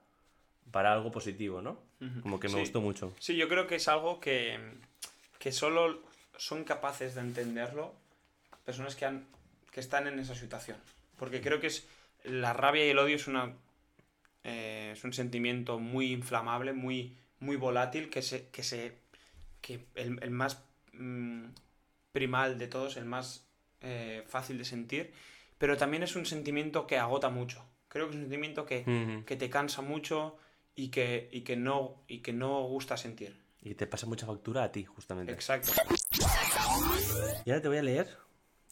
para 0.72 0.92
algo 0.94 1.10
positivo, 1.12 1.62
¿no? 1.62 1.80
Como 2.22 2.40
que 2.40 2.48
me 2.48 2.56
Sí. 2.56 2.60
gustó 2.60 2.82
mucho. 2.82 3.14
Sí, 3.20 3.36
yo 3.38 3.48
creo 3.48 3.66
que 3.66 3.76
es 3.76 3.88
algo 3.88 4.20
que, 4.20 4.60
que 5.40 5.52
solo 5.52 6.04
son 6.38 6.64
capaces 6.64 7.16
de 7.16 7.22
entenderlo 7.22 7.94
personas 8.66 8.96
que, 8.96 9.06
han, 9.06 9.26
que 9.72 9.80
están 9.80 10.06
en 10.08 10.20
esa 10.20 10.36
situación. 10.36 10.78
Porque 11.18 11.42
creo 11.42 11.60
que 11.60 11.68
es 11.68 11.88
la 12.24 12.54
rabia 12.54 12.86
y 12.86 12.90
el 12.90 13.00
odio 13.00 13.16
es, 13.16 13.28
una, 13.28 13.56
eh, 14.44 14.92
es 14.94 15.04
un 15.04 15.14
sentimiento 15.14 15.80
muy 15.80 16.12
inflamable, 16.12 16.74
muy, 16.74 17.18
muy 17.40 17.56
volátil, 17.56 18.10
que, 18.10 18.22
se, 18.22 18.50
que, 18.50 18.64
se, 18.64 18.98
que 19.62 19.86
el, 19.96 20.20
el 20.22 20.32
más 20.32 20.64
mm, 20.94 21.46
primal 22.12 22.58
de 22.58 22.68
todos, 22.68 22.98
el 22.98 23.06
más 23.06 23.48
eh, 23.82 24.24
fácil 24.28 24.58
de 24.58 24.66
sentir, 24.66 25.14
pero 25.58 25.78
también 25.78 26.04
es 26.04 26.16
un 26.16 26.26
sentimiento 26.26 26.88
que 26.88 26.98
agota 26.98 27.30
mucho. 27.30 27.64
Creo 27.88 28.06
que 28.06 28.12
es 28.12 28.16
un 28.16 28.24
sentimiento 28.24 28.66
que, 28.66 29.24
que 29.26 29.36
te 29.36 29.50
cansa 29.50 29.82
mucho 29.82 30.38
y 30.76 30.90
que, 30.90 31.30
y 31.32 31.42
que, 31.42 31.56
no, 31.56 32.04
y 32.08 32.20
que 32.20 32.34
no 32.34 32.64
gusta 32.64 32.98
sentir. 32.98 33.40
Y 33.62 33.76
te 33.76 33.88
pasa 33.88 34.06
mucha 34.06 34.26
factura 34.26 34.64
a 34.64 34.72
ti, 34.72 34.84
justamente. 34.86 35.32
Exacto. 35.32 35.72
Y 37.46 37.50
ahora 37.50 37.62
te 37.62 37.68
voy 37.68 37.78
a 37.78 37.84
leer 37.84 38.18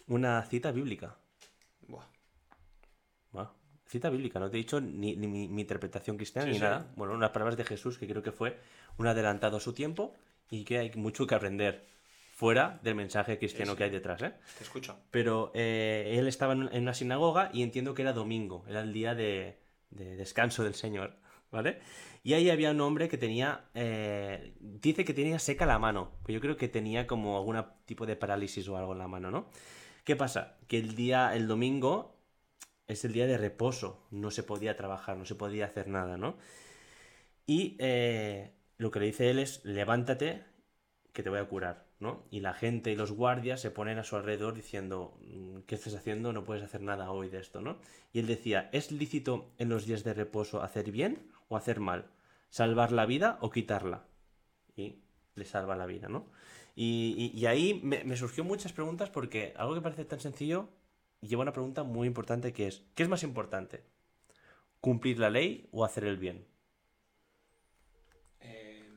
una 0.08 0.44
cita 0.46 0.72
bíblica. 0.72 1.18
Cita 3.88 4.10
bíblica, 4.10 4.40
no 4.40 4.50
te 4.50 4.58
he 4.58 4.60
dicho 4.60 4.82
ni, 4.82 5.16
ni 5.16 5.28
mi, 5.28 5.48
mi 5.48 5.62
interpretación 5.62 6.18
cristiana 6.18 6.46
Sí, 6.48 6.54
ni 6.54 6.58
sí. 6.58 6.64
nada. 6.64 6.88
Bueno, 6.96 7.14
unas 7.14 7.30
palabras 7.30 7.56
de 7.58 7.64
Jesús 7.66 7.98
que 7.98 8.08
creo 8.08 8.24
que 8.24 8.32
fue 8.32 8.58
un 8.98 9.08
adelantado 9.08 9.58
a 9.58 9.60
su 9.60 9.74
tiempo 9.74 10.14
y 10.50 10.64
que 10.64 10.80
hay 10.80 10.92
mucho 10.96 11.28
que 11.28 11.36
aprender 11.36 11.86
fuera 12.34 12.80
del 12.84 12.96
mensaje 12.96 13.38
cristiano 13.38 13.72
Sí, 13.74 13.78
que 13.78 13.84
hay 13.86 13.90
detrás, 13.92 14.22
¿eh? 14.22 14.34
Te 14.58 14.64
escucho. 14.64 14.98
Pero 15.12 15.52
eh, 15.54 16.16
él 16.18 16.28
estaba 16.28 16.54
en 16.54 16.64
una 16.64 16.94
sinagoga 16.94 17.50
y 17.54 17.64
entiendo 17.64 17.94
que 17.94 18.02
era 18.02 18.12
domingo, 18.14 18.66
era 18.68 18.82
el 18.82 18.92
día 18.92 19.16
de, 19.16 19.58
de 19.92 20.16
descanso 20.18 20.64
del 20.64 20.74
Señor, 20.74 21.14
¿vale? 21.52 21.80
Y 22.24 22.34
ahí 22.34 22.50
había 22.50 22.72
un 22.72 22.82
hombre 22.82 23.08
que 23.08 23.18
tenía, 23.20 23.66
eh, 23.76 24.54
dice 24.60 25.06
que 25.06 25.14
tenía 25.14 25.38
seca 25.40 25.66
la 25.68 25.78
mano, 25.80 26.12
pero 26.26 26.34
yo 26.34 26.42
creo 26.42 26.58
que 26.58 26.68
tenía 26.68 27.06
como 27.08 27.38
algún 27.38 27.64
tipo 27.86 28.06
de 28.08 28.16
parálisis 28.16 28.68
o 28.68 28.76
algo 28.78 28.94
en 28.94 29.00
la 29.00 29.08
mano, 29.08 29.30
¿no? 29.32 29.48
¿Qué 30.04 30.16
pasa? 30.16 30.58
Que 30.68 30.80
el 30.80 30.96
día, 30.96 31.36
el 31.36 31.48
domingo 31.48 32.15
es 32.88 33.06
el 33.06 33.14
día 33.14 33.28
de 33.28 33.38
reposo, 33.38 34.06
no 34.12 34.32
se 34.32 34.44
podía 34.44 34.76
trabajar, 34.76 35.18
no 35.18 35.26
se 35.26 35.36
podía 35.36 35.66
hacer 35.66 35.88
nada, 35.88 36.18
¿no? 36.18 36.38
Y 37.48 37.76
eh, 37.80 38.52
lo 38.78 38.92
que 38.92 39.00
le 39.00 39.06
dice 39.08 39.30
él 39.30 39.40
es, 39.40 39.64
levántate, 39.66 40.44
que 41.14 41.24
te 41.24 41.30
voy 41.30 41.40
a 41.40 41.46
curar, 41.48 41.88
¿no? 42.00 42.24
Y 42.32 42.42
la 42.42 42.54
gente 42.54 42.92
y 42.92 42.96
los 42.96 43.12
guardias 43.12 43.62
se 43.62 43.72
ponen 43.72 43.98
a 44.00 44.04
su 44.04 44.16
alrededor 44.16 44.54
diciendo, 44.54 45.18
"Mm, 45.22 45.60
¿qué 45.68 45.76
estás 45.76 45.96
haciendo? 45.96 46.34
No 46.34 46.44
puedes 46.44 46.64
hacer 46.64 46.82
nada 46.82 47.12
hoy 47.12 47.30
de 47.30 47.40
esto, 47.40 47.62
¿no? 47.62 47.78
Y 48.14 48.20
él 48.20 48.28
decía, 48.28 48.70
¿es 48.74 48.92
lícito 48.92 49.52
en 49.58 49.70
los 49.70 49.86
días 49.86 50.04
de 50.04 50.14
reposo 50.14 50.62
hacer 50.64 50.92
bien 50.92 51.28
o 51.50 51.58
hacer 51.58 51.80
mal? 51.80 52.08
¿Salvar 52.50 52.92
la 52.92 53.06
vida 53.06 53.38
o 53.42 53.50
quitarla? 53.52 54.06
Y 54.76 54.98
le 55.36 55.46
salva 55.46 55.76
la 55.76 55.86
vida, 55.86 56.10
¿no? 56.10 56.28
Y, 56.76 57.32
y- 57.34 57.46
ahí 57.48 57.80
me, 57.84 58.04
me 58.04 58.18
surgió 58.18 58.44
muchas 58.44 58.74
preguntas 58.74 59.10
porque 59.10 59.54
algo 59.58 59.76
que 59.76 59.82
parece 59.82 60.06
tan 60.06 60.20
sencillo 60.20 60.70
lleva 61.28 61.44
una 61.44 61.54
pregunta 61.54 61.84
muy 61.84 62.08
importante 62.08 62.54
que 62.54 62.68
es, 62.68 62.84
¿qué 62.96 63.04
es 63.04 63.10
más 63.10 63.24
importante? 63.24 63.84
¿Cumplir 64.82 65.20
la 65.20 65.30
ley 65.30 65.68
o 65.72 65.86
hacer 65.86 66.06
el 66.06 66.18
bien? 66.18 66.48
Eh, 68.40 68.90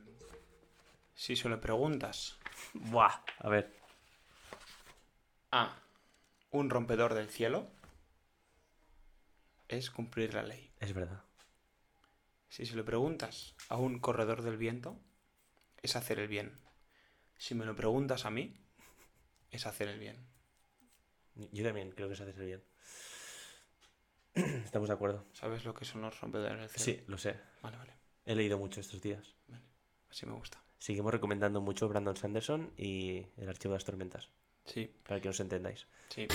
si 1.14 1.36
se 1.36 1.48
lo 1.48 1.60
preguntas 1.60 2.38
Buah, 2.74 3.22
a 3.38 3.48
ver. 3.48 3.74
a 5.50 5.74
un 6.50 6.70
rompedor 6.70 7.14
del 7.14 7.28
cielo, 7.28 7.68
es 9.68 9.90
cumplir 9.90 10.34
la 10.34 10.42
ley. 10.42 10.70
Es 10.80 10.92
verdad. 10.92 11.22
Si 12.48 12.66
se 12.66 12.76
lo 12.76 12.84
preguntas 12.84 13.54
a 13.68 13.76
un 13.76 13.98
corredor 13.98 14.42
del 14.42 14.56
viento, 14.56 14.98
es 15.82 15.96
hacer 15.96 16.18
el 16.18 16.28
bien. 16.28 16.58
Si 17.36 17.54
me 17.54 17.66
lo 17.66 17.76
preguntas 17.76 18.24
a 18.24 18.30
mí, 18.30 18.56
es 19.50 19.66
hacer 19.66 19.88
el 19.88 19.98
bien. 19.98 20.37
Yo 21.52 21.64
también 21.64 21.90
creo 21.92 22.08
que 22.08 22.14
es 22.14 22.20
hacer 22.20 22.34
el 22.38 22.46
bien. 22.46 22.62
Estamos 24.64 24.88
de 24.88 24.94
acuerdo. 24.94 25.24
¿Sabes 25.32 25.64
lo 25.64 25.74
que 25.74 25.84
son 25.84 26.02
los 26.02 26.20
rompedores 26.20 26.58
del 26.60 26.68
cielo? 26.70 26.84
Sí, 27.00 27.04
lo 27.08 27.18
sé. 27.18 27.36
Vale, 27.62 27.76
vale. 27.76 27.92
He 28.24 28.34
leído 28.34 28.58
mucho 28.58 28.80
estos 28.80 29.00
días. 29.00 29.34
Así 30.10 30.26
me 30.26 30.32
gusta. 30.32 30.62
Seguimos 30.78 31.12
recomendando 31.12 31.60
mucho 31.60 31.88
Brandon 31.88 32.16
Sanderson 32.16 32.72
y 32.76 33.26
El 33.36 33.48
Archivo 33.48 33.72
de 33.72 33.76
las 33.78 33.84
Tormentas, 33.84 34.28
Sí, 34.64 34.92
para 35.06 35.20
que 35.20 35.28
os 35.28 35.40
entendáis. 35.40 35.86
sí. 36.08 36.28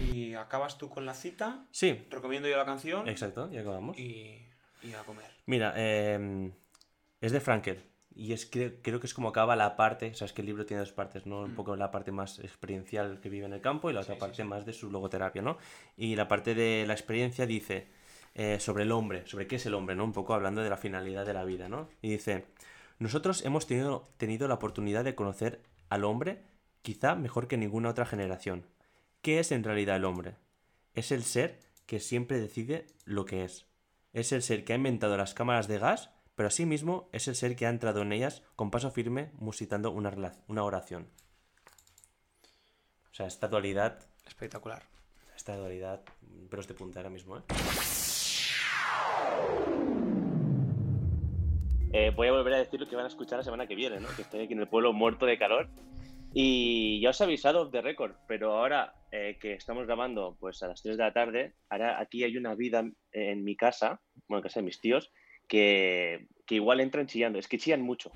Y 0.00 0.34
acabas 0.34 0.76
tú 0.78 0.88
con 0.88 1.06
la 1.06 1.14
cita. 1.14 1.66
Sí, 1.72 2.06
Recomiendo 2.10 2.48
yo 2.48 2.56
la 2.56 2.64
canción. 2.64 3.08
exacto, 3.08 3.50
ya 3.50 3.60
acabamos. 3.62 3.98
Y, 3.98 4.46
y 4.82 4.92
a 4.92 5.02
comer. 5.04 5.30
Mira, 5.46 5.72
eh, 5.76 6.50
es 7.20 7.32
de 7.32 7.40
Frankel. 7.40 7.82
Y 8.16 8.32
es 8.32 8.46
que 8.46 8.80
creo 8.80 9.00
que 9.00 9.06
es 9.06 9.14
como 9.14 9.28
acaba 9.28 9.56
la 9.56 9.74
parte, 9.76 10.14
sabes 10.14 10.32
que 10.32 10.42
el 10.42 10.46
libro 10.46 10.64
tiene 10.66 10.80
dos 10.80 10.92
partes, 10.92 11.26
¿no? 11.26 11.40
Un 11.42 11.54
poco 11.54 11.74
la 11.74 11.90
parte 11.90 12.12
más 12.12 12.38
experiencial 12.38 13.20
que 13.20 13.28
vive 13.28 13.46
en 13.46 13.52
el 13.52 13.60
campo 13.60 13.90
y 13.90 13.92
la 13.92 14.00
otra 14.00 14.14
Mm. 14.14 14.16
Sí, 14.16 14.20
parte 14.20 14.36
sí. 14.42 14.44
más 14.44 14.64
de 14.66 14.72
su 14.72 14.90
logoterapia, 14.90 15.42
¿no? 15.42 15.58
Y 15.96 16.14
la 16.14 16.28
parte 16.28 16.54
de 16.54 16.84
la 16.86 16.92
experiencia 16.94 17.44
dice 17.46 17.88
eh, 18.34 18.58
sobre 18.60 18.84
el 18.84 18.92
hombre, 18.92 19.26
sobre 19.26 19.46
qué 19.46 19.56
es 19.56 19.66
el 19.66 19.74
hombre, 19.74 19.96
¿no? 19.96 20.04
Un 20.04 20.12
poco 20.12 20.34
hablando 20.34 20.62
de 20.62 20.70
la 20.70 20.76
finalidad 20.76 21.26
de 21.26 21.34
la 21.34 21.44
vida, 21.44 21.68
¿no? 21.68 21.88
Y 22.02 22.10
dice, 22.10 22.46
nosotros 22.98 23.44
hemos 23.44 23.66
tenido, 23.66 24.08
tenido 24.16 24.46
la 24.48 24.54
oportunidad 24.54 25.02
de 25.04 25.14
conocer 25.16 25.60
al 25.88 26.04
hombre 26.04 26.42
quizá 26.82 27.14
mejor 27.16 27.48
que 27.48 27.56
ninguna 27.56 27.88
otra 27.90 28.06
generación. 28.06 28.66
¿Qué 29.22 29.40
es 29.40 29.50
en 29.52 29.64
realidad 29.64 29.96
el 29.96 30.04
hombre? 30.04 30.36
Es 30.94 31.10
el 31.10 31.24
ser 31.24 31.58
que 31.86 31.98
siempre 31.98 32.38
decide 32.40 32.86
lo 33.04 33.24
que 33.24 33.44
es. 33.44 33.66
Es 34.12 34.30
el 34.32 34.42
ser 34.42 34.64
que 34.64 34.72
ha 34.72 34.76
inventado 34.76 35.16
las 35.16 35.34
cámaras 35.34 35.66
de 35.66 35.78
gas, 35.78 36.10
pero 36.34 36.48
asimismo 36.48 37.08
es 37.12 37.28
el 37.28 37.34
ser 37.34 37.56
que 37.56 37.66
ha 37.66 37.70
entrado 37.70 38.02
en 38.02 38.12
ellas 38.12 38.42
con 38.56 38.70
paso 38.70 38.90
firme 38.90 39.30
musitando 39.34 39.90
una, 39.90 40.32
una 40.48 40.64
oración. 40.64 41.08
O 43.10 43.14
sea, 43.14 43.26
esta 43.26 43.48
dualidad, 43.48 44.00
Espectacular. 44.26 44.82
esta 45.36 45.56
dualidad, 45.56 46.02
pero 46.50 46.60
es 46.62 46.68
de 46.68 46.74
punta 46.74 47.00
ahora 47.00 47.10
mismo, 47.10 47.38
¿eh? 47.38 47.42
voy 52.16 52.28
a 52.28 52.32
volver 52.32 52.54
a 52.54 52.58
decir 52.58 52.80
lo 52.80 52.88
que 52.88 52.96
van 52.96 53.04
a 53.04 53.08
escuchar 53.08 53.38
la 53.38 53.44
semana 53.44 53.66
que 53.66 53.74
viene, 53.74 54.00
¿no? 54.00 54.08
Que 54.16 54.22
estoy 54.22 54.40
aquí 54.40 54.52
en 54.52 54.60
el 54.60 54.68
pueblo 54.68 54.92
muerto 54.92 55.26
de 55.26 55.38
calor. 55.38 55.68
Y 56.32 57.00
ya 57.00 57.10
os 57.10 57.20
he 57.20 57.24
avisado 57.24 57.70
de 57.70 57.80
récord, 57.80 58.16
pero 58.26 58.58
ahora 58.58 58.94
eh, 59.12 59.38
que 59.40 59.54
estamos 59.54 59.86
grabando 59.86 60.36
pues 60.40 60.60
a 60.64 60.68
las 60.68 60.82
3 60.82 60.96
de 60.96 61.02
la 61.04 61.12
tarde, 61.12 61.54
ahora 61.68 62.00
aquí 62.00 62.24
hay 62.24 62.36
una 62.36 62.56
vida 62.56 62.84
en 63.12 63.44
mi 63.44 63.56
casa, 63.56 64.00
bueno, 64.26 64.40
en 64.40 64.42
casa 64.42 64.58
de 64.58 64.66
mis 64.66 64.80
tíos, 64.80 65.12
que, 65.48 66.26
que 66.46 66.56
igual 66.56 66.80
entran 66.80 67.06
chillando. 67.06 67.38
Es 67.38 67.48
que 67.48 67.58
chillan 67.58 67.82
mucho. 67.82 68.10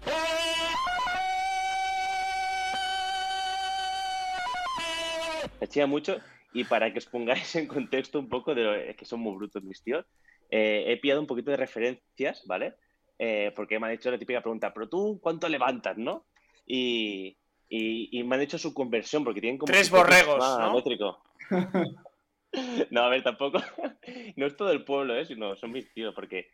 Chillan 5.69 5.91
mucho 5.91 6.19
y 6.53 6.65
para 6.65 6.93
que 6.93 6.99
os 6.99 7.07
pongáis 7.07 7.55
en 7.57 7.67
contexto 7.67 8.19
un 8.19 8.29
poco 8.29 8.55
de 8.55 8.63
lo 8.63 8.75
es 8.75 8.97
que 8.97 9.05
son 9.05 9.21
muy 9.21 9.37
brutos 9.37 9.63
mis 9.63 9.83
tíos, 9.83 10.07
eh, 10.51 10.85
he 10.87 10.97
pillado 10.97 11.21
un 11.21 11.27
poquito 11.27 11.51
de 11.51 11.57
referencias, 11.57 12.43
¿vale? 12.47 12.75
Eh, 13.19 13.53
porque 13.55 13.79
me 13.79 13.87
han 13.87 13.93
hecho 13.93 14.11
la 14.11 14.19
típica 14.19 14.41
pregunta, 14.41 14.73
pero 14.73 14.89
tú, 14.89 15.19
¿cuánto 15.21 15.49
levantas, 15.49 15.99
no? 15.99 16.27
Y, 16.67 17.37
y, 17.69 18.19
y 18.19 18.25
me 18.25 18.37
han 18.37 18.43
hecho 18.43 18.59
su 18.59 18.73
conversión 18.73 19.25
porque 19.25 19.41
tienen 19.41 19.59
como... 19.59 19.73
Tres 19.73 19.91
borregos, 19.91 20.39
¿no? 20.39 20.75
métrico. 20.75 21.23
no, 22.91 23.03
a 23.03 23.09
ver, 23.09 23.23
tampoco. 23.23 23.59
no 24.37 24.47
es 24.47 24.57
todo 24.57 24.71
el 24.71 24.85
pueblo, 24.85 25.17
¿eh? 25.17 25.27
Sino 25.27 25.57
son 25.57 25.73
mis 25.73 25.93
tíos, 25.93 26.15
porque 26.15 26.49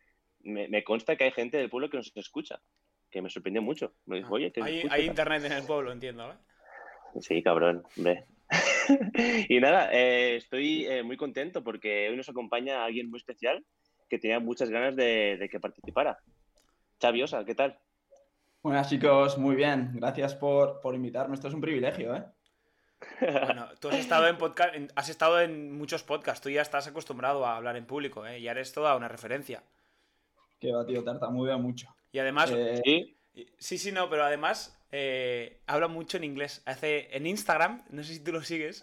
me, 0.44 0.68
me 0.68 0.84
consta 0.84 1.16
que 1.16 1.24
hay 1.24 1.32
gente 1.32 1.56
del 1.56 1.70
pueblo 1.70 1.90
que 1.90 1.96
nos 1.96 2.12
escucha, 2.16 2.60
que 3.10 3.20
me 3.22 3.30
sorprendió 3.30 3.62
mucho. 3.62 3.94
Me 4.06 4.16
dijo, 4.18 4.34
oye, 4.34 4.52
Hay, 4.62 4.76
escucho, 4.78 4.94
hay 4.94 5.00
tal". 5.02 5.10
internet 5.10 5.44
en 5.44 5.52
el 5.52 5.64
pueblo, 5.64 5.92
entiendo, 5.92 6.30
¿eh? 6.32 6.36
Sí, 7.20 7.42
cabrón, 7.42 7.84
ve. 7.96 8.24
y 9.48 9.58
nada, 9.60 9.90
eh, 9.92 10.36
estoy 10.36 10.84
eh, 10.86 11.02
muy 11.02 11.16
contento 11.16 11.62
porque 11.64 12.08
hoy 12.10 12.16
nos 12.16 12.28
acompaña 12.28 12.84
alguien 12.84 13.08
muy 13.10 13.18
especial 13.18 13.64
que 14.08 14.18
tenía 14.18 14.38
muchas 14.40 14.68
ganas 14.70 14.94
de, 14.96 15.36
de 15.38 15.48
que 15.48 15.60
participara. 15.60 16.18
Xavi 17.00 17.22
Osa, 17.22 17.44
¿qué 17.44 17.54
tal? 17.54 17.78
Buenas 18.62 18.88
chicos, 18.90 19.38
muy 19.38 19.56
bien. 19.56 19.90
Gracias 19.94 20.34
por, 20.34 20.80
por 20.80 20.94
invitarme. 20.94 21.34
Esto 21.34 21.48
es 21.48 21.54
un 21.54 21.60
privilegio, 21.60 22.14
¿eh? 22.16 22.24
Bueno, 23.20 23.68
tú 23.80 23.88
has 23.88 23.98
estado 23.98 24.26
en 24.28 24.38
podcast, 24.38 24.74
en- 24.74 24.88
has 24.96 25.08
estado 25.10 25.40
en 25.40 25.76
muchos 25.76 26.02
podcasts, 26.02 26.42
tú 26.42 26.48
ya 26.48 26.62
estás 26.62 26.86
acostumbrado 26.86 27.44
a 27.44 27.56
hablar 27.56 27.76
en 27.76 27.84
público, 27.86 28.26
¿eh? 28.26 28.40
Ya 28.40 28.52
eres 28.52 28.72
toda 28.72 28.96
una 28.96 29.08
referencia. 29.08 29.62
Que 30.64 30.72
va, 30.72 30.86
tío, 30.86 31.04
tartamudeo 31.04 31.58
mucho. 31.58 31.94
Y 32.10 32.18
además, 32.18 32.50
Eh, 32.50 32.80
Sí, 32.82 33.16
sí, 33.58 33.76
sí, 33.76 33.92
no, 33.92 34.08
pero 34.08 34.24
además 34.24 34.80
eh, 34.92 35.60
habla 35.66 35.88
mucho 35.88 36.16
en 36.16 36.24
inglés. 36.24 36.62
Hace 36.64 37.14
en 37.14 37.26
Instagram, 37.26 37.82
no 37.90 38.02
sé 38.02 38.14
si 38.14 38.20
tú 38.20 38.32
lo 38.32 38.42
sigues, 38.42 38.80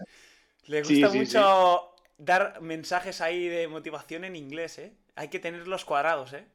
le 0.67 0.84
gusta 0.84 1.09
sí, 1.09 1.17
mucho 1.17 1.95
dar 2.19 2.61
mensajes 2.61 3.19
ahí 3.19 3.47
de 3.47 3.67
motivación 3.67 4.25
en 4.25 4.36
inglés, 4.36 4.77
¿eh? 4.77 4.93
Hay 5.15 5.29
que 5.29 5.39
tenerlos 5.39 5.86
cuadrados, 5.86 6.34
¿eh? 6.34 6.45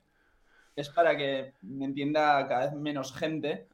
Es 0.76 0.90
para 0.90 1.16
que 1.16 1.54
me 1.62 1.86
entienda 1.86 2.46
cada 2.46 2.66
vez 2.66 2.74
menos 2.74 3.12
gente. 3.12 3.66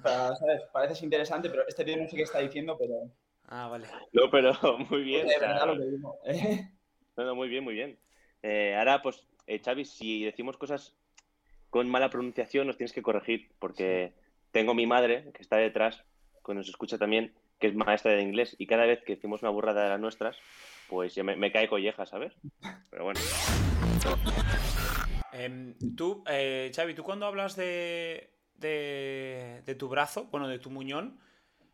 Para, 0.00 0.36
¿sabes? 0.36 0.62
Pareces 0.72 1.02
interesante, 1.02 1.50
pero 1.50 1.66
este 1.66 1.84
tío 1.84 1.96
no 1.96 2.06
sé 2.06 2.16
qué 2.16 2.22
está 2.22 2.38
diciendo, 2.38 2.76
pero. 2.78 3.10
Ah, 3.48 3.66
vale. 3.66 3.88
No, 4.12 4.30
pero 4.30 4.52
muy 4.90 5.02
bien. 5.02 5.26
de 5.26 5.34
o 5.34 5.38
sea, 5.40 5.48
verdad 5.48 5.66
lo 5.66 5.76
que 5.76 5.90
digo. 5.90 6.20
¿eh? 6.24 6.70
no, 7.16 7.24
no, 7.24 7.34
muy 7.34 7.48
bien, 7.48 7.64
muy 7.64 7.74
bien. 7.74 7.98
Eh, 8.42 8.76
ahora, 8.78 9.02
pues, 9.02 9.26
eh, 9.46 9.58
Xavi, 9.58 9.84
si 9.84 10.24
decimos 10.24 10.56
cosas 10.56 10.94
con 11.70 11.88
mala 11.88 12.10
pronunciación, 12.10 12.66
nos 12.66 12.76
tienes 12.76 12.92
que 12.92 13.02
corregir, 13.02 13.48
porque 13.58 14.12
tengo 14.50 14.74
mi 14.74 14.86
madre, 14.86 15.30
que 15.32 15.42
está 15.42 15.56
detrás, 15.56 16.02
que 16.44 16.54
nos 16.54 16.68
escucha 16.68 16.98
también, 16.98 17.32
que 17.58 17.68
es 17.68 17.74
maestra 17.74 18.12
de 18.12 18.22
inglés, 18.22 18.56
y 18.58 18.66
cada 18.66 18.86
vez 18.86 19.02
que 19.04 19.14
decimos 19.14 19.42
una 19.42 19.50
burrada 19.50 19.84
de 19.84 19.90
las 19.90 20.00
nuestras, 20.00 20.36
pues 20.88 21.16
me, 21.22 21.36
me 21.36 21.52
cae 21.52 21.68
colleja, 21.68 22.06
¿sabes? 22.06 22.32
Pero 22.90 23.04
bueno. 23.04 23.20
Em, 25.32 25.74
tú, 25.96 26.24
eh, 26.28 26.70
Xavi, 26.74 26.94
tú 26.94 27.04
cuando 27.04 27.26
hablas 27.26 27.54
de, 27.56 28.30
de, 28.56 29.62
de 29.64 29.74
tu 29.76 29.88
brazo, 29.88 30.24
bueno, 30.32 30.48
de 30.48 30.58
tu 30.58 30.70
muñón, 30.70 31.20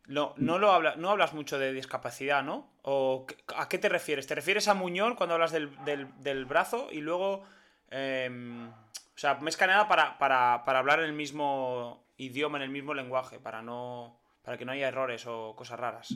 lo- 0.05 0.33
no, 0.37 0.57
lo 0.59 0.71
habla, 0.71 0.95
no 0.95 1.09
hablas 1.09 1.33
mucho 1.33 1.57
de 1.57 1.73
discapacidad, 1.73 2.43
¿no? 2.43 2.69
¿O 2.83 3.25
a 3.55 3.67
qué 3.67 3.77
te 3.77 3.89
refieres? 3.89 4.27
¿Te 4.27 4.35
refieres 4.35 4.67
a 4.67 4.73
muñón 4.73 5.15
cuando 5.15 5.33
hablas 5.35 5.51
del, 5.51 5.71
del- 5.85 6.07
del 6.21 6.45
brazo 6.45 6.89
y 6.91 7.01
luego... 7.01 7.43
em, 7.89 8.69
o 9.17 9.19
sea, 9.19 9.33
más 9.35 9.57
que 9.57 9.65
nada 9.65 9.87
para, 9.87 10.19
para, 10.19 10.63
para 10.63 10.77
hablar 10.77 10.99
en 10.99 11.05
el 11.05 11.13
mismo 11.13 12.05
idioma, 12.17 12.59
en 12.59 12.65
el 12.65 12.69
mismo 12.69 12.93
lenguaje, 12.93 13.39
para 13.39 13.63
no 13.63 14.21
para 14.43 14.59
que 14.59 14.63
no 14.63 14.73
haya 14.73 14.87
errores 14.87 15.25
o 15.25 15.55
cosas 15.55 15.79
raras. 15.79 16.15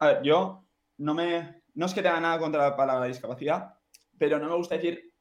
A 0.00 0.06
ver, 0.06 0.22
yo 0.22 0.68
no 0.98 1.14
me. 1.14 1.62
No 1.74 1.86
es 1.86 1.94
que 1.94 2.02
tenga 2.02 2.20
nada 2.20 2.38
contra 2.38 2.62
la 2.62 2.76
palabra 2.76 3.06
discapacidad, 3.06 3.74
pero 4.18 4.38
no 4.38 4.50
me 4.50 4.54
gusta 4.54 4.74
decir. 4.74 5.14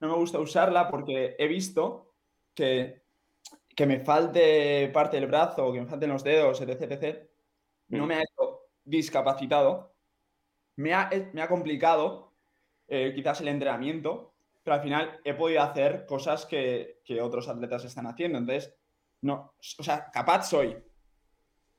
No 0.00 0.08
me 0.08 0.14
gusta 0.14 0.40
usarla 0.40 0.90
porque 0.90 1.36
he 1.38 1.46
visto 1.46 2.16
que, 2.52 3.04
que 3.76 3.86
me 3.86 4.00
falte 4.00 4.88
parte 4.88 5.18
del 5.20 5.28
brazo, 5.28 5.72
que 5.72 5.80
me 5.80 5.86
falten 5.86 6.10
los 6.10 6.24
dedos, 6.24 6.60
etc. 6.60 6.82
etc. 6.82 7.30
No 7.88 8.06
me 8.06 8.16
ha 8.16 8.22
hecho 8.22 8.62
discapacitado. 8.84 9.94
Me 10.76 10.94
ha, 10.94 11.08
me 11.32 11.42
ha 11.42 11.48
complicado 11.48 12.34
eh, 12.88 13.12
quizás 13.14 13.40
el 13.40 13.48
entrenamiento, 13.48 14.27
pero 14.68 14.76
al 14.76 14.82
final 14.82 15.20
he 15.24 15.32
podido 15.32 15.62
hacer 15.62 16.04
cosas 16.04 16.44
que, 16.44 17.00
que 17.02 17.22
otros 17.22 17.48
atletas 17.48 17.86
están 17.86 18.06
haciendo. 18.06 18.36
Entonces, 18.36 18.74
no, 19.22 19.54
o 19.78 19.82
sea, 19.82 20.10
capaz 20.12 20.42
soy, 20.42 20.76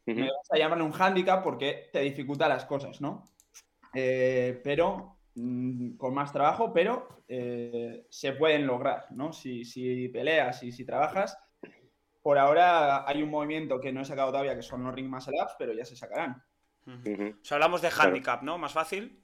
me 0.08 0.24
vas 0.24 0.50
a 0.52 0.58
llamar 0.58 0.82
un 0.82 0.92
hándicap 0.92 1.44
porque 1.44 1.92
te 1.94 2.00
dificulta 2.00 2.50
las 2.50 2.66
cosas, 2.66 3.00
¿no? 3.00 3.26
Eh, 3.94 4.60
pero 4.64 5.18
mm, 5.36 5.98
con 5.98 6.16
más 6.16 6.34
trabajo, 6.34 6.74
pero 6.74 7.22
eh, 7.28 8.08
se 8.10 8.32
pueden 8.34 8.66
lograr, 8.66 9.06
¿no? 9.12 9.32
Si, 9.34 9.64
si 9.66 10.08
peleas 10.10 10.64
y 10.64 10.72
si 10.72 10.84
trabajas. 10.84 11.38
Por 12.24 12.40
ahora 12.40 13.08
hay 13.08 13.22
un 13.22 13.30
movimiento 13.30 13.80
que 13.80 13.94
no 13.94 14.02
he 14.02 14.06
sacado 14.06 14.32
todavía, 14.32 14.56
que 14.56 14.64
son 14.64 14.84
los 14.84 14.96
ring 14.96 15.08
muscle 15.12 15.38
ups, 15.40 15.54
pero 15.60 15.74
ya 15.74 15.86
se 15.86 15.96
sacarán. 15.96 16.42
O 16.88 17.46
sea, 17.46 17.58
hablamos 17.58 17.84
de 17.84 17.92
handicap, 17.96 18.42
¿no? 18.42 18.58
Más 18.58 18.74
fácil. 18.74 19.24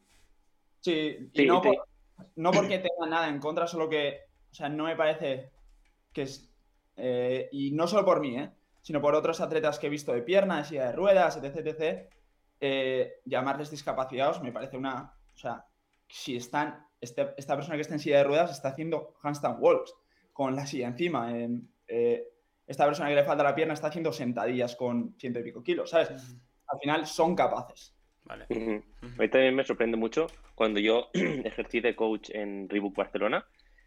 Sí, 0.82 1.18
y 1.34 1.40
Sí, 1.40 1.46
no, 1.48 1.62
te- 1.62 1.70
por- 1.70 1.95
no 2.36 2.52
porque 2.52 2.80
tenga 2.80 3.08
nada 3.10 3.30
en 3.30 3.40
contra, 3.40 3.68
solo 3.68 3.90
que, 3.90 4.22
o 4.52 4.54
sea, 4.54 4.70
no 4.70 4.86
me 4.86 4.96
parece 4.96 5.52
que 6.14 6.24
es, 6.24 6.50
eh, 6.98 7.50
y 7.52 7.72
no 7.72 7.88
solo 7.88 8.06
por 8.06 8.20
mí, 8.20 8.38
¿eh? 8.38 8.52
sino 8.82 9.02
por 9.02 9.16
otros 9.16 9.42
atletas 9.42 9.80
que 9.80 9.88
he 9.88 9.90
visto 9.90 10.14
de 10.14 10.22
piernas, 10.22 10.60
de 10.60 10.70
silla 10.70 10.86
de 10.88 10.92
ruedas, 10.94 11.38
etc, 11.38 11.56
etc, 11.68 12.10
eh, 12.60 13.22
llamarles 13.26 13.72
discapacitados 13.72 14.42
me 14.42 14.52
parece 14.52 14.78
una, 14.78 15.14
o 15.34 15.38
sea, 15.38 15.66
si 16.08 16.36
están, 16.38 16.88
este- 17.02 17.34
esta 17.38 17.56
persona 17.56 17.76
que 17.76 17.82
está 17.82 17.96
en 17.96 18.00
silla 18.00 18.18
de 18.20 18.24
ruedas 18.26 18.52
está 18.52 18.70
haciendo 18.70 19.16
handstand 19.22 19.58
walks 19.60 19.94
con 20.32 20.56
la 20.56 20.66
silla 20.66 20.88
encima, 20.88 21.32
en, 21.38 21.70
eh, 21.88 22.28
esta 22.68 22.86
persona 22.86 23.10
que 23.10 23.16
le 23.16 23.24
falta 23.24 23.44
la 23.44 23.56
pierna 23.56 23.74
está 23.74 23.88
haciendo 23.88 24.12
sentadillas 24.12 24.76
con 24.76 25.16
ciento 25.20 25.40
y 25.40 25.44
pico 25.44 25.62
kilos, 25.64 25.90
¿sabes? 25.90 26.10
Al 26.68 26.80
final 26.80 27.06
son 27.06 27.36
capaces. 27.36 27.95
Vale. 28.26 28.46
Ujú. 28.50 28.84
Ujú. 29.02 29.16
A 29.18 29.22
mí 29.22 29.30
también 29.30 29.56
me 29.56 29.64
sorprende 29.64 29.98
mucho 29.98 30.28
cuando 30.56 30.80
yo 30.80 31.10
ejercí 31.14 31.80
de 31.80 31.96
coach 31.96 32.30
en 32.32 32.68
Reebok 32.70 32.96
Barcelona, 32.96 33.46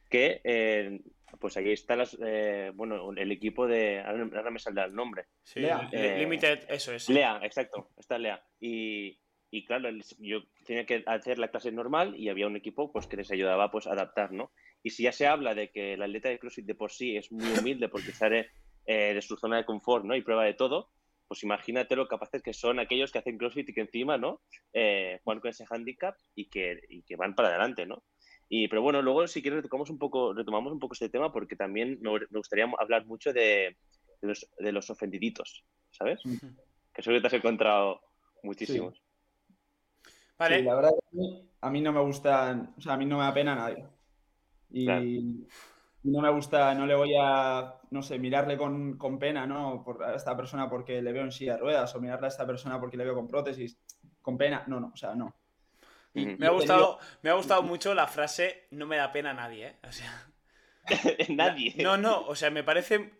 que 0.09 0.41
eh, 0.45 1.01
pues 1.39 1.57
ahí 1.57 1.73
está 1.73 1.97
las, 1.97 2.17
eh, 2.25 2.73
bueno, 2.75 3.13
el 3.13 3.33
equipo 3.33 3.67
de, 3.67 4.01
ahora 4.01 4.51
me 4.51 4.59
saldrá 4.59 4.85
el 4.85 4.95
nombre, 4.95 5.27
Sí, 5.43 5.61
Lea. 5.61 5.89
Eh, 5.93 6.19
Limited, 6.19 6.65
eso 6.69 6.93
es. 6.93 7.09
Lea, 7.09 7.41
exacto, 7.43 7.91
está 7.99 8.19
Lea. 8.19 8.43
Y, 8.61 9.19
y 9.51 9.65
claro, 9.65 9.91
yo 10.19 10.43
tenía 10.65 10.87
que 10.87 11.03
hacer 11.07 11.39
la 11.39 11.49
clase 11.49 11.73
normal 11.73 12.15
y 12.17 12.29
había 12.29 12.47
un 12.47 12.57
equipo 12.57 12.93
pues 12.93 13.07
que 13.07 13.17
les 13.17 13.31
ayudaba 13.31 13.71
pues 13.71 13.87
a 13.87 13.93
adaptar, 13.93 14.33
¿no? 14.33 14.53
Y 14.83 14.91
si 14.91 15.03
ya 15.03 15.13
se 15.13 15.27
habla 15.27 15.55
de 15.55 15.71
que 15.71 15.95
el 15.95 16.03
atleta 16.03 16.29
de 16.29 16.39
CrossFit 16.39 16.67
de 16.67 16.75
por 16.75 16.93
sí 16.93 17.17
es 17.17 17.33
muy 17.33 17.51
humilde 17.59 17.89
porque 17.89 18.13
sale 18.13 18.51
eh, 18.87 19.15
de 19.15 19.23
su 19.23 19.37
zona 19.37 19.59
de 19.59 19.65
confort, 19.65 20.05
¿no? 20.05 20.15
Y 20.17 20.23
prueba 20.23 20.45
de 20.45 20.55
todo, 20.55 20.91
pues 21.29 21.43
imagínate 21.45 21.95
lo 21.95 22.09
capaces 22.09 22.43
que 22.43 22.55
son 22.55 22.81
aquellos 22.81 23.13
que 23.13 23.19
hacen 23.19 23.37
CrossFit 23.37 23.69
y 23.69 23.75
que 23.75 23.83
encima, 23.83 24.17
¿no? 24.17 24.41
Eh, 24.73 25.21
juegan 25.23 25.41
con 25.41 25.51
ese 25.51 25.67
handicap 25.69 26.17
y 26.35 26.49
que, 26.49 26.81
y 26.89 27.03
que 27.03 27.17
van 27.17 27.35
para 27.35 27.51
adelante, 27.51 27.87
¿no? 27.87 28.03
Y, 28.49 28.67
pero 28.69 28.81
bueno, 28.81 29.03
luego 29.03 29.27
si 29.27 29.43
quieres 29.43 29.63
retomamos 29.63 29.91
un 29.91 29.99
poco, 29.99 30.33
retomamos 30.33 30.73
un 30.73 30.79
poco 30.79 30.95
este 30.95 31.11
tema 31.11 31.31
porque 31.31 31.55
también 31.55 31.99
me, 32.01 32.13
me 32.13 32.39
gustaría 32.39 32.67
hablar 32.79 33.05
mucho 33.05 33.33
de, 33.33 33.77
de 34.23 34.29
los, 34.29 34.51
de 34.59 34.73
los 34.73 34.89
ofendiditos, 34.89 35.65
¿sabes? 35.91 36.25
Ujú. 36.25 36.57
Que 36.95 37.03
seguro 37.03 37.19
que 37.19 37.29
te 37.29 37.37
has 37.37 37.41
encontrado 37.41 38.01
muchísimos. 38.43 39.01
Vale. 40.39 40.59
Sí, 40.59 40.63
la 40.63 40.75
verdad 40.77 40.91
que 40.91 41.19
a 41.61 41.71
mí, 41.71 41.81
a 41.81 41.83
no 41.83 41.93
me 41.93 42.01
gustan, 42.01 42.75
o 42.77 42.81
sea, 42.81 42.95
a 42.95 42.97
mí 42.97 43.05
no 43.05 43.19
me 43.19 43.25
da 43.25 43.35
pena 43.35 43.55
nadie. 43.55 43.85
Y 44.71 44.85
Claro. 44.87 45.05
No 46.05 46.21
me 46.21 46.31
gusta, 46.31 46.75
no 46.75 46.87
le 46.87 46.95
voy 46.95 47.15
a, 47.21 47.75
no 47.91 48.03
sé, 48.03 48.19
mirarle 48.19 48.57
con, 48.57 48.97
con 48.97 49.19
pena, 49.19 49.47
¿no? 49.47 49.83
Por 49.85 50.03
a 50.05 50.15
esta 50.15 50.37
persona 50.37 50.69
porque 50.71 51.03
le 51.03 51.13
veo 51.13 51.23
en 51.25 51.33
silla 51.33 51.55
de 51.55 51.61
ruedas 51.61 51.95
o 51.95 52.01
mirarle 52.01 52.27
a 52.27 52.29
esta 52.29 52.47
persona 52.47 52.79
porque 52.81 52.97
le 52.97 53.05
veo 53.05 53.15
con 53.15 53.29
prótesis, 53.29 53.79
con 54.23 54.39
pena. 54.39 54.65
No, 54.67 54.81
no, 54.81 54.91
o 54.95 54.97
sea, 54.97 55.15
no. 55.15 55.35
Y-. 56.15 56.27
Me 56.27 56.47
ha 56.47 56.51
gustado, 56.51 56.99
me 57.23 57.31
ha 57.31 57.35
gustado 57.35 57.63
mucho 57.63 57.95
la 57.95 58.07
frase 58.07 58.67
no 58.71 58.87
me 58.87 58.97
da 58.97 59.13
pena 59.13 59.31
a 59.31 59.35
nadie, 59.35 59.67
¿eh? 59.69 59.77
O 59.89 59.93
sea, 59.93 60.27
Nadie. 61.29 61.75
no, 61.83 61.97
no, 61.97 62.21
o 62.23 62.35
sea, 62.35 62.51
me 62.51 62.65
parece 62.65 63.13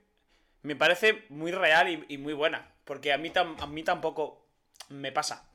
me 0.63 0.75
parece 0.75 1.25
muy 1.29 1.53
real 1.53 1.89
y, 1.89 2.05
y 2.09 2.19
muy 2.19 2.33
buena, 2.33 2.73
porque 2.85 3.13
a 3.13 3.19
mí 3.19 3.31
tam- 3.31 3.61
a 3.61 3.67
mí 3.67 3.83
tampoco 3.83 4.47
me 4.89 5.13
pasa. 5.13 5.49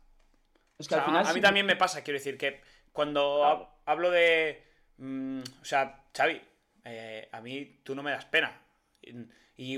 Es 0.77 0.87
O 0.87 0.89
que 0.89 0.95
sea, 0.95 0.99
al 0.99 1.05
final 1.05 1.25
a 1.25 1.29
mí 1.29 1.35
sí- 1.35 1.41
también 1.41 1.65
me 1.65 1.75
pasa, 1.75 2.03
quiero 2.03 2.19
decir 2.19 2.37
que 2.37 2.61
cuando 2.91 3.39
Claro. 3.39 3.59
hab- 3.59 3.67
hablo 3.85 4.11
de 4.11 4.63
mm, 4.97 5.41
o 5.61 5.65
sea, 5.65 6.03
Xavi, 6.15 6.41
eh, 6.85 7.27
a 7.31 7.41
mí 7.41 7.79
tú 7.83 7.95
no 7.95 8.03
me 8.03 8.11
das 8.11 8.25
pena. 8.25 8.59
Y, 9.01 9.13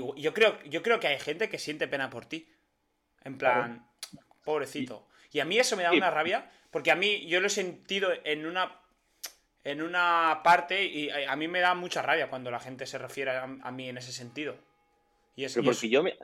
yo 0.22 0.32
creo 0.34 0.62
yo 0.64 0.82
creo 0.82 1.00
que 1.00 1.08
hay 1.08 1.18
gente 1.18 1.48
que 1.48 1.58
siente 1.58 1.88
pena 1.88 2.10
por 2.10 2.26
ti. 2.26 2.48
En 3.24 3.38
plan, 3.38 3.86
pobrecito. 4.44 5.08
Y 5.32 5.40
a 5.40 5.44
mí 5.44 5.58
eso 5.58 5.76
me 5.76 5.82
da 5.82 5.90
una 5.92 6.10
rabia, 6.10 6.50
porque 6.70 6.90
a 6.92 6.96
mí 6.96 7.26
yo 7.26 7.40
lo 7.40 7.48
he 7.48 7.50
sentido 7.50 8.10
en 8.24 8.46
una 8.46 8.80
en 9.64 9.82
una 9.82 10.40
parte 10.44 10.84
y 10.84 11.10
a 11.10 11.34
mí 11.34 11.48
me 11.48 11.58
da 11.60 11.74
mucha 11.74 12.00
rabia 12.00 12.30
cuando 12.30 12.50
la 12.52 12.60
gente 12.60 12.86
se 12.86 12.98
refiere 12.98 13.32
a, 13.32 13.42
a 13.42 13.72
mí 13.72 13.88
en 13.88 13.98
ese 13.98 14.12
sentido. 14.12 14.56
Y 15.34 15.44
es, 15.44 15.54
Pero 15.54 15.64
y 15.66 15.70
es- 15.70 15.76
porque 15.76 15.88
yo 15.90 16.02
me, 16.04 16.16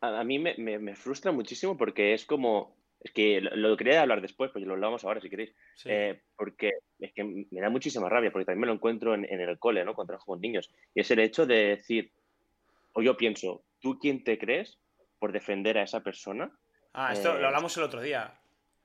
a, 0.00 0.20
a 0.20 0.24
mí 0.24 0.38
me, 0.40 0.54
me- 0.58 0.78
me 0.80 0.96
frustra 0.96 1.30
muchísimo 1.32 1.76
porque 1.78 2.12
es 2.14 2.24
como. 2.24 2.74
Es 3.02 3.12
que 3.12 3.40
lo, 3.40 3.54
lo 3.56 3.76
quería 3.76 4.00
hablar 4.02 4.20
después, 4.22 4.50
pues 4.52 4.64
lo 4.64 4.74
hablamos 4.74 5.04
ahora 5.04 5.20
si 5.20 5.28
queréis. 5.28 5.54
sí. 5.74 5.88
Eh, 5.90 6.22
porque 6.36 6.72
es 7.00 7.12
que 7.12 7.24
me 7.24 7.60
da 7.60 7.68
muchísima 7.68 8.08
rabia, 8.08 8.30
porque 8.30 8.44
también 8.44 8.60
me 8.60 8.66
lo 8.68 8.74
encuentro 8.74 9.14
en, 9.14 9.24
en 9.24 9.40
el 9.40 9.58
cole, 9.58 9.84
¿no? 9.84 9.94
Cuando 9.94 10.12
trabajo 10.12 10.32
con 10.32 10.40
niños. 10.40 10.70
Y 10.94 11.00
es 11.00 11.10
el 11.10 11.18
hecho 11.18 11.44
de 11.46 11.76
decir, 11.76 12.12
o 12.92 13.02
yo 13.02 13.16
pienso, 13.16 13.64
¿tú 13.80 13.98
quién 13.98 14.22
te 14.22 14.38
crees 14.38 14.78
por 15.18 15.32
defender 15.32 15.78
a 15.78 15.82
esa 15.82 16.00
persona? 16.00 16.50
ah, 16.92 17.12
esto 17.12 17.36
eh, 17.36 17.40
lo 17.40 17.46
hablamos 17.46 17.76
el 17.76 17.82
otro 17.82 18.00
día. 18.00 18.34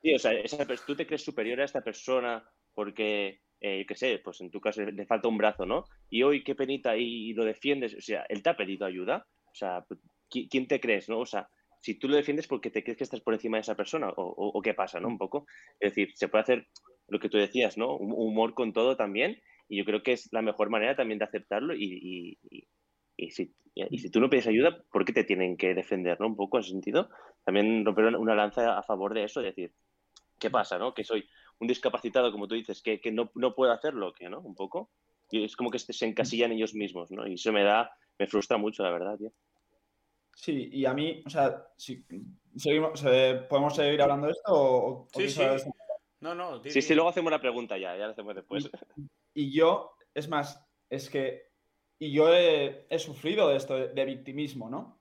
Sí, 0.02 0.14
o 0.14 0.18
sea, 0.18 0.32
esa 0.32 0.66
tú 0.86 0.94
te 0.94 1.06
crees 1.06 1.24
superior 1.24 1.60
a 1.60 1.64
esta 1.64 1.80
persona 1.80 2.48
porque, 2.74 3.40
eh, 3.60 3.80
yo 3.80 3.86
qué 3.86 3.96
sé, 3.96 4.20
pues 4.22 4.40
en 4.40 4.50
tu 4.50 4.60
caso 4.60 4.82
le 4.82 5.06
falta 5.06 5.28
un 5.28 5.38
brazo, 5.38 5.66
¿no? 5.66 5.84
Y 6.08 6.22
hoy 6.22 6.44
qué 6.44 6.54
penita 6.54 6.96
y, 6.96 7.32
lo 7.34 7.44
defiendes, 7.44 7.94
o 7.94 8.00
sea, 8.00 8.24
él 8.28 8.42
te 8.42 8.50
ha 8.50 8.56
pedido 8.56 8.86
ayuda, 8.86 9.26
o 9.46 9.54
sea, 9.54 9.84
¿qui- 10.30 10.48
¿quién 10.48 10.68
te 10.68 10.80
crees, 10.80 11.08
no? 11.08 11.18
O 11.18 11.26
sea, 11.26 11.48
si 11.80 11.98
tú 11.98 12.08
lo 12.08 12.16
defiendes 12.16 12.46
porque 12.46 12.70
te 12.70 12.82
crees 12.82 12.98
que 12.98 13.04
estás 13.04 13.20
por 13.20 13.34
encima 13.34 13.56
de 13.56 13.62
esa 13.62 13.76
persona, 13.76 14.08
o, 14.10 14.22
o- 14.22 14.58
o 14.58 14.62
qué 14.62 14.74
pasa, 14.74 15.00
¿no? 15.00 15.08
Un 15.08 15.18
poco. 15.18 15.46
Es 15.80 15.92
decir, 15.92 16.10
se 16.16 16.28
puede 16.28 16.42
hacer 16.42 16.66
lo 17.08 17.18
que 17.20 17.28
tú 17.28 17.38
decías, 17.38 17.76
¿no? 17.78 17.96
Un- 17.96 18.12
Humor 18.12 18.54
con 18.54 18.72
todo 18.72 18.96
también, 18.96 19.40
y 19.68 19.78
yo 19.78 19.84
creo 19.84 20.02
que 20.02 20.12
es 20.12 20.28
la 20.32 20.42
mejor 20.42 20.70
manera 20.70 20.96
también 20.96 21.18
de 21.18 21.24
aceptarlo 21.26 21.74
y, 21.74 21.84
y- 21.84 22.38
y- 22.50 22.68
y 23.16 23.30
si, 23.30 23.54
y 23.74 23.98
si 23.98 24.10
tú 24.10 24.20
no 24.20 24.30
pides 24.30 24.46
ayuda, 24.46 24.82
¿por 24.92 25.04
qué 25.04 25.12
te 25.12 25.24
tienen 25.24 25.56
que 25.56 25.74
defender, 25.74 26.20
¿no? 26.20 26.26
Un 26.28 26.36
poco 26.36 26.56
en 26.58 26.62
ese 26.62 26.70
sentido. 26.72 27.08
También 27.44 27.84
romper 27.84 28.06
una- 28.16 28.34
lanza 28.34 28.78
a 28.78 28.82
favor 28.82 29.14
de 29.14 29.24
eso, 29.24 29.40
es 29.40 29.46
decir, 29.54 29.74
¿qué 30.38 30.50
pasa, 30.50 30.78
no? 30.78 30.94
Que 30.94 31.04
soy 31.04 31.28
un 31.60 31.68
discapacitado, 31.68 32.32
como 32.32 32.48
tú 32.48 32.54
dices, 32.54 32.82
que, 32.82 33.00
que 33.00 33.12
no, 33.12 33.30
no 33.34 33.54
puedo 33.54 33.72
hacerlo, 33.72 34.12
que 34.14 34.28
no, 34.28 34.40
un 34.40 34.54
poco. 34.54 34.90
Y 35.30 35.44
es 35.44 35.56
como 35.56 35.70
que 35.70 35.78
se 35.78 36.06
encasillan 36.06 36.52
ellos 36.52 36.74
mismos, 36.74 37.10
¿no? 37.10 37.26
Y 37.26 37.34
eso 37.34 37.52
me 37.52 37.62
da, 37.64 37.90
me 38.18 38.26
frustra 38.26 38.56
mucho, 38.56 38.82
la 38.82 38.90
verdad, 38.90 39.18
tío. 39.18 39.32
Sí, 40.38 40.70
y 40.72 40.86
a 40.86 40.94
mí, 40.94 41.20
o 41.26 41.30
sea, 41.30 41.66
si 41.76 42.06
seguimos, 42.56 43.02
¿podemos 43.48 43.74
seguir 43.74 44.00
hablando 44.00 44.28
de 44.28 44.34
esto 44.34 44.52
o, 44.54 45.02
o 45.02 45.08
Sí, 45.12 45.24
esto? 45.24 45.68
No, 46.20 46.32
no, 46.32 46.62
Sí, 46.62 46.80
sí, 46.80 46.94
luego 46.94 47.10
hacemos 47.10 47.32
la 47.32 47.40
pregunta 47.40 47.76
ya, 47.76 47.96
ya 47.96 48.06
la 48.06 48.12
hacemos 48.12 48.36
después. 48.36 48.70
Y 49.34 49.52
yo, 49.52 49.96
es 50.14 50.28
más, 50.28 50.64
es 50.88 51.10
que. 51.10 51.48
Y 51.98 52.12
yo 52.12 52.32
he, 52.32 52.86
he 52.88 52.98
sufrido 53.00 53.48
de 53.48 53.56
esto, 53.56 53.74
de, 53.74 53.88
de 53.88 54.04
victimismo, 54.04 54.70
¿no? 54.70 55.00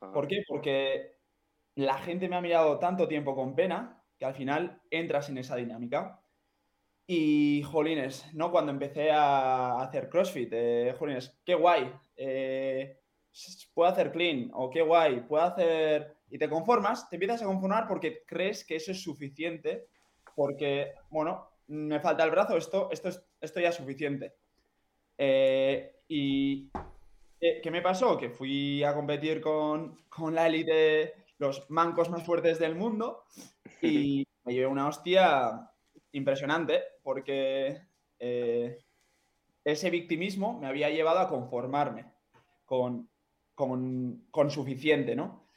Ajá. 0.00 0.12
¿Por 0.12 0.28
qué? 0.28 0.44
Porque 0.46 1.16
la 1.74 1.98
gente 1.98 2.28
me 2.28 2.36
ha 2.36 2.40
mirado 2.40 2.78
tanto 2.78 3.08
tiempo 3.08 3.34
con 3.34 3.56
pena 3.56 4.04
que 4.16 4.24
al 4.24 4.34
final 4.34 4.80
entras 4.90 5.28
en 5.30 5.38
esa 5.38 5.56
dinámica. 5.56 6.22
Y, 7.08 7.62
jolines, 7.64 8.32
¿no? 8.34 8.52
Cuando 8.52 8.70
empecé 8.70 9.10
a 9.10 9.80
hacer 9.80 10.08
CrossFit, 10.08 10.48
eh, 10.52 10.94
jolines, 10.96 11.40
qué 11.44 11.54
guay, 11.56 11.92
eh, 12.16 13.00
puedo 13.74 13.88
hacer 13.88 14.12
clean, 14.12 14.50
o 14.54 14.70
qué 14.70 14.82
guay, 14.82 15.20
puedo 15.20 15.44
hacer... 15.44 16.16
Y 16.28 16.38
te 16.38 16.48
conformas, 16.48 17.08
te 17.08 17.16
empiezas 17.16 17.42
a 17.42 17.46
conformar 17.46 17.86
porque 17.86 18.24
crees 18.26 18.64
que 18.64 18.76
eso 18.76 18.90
es 18.90 19.00
suficiente, 19.00 19.86
porque, 20.34 20.92
bueno, 21.08 21.48
me 21.68 22.00
falta 22.00 22.24
el 22.24 22.32
brazo, 22.32 22.56
esto, 22.56 22.88
esto, 22.90 23.10
es, 23.10 23.22
esto 23.40 23.60
ya 23.60 23.68
es 23.68 23.76
suficiente. 23.76 24.34
Eh, 25.16 26.00
y 26.08 26.68
¿Qué, 27.40 27.60
qué 27.62 27.70
me 27.70 27.82
pasó? 27.82 28.16
Que 28.16 28.30
fui 28.30 28.82
a 28.82 28.94
competir 28.94 29.40
con, 29.40 29.98
con 30.08 30.34
la 30.34 30.46
élite, 30.46 31.14
los 31.38 31.68
mancos 31.70 32.08
más 32.08 32.24
fuertes 32.24 32.58
del 32.58 32.74
mundo, 32.74 33.24
y 33.82 34.26
me 34.44 34.54
llevé 34.54 34.66
una 34.66 34.88
hostia 34.88 35.70
impresionante, 36.12 36.82
porque 37.02 37.82
eh, 38.18 38.78
ese 39.64 39.90
victimismo 39.90 40.58
me 40.58 40.66
había 40.66 40.88
llevado 40.90 41.18
a 41.18 41.28
conformarme 41.28 42.06
con, 42.64 43.10
con, 43.56 44.26
con 44.30 44.50
suficiente, 44.52 45.16
¿no? 45.16 45.48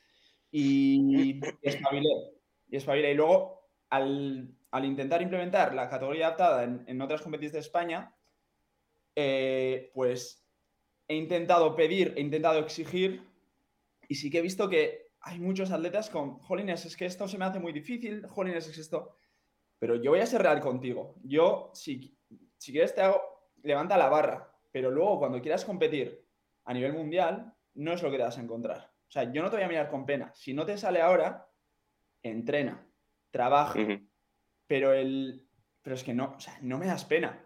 Y 0.50 1.40
espabilé. 1.62 2.10
Y 2.70 2.78
espabilé. 2.78 3.12
Y 3.12 3.16
luego, 3.16 3.70
al, 3.92 4.56
al 4.72 4.86
intentar 4.86 5.22
implementar 5.22 5.76
la 5.76 5.90
categoría 5.90 6.28
adaptada 6.28 6.64
en, 6.64 6.84
en 6.88 7.02
otras 7.02 7.22
competiciones 7.22 7.54
de 7.54 7.60
España, 7.60 8.16
eh, 9.16 9.92
pues 9.94 10.48
he 11.08 11.16
intentado 11.16 11.76
pedir, 11.76 12.14
he 12.16 12.22
intentado 12.22 12.60
exigir 12.60 13.22
y 14.08 14.16
sí 14.16 14.32
que 14.32 14.40
he 14.40 14.42
visto 14.42 14.70
que 14.70 15.10
hay 15.22 15.40
muchos 15.40 15.72
atletas 15.72 16.10
con, 16.10 16.40
jolines, 16.40 16.86
es 16.86 16.96
que 16.96 17.06
esto 17.06 17.28
se 17.28 17.38
me 17.38 17.46
hace 17.46 17.60
muy 17.60 17.74
difícil, 17.74 18.26
jolines, 18.28 18.68
es 18.68 18.78
esto. 18.78 19.18
Pero 19.78 19.96
yo 19.96 20.12
voy 20.12 20.22
a 20.22 20.26
ser 20.26 20.42
real 20.42 20.62
contigo. 20.62 21.16
Yo, 21.24 21.72
si, 21.74 22.18
si 22.58 22.72
quieres, 22.72 22.96
te 22.96 23.02
hago, 23.02 23.22
levanta 23.62 23.98
la 23.98 24.08
barra, 24.08 24.58
pero 24.72 24.90
luego 24.90 25.20
cuando 25.20 25.42
quieras 25.42 25.66
competir 25.66 26.26
a 26.64 26.74
nivel 26.74 26.94
mundial, 26.94 27.54
no 27.76 27.94
es 27.94 28.04
lo 28.04 28.12
que 28.12 28.18
te 28.18 28.24
vas 28.24 28.38
a 28.38 28.42
encontrar. 28.42 28.92
O 29.08 29.12
sea, 29.12 29.32
yo 29.32 29.42
no 29.42 29.50
te 29.50 29.58
voy 29.58 29.66
a 29.66 29.70
mirar 29.70 29.90
con 29.90 30.06
pena. 30.06 30.32
Si 30.36 30.54
no 30.54 30.66
te 30.66 30.78
sale 30.78 31.02
ahora, 31.02 31.48
entrena, 32.22 32.88
trabaja, 33.32 33.80
pero 34.68 34.94
el 34.94 35.50
pero 35.82 35.96
es 35.96 36.04
que 36.04 36.14
no, 36.14 36.36
o 36.36 36.40
sea, 36.40 36.58
no 36.62 36.78
me 36.78 36.86
das 36.86 37.06
pena. 37.06 37.46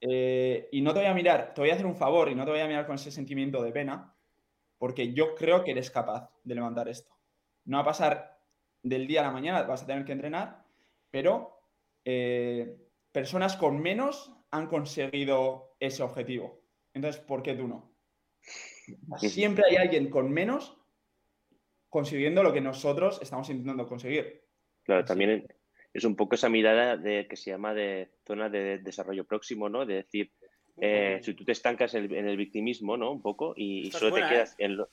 Eh, 0.00 0.68
y 0.72 0.80
no 0.80 0.92
te 0.92 1.00
voy 1.00 1.08
a 1.08 1.14
mirar, 1.14 1.54
te 1.54 1.60
voy 1.60 1.70
a 1.70 1.74
hacer 1.74 1.86
un 1.86 1.96
favor 1.96 2.28
y 2.28 2.34
no 2.34 2.44
te 2.44 2.50
voy 2.50 2.60
a 2.60 2.66
mirar 2.66 2.86
con 2.86 2.96
ese 2.96 3.10
sentimiento 3.10 3.62
de 3.62 3.72
pena, 3.72 4.14
porque 4.78 5.12
yo 5.12 5.34
creo 5.34 5.64
que 5.64 5.72
eres 5.72 5.90
capaz 5.90 6.30
de 6.44 6.54
levantar 6.54 6.88
esto. 6.88 7.16
No 7.64 7.76
va 7.76 7.82
a 7.82 7.86
pasar 7.86 8.40
del 8.82 9.06
día 9.06 9.20
a 9.20 9.24
la 9.24 9.30
mañana, 9.30 9.62
vas 9.62 9.82
a 9.82 9.86
tener 9.86 10.04
que 10.04 10.12
entrenar, 10.12 10.64
pero 11.10 11.60
eh, 12.04 12.76
personas 13.12 13.56
con 13.56 13.80
menos 13.80 14.32
han 14.50 14.66
conseguido 14.66 15.76
ese 15.80 16.02
objetivo. 16.02 16.62
Entonces, 16.94 17.20
¿por 17.20 17.42
qué 17.42 17.54
tú 17.54 17.68
no? 17.68 17.92
Siempre 19.18 19.64
hay 19.68 19.76
alguien 19.76 20.10
con 20.10 20.30
menos 20.30 20.76
consiguiendo 21.88 22.42
lo 22.42 22.52
que 22.52 22.60
nosotros 22.60 23.18
estamos 23.22 23.48
intentando 23.50 23.86
conseguir. 23.86 24.42
Claro, 24.84 25.04
también 25.04 25.46
es 25.92 26.04
un 26.04 26.16
poco 26.16 26.34
esa 26.34 26.48
mirada 26.48 26.96
de, 26.96 27.26
que 27.26 27.36
se 27.36 27.50
llama 27.50 27.74
de 27.74 28.10
zona 28.26 28.48
de 28.48 28.78
desarrollo 28.78 29.24
próximo, 29.24 29.68
¿no? 29.68 29.86
De 29.86 29.94
decir, 29.94 30.32
eh, 30.80 31.20
si 31.22 31.34
tú 31.34 31.44
te 31.44 31.52
estancas 31.52 31.94
en 31.94 32.04
el, 32.04 32.14
en 32.14 32.28
el 32.28 32.36
victimismo, 32.36 32.96
¿no? 32.96 33.10
Un 33.10 33.22
poco, 33.22 33.54
y, 33.56 33.90
solo 33.90 34.10
buena, 34.10 34.28
te 34.28 34.34
¿eh? 34.34 34.36
quedas 34.36 34.54
en 34.58 34.76
lo... 34.76 34.88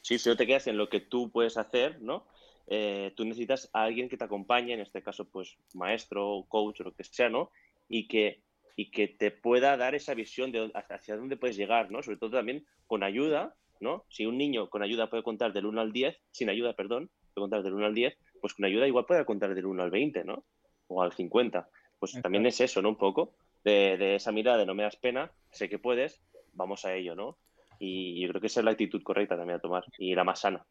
Sí, 0.00 0.18
solo 0.18 0.36
te 0.36 0.46
quedas 0.46 0.66
en 0.66 0.76
lo 0.76 0.88
que 0.88 1.00
tú 1.00 1.30
puedes 1.30 1.56
hacer, 1.56 2.00
¿no? 2.02 2.26
Eh, 2.66 3.12
tú 3.16 3.24
necesitas 3.24 3.70
a 3.72 3.84
alguien 3.84 4.08
que 4.08 4.16
te 4.16 4.24
acompañe, 4.24 4.74
en 4.74 4.80
este 4.80 5.02
caso, 5.02 5.26
pues, 5.28 5.56
maestro, 5.74 6.44
coach, 6.48 6.80
o 6.80 6.84
lo 6.84 6.94
que 6.94 7.04
sea, 7.04 7.28
¿no? 7.28 7.50
Y 7.88 8.08
que, 8.08 8.40
y 8.76 8.90
que 8.90 9.08
te 9.08 9.30
pueda 9.30 9.76
dar 9.76 9.94
esa 9.94 10.14
visión 10.14 10.52
de 10.52 10.70
hacia 10.88 11.16
dónde 11.16 11.36
puedes 11.36 11.56
llegar, 11.56 11.90
¿no? 11.90 12.02
Sobre 12.02 12.16
todo 12.16 12.30
también 12.30 12.66
con 12.86 13.02
ayuda, 13.02 13.54
¿no? 13.80 14.04
Si 14.08 14.26
un 14.26 14.36
niño 14.36 14.68
con 14.68 14.82
ayuda 14.82 15.08
puede 15.08 15.22
contar 15.22 15.52
del 15.52 15.66
1 15.66 15.80
al 15.80 15.92
10, 15.92 16.16
sin 16.30 16.50
ayuda, 16.50 16.74
perdón, 16.74 17.10
puede 17.34 17.44
contar 17.44 17.62
del 17.62 17.74
1 17.74 17.86
al 17.86 17.94
10, 17.94 18.16
pues 18.40 18.54
con 18.54 18.64
ayuda 18.64 18.86
igual 18.86 19.06
puede 19.06 19.24
contar 19.24 19.54
del 19.54 19.66
1 19.66 19.82
al 19.82 19.90
20, 19.90 20.24
¿no? 20.24 20.44
O 20.88 21.02
al 21.02 21.12
50. 21.12 21.68
Pues 21.98 22.20
también 22.20 22.46
es 22.46 22.60
eso, 22.60 22.82
¿no? 22.82 22.88
Un 22.88 22.98
poco 22.98 23.34
de, 23.62 23.96
de 23.96 24.16
esa 24.16 24.32
mirada 24.32 24.58
de 24.58 24.66
no 24.66 24.74
me 24.74 24.82
das 24.82 24.96
pena, 24.96 25.30
sé 25.50 25.68
que 25.68 25.78
puedes, 25.78 26.20
vamos 26.52 26.84
a 26.84 26.94
ello, 26.94 27.14
¿no? 27.14 27.38
Y 27.78 28.20
yo 28.20 28.28
creo 28.28 28.40
que 28.40 28.46
esa 28.48 28.60
es 28.60 28.64
la 28.64 28.72
actitud 28.72 29.02
correcta 29.02 29.36
también 29.36 29.58
a 29.58 29.62
tomar 29.62 29.84
y 29.98 30.14
la 30.14 30.24
más 30.24 30.40
sana. 30.40 30.64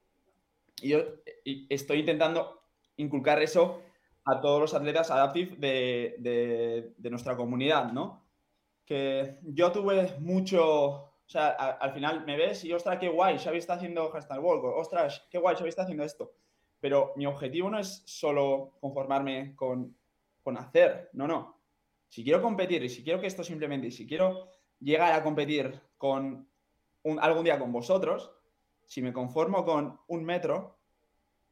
Y 0.82 0.90
yo 0.90 1.00
estoy 1.70 2.00
intentando 2.00 2.62
inculcar 2.98 3.42
eso 3.42 3.82
a 4.26 4.40
todos 4.42 4.62
los 4.62 4.74
atletas 4.74 5.12
adaptive 5.12 5.56
de, 5.58 6.16
de- 6.98 7.10
nuestra 7.10 7.36
comunidad, 7.36 7.92
¿no? 7.92 8.24
Que 8.86 9.40
yo 9.44 9.72
tuve 9.72 10.18
mucho, 10.20 10.64
o 10.92 11.14
sea, 11.26 11.50
al 11.50 11.94
final 11.94 12.26
me 12.26 12.38
ves 12.38 12.64
y, 12.66 12.74
ostras, 12.74 13.00
qué 13.00 13.10
guay, 13.10 13.38
Xavi 13.38 13.58
está 13.58 13.74
haciendo 13.74 14.10
hashtag 14.10 14.44
walk, 14.44 14.64
ostras, 14.66 15.26
qué 15.30 15.38
guay, 15.38 15.56
Xavi 15.56 15.70
está 15.70 15.84
haciendo 15.84 16.04
esto. 16.04 16.34
Pero 16.80 17.14
mi 17.16 17.26
objetivo 17.26 17.70
no 17.70 17.80
es 17.80 18.04
solo 18.06 18.74
conformarme 18.82 19.56
con, 19.56 19.96
con 20.42 20.58
hacer, 20.58 21.10
no, 21.14 21.28
no. 21.28 21.60
Si 22.10 22.24
quiero 22.24 22.42
competir 22.42 22.84
y 22.84 22.90
si 22.90 23.04
quiero 23.04 23.20
que 23.20 23.28
esto 23.28 23.44
simplemente, 23.44 23.88
y 23.88 23.92
si 23.92 24.06
quiero 24.06 24.50
llegar 24.80 25.14
a 25.14 25.24
competir 25.24 25.80
con 25.98 26.48
un- 27.04 27.20
algún 27.20 27.44
día 27.46 27.58
con 27.60 27.72
vosotros, 27.72 28.32
si 28.86 29.02
me 29.02 29.14
conformo 29.14 29.64
con 29.66 30.00
un 30.08 30.24
metro, 30.26 30.78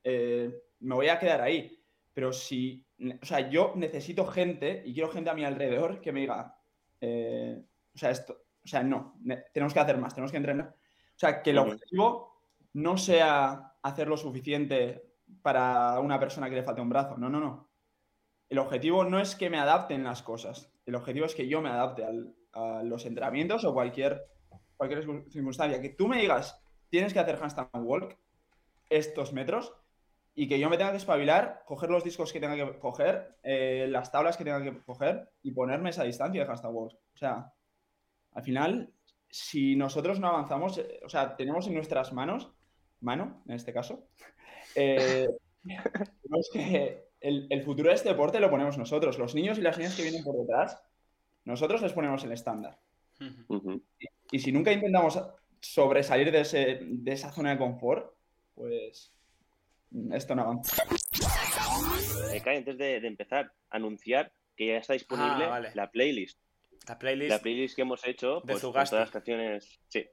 eh, 0.03 0.63
me 0.81 0.95
voy 0.95 1.07
a 1.07 1.17
quedar 1.19 1.41
ahí. 1.41 1.80
Pero 2.13 2.33
si, 2.33 2.85
o 3.21 3.25
sea, 3.25 3.49
yo 3.49 3.73
necesito 3.75 4.25
gente 4.25 4.83
y 4.85 4.93
quiero 4.93 5.09
gente 5.09 5.29
a 5.29 5.33
mi 5.33 5.45
alrededor 5.45 6.01
que 6.01 6.11
me 6.11 6.21
diga, 6.21 6.57
eh, 6.99 7.61
o 7.93 7.97
sea, 7.97 8.11
esto, 8.11 8.33
o 8.63 8.67
sea, 8.67 8.83
no, 8.83 9.15
ne- 9.21 9.45
tenemos 9.53 9.73
que 9.73 9.79
hacer 9.79 9.97
más, 9.97 10.13
tenemos 10.13 10.31
que 10.31 10.37
entrenar. 10.37 10.67
O 10.75 11.19
sea, 11.21 11.41
que 11.41 11.51
el 11.51 11.57
objetivo 11.59 12.43
no 12.73 12.97
sea 12.97 13.75
hacer 13.81 14.07
lo 14.07 14.17
suficiente 14.17 15.13
para 15.41 15.99
una 15.99 16.19
persona 16.19 16.49
que 16.49 16.55
le 16.55 16.63
falte 16.63 16.81
un 16.81 16.89
brazo, 16.89 17.17
no, 17.17 17.29
no, 17.29 17.39
no. 17.39 17.69
El 18.49 18.59
objetivo 18.59 19.05
no 19.05 19.19
es 19.19 19.35
que 19.35 19.49
me 19.49 19.57
adapten 19.59 20.03
las 20.03 20.21
cosas, 20.21 20.71
el 20.85 20.95
objetivo 20.95 21.25
es 21.25 21.35
que 21.35 21.47
yo 21.47 21.61
me 21.61 21.69
adapte 21.69 22.03
al- 22.03 22.35
a 22.53 22.83
los 22.83 23.05
entrenamientos 23.05 23.63
o 23.63 23.73
cualquier, 23.73 24.25
cualquier 24.75 25.05
circunstancia. 25.29 25.81
Que 25.81 25.89
tú 25.89 26.09
me 26.09 26.19
digas, 26.19 26.61
tienes 26.89 27.13
que 27.13 27.19
hacer 27.19 27.39
handstand 27.41 27.69
walk 27.75 28.17
estos 28.89 29.31
metros 29.31 29.73
y 30.33 30.47
que 30.47 30.59
yo 30.59 30.69
me 30.69 30.77
tenga 30.77 30.91
que 30.91 30.97
espabilar, 30.97 31.63
coger 31.65 31.89
los 31.89 32.03
discos 32.03 32.31
que 32.31 32.39
tenga 32.39 32.55
que 32.55 32.79
coger, 32.79 33.35
eh, 33.43 33.87
las 33.89 34.11
tablas 34.11 34.37
que 34.37 34.43
tenga 34.43 34.63
que 34.63 34.77
coger 34.83 35.29
y 35.43 35.51
ponerme 35.51 35.89
esa 35.89 36.03
distancia 36.03 36.45
de 36.45 36.67
walk. 36.67 36.93
O 36.93 37.17
sea, 37.17 37.53
al 38.33 38.43
final, 38.43 38.93
si 39.29 39.75
nosotros 39.75 40.19
no 40.19 40.27
avanzamos, 40.27 40.77
eh, 40.77 40.99
o 41.03 41.09
sea, 41.09 41.35
tenemos 41.35 41.67
en 41.67 41.73
nuestras 41.73 42.13
manos, 42.13 42.49
mano 43.01 43.43
en 43.47 43.55
este 43.55 43.73
caso, 43.73 44.07
eh, 44.75 45.27
tenemos 45.63 46.49
que 46.53 47.09
el, 47.19 47.47
el 47.49 47.63
futuro 47.63 47.89
de 47.89 47.95
este 47.95 48.09
deporte 48.09 48.39
lo 48.39 48.49
ponemos 48.49 48.77
nosotros. 48.77 49.17
Los 49.19 49.35
niños 49.35 49.57
y 49.57 49.61
las 49.61 49.77
niñas 49.77 49.95
que 49.95 50.03
vienen 50.03 50.23
por 50.23 50.37
detrás, 50.37 50.81
nosotros 51.43 51.81
les 51.81 51.93
ponemos 51.93 52.23
el 52.23 52.31
estándar. 52.31 52.79
Ujú. 53.49 53.83
Y 54.31 54.39
si 54.39 54.51
nunca 54.51 54.71
intentamos 54.71 55.21
sobresalir 55.59 56.31
de, 56.31 56.41
ese, 56.41 56.79
de 56.81 57.11
esa 57.11 57.31
zona 57.31 57.51
de 57.51 57.57
confort, 57.57 58.13
pues 58.55 59.13
esto 60.13 60.35
no 60.35 60.43
avanza. 60.43 60.83
Eh, 62.33 62.41
Kai, 62.41 62.57
antes 62.57 62.77
de, 62.77 62.99
de 62.99 63.07
empezar, 63.07 63.51
anunciar 63.69 64.31
que 64.55 64.67
ya 64.67 64.77
está 64.77 64.93
disponible 64.93 65.45
Ah, 65.45 65.49
vale. 65.49 65.71
la 65.73 65.89
playlist. 65.91 66.39
La 66.87 66.97
playlist. 66.97 67.29
La 67.29 67.39
playlist 67.39 67.75
que 67.75 67.81
hemos 67.83 68.05
hecho 68.07 68.41
de 68.41 68.53
pues, 68.53 68.61
con 68.61 68.71
todas 68.73 68.91
las 68.91 69.11
canciones. 69.11 69.79
Sí. 69.87 69.99
Eh, 69.99 70.07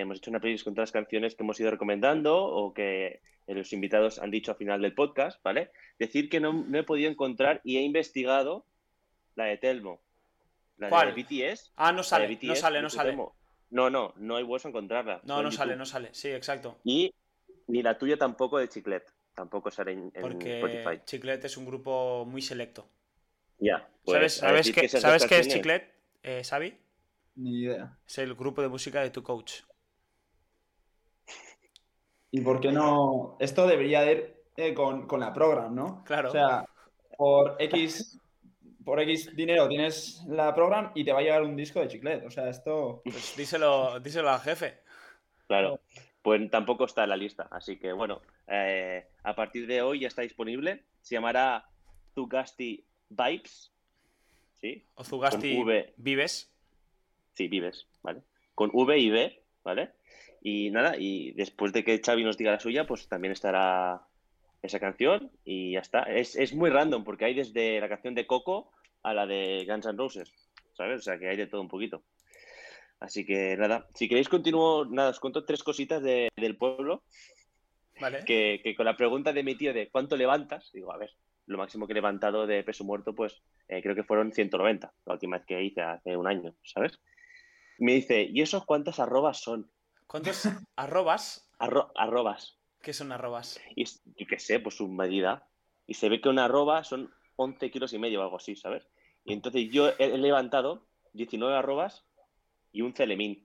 hemos 0.00 0.18
hecho 0.18 0.30
una 0.30 0.40
playlist 0.40 0.64
con 0.64 0.74
todas 0.74 0.88
las 0.88 0.92
canciones 0.92 1.34
que 1.34 1.42
hemos 1.42 1.58
ido 1.60 1.70
recomendando 1.70 2.42
o 2.44 2.72
que 2.72 3.06
eh, 3.46 3.54
los 3.54 3.72
invitados 3.72 4.18
han 4.18 4.30
dicho 4.30 4.52
al 4.52 4.56
final 4.56 4.80
del 4.82 4.94
podcast, 4.94 5.42
¿vale? 5.42 5.70
Decir 5.98 6.28
que 6.28 6.40
no, 6.40 6.52
no 6.52 6.78
he 6.78 6.82
podido 6.84 7.10
encontrar 7.10 7.60
y 7.64 7.76
he 7.76 7.82
investigado 7.82 8.66
la 9.34 9.44
de 9.44 9.58
Telmo. 9.58 10.00
La 10.78 10.88
¿Cuál? 10.88 11.14
de 11.14 11.22
BTS. 11.22 11.72
Ah, 11.76 11.92
no 11.92 12.02
sale, 12.02 12.28
no 12.42 12.54
sale, 12.56 12.82
no 12.82 12.90
sale. 12.90 13.10
Telmo. 13.10 13.36
No, 13.70 13.90
no, 13.90 14.14
no 14.16 14.36
hay 14.36 14.44
hueso 14.44 14.68
a 14.68 14.70
encontrarla. 14.70 15.20
No, 15.24 15.42
no 15.42 15.50
sale, 15.52 15.76
no 15.76 15.84
sale. 15.84 16.10
Sí, 16.12 16.28
exacto. 16.30 16.78
Y 16.84 17.12
ni 17.66 17.82
la 17.82 17.98
tuya 17.98 18.16
tampoco 18.16 18.58
de 18.58 18.68
Chiclet. 18.68 19.12
Tampoco 19.34 19.70
sale 19.70 19.92
en, 19.92 20.12
en 20.14 20.22
Porque 20.22 20.60
Spotify. 20.60 21.02
Chiclet 21.04 21.44
es 21.44 21.56
un 21.56 21.66
grupo 21.66 22.24
muy 22.24 22.40
selecto. 22.40 22.86
Ya. 23.58 23.88
pues, 24.04 24.34
¿Sabes, 24.34 24.64
sabes, 24.64 24.72
que 24.72 24.88
¿sabes 24.88 25.26
qué 25.26 25.38
es 25.38 25.48
Chiclet, 25.48 25.92
eh, 26.22 26.42
Xavi? 26.44 26.76
Ni 27.36 27.62
idea. 27.62 27.96
Es 28.06 28.18
el 28.18 28.34
grupo 28.34 28.62
de 28.62 28.68
música 28.68 29.00
de 29.00 29.10
tu 29.10 29.22
coach. 29.22 29.62
¿Y 32.30 32.40
por 32.40 32.60
qué 32.60 32.72
no? 32.72 33.36
Esto 33.38 33.66
debería 33.66 34.10
ir 34.10 34.34
eh, 34.56 34.74
con, 34.74 35.06
con 35.06 35.20
la 35.20 35.32
program, 35.32 35.74
¿no? 35.74 36.04
Claro. 36.04 36.28
O 36.28 36.32
sea, 36.32 36.64
por 37.16 37.56
X, 37.60 38.20
por 38.84 39.00
X 39.00 39.34
dinero 39.34 39.68
tienes 39.68 40.22
la 40.28 40.54
program 40.54 40.90
y 40.94 41.04
te 41.04 41.12
va 41.12 41.20
a 41.20 41.22
llegar 41.22 41.42
un 41.42 41.56
disco 41.56 41.80
de 41.80 41.88
chiclet. 41.88 42.24
O 42.26 42.30
sea, 42.30 42.48
esto. 42.48 43.02
Pues 43.04 43.36
díselo, 43.36 44.00
díselo 44.00 44.30
al 44.30 44.40
jefe. 44.40 44.80
Claro, 45.46 45.80
pues 46.24 46.50
tampoco 46.50 46.86
está 46.86 47.04
en 47.04 47.10
la 47.10 47.18
lista. 47.18 47.48
Así 47.50 47.76
que 47.76 47.92
bueno, 47.92 48.22
eh, 48.48 49.06
a 49.22 49.34
partir 49.34 49.66
de 49.66 49.82
hoy 49.82 50.00
ya 50.00 50.08
está 50.08 50.22
disponible. 50.22 50.82
Se 51.02 51.14
llamará 51.14 51.66
Zugasti 52.14 52.82
Vibes. 53.10 53.70
¿Sí? 54.54 54.86
O 54.94 55.04
Zugasti 55.04 55.62
V. 55.62 55.92
Vives. 55.98 56.50
Sí, 57.34 57.46
Vives, 57.48 57.86
¿vale? 58.02 58.22
Con 58.54 58.70
V 58.72 58.98
y 58.98 59.10
B, 59.10 59.42
¿vale? 59.64 59.90
Y 60.40 60.70
nada, 60.70 60.96
y 60.96 61.32
después 61.32 61.74
de 61.74 61.84
que 61.84 62.00
Xavi 62.00 62.24
nos 62.24 62.38
diga 62.38 62.52
la 62.52 62.60
suya, 62.60 62.86
pues 62.86 63.06
también 63.06 63.32
estará 63.32 64.06
esa 64.62 64.80
canción 64.80 65.30
y 65.44 65.72
ya 65.72 65.80
está. 65.80 66.04
Es, 66.04 66.36
es 66.36 66.54
muy 66.54 66.70
random 66.70 67.04
porque 67.04 67.26
hay 67.26 67.34
desde 67.34 67.78
la 67.80 67.88
canción 67.90 68.14
de 68.14 68.26
Coco 68.26 68.70
a 69.02 69.12
la 69.12 69.26
de 69.26 69.66
Guns 69.68 69.84
N' 69.84 69.98
Roses, 69.98 70.32
¿sabes? 70.72 71.00
O 71.00 71.02
sea 71.02 71.18
que 71.18 71.28
hay 71.28 71.36
de 71.36 71.48
todo 71.48 71.60
un 71.60 71.68
poquito. 71.68 72.02
Así 73.04 73.24
que 73.26 73.56
nada, 73.56 73.86
si 73.94 74.08
queréis 74.08 74.28
continúo, 74.28 74.84
nada, 74.86 75.10
os 75.10 75.20
cuento 75.20 75.44
tres 75.44 75.62
cositas 75.62 76.02
de- 76.02 76.28
del 76.36 76.56
pueblo 76.56 77.02
Vale. 78.00 78.24
que, 78.24 78.60
que 78.62 78.74
con 78.74 78.86
la 78.86 78.96
pregunta 78.96 79.32
de 79.32 79.42
mi 79.42 79.54
tío 79.56 79.72
de 79.74 79.90
cuánto 79.90 80.16
levantas, 80.16 80.70
digo, 80.72 80.92
a 80.92 80.96
ver, 80.96 81.10
lo 81.46 81.58
máximo 81.58 81.86
que 81.86 81.92
he 81.92 81.94
levantado 81.94 82.46
de 82.46 82.64
peso 82.64 82.82
muerto, 82.84 83.14
pues 83.14 83.42
eh, 83.68 83.82
creo 83.82 83.94
que 83.94 84.04
fueron 84.04 84.32
190, 84.32 84.92
la 85.04 85.12
última 85.12 85.36
vez 85.36 85.46
que 85.46 85.62
hice 85.62 85.82
hace 85.82 86.16
un 86.16 86.26
año, 86.26 86.54
¿sabes? 86.64 86.98
Me 87.78 87.92
dice, 87.94 88.22
¿y 88.22 88.40
esos 88.40 88.64
cuántas 88.64 88.98
arrobas 88.98 89.38
son? 89.40 89.70
¿Cuántos 90.06 90.42
arrobas? 90.76 91.50
Arro- 91.58 91.92
arrobas. 91.94 92.58
¿Qué 92.80 92.92
son 92.92 93.12
arrobas? 93.12 93.60
Y 93.76 93.84
yo 93.84 94.26
qué 94.28 94.38
sé, 94.38 94.60
pues 94.60 94.76
su 94.76 94.88
medida. 94.88 95.46
Y 95.86 95.94
se 95.94 96.08
ve 96.08 96.20
que 96.20 96.28
una 96.30 96.46
arroba 96.46 96.84
son 96.84 97.12
11 97.36 97.70
kilos 97.70 97.92
y 97.92 97.98
medio 97.98 98.20
o 98.20 98.22
algo 98.22 98.36
así, 98.36 98.56
¿sabes? 98.56 98.86
Y 99.24 99.32
entonces 99.32 99.68
yo 99.70 99.88
he, 99.88 99.94
he 99.98 100.18
levantado 100.18 100.86
19 101.12 101.54
arrobas 101.56 102.04
y 102.74 102.82
un 102.82 102.92
celemín. 102.92 103.42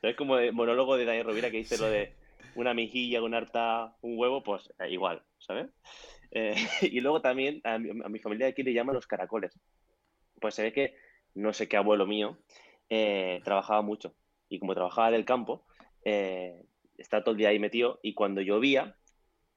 ¿Sabes? 0.00 0.16
Como 0.16 0.38
el 0.38 0.54
monólogo 0.54 0.96
de 0.96 1.04
Daniel 1.04 1.26
Rovira 1.26 1.50
que 1.50 1.58
dice 1.58 1.76
lo 1.76 1.90
de 1.90 2.14
una 2.54 2.72
mejilla, 2.72 3.20
una 3.20 3.38
harta, 3.38 3.96
un 4.00 4.18
huevo, 4.18 4.42
pues 4.42 4.72
eh, 4.78 4.90
igual, 4.90 5.22
¿sabes? 5.38 5.68
Eh, 6.30 6.54
y 6.82 7.00
luego 7.00 7.20
también 7.20 7.60
a 7.64 7.78
mi, 7.78 7.90
a 7.90 8.08
mi 8.08 8.18
familia 8.20 8.46
de 8.46 8.52
aquí 8.52 8.62
le 8.62 8.72
llaman 8.72 8.94
los 8.94 9.06
caracoles. 9.06 9.58
Pues 10.40 10.54
se 10.54 10.62
ve 10.62 10.72
que 10.72 10.94
no 11.34 11.52
sé 11.52 11.68
qué 11.68 11.76
abuelo 11.76 12.06
mío 12.06 12.38
eh, 12.88 13.40
trabajaba 13.44 13.82
mucho. 13.82 14.14
Y 14.48 14.58
como 14.58 14.74
trabajaba 14.74 15.10
del 15.10 15.24
campo, 15.24 15.66
está 16.02 17.22
todo 17.22 17.32
el 17.32 17.38
día 17.38 17.50
ahí 17.50 17.58
metido 17.58 18.00
y 18.02 18.14
cuando 18.14 18.40
llovía 18.40 18.96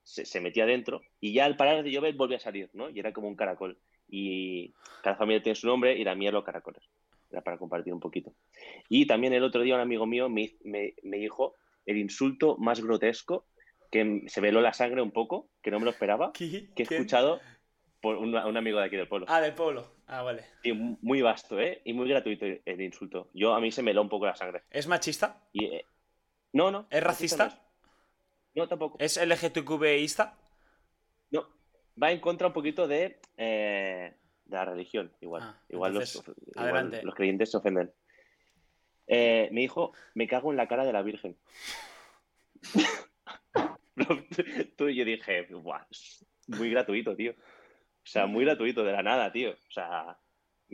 se, 0.03 0.25
se 0.25 0.41
metía 0.41 0.65
dentro 0.65 1.01
y 1.19 1.33
ya 1.33 1.45
al 1.45 1.55
parar 1.55 1.83
de 1.83 1.89
llover 1.89 2.15
volvía 2.15 2.37
a 2.37 2.41
salir, 2.41 2.69
¿no? 2.73 2.89
Y 2.89 2.99
era 2.99 3.13
como 3.13 3.27
un 3.27 3.35
caracol. 3.35 3.79
Y 4.07 4.73
cada 5.01 5.15
familia 5.15 5.41
tiene 5.41 5.55
su 5.55 5.67
nombre 5.67 5.97
y 5.97 6.03
la 6.03 6.15
mía 6.15 6.31
los 6.31 6.43
caracoles. 6.43 6.83
Era 7.33 7.41
para 7.41 7.57
compartir 7.57 7.91
un 7.93 7.99
poquito. 7.99 8.33
Y 8.89 9.07
también 9.07 9.33
el 9.33 9.43
otro 9.43 9.61
día 9.63 9.73
un 9.75 9.81
amigo 9.81 10.05
mío 10.05 10.29
me, 10.29 10.55
me- 10.63 10.93
me 11.01 11.17
dijo 11.17 11.55
el 11.85 11.97
insulto 11.97 12.57
más 12.57 12.79
grotesco 12.81 13.47
que 13.91 14.21
se 14.27 14.39
veló 14.39 14.61
la 14.61 14.71
sangre 14.73 15.01
un 15.01 15.11
poco, 15.11 15.49
que 15.61 15.71
no 15.71 15.79
me 15.79 15.85
lo 15.85 15.91
esperaba, 15.91 16.31
¿Qui- 16.33 16.71
que 16.75 16.83
he 16.83 16.85
escuchado 16.85 17.41
por 18.01 18.17
un, 18.17 18.35
un 18.35 18.57
amigo 18.57 18.79
de 18.79 18.85
aquí 18.85 18.95
del 18.95 19.07
pueblo. 19.07 19.25
Ah, 19.29 19.41
del 19.41 19.53
pueblo. 19.53 19.87
Ah, 20.07 20.21
vale. 20.21 20.43
Y 20.63 20.73
muy 20.73 21.21
vasto, 21.23 21.59
¿eh? 21.59 21.81
Y 21.85 21.93
muy 21.93 22.07
gratuito 22.07 22.45
el 22.45 22.81
insulto. 22.81 23.29
Yo 23.33 23.53
a 23.55 23.59
mí 23.59 23.71
se 23.71 23.81
me 23.81 23.91
heló 23.91 24.01
un 24.03 24.09
poco 24.09 24.25
la 24.27 24.35
sangre. 24.35 24.61
¿Es 24.69 24.87
machista? 24.87 25.41
Y, 25.53 25.65
eh, 25.65 25.85
no, 26.51 26.69
no. 26.69 26.85
¿Es 26.91 27.01
racista? 27.03 27.45
No, 27.47 28.63
No, 28.63 28.67
tampoco. 28.67 28.97
¿Es 28.99 29.17
LGTQBista? 29.17 30.37
No, 31.31 31.47
va 32.01 32.11
en 32.11 32.19
contra 32.19 32.47
un 32.47 32.53
poquito 32.53 32.87
de, 32.87 33.19
eh, 33.37 34.15
de 34.53 34.59
la 34.59 34.65
religión, 34.71 35.11
igual. 35.21 35.41
Ah, 35.43 35.59
igual, 35.69 35.93
los, 35.93 36.23
igual 36.55 36.99
los 37.03 37.15
creyentes 37.15 37.51
se 37.51 37.57
ofenden. 37.57 37.91
Eh, 39.07 39.49
me 39.51 39.61
dijo, 39.61 39.93
me 40.13 40.27
cago 40.27 40.51
en 40.51 40.57
la 40.57 40.67
cara 40.67 40.85
de 40.85 40.93
la 40.93 41.01
Virgen. 41.01 41.35
Tú 44.77 44.89
y 44.89 44.95
yo 44.95 45.05
dije, 45.05 45.43
"Buah, 45.51 45.85
muy 46.47 46.69
gratuito, 46.71 47.15
tío. 47.15 47.31
O 47.31 48.05
sea, 48.05 48.25
muy 48.25 48.43
gratuito, 48.45 48.83
de 48.83 48.91
la 48.91 49.03
nada, 49.03 49.31
tío. 49.31 49.51
O 49.51 49.71
sea, 49.71 50.17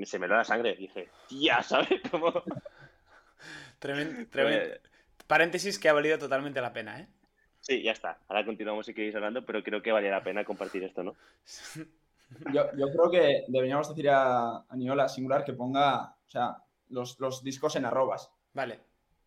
se 0.04 0.20
me 0.20 0.28
da 0.28 0.38
la 0.38 0.44
sangre. 0.44 0.76
Dije, 0.76 1.10
tía, 1.28 1.62
¿sabes? 1.62 2.02
Como... 2.10 2.32
Tremen- 3.80 4.28
tremen- 4.32 4.62
Eh, 4.62 4.82
Paréntesis 5.28 5.78
que 5.78 5.90
ha 5.90 5.94
valido 5.94 6.18
totalmente 6.18 6.60
la 6.62 6.74
pena, 6.74 7.00
¿eh? 7.02 7.08
Sí, 7.60 7.84
ya 7.84 7.92
está. 7.92 8.20
Ahora 8.30 8.46
continuamos 8.46 8.86
si 8.88 8.94
queréis 8.96 9.14
hablando, 9.16 9.46
pero 9.46 9.62
creo 9.64 9.82
que 9.84 9.92
valía 9.92 10.10
la 10.12 10.24
pena 10.24 10.44
compartir 10.44 10.84
esto, 10.84 11.04
¿no? 11.04 11.16
Yo, 12.54 12.66
yo 12.78 12.88
creo 12.92 13.10
que 13.12 13.46
deberíamos 13.48 13.90
decir 13.90 14.10
a, 14.10 14.58
a 14.60 14.76
Niola 14.76 15.10
Singular 15.10 15.44
que 15.44 15.54
ponga, 15.54 16.16
o 16.26 16.30
sea, 16.30 16.58
los, 16.90 17.20
los 17.20 17.44
discos 17.44 17.76
en 17.76 17.86
arrobas, 17.86 18.32
Vale. 18.54 18.80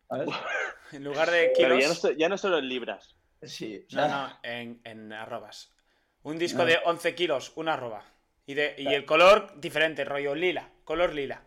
¿sabes? 0.07 0.29
En 0.91 1.03
lugar 1.03 1.29
de 1.31 1.51
Pero 1.57 1.75
kilos... 1.75 1.81
ya 1.81 1.87
no, 1.89 1.95
so- 1.95 2.11
ya 2.11 2.29
no 2.29 2.37
solo 2.37 2.59
en 2.59 2.69
libras. 2.69 3.15
Sí, 3.41 3.77
o 3.91 3.95
No, 3.95 4.01
sea, 4.01 4.07
no, 4.07 4.39
en, 4.49 4.79
en 4.83 5.11
arrobas. 5.11 5.71
Un 6.21 6.37
disco 6.37 6.59
No. 6.59 6.65
de 6.65 6.79
11 6.85 7.15
kilos, 7.15 7.51
una 7.55 7.73
arroba. 7.73 8.03
Y, 8.45 8.53
de, 8.53 8.75
y 8.77 8.87
el 8.87 9.05
color 9.05 9.59
diferente, 9.59 10.05
rollo 10.05 10.35
lila. 10.35 10.69
Color 10.83 11.13
lila. 11.13 11.41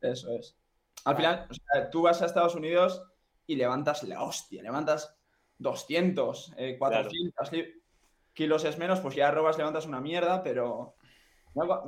eso 0.00 0.32
es. 0.32 0.56
Al 1.04 1.14
final, 1.16 1.46
o 1.50 1.54
sea, 1.54 1.90
tú 1.90 2.02
vas 2.02 2.22
a 2.22 2.26
Estados 2.26 2.54
Unidos 2.54 3.02
y 3.46 3.54
levantas 3.56 4.02
la 4.04 4.22
hostia, 4.22 4.62
levantas 4.62 5.14
200, 5.58 6.54
eh, 6.56 6.76
400 6.78 7.52
li- 7.52 7.74
kilos 8.36 8.64
es 8.64 8.78
menos, 8.78 9.00
pues 9.00 9.16
ya 9.16 9.28
arrobas, 9.28 9.58
levantas 9.58 9.86
una 9.86 10.00
mierda, 10.00 10.42
pero... 10.42 10.94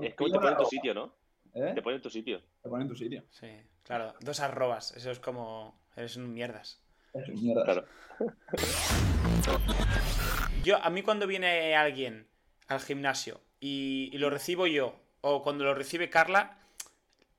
Es 0.00 0.14
como 0.14 0.30
te 0.30 0.38
ponen 0.38 0.52
en 0.52 0.56
tu 0.56 0.64
sitio, 0.64 0.94
¿no? 0.94 1.14
¿eh? 1.54 1.72
Te 1.74 1.82
ponen 1.82 1.96
en 1.96 2.02
tu 2.02 2.10
sitio. 2.10 2.40
Te 2.62 2.70
ponen 2.70 2.86
en 2.86 2.88
tu 2.88 2.96
sitio. 2.96 3.24
Sí, 3.30 3.48
claro. 3.82 4.14
Dos 4.20 4.40
arrobas. 4.40 4.96
Eso 4.96 5.10
es 5.10 5.20
como... 5.20 5.78
Eres 5.94 6.16
un 6.16 6.32
mierdas. 6.32 6.82
Eso 7.12 7.32
es 7.32 7.40
mierda. 7.40 7.64
Claro. 7.64 7.84
Yo, 10.64 10.82
a 10.82 10.90
mí 10.90 11.02
cuando 11.02 11.26
viene 11.26 11.76
alguien 11.76 12.28
al 12.66 12.80
gimnasio 12.80 13.40
y, 13.60 14.10
y 14.12 14.18
lo 14.18 14.30
recibo 14.30 14.66
yo, 14.66 15.00
o 15.20 15.42
cuando 15.42 15.64
lo 15.64 15.74
recibe 15.74 16.10
Carla, 16.10 16.58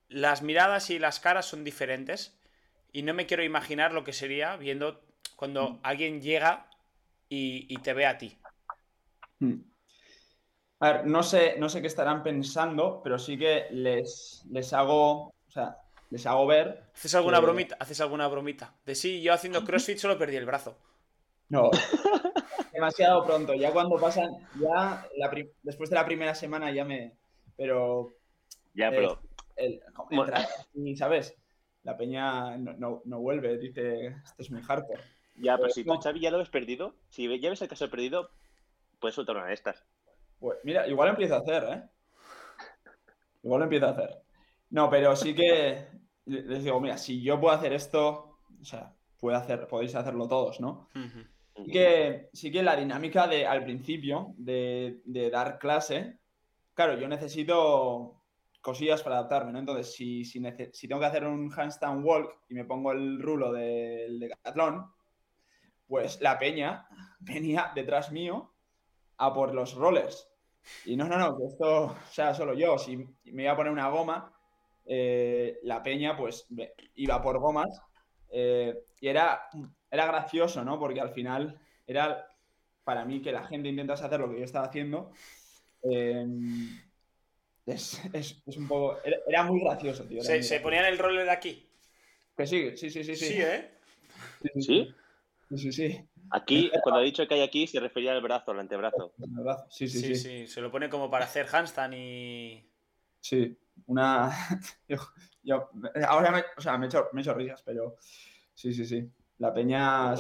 las 0.07 0.41
miradas 0.41 0.89
y 0.89 0.99
las 0.99 1.19
caras 1.19 1.45
son 1.45 1.63
diferentes. 1.63 2.37
Y 2.91 3.03
no 3.03 3.13
me 3.13 3.25
quiero 3.25 3.43
imaginar 3.43 3.93
lo 3.93 4.03
que 4.03 4.13
sería 4.13 4.55
viendo 4.55 5.01
cuando 5.35 5.79
alguien 5.83 6.21
llega 6.21 6.69
y, 7.27 7.65
y 7.69 7.77
te 7.77 7.93
ve 7.93 8.05
a 8.05 8.17
ti. 8.17 8.37
Hmm. 9.41 9.61
A 10.81 10.91
ver, 10.93 11.07
no 11.07 11.23
sé, 11.23 11.55
no 11.57 11.67
sé 11.67 11.81
qué 11.81 11.87
estarán 11.87 12.23
pensando, 12.23 13.01
pero 13.03 13.19
sí 13.19 13.37
que 13.37 13.67
les, 13.71 14.45
les 14.49 14.73
hago, 14.73 15.27
o 15.27 15.51
sea, 15.51 15.77
les 16.09 16.25
hago 16.25 16.47
ver. 16.47 16.83
¿Haces 16.95 17.15
alguna 17.15 17.39
bromita? 17.39 17.75
¿Haces 17.79 17.99
alguna 18.01 18.27
bromita? 18.27 18.75
De 18.85 18.95
sí, 18.95 19.21
yo 19.21 19.33
haciendo 19.33 19.63
CrossFit 19.65 19.97
solo 19.97 20.17
perdí 20.17 20.37
el 20.37 20.45
brazo. 20.45 20.77
No, 21.49 21.69
demasiado 22.73 23.25
pronto. 23.25 23.53
Ya 23.55 23.71
cuando 23.71 23.97
pasan, 23.99 24.29
ya 24.59 25.05
la 25.17 25.29
prim- 25.29 25.49
después 25.63 25.89
de 25.89 25.95
la 25.95 26.05
primera 26.05 26.35
semana 26.35 26.71
ya 26.71 26.85
me. 26.85 27.13
Pero 27.57 28.09
Ya, 28.73 28.87
Eh, 28.87 28.95
pero 28.95 29.19
el, 29.57 29.81
como 29.93 30.23
entra 30.23 30.47
y, 30.73 30.95
¿sabes? 30.95 31.35
La 31.83 31.97
peña 31.97 32.57
no, 32.57 32.73
no, 32.73 33.01
no 33.05 33.19
vuelve, 33.19 33.57
dice, 33.57 34.07
esto 34.07 34.43
es 34.43 34.51
muy 34.51 34.61
hardcore. 34.61 35.03
ya, 35.35 35.57
pero 35.57 35.69
si 35.69 35.83
tú. 35.83 35.93
Xavi, 35.99 36.19
ya 36.19 36.31
lo 36.31 36.37
ves 36.37 36.49
perdido, 36.49 36.95
si 37.09 37.27
ya 37.39 37.49
ves 37.49 37.61
el 37.61 37.67
caso 37.67 37.89
perdido, 37.89 38.29
puedes 38.99 39.15
soltar 39.15 39.37
una 39.37 39.47
de 39.47 39.53
estas. 39.53 39.83
Pues 40.39 40.59
mira, 40.63 40.87
igual 40.87 41.09
empiezo 41.09 41.35
a 41.35 41.39
hacer, 41.39 41.63
¿eh? 41.63 41.83
Igual 43.43 43.63
empiezo 43.63 43.87
a 43.87 43.91
hacer. 43.91 44.21
No, 44.69 44.89
pero 44.89 45.15
sí 45.15 45.33
que 45.33 45.87
les 46.25 46.63
digo, 46.63 46.79
mira, 46.79 46.97
si 46.97 47.21
yo 47.21 47.39
puedo 47.39 47.55
hacer 47.55 47.73
esto, 47.73 48.39
o 48.61 48.65
sea, 48.65 48.93
puede 49.17 49.37
hacer, 49.37 49.67
podéis 49.67 49.95
hacerlo 49.95 50.27
todos, 50.27 50.59
¿no? 50.59 50.87
Sí 51.55 51.71
que, 51.71 52.29
sí 52.31 52.51
que 52.51 52.63
la 52.63 52.75
dinámica 52.75 53.27
de 53.27 53.45
al 53.45 53.63
principio 53.63 54.33
de, 54.37 55.01
de 55.05 55.29
dar 55.29 55.59
clase, 55.59 56.19
claro, 56.73 56.97
yo 56.97 57.07
necesito 57.07 58.21
cosillas 58.61 59.01
para 59.03 59.17
adaptarme, 59.17 59.51
¿no? 59.51 59.59
Entonces, 59.59 59.93
si, 59.93 60.23
si, 60.23 60.41
si 60.71 60.87
tengo 60.87 61.01
que 61.01 61.07
hacer 61.07 61.25
un 61.25 61.51
handstand 61.51 62.05
walk 62.05 62.43
y 62.49 62.53
me 62.53 62.65
pongo 62.65 62.91
el 62.91 63.21
rulo 63.21 63.51
del 63.51 64.19
Decathlon, 64.19 64.85
pues 65.87 66.21
la 66.21 66.37
peña 66.37 66.87
venía 67.19 67.71
detrás 67.73 68.11
mío 68.11 68.53
a 69.19 69.33
por 69.33 69.53
los 69.53 69.73
rollers. 69.75 70.27
Y 70.85 70.95
no, 70.95 71.05
no, 71.05 71.17
no, 71.17 71.37
que 71.37 71.45
esto 71.45 71.95
sea 72.11 72.33
solo 72.33 72.53
yo. 72.53 72.77
Si 72.77 72.97
me 72.97 73.43
iba 73.43 73.51
a 73.51 73.55
poner 73.57 73.71
una 73.71 73.89
goma, 73.89 74.33
eh, 74.85 75.59
la 75.63 75.83
peña 75.83 76.17
pues 76.17 76.47
iba 76.95 77.21
por 77.21 77.39
gomas 77.39 77.81
eh, 78.31 78.75
y 78.99 79.07
era, 79.07 79.49
era 79.91 80.05
gracioso, 80.07 80.63
¿no? 80.63 80.79
Porque 80.79 81.01
al 81.01 81.11
final 81.11 81.59
era 81.85 82.27
para 82.83 83.05
mí 83.05 83.21
que 83.21 83.31
la 83.31 83.43
gente 83.45 83.69
intentase 83.69 84.05
hacer 84.05 84.19
lo 84.19 84.29
que 84.31 84.39
yo 84.39 84.45
estaba 84.45 84.67
haciendo. 84.67 85.11
eh, 85.83 86.25
es, 87.65 88.01
es- 88.13 88.41
es 88.45 88.57
un 88.57 88.67
poco. 88.67 88.97
Era, 89.03 89.17
era 89.27 89.43
muy 89.43 89.61
gracioso, 89.61 90.03
tío. 90.05 90.23
¿Se, 90.23 90.41
se 90.43 90.59
ponían 90.59 90.85
el 90.85 90.97
roller 90.97 91.25
de 91.25 91.31
aquí? 91.31 91.69
Que 92.35 92.47
sí, 92.47 92.77
sí, 92.77 92.89
sí, 92.89 93.03
sí. 93.03 93.15
Sí, 93.15 93.25
Sí, 93.25 93.41
¿eh? 93.41 93.71
sí, 94.41 94.49
sí, 94.55 94.61
¿Sí? 94.61 94.95
sí, 95.49 95.57
sí, 95.57 95.71
sí. 95.71 96.08
Aquí, 96.31 96.69
cuando 96.83 96.99
ha 96.99 97.03
dicho 97.03 97.27
que 97.27 97.33
hay 97.35 97.41
aquí, 97.41 97.65
se 97.67 97.79
refería 97.79 98.11
al 98.11 98.21
brazo, 98.21 98.51
al 98.51 98.59
antebrazo. 98.59 99.13
El 99.19 99.29
brazo. 99.43 99.65
Sí, 99.69 99.87
sí, 99.87 99.99
Sí, 99.99 100.15
sí. 100.15 100.45
sí, 100.45 100.47
se 100.47 100.61
lo 100.61 100.71
pone 100.71 100.89
como 100.89 101.09
para 101.09 101.25
hacer 101.25 101.47
handstand 101.51 101.93
y. 101.95 102.69
Sí, 103.19 103.57
una. 103.87 104.29
yo, 104.87 104.97
yo- 105.43 105.69
ahora 106.07 106.31
me, 106.31 106.43
o 106.57 106.61
sea, 106.61 106.77
me 106.77 106.85
he 106.85 106.89
hecho, 106.89 107.07
me 107.13 107.21
he 107.21 107.23
hecho 107.23 107.33
risas, 107.33 107.61
pero 107.63 107.95
sí, 108.53 108.73
sí, 108.73 108.85
sí. 108.85 109.09
La 109.39 109.53
peña. 109.53 110.15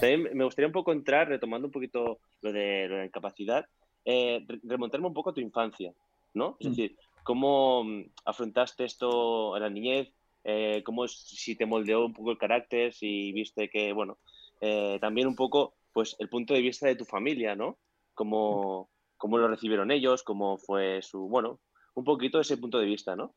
También 0.00 0.30
me 0.36 0.44
gustaría 0.44 0.66
un 0.66 0.72
poco 0.72 0.92
entrar, 0.92 1.28
retomando 1.28 1.66
un 1.68 1.72
poquito 1.72 2.20
lo 2.40 2.52
de, 2.52 2.86
lo 2.88 2.94
de 2.94 3.00
la 3.00 3.06
incapacidad, 3.06 3.66
eh, 4.04 4.44
re- 4.46 4.60
remontarme 4.62 5.06
un 5.08 5.14
poco 5.14 5.30
a 5.30 5.34
tu 5.34 5.40
infancia, 5.40 5.92
¿no? 6.34 6.56
Es 6.60 6.66
Mm. 6.66 6.70
decir, 6.70 6.96
cómo 7.22 7.84
mm, 7.84 8.04
afrontaste 8.24 8.84
esto 8.84 9.56
en 9.56 9.62
la 9.62 9.70
niñez, 9.70 10.10
eh, 10.44 10.82
cómo 10.84 11.04
es- 11.04 11.18
si 11.18 11.56
te 11.56 11.66
moldeó 11.66 12.04
un 12.06 12.12
poco 12.12 12.30
el 12.30 12.38
carácter, 12.38 12.92
si 12.92 13.32
viste 13.32 13.68
que, 13.68 13.92
bueno, 13.92 14.18
eh, 14.60 14.98
también 15.00 15.26
un 15.28 15.36
poco, 15.36 15.74
pues, 15.92 16.16
el 16.18 16.28
punto 16.28 16.54
de 16.54 16.60
vista 16.62 16.86
de 16.86 16.96
tu 16.96 17.04
familia, 17.04 17.54
¿no? 17.54 17.78
Cómo, 18.14 18.90
cómo 19.16 19.38
lo 19.38 19.48
recibieron 19.48 19.90
ellos, 19.90 20.22
cómo 20.22 20.58
fue 20.58 21.02
su, 21.02 21.28
bueno, 21.28 21.60
un 21.94 22.04
poquito 22.04 22.40
ese 22.40 22.56
punto 22.56 22.78
de 22.78 22.86
vista, 22.86 23.14
¿no? 23.16 23.34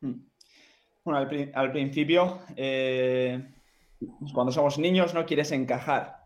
Mm. 0.00 0.14
Bueno, 1.04 1.18
al, 1.20 1.28
pri- 1.28 1.50
al 1.54 1.72
principio, 1.72 2.40
eh, 2.56 3.54
cuando 4.32 4.52
somos 4.52 4.78
niños, 4.78 5.14
no 5.14 5.24
quieres 5.26 5.52
encajar. 5.52 6.24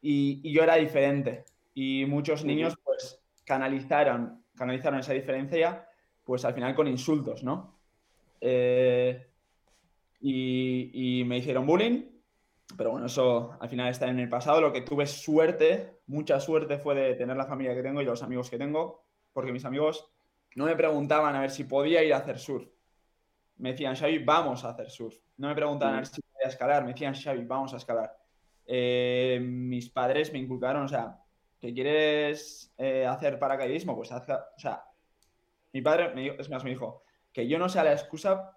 Y, 0.00 0.40
y 0.42 0.52
yo 0.52 0.62
era 0.62 0.76
diferente. 0.76 1.44
Y 1.74 2.04
muchos 2.06 2.44
niños, 2.44 2.74
pues, 2.84 3.20
canalizaron, 3.44 4.44
canalizaron 4.56 5.00
esa 5.00 5.12
diferencia, 5.12 5.88
pues, 6.24 6.44
al 6.44 6.54
final 6.54 6.74
con 6.74 6.86
insultos, 6.88 7.42
¿no? 7.44 7.78
Eh, 8.40 9.26
y, 10.20 11.20
y 11.20 11.24
me 11.24 11.38
hicieron 11.38 11.66
bullying, 11.66 12.04
pero 12.76 12.90
bueno, 12.90 13.06
eso 13.06 13.56
al 13.60 13.68
final 13.68 13.88
está 13.88 14.08
en 14.08 14.18
el 14.18 14.28
pasado. 14.28 14.60
Lo 14.60 14.72
que 14.72 14.82
tuve 14.82 15.06
suerte, 15.06 16.00
mucha 16.06 16.40
suerte, 16.40 16.78
fue 16.78 16.94
de 16.94 17.14
tener 17.14 17.36
la 17.36 17.46
familia 17.46 17.74
que 17.74 17.82
tengo 17.82 18.00
y 18.02 18.04
los 18.04 18.22
amigos 18.22 18.50
que 18.50 18.58
tengo, 18.58 19.04
porque 19.32 19.52
mis 19.52 19.64
amigos 19.64 20.10
no 20.56 20.64
me 20.64 20.74
preguntaban 20.76 21.36
a 21.36 21.40
ver 21.40 21.50
si 21.50 21.64
podía 21.64 22.02
ir 22.02 22.14
a 22.14 22.18
hacer 22.18 22.38
surf. 22.38 22.68
Me 23.58 23.72
decían, 23.72 23.94
Xavi, 23.96 24.18
vamos 24.18 24.64
a 24.64 24.70
hacer 24.70 24.90
surf. 24.90 25.16
No 25.36 25.48
me 25.48 25.54
preguntaban 25.54 25.94
a 25.94 25.98
ver 25.98 26.06
si 26.06 26.20
podía 26.20 26.48
escalar, 26.48 26.82
me 26.84 26.92
decían, 26.92 27.14
Xavi, 27.14 27.44
vamos 27.44 27.72
a 27.74 27.76
escalar. 27.76 28.16
Eh, 28.66 29.38
mis 29.42 29.88
padres 29.90 30.32
me 30.32 30.38
inculcaron, 30.38 30.84
o 30.84 30.88
sea, 30.88 31.18
que 31.60 31.72
quieres 31.72 32.72
eh, 32.76 33.06
hacer 33.06 33.38
paracaidismo, 33.38 33.94
pues 33.96 34.12
haz, 34.12 34.28
o 34.28 34.58
sea, 34.58 34.82
mi 35.72 35.80
padre, 35.82 36.12
me 36.14 36.22
dijo- 36.22 36.36
es 36.38 36.50
más, 36.50 36.64
me 36.64 36.70
dijo, 36.70 37.04
que 37.32 37.46
yo 37.46 37.58
no 37.58 37.68
sea 37.68 37.84
la 37.84 37.92
excusa 37.92 38.56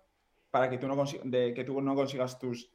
para 0.51 0.69
que 0.69 0.77
tú 0.77 0.88
no, 0.88 0.95
consi- 0.95 1.21
de, 1.23 1.53
que 1.53 1.63
tú 1.63 1.81
no 1.81 1.95
consigas 1.95 2.39
tus, 2.39 2.71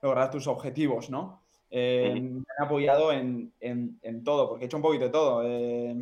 lograr 0.00 0.30
tus 0.30 0.46
objetivos, 0.46 1.10
¿no? 1.10 1.42
Eh, 1.70 2.14
Ujú. 2.14 2.22
Me 2.40 2.44
han 2.58 2.66
apoyado 2.66 3.12
en, 3.12 3.52
en- 3.60 3.98
en 4.02 4.24
todo, 4.24 4.48
porque 4.48 4.64
he 4.64 4.66
hecho 4.66 4.76
un 4.78 4.82
poquito 4.82 5.04
de 5.04 5.10
todo. 5.10 5.42
eh, 5.44 5.94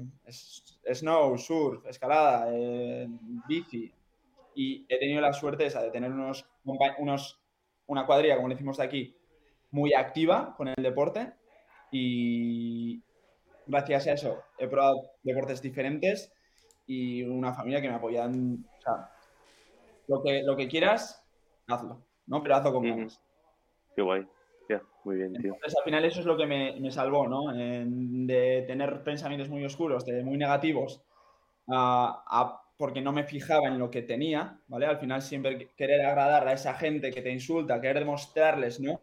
snow, 0.95 1.37
surf, 1.39 1.85
escalada, 1.87 2.49
eh, 2.53 3.07
bici. 3.11 3.93
Y 4.55 4.87
he 4.89 4.99
tenido 4.99 5.21
la 5.21 5.33
suerte 5.33 5.67
esa 5.67 5.83
de 5.83 5.91
tener 5.91 6.11
unos, 6.13 6.47
unos, 6.99 7.43
una 7.87 8.07
cuadrilla, 8.07 8.37
como 8.37 8.49
le 8.49 8.55
decimos 8.55 8.77
de 8.79 8.85
aquí, 8.85 9.17
muy 9.71 9.93
activa 9.95 10.55
con 10.57 10.69
el 10.69 10.83
deporte. 10.83 11.35
Y 11.91 13.03
gracias 13.67 14.07
a 14.07 14.13
eso 14.13 14.45
he 14.59 14.69
probado 14.69 14.97
deportes 15.23 15.63
diferentes 15.63 16.33
y 16.87 17.23
una 17.23 17.53
familia 17.55 17.81
que 17.83 17.89
me 17.89 17.95
apoya 17.95 18.25
en, 18.25 18.67
o 18.79 18.81
sea, 18.81 19.11
lo 20.09 20.23
que, 20.23 20.43
lo 20.43 20.57
que 20.57 20.69
quieras, 20.69 21.25
hazlo, 21.67 22.03
¿no? 22.27 22.43
Pero 22.43 22.57
hazlo 22.57 22.73
con 22.73 22.85
ganas. 22.85 23.21
Qué 23.95 24.03
guay. 24.03 24.27
Muy 25.05 25.17
bien, 25.17 25.33
tío. 25.41 25.55
Entonces, 25.55 25.79
al 25.79 25.85
final 25.85 26.05
eso 26.05 26.21
es 26.21 26.27
lo 26.27 26.37
que 26.37 26.47
me, 26.47 26.81
me 26.81 26.91
salvó, 26.91 27.29
¿no? 27.29 27.55
En- 27.55 28.27
de 28.27 28.65
tener 28.67 29.05
pensamientos 29.05 29.49
muy 29.49 29.65
oscuros, 29.65 30.05
de 30.05 30.25
muy 30.25 30.37
negativos, 30.37 31.01
a, 31.69 32.25
a- 32.27 32.63
porque 32.77 33.01
no 33.01 33.13
me 33.13 33.25
fijaba 33.25 33.69
en 33.69 33.79
lo 33.79 33.91
que 33.91 34.03
tenía, 34.03 34.61
¿vale? 34.67 34.87
Al 34.87 34.99
final 34.99 35.23
siempre 35.23 35.71
querer 35.77 36.05
agradar 36.05 36.47
a 36.49 36.53
esa 36.53 36.75
gente 36.75 37.11
que 37.13 37.23
te 37.23 37.31
insulta, 37.31 37.81
querer 37.81 38.01
demostrarles, 38.01 38.81
¿no? 38.81 38.99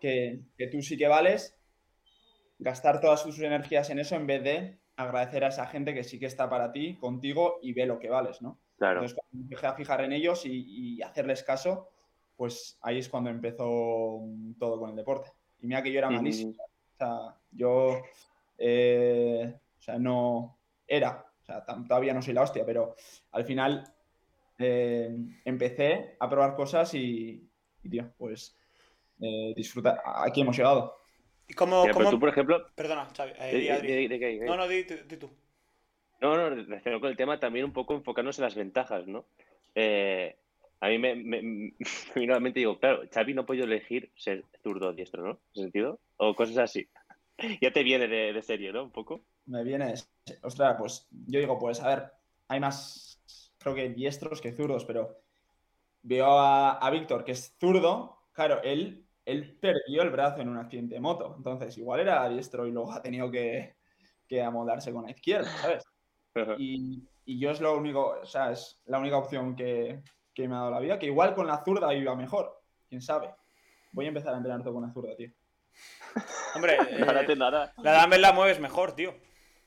Que, 0.00 0.40
que 0.58 0.66
tú 0.66 0.82
sí 0.82 0.98
que 0.98 1.08
vales, 1.08 1.56
gastar 2.58 3.00
todas 3.00 3.22
sus 3.22 3.38
energías 3.40 3.88
en 3.90 3.98
eso 3.98 4.16
en 4.16 4.26
vez 4.26 4.42
de 4.42 4.78
agradecer 4.96 5.44
a 5.44 5.48
esa 5.48 5.66
gente 5.66 5.94
que 5.94 6.04
sí 6.04 6.18
que 6.18 6.26
está 6.26 6.48
para 6.50 6.72
ti, 6.72 6.96
contigo 6.98 7.58
y 7.62 7.72
ve 7.72 7.86
lo 7.86 7.98
que 7.98 8.08
vales, 8.10 8.42
¿no? 8.42 8.58
Claro. 8.78 9.00
Entonces, 9.00 9.18
cuando 9.18 9.44
empecé 9.44 9.66
a 9.66 9.74
fijar 9.74 10.00
en 10.02 10.12
ellos 10.12 10.44
y, 10.46 10.96
y 10.98 11.02
hacerles 11.02 11.42
caso, 11.42 11.88
pues 12.36 12.78
ahí 12.82 12.98
es 12.98 13.08
cuando 13.08 13.30
empezó 13.30 14.20
todo 14.58 14.78
con 14.78 14.90
el 14.90 14.96
deporte. 14.96 15.30
Y 15.60 15.66
mira 15.66 15.82
que 15.82 15.90
yo 15.90 15.98
era 15.98 16.10
malísimo. 16.16 16.52
O 16.52 16.96
sea, 16.98 17.36
yo, 17.50 18.02
eh, 18.58 19.54
o 19.78 19.82
sea, 19.82 19.98
no 19.98 20.58
era, 20.86 21.26
o 21.42 21.44
sea, 21.44 21.64
todavía 21.64 22.12
no 22.14 22.22
soy 22.22 22.34
la 22.34 22.42
hostia, 22.42 22.64
pero 22.66 22.94
al 23.32 23.44
final 23.44 23.84
eh, 24.58 25.16
empecé 25.44 26.16
a 26.18 26.28
probar 26.28 26.54
cosas 26.54 26.92
y, 26.94 27.48
y, 27.82 27.88
tío, 27.88 28.10
pues 28.16 28.56
eh, 29.20 29.52
disfruta. 29.56 30.02
Aquí 30.04 30.40
hemos 30.42 30.56
llegado. 30.56 30.96
¿Y 31.48 31.54
cómo.? 31.54 31.82
Mira, 31.82 31.92
pero 31.94 32.04
cómo- 32.06 32.10
tú, 32.16 32.20
por 32.20 32.28
ejemplo, 32.28 32.66
Perdona, 32.74 33.08
Xavi. 33.16 33.32
eh, 33.38 33.80
de- 33.80 34.08
di, 34.08 34.08
de- 34.08 34.44
No, 34.46 34.56
no, 34.56 34.66
di, 34.68 34.82
di- 34.82 35.02
di 35.06 35.16
tú. 35.16 35.30
No, 36.20 36.36
no, 36.36 36.50
relacionado 36.50 37.00
con 37.00 37.10
el 37.10 37.16
tema 37.16 37.38
también 37.38 37.64
un 37.64 37.72
poco 37.72 37.94
enfocarnos 37.94 38.38
en 38.38 38.44
las 38.44 38.54
ventajas, 38.54 39.06
¿no? 39.06 39.26
Eh, 39.74 40.36
a 40.80 40.88
mí 40.88 40.98
me, 40.98 41.14
me, 41.14 41.40
me 42.40 42.52
digo, 42.52 42.78
claro, 42.78 43.02
Xavi 43.12 43.34
no 43.34 43.46
podido 43.46 43.64
elegir 43.64 44.10
ser 44.16 44.44
zurdo 44.62 44.88
o 44.88 44.92
diestro, 44.92 45.22
¿no? 45.22 45.30
¿En 45.30 45.38
ese 45.52 45.62
sentido? 45.62 46.00
O 46.16 46.34
cosas 46.34 46.58
así. 46.58 46.88
Ya 47.60 47.70
te 47.70 47.82
viene 47.82 48.08
de, 48.08 48.32
de 48.32 48.42
serie, 48.42 48.72
¿no? 48.72 48.84
Un 48.84 48.90
poco. 48.90 49.20
Me 49.44 49.62
viene, 49.62 49.92
ostras, 50.42 50.76
pues 50.78 51.06
yo 51.10 51.38
digo, 51.38 51.58
pues 51.58 51.82
a 51.82 51.88
ver, 51.88 52.12
hay 52.48 52.60
más, 52.60 53.52
creo 53.58 53.74
que 53.74 53.90
diestros 53.90 54.40
que 54.40 54.52
zurdos, 54.52 54.86
pero 54.86 55.18
veo 56.02 56.26
a, 56.26 56.78
a 56.78 56.90
Víctor, 56.90 57.24
que 57.24 57.32
es 57.32 57.54
zurdo, 57.60 58.28
claro, 58.32 58.62
él, 58.62 59.04
él 59.26 59.58
perdió 59.60 60.02
el 60.02 60.10
brazo 60.10 60.40
en 60.40 60.48
un 60.48 60.56
accidente 60.56 60.94
de 60.94 61.00
moto, 61.00 61.34
entonces 61.36 61.76
igual 61.76 62.00
era 62.00 62.26
diestro 62.28 62.66
y 62.66 62.72
luego 62.72 62.90
ha 62.92 63.02
tenido 63.02 63.30
que, 63.30 63.76
que 64.26 64.42
amoldarse 64.42 64.92
con 64.92 65.04
la 65.04 65.10
izquierda, 65.10 65.50
¿sabes? 65.50 65.84
Y, 66.58 67.02
y 67.24 67.38
yo 67.38 67.50
es 67.50 67.60
lo 67.60 67.76
único, 67.76 68.18
o 68.22 68.26
sea, 68.26 68.52
es 68.52 68.80
la 68.86 68.98
única 68.98 69.16
opción 69.18 69.54
que, 69.56 70.02
que 70.34 70.48
me 70.48 70.54
ha 70.54 70.58
dado 70.58 70.70
la 70.72 70.80
vida, 70.80 70.98
que 70.98 71.06
igual 71.06 71.34
con 71.34 71.46
la 71.46 71.62
zurda 71.64 71.92
iba 71.94 72.14
mejor, 72.14 72.60
quién 72.88 73.00
sabe. 73.02 73.34
Voy 73.92 74.04
a 74.04 74.08
empezar 74.08 74.34
a 74.34 74.36
entrenar 74.36 74.62
todo 74.62 74.74
con 74.74 74.82
la 74.82 74.92
zurda, 74.92 75.16
tío. 75.16 75.30
Hombre, 76.54 76.76
eh, 76.90 76.98
Nada, 77.04 77.26
te- 77.26 77.36
nada. 77.36 77.72
la 77.82 78.00
dumbbell 78.02 78.20
la 78.22 78.32
mueves 78.32 78.60
mejor, 78.60 78.94
tío. 78.94 79.14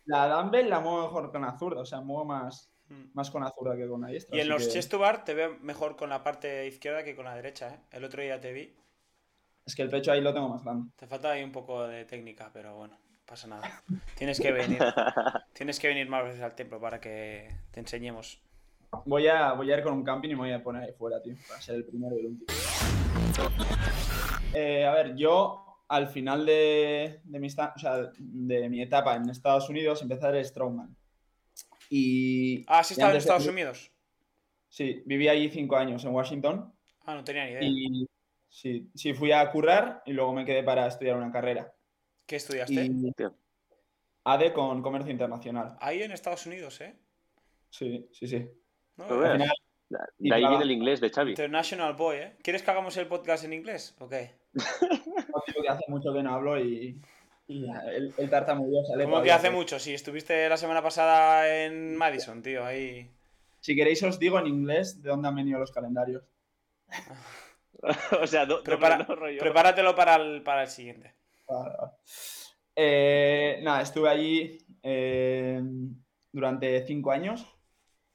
La 0.05 0.27
dumbbell 0.27 0.69
la 0.69 0.79
muevo 0.79 1.03
mejor 1.03 1.31
con 1.31 1.41
la 1.41 1.57
zurda, 1.57 1.81
o 1.81 1.85
sea, 1.85 2.01
muevo 2.01 2.25
más, 2.25 2.71
Mm. 2.91 3.11
más 3.13 3.29
con 3.29 3.43
la 3.43 3.51
zurda 3.51 3.75
que 3.77 3.87
con 3.87 4.01
la 4.01 4.07
diestra. 4.07 4.35
Y 4.35 4.41
en 4.41 4.49
los 4.49 4.65
que- 4.65 4.71
chest 4.73 4.89
to 4.89 4.97
bar 4.97 5.23
te 5.23 5.35
veo 5.35 5.57
mejor 5.61 5.95
con 5.95 6.09
la 6.09 6.23
parte 6.23 6.65
izquierda 6.65 7.03
que 7.03 7.15
con 7.15 7.25
la 7.25 7.35
derecha, 7.35 7.69
¿eh? 7.75 7.79
El 7.91 8.03
otro 8.03 8.23
día 8.23 8.39
te 8.41 8.51
vi. 8.51 8.75
Es 9.63 9.75
que 9.75 9.83
el 9.83 9.91
pecho 9.91 10.11
ahí 10.11 10.21
lo 10.21 10.33
tengo 10.33 10.49
más 10.49 10.63
grande. 10.63 10.89
Te 10.95 11.05
falta 11.05 11.29
ahí 11.29 11.43
un 11.43 11.51
poco 11.51 11.85
de 11.87 12.05
técnica, 12.05 12.49
pero 12.51 12.75
bueno, 12.75 12.97
no 13.09 13.09
pasa 13.30 13.47
nada. 13.47 13.84
Tienes 14.15 14.39
que 14.39 14.51
venir. 14.51 14.80
Tienes 15.53 15.80
que 15.80 15.88
venir 15.88 16.10
más 16.10 16.23
veces 16.23 16.41
al 16.41 16.56
templo 16.56 16.80
para 16.81 16.99
que 16.99 17.47
te 17.72 17.80
enseñemos. 17.80 18.41
Voy 19.06 19.27
a, 19.27 19.53
voy 19.53 19.72
a 19.72 19.77
ir 19.77 19.84
con 19.84 19.93
un 19.93 20.03
camping 20.03 20.30
y 20.30 20.34
me 20.34 20.39
voy 20.39 20.51
a 20.51 20.64
poner 20.64 20.84
ahí 20.84 20.93
fuera, 20.93 21.22
tío, 21.22 21.35
para 21.47 21.61
ser 21.61 21.76
el 21.76 21.85
primero 21.85 22.15
y 22.15 22.19
el 22.22 22.26
último. 22.26 22.47
Eh, 24.53 24.85
a 24.85 24.91
ver, 24.93 25.15
yo 25.15 25.65
al 25.88 26.07
final 26.07 26.45
de, 26.45 27.22
de 27.23 27.39
mi, 27.39 27.47
esta- 27.47 27.73
o 27.76 27.80
sea, 27.80 28.10
de 28.18 28.69
mi 28.69 28.81
etapa 28.81 29.15
en 29.15 29.30
Estados 29.30 29.69
Unidos 29.69 30.01
empecé 30.01 30.26
a 30.26 30.31
ser 30.31 30.45
strongman. 30.45 30.95
Y, 31.89 32.65
Ah, 32.68 32.84
sí 32.84 32.93
estaba 32.95 33.11
en 33.11 33.14
de- 33.14 33.19
Estados 33.19 33.47
Unidos. 33.47 33.91
Sí, 34.69 35.01
viví 35.06 35.27
allí 35.27 35.49
cinco 35.49 35.76
años 35.77 36.03
en 36.06 36.11
Washington 36.14 36.72
Ah, 37.06 37.15
no 37.15 37.23
tenía 37.23 37.45
ni 37.45 37.51
idea. 37.51 37.64
y 37.64 38.07
sí, 38.49 38.89
sí, 38.93 39.14
fui 39.14 39.31
a 39.31 39.49
currar 39.51 40.03
y 40.06 40.14
luego 40.14 40.31
me 40.34 40.45
quedé 40.45 40.61
para 40.64 40.85
estudiar 40.88 41.18
una 41.18 41.31
carrera. 41.31 41.73
¿Qué 42.30 42.35
estudiaste? 42.35 42.85
Y. 42.85 43.11
ADE 44.23 44.53
con 44.53 44.84
comercio 44.84 45.11
internacional. 45.11 45.76
Ahí 45.81 46.03
en 46.03 46.11
Estados 46.11 46.45
Unidos, 46.45 46.80
¿eh? 46.81 46.93
Sí, 47.72 48.07
sí, 48.14 48.27
sí. 48.27 48.47
No, 48.97 49.06
final- 49.07 49.51
De 50.19 50.35
ahí 50.35 50.45
viene 50.47 50.64
el 50.64 50.69
inglés 50.69 51.01
de 51.01 51.10
Xavi. 51.10 51.31
International 51.31 51.93
Boy, 51.95 52.18
¿eh? 52.18 52.35
¿Quieres 52.43 52.61
que 52.61 52.69
hagamos 52.69 52.95
el 52.97 53.07
podcast 53.07 53.45
en 53.45 53.53
inglés? 53.53 53.95
¿O 53.99 54.07
qué? 54.07 54.35
No, 55.34 55.41
tío, 55.45 55.61
que 55.64 55.69
hace 55.69 55.85
mucho 55.88 56.14
que 56.14 56.22
no 56.22 56.34
hablo 56.35 56.60
y, 56.60 56.99
y 57.47 57.65
el, 57.95 58.14
el 58.18 58.30
tartamudeo 58.30 58.84
sale. 58.85 59.06
¿Cómo 59.06 59.22
que 59.23 59.31
hace 59.31 59.49
mucho? 59.49 59.80
Si 59.80 59.93
estuviste 59.95 60.47
la 60.49 60.57
semana 60.57 60.81
pasada 60.84 61.47
en 61.64 61.95
Madison, 61.95 62.41
tío, 62.43 62.64
ahí. 62.65 63.10
Si 63.60 63.76
queréis 63.76 64.01
os 64.03 64.19
digo 64.19 64.38
en 64.39 64.45
inglés 64.47 65.01
de 65.01 65.10
dónde 65.10 65.27
han 65.30 65.35
venido 65.35 65.57
los 65.60 65.72
calendarios. 65.72 66.23
o 68.22 68.27
sea, 68.27 68.45
do- 68.45 68.64
Prepara- 68.64 68.97
doble, 68.97 69.07
¿no? 69.10 69.15
rollo. 69.15 69.39
Prepáratelo 69.39 69.95
para 69.95 70.15
el, 70.18 70.43
para 70.43 70.64
el 70.64 70.69
siguiente. 70.69 71.14
Eh, 72.76 73.59
nada, 73.63 73.81
estuve 73.81 74.09
allí 74.09 74.57
eh, 74.84 75.61
durante 76.31 76.85
cinco 76.85 77.11
años 77.11 77.45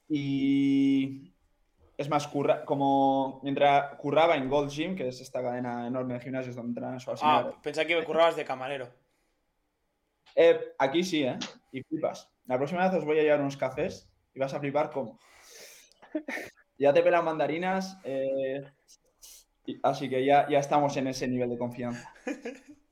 y 0.08 1.34
es 1.96 2.08
más, 2.08 2.26
curra, 2.26 2.64
como 2.64 3.40
mientras 3.42 3.94
curraba 3.96 4.36
en 4.36 4.48
Gold 4.48 4.70
Gym, 4.70 4.96
que 4.96 5.08
es 5.08 5.20
esta 5.20 5.42
cadena 5.42 5.86
enorme 5.86 6.14
de 6.14 6.20
gimnasios 6.20 6.56
donde 6.56 6.70
entrenan 6.70 6.98
Ah, 7.20 7.52
pensaba 7.62 7.86
que 7.86 7.96
me 7.96 8.04
currabas 8.04 8.36
de 8.36 8.44
camarero. 8.44 8.88
Eh, 10.34 10.58
aquí 10.78 11.04
sí, 11.04 11.22
¿eh? 11.24 11.38
Y 11.70 11.82
flipas. 11.82 12.30
La 12.46 12.56
próxima 12.56 12.84
vez 12.88 12.98
os 12.98 13.04
voy 13.04 13.18
a 13.18 13.22
llevar 13.22 13.40
unos 13.40 13.56
cafés 13.56 14.10
y 14.34 14.40
vas 14.40 14.52
a 14.54 14.60
flipar 14.60 14.90
cómo. 14.90 15.18
Ya 16.78 16.92
te 16.92 17.02
pelan 17.02 17.24
mandarinas, 17.24 17.98
eh, 18.04 18.62
y- 19.66 19.78
así 19.82 20.08
que 20.08 20.24
ya, 20.24 20.48
ya 20.48 20.58
estamos 20.58 20.96
en 20.96 21.06
ese 21.06 21.28
nivel 21.28 21.50
de 21.50 21.58
confianza. 21.58 22.12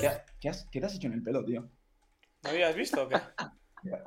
¿Qué, 0.00 0.06
ha- 0.08 0.24
qué 0.40 0.48
has- 0.48 0.68
qué 0.70 0.80
te 0.80 0.86
has 0.86 0.94
hecho 0.94 1.06
en 1.08 1.14
el 1.14 1.22
pelo, 1.22 1.44
tío? 1.44 1.68
¿No 2.42 2.50
habías 2.50 2.74
visto 2.74 3.02
o 3.04 3.08
qué? 3.08 3.16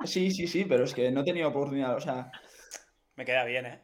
Sí, 0.06 0.30
sí, 0.30 0.46
sí, 0.46 0.64
pero 0.64 0.84
es 0.84 0.94
que 0.94 1.10
no 1.10 1.20
he 1.20 1.24
tenido 1.24 1.50
oportunidad. 1.50 1.96
O 1.96 2.00
sea, 2.00 2.32
Me 3.14 3.26
queda 3.26 3.44
bien, 3.44 3.66
¿eh? 3.66 3.80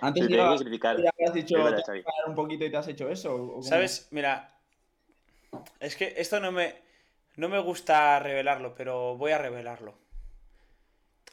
antes 0.00 0.26
tiene 0.26 0.42
que 0.58 0.64
criticar. 0.64 0.96
ya 1.00 1.10
has 1.28 1.32
dicho 1.32 1.54
te 1.76 2.04
un 2.26 2.34
poquito 2.34 2.64
y 2.64 2.70
te 2.72 2.76
has 2.76 2.88
hecho 2.88 3.08
eso. 3.08 3.60
¿Sabes? 3.62 4.08
Mira, 4.10 4.52
es 5.78 5.94
que 5.94 6.14
esto 6.16 6.40
no 6.40 6.50
me, 6.50 6.74
no 7.36 7.48
me 7.48 7.60
gusta 7.60 8.18
revelarlo, 8.18 8.74
pero 8.74 9.16
voy 9.16 9.30
a 9.30 9.38
revelarlo. 9.38 9.94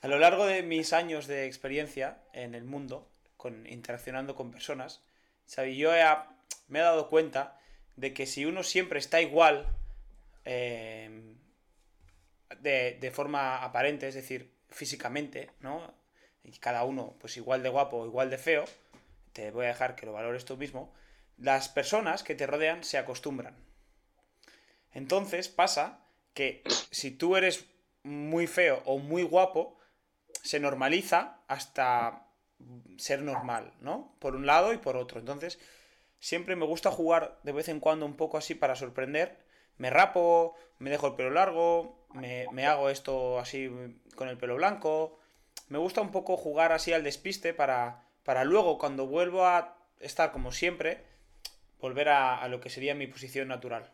A 0.03 0.07
lo 0.07 0.19
largo 0.19 0.45
de 0.45 0.61
mis 0.61 0.93
años 0.93 1.25
de 1.25 1.47
experiencia 1.47 2.19
en 2.33 2.53
el 2.53 2.63
mundo, 2.63 3.09
con, 3.37 3.65
interaccionando 3.65 4.35
con 4.35 4.51
personas, 4.51 5.01
¿sabes? 5.45 5.75
yo 5.75 5.95
he 5.95 6.03
a- 6.03 6.27
me 6.67 6.79
he 6.79 6.81
dado 6.81 7.09
cuenta 7.09 7.59
de 7.95 8.13
que 8.13 8.25
si 8.25 8.45
uno 8.45 8.63
siempre 8.63 8.99
está 8.99 9.21
igual, 9.21 9.67
eh, 10.45 11.35
de, 12.59 12.97
de 12.99 13.11
forma 13.11 13.63
aparente, 13.63 14.07
es 14.07 14.15
decir, 14.15 14.51
físicamente, 14.69 15.51
¿no? 15.59 15.93
Y 16.43 16.51
cada 16.59 16.83
uno, 16.83 17.15
pues 17.19 17.37
igual 17.37 17.63
de 17.63 17.69
guapo 17.69 17.97
o 17.97 18.05
igual 18.05 18.29
de 18.29 18.37
feo, 18.37 18.65
te 19.33 19.51
voy 19.51 19.65
a 19.65 19.69
dejar 19.69 19.95
que 19.95 20.05
lo 20.05 20.13
valores 20.13 20.45
tú 20.45 20.57
mismo, 20.57 20.93
las 21.37 21.69
personas 21.69 22.23
que 22.23 22.35
te 22.35 22.47
rodean 22.47 22.83
se 22.83 22.97
acostumbran. 22.97 23.55
Entonces 24.91 25.49
pasa 25.49 25.99
que 26.33 26.63
si 26.91 27.11
tú 27.11 27.35
eres 27.35 27.65
muy 28.03 28.47
feo 28.47 28.81
o 28.85 28.97
muy 28.97 29.23
guapo, 29.23 29.77
se 30.43 30.59
normaliza 30.59 31.39
hasta 31.47 32.27
ser 32.97 33.21
normal, 33.21 33.73
¿no? 33.81 34.15
Por 34.19 34.35
un 34.35 34.45
lado 34.45 34.73
y 34.73 34.77
por 34.77 34.97
otro. 34.97 35.19
Entonces, 35.19 35.59
siempre 36.19 36.55
me 36.55 36.65
gusta 36.65 36.91
jugar 36.91 37.39
de 37.43 37.51
vez 37.51 37.69
en 37.69 37.79
cuando 37.79 38.05
un 38.05 38.15
poco 38.15 38.37
así 38.37 38.55
para 38.55 38.75
sorprender. 38.75 39.37
Me 39.77 39.89
rapo, 39.89 40.55
me 40.77 40.89
dejo 40.89 41.07
el 41.07 41.15
pelo 41.15 41.29
largo, 41.29 42.05
me, 42.13 42.45
me 42.51 42.65
hago 42.65 42.89
esto 42.89 43.39
así 43.39 43.69
con 44.15 44.27
el 44.27 44.37
pelo 44.37 44.55
blanco. 44.55 45.19
Me 45.69 45.77
gusta 45.77 46.01
un 46.01 46.11
poco 46.11 46.35
jugar 46.37 46.71
así 46.71 46.93
al 46.93 47.03
despiste 47.03 47.53
para, 47.53 48.03
para 48.23 48.43
luego, 48.43 48.77
cuando 48.77 49.07
vuelvo 49.07 49.45
a 49.45 49.77
estar 49.99 50.31
como 50.31 50.51
siempre, 50.51 51.05
volver 51.79 52.09
a, 52.09 52.41
a 52.41 52.47
lo 52.47 52.59
que 52.59 52.69
sería 52.69 52.95
mi 52.95 53.07
posición 53.07 53.47
natural. 53.47 53.91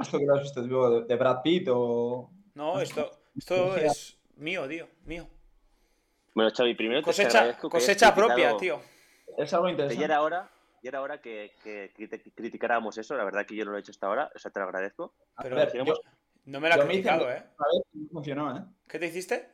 ¿Esto 0.00 0.18
que 0.18 0.24
lo 0.24 0.34
has 0.34 0.42
visto 0.42 0.62
de, 0.62 1.04
de 1.06 1.16
Brad 1.16 1.42
Pitt 1.42 1.68
o.? 1.70 2.30
No, 2.54 2.80
esto, 2.80 3.10
esto 3.36 3.76
es 3.76 4.18
mío, 4.36 4.66
tío, 4.68 4.88
mío. 5.04 5.28
Bueno, 6.34 6.50
Xavi, 6.54 6.74
primero 6.74 7.00
te 7.00 7.04
Cosecha, 7.06 7.38
agradezco 7.40 7.68
que 7.68 7.76
cosecha 7.76 8.14
propia, 8.14 8.56
tío. 8.56 8.80
Es 9.36 9.52
algo 9.52 9.68
interesante. 9.68 10.04
era 10.04 10.22
hora, 10.22 10.50
ya 10.82 10.88
era 10.88 11.02
hora 11.02 11.20
que, 11.20 11.52
que 11.62 11.92
criti- 11.94 12.32
criticáramos 12.34 12.96
eso. 12.98 13.16
La 13.16 13.24
verdad 13.24 13.46
que 13.46 13.54
yo 13.56 13.64
no 13.64 13.72
lo 13.72 13.76
he 13.76 13.80
hecho 13.80 13.92
hasta 13.92 14.06
ahora. 14.06 14.30
O 14.34 14.38
sea, 14.38 14.50
te 14.50 14.60
lo 14.60 14.66
agradezco. 14.66 15.14
Pero 15.42 15.56
A 15.56 15.64
ver, 15.64 15.72
yo- 15.72 15.94
no 16.46 16.60
me 16.60 16.68
la 16.68 16.74
he 16.76 16.78
yo 16.78 16.84
me 16.86 16.94
hice- 16.94 17.02
criticado, 17.02 17.30
¿eh? 17.30 17.44
Una 17.58 17.68
vez 17.72 17.82
no 17.92 18.08
funcionó, 18.10 18.56
¿eh? 18.56 18.62
¿Qué 18.88 18.98
te 18.98 19.06
hiciste? 19.06 19.50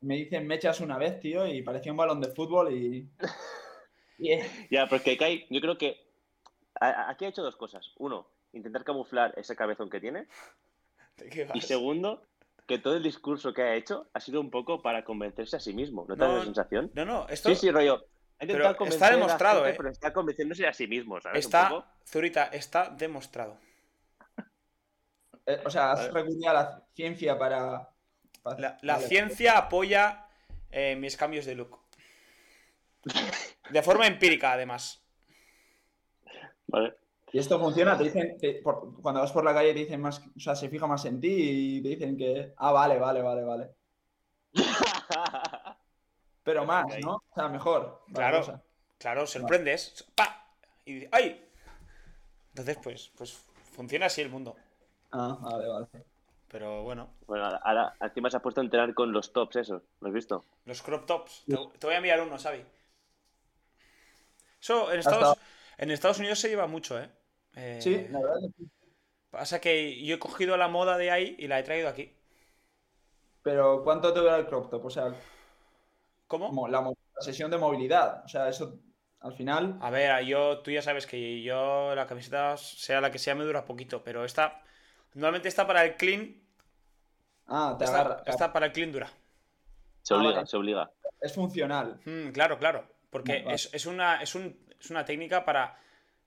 Me 0.00 0.16
dicen 0.16 0.46
mechas 0.46 0.80
una 0.80 0.98
vez, 0.98 1.20
tío, 1.20 1.46
y 1.46 1.62
parecía 1.62 1.92
un 1.92 1.98
balón 1.98 2.20
de 2.20 2.28
fútbol 2.28 2.72
y. 2.72 3.10
y 4.18 4.32
eh, 4.32 4.68
Ya, 4.70 4.86
porque 4.88 5.16
Kai, 5.16 5.46
yo 5.50 5.60
creo 5.60 5.78
que 5.78 5.98
a- 6.80 6.88
a- 6.88 7.10
aquí 7.10 7.24
ha 7.24 7.28
hecho 7.28 7.42
dos 7.42 7.56
cosas. 7.56 7.92
Uno, 7.98 8.28
intentar 8.52 8.84
camuflar 8.84 9.34
ese 9.36 9.56
cabezón 9.56 9.90
que 9.90 10.00
tiene. 10.00 10.26
¿De 11.16 11.28
qué 11.30 11.42
Y 11.42 11.46
vas? 11.48 11.66
segundo, 11.66 12.22
que 12.66 12.78
todo 12.78 12.96
el 12.96 13.02
discurso 13.02 13.52
que 13.54 13.62
ha 13.62 13.74
hecho 13.74 14.08
ha 14.12 14.20
sido 14.20 14.40
un 14.40 14.50
poco 14.50 14.82
para 14.82 15.04
convencerse 15.04 15.56
a 15.56 15.60
sí 15.60 15.72
mismo. 15.72 16.04
¿No 16.08 16.14
te 16.16 16.22
da 16.22 16.28
No, 16.28 16.38
la 16.38 16.44
sensación? 16.44 16.90
No, 16.94 17.04
no, 17.04 17.28
esto 17.28 17.48
Sí, 17.50 17.54
sí, 17.56 17.70
rollo. 17.70 18.04
Pero 18.38 18.70
está 18.84 19.10
demostrado, 19.10 19.60
gente, 19.60 19.70
¿eh? 19.70 19.76
Pero 19.76 19.90
está 19.90 20.12
convenciéndose 20.12 20.66
a 20.66 20.72
sí 20.72 20.86
mismo, 20.86 21.20
¿sabes? 21.20 21.44
Está. 21.44 21.84
Zurita, 22.06 22.44
está 22.46 22.90
demostrado. 22.90 23.56
eh, 25.46 25.62
o 25.64 25.70
sea, 25.70 25.92
has 25.92 26.12
recurrido 26.12 26.50
a 26.50 26.52
la 26.52 26.82
ciencia 26.94 27.38
para. 27.38 27.88
para- 28.42 28.78
La, 28.82 28.98
ciencia 28.98 29.56
apoya 29.56 30.26
eh, 30.70 30.96
mis 30.96 31.16
cambios 31.16 31.46
de 31.46 31.54
look. 31.54 31.78
De 33.70 33.82
forma 33.82 34.06
empírica, 34.06 34.52
además. 34.52 35.02
Vale. 36.66 36.94
Y 37.32 37.38
esto 37.38 37.58
funciona, 37.58 37.96
te 37.98 38.04
dicen, 38.04 38.36
te- 38.38 38.54
por- 38.62 39.00
cuando 39.00 39.20
vas 39.20 39.32
por 39.32 39.44
la 39.44 39.52
calle 39.54 39.72
te 39.72 39.80
dicen 39.80 40.00
más, 40.00 40.20
o 40.36 40.40
sea, 40.40 40.54
se 40.54 40.68
fija 40.68 40.86
más 40.86 41.04
en 41.04 41.20
ti 41.20 41.28
y 41.78 41.82
te 41.82 41.88
dicen 41.90 42.16
que, 42.16 42.52
ah, 42.56 42.72
vale, 42.72 42.98
vale, 42.98 43.22
vale, 43.22 43.42
vale. 43.42 43.70
Pero 46.46 46.64
más. 46.64 46.86
¿no? 47.00 47.16
O 47.16 47.34
sea, 47.34 47.48
mejor. 47.48 48.02
la 48.08 48.14
Claro, 48.14 48.38
cosa. 48.38 48.62
claro, 48.98 49.26
sorprendes. 49.26 50.06
¡Pa! 50.14 50.46
Y 50.84 50.94
dices, 50.94 51.08
¡ay! 51.12 51.44
Entonces, 52.50 52.78
pues, 52.82 53.10
pues 53.18 53.32
funciona 53.72 54.06
así 54.06 54.22
el 54.22 54.30
mundo. 54.30 54.56
Ah, 55.10 55.36
vale, 55.40 55.68
vale. 55.68 55.86
Pero 56.48 56.84
bueno, 56.84 57.10
bueno, 57.26 57.44
ahora- 57.62 57.94
encima 58.00 58.30
se 58.30 58.36
ha 58.36 58.40
puesto 58.40 58.60
a 58.60 58.64
entrenar 58.64 58.94
con 58.94 59.12
los 59.12 59.32
tops 59.32 59.56
esos. 59.56 59.82
¿Lo 60.00 60.08
has 60.08 60.14
visto? 60.14 60.44
los 60.64 60.80
crop 60.82 61.04
tops. 61.04 61.42
Te, 61.46 61.56
te 61.78 61.86
voy 61.86 61.94
a 61.94 61.98
enviar 61.98 62.20
uno, 62.20 62.38
Xavi. 62.38 62.64
Eso 64.60 64.92
en 64.92 65.00
Estados, 65.00 65.36
en 65.78 65.90
Estados 65.90 66.18
Unidos 66.18 66.38
se 66.38 66.48
lleva 66.48 66.66
mucho, 66.66 66.98
¿eh? 67.00 67.10
Eh, 67.56 67.78
Sí, 67.82 68.06
la 68.10 68.20
verdad. 68.20 68.38
Pasa 69.30 69.60
que 69.60 70.02
yo 70.04 70.14
he 70.14 70.18
cogido 70.18 70.56
la 70.56 70.68
moda 70.68 70.96
de 70.96 71.10
ahí 71.10 71.36
y 71.38 71.46
la 71.48 71.58
he 71.58 71.62
traído 71.62 71.88
aquí. 71.88 72.16
Pero 73.42 73.82
¿cuánto 73.84 74.12
te 74.12 74.20
dura 74.20 74.36
el 74.38 74.46
crop 74.46 74.70
top? 74.70 74.84
O 74.86 74.90
sea, 74.90 75.14
¿Cómo? 76.26 76.48
como 76.48 76.68
la, 76.68 76.92
sesión 77.20 77.50
de 77.50 77.58
movilidad. 77.58 78.24
O 78.24 78.28
sea, 78.28 78.48
eso 78.48 78.78
al 79.20 79.32
final. 79.34 79.78
A 79.80 79.90
ver, 79.90 80.24
yo, 80.24 80.58
tú 80.60 80.70
ya 80.70 80.82
sabes 80.82 81.06
que 81.06 81.42
yo 81.42 81.94
la 81.94 82.06
camiseta, 82.06 82.56
sea 82.56 83.00
la 83.00 83.10
que 83.10 83.18
sea, 83.18 83.34
me 83.34 83.44
dura 83.44 83.64
poquito, 83.64 84.02
pero 84.04 84.24
esta, 84.24 84.62
normalmente 85.14 85.48
está 85.48 85.66
para 85.66 85.84
el 85.84 85.96
clean, 85.96 86.36
Ah, 87.48 87.76
te 87.78 87.84
esta, 87.84 88.00
agarra. 88.00 88.22
esta 88.26 88.52
para 88.52 88.66
el 88.66 88.72
clean 88.72 88.92
dura. 88.92 89.08
Se 90.02 90.14
Ah, 90.14 90.18
obliga, 90.18 90.34
vale. 90.36 90.46
se 90.46 90.56
obliga. 90.56 90.90
Es 91.20 91.34
funcional. 91.34 92.00
Mm, 92.04 92.30
claro, 92.30 92.58
claro, 92.58 92.86
porque 93.10 93.44
es, 93.48 93.70
es 93.72 93.86
una, 93.86 94.20
es, 94.22 94.34
un- 94.34 94.58
es 94.80 94.90
una 94.90 95.04
técnica 95.04 95.44
para, 95.44 95.78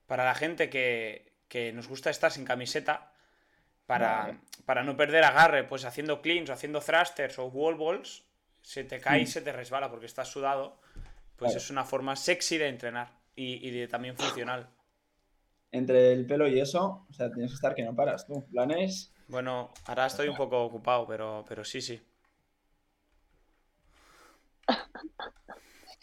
para 0.06 0.24
la 0.24 0.34
gente 0.34 0.68
que, 0.70 1.32
que 1.48 1.72
nos 1.72 1.88
gusta 1.88 2.10
estar 2.10 2.30
sin 2.32 2.44
camiseta, 2.44 3.12
para, 3.86 4.18
Vale. 4.22 4.38
para 4.66 4.82
no 4.82 4.96
perder 4.96 5.24
agarre, 5.24 5.64
pues 5.64 5.84
haciendo 5.84 6.20
cleans 6.22 6.48
o 6.50 6.52
haciendo 6.52 6.80
thrusters 6.80 7.38
o 7.38 7.46
wall 7.46 7.76
balls, 7.76 8.24
se 8.62 8.84
te 8.84 9.00
cae 9.00 9.22
y 9.22 9.26
se 9.26 9.42
te 9.42 9.52
resbala 9.52 9.90
porque 9.90 10.06
estás 10.06 10.28
sudado, 10.28 10.80
pues 11.36 11.52
Claro. 11.52 11.56
es 11.58 11.70
una 11.70 11.84
forma 11.84 12.16
sexy 12.16 12.58
de 12.58 12.68
entrenar 12.68 13.08
y, 13.34 13.66
y 13.66 13.70
de 13.70 13.88
también 13.88 14.16
funcional. 14.16 14.68
Entre 15.72 16.12
el 16.12 16.26
pelo 16.26 16.48
y 16.48 16.58
eso, 16.60 17.06
o 17.08 17.12
sea, 17.12 17.30
tienes 17.30 17.52
que 17.52 17.54
estar 17.54 17.74
que 17.74 17.84
no 17.84 17.94
paras 17.94 18.26
tú. 18.26 18.44
Planes. 18.50 19.12
Bueno, 19.28 19.72
ahora 19.86 20.06
estoy 20.06 20.28
un 20.28 20.36
poco 20.36 20.62
ocupado, 20.64 21.06
pero, 21.06 21.44
pero 21.48 21.64
sí, 21.64 21.80
sí. 21.80 22.00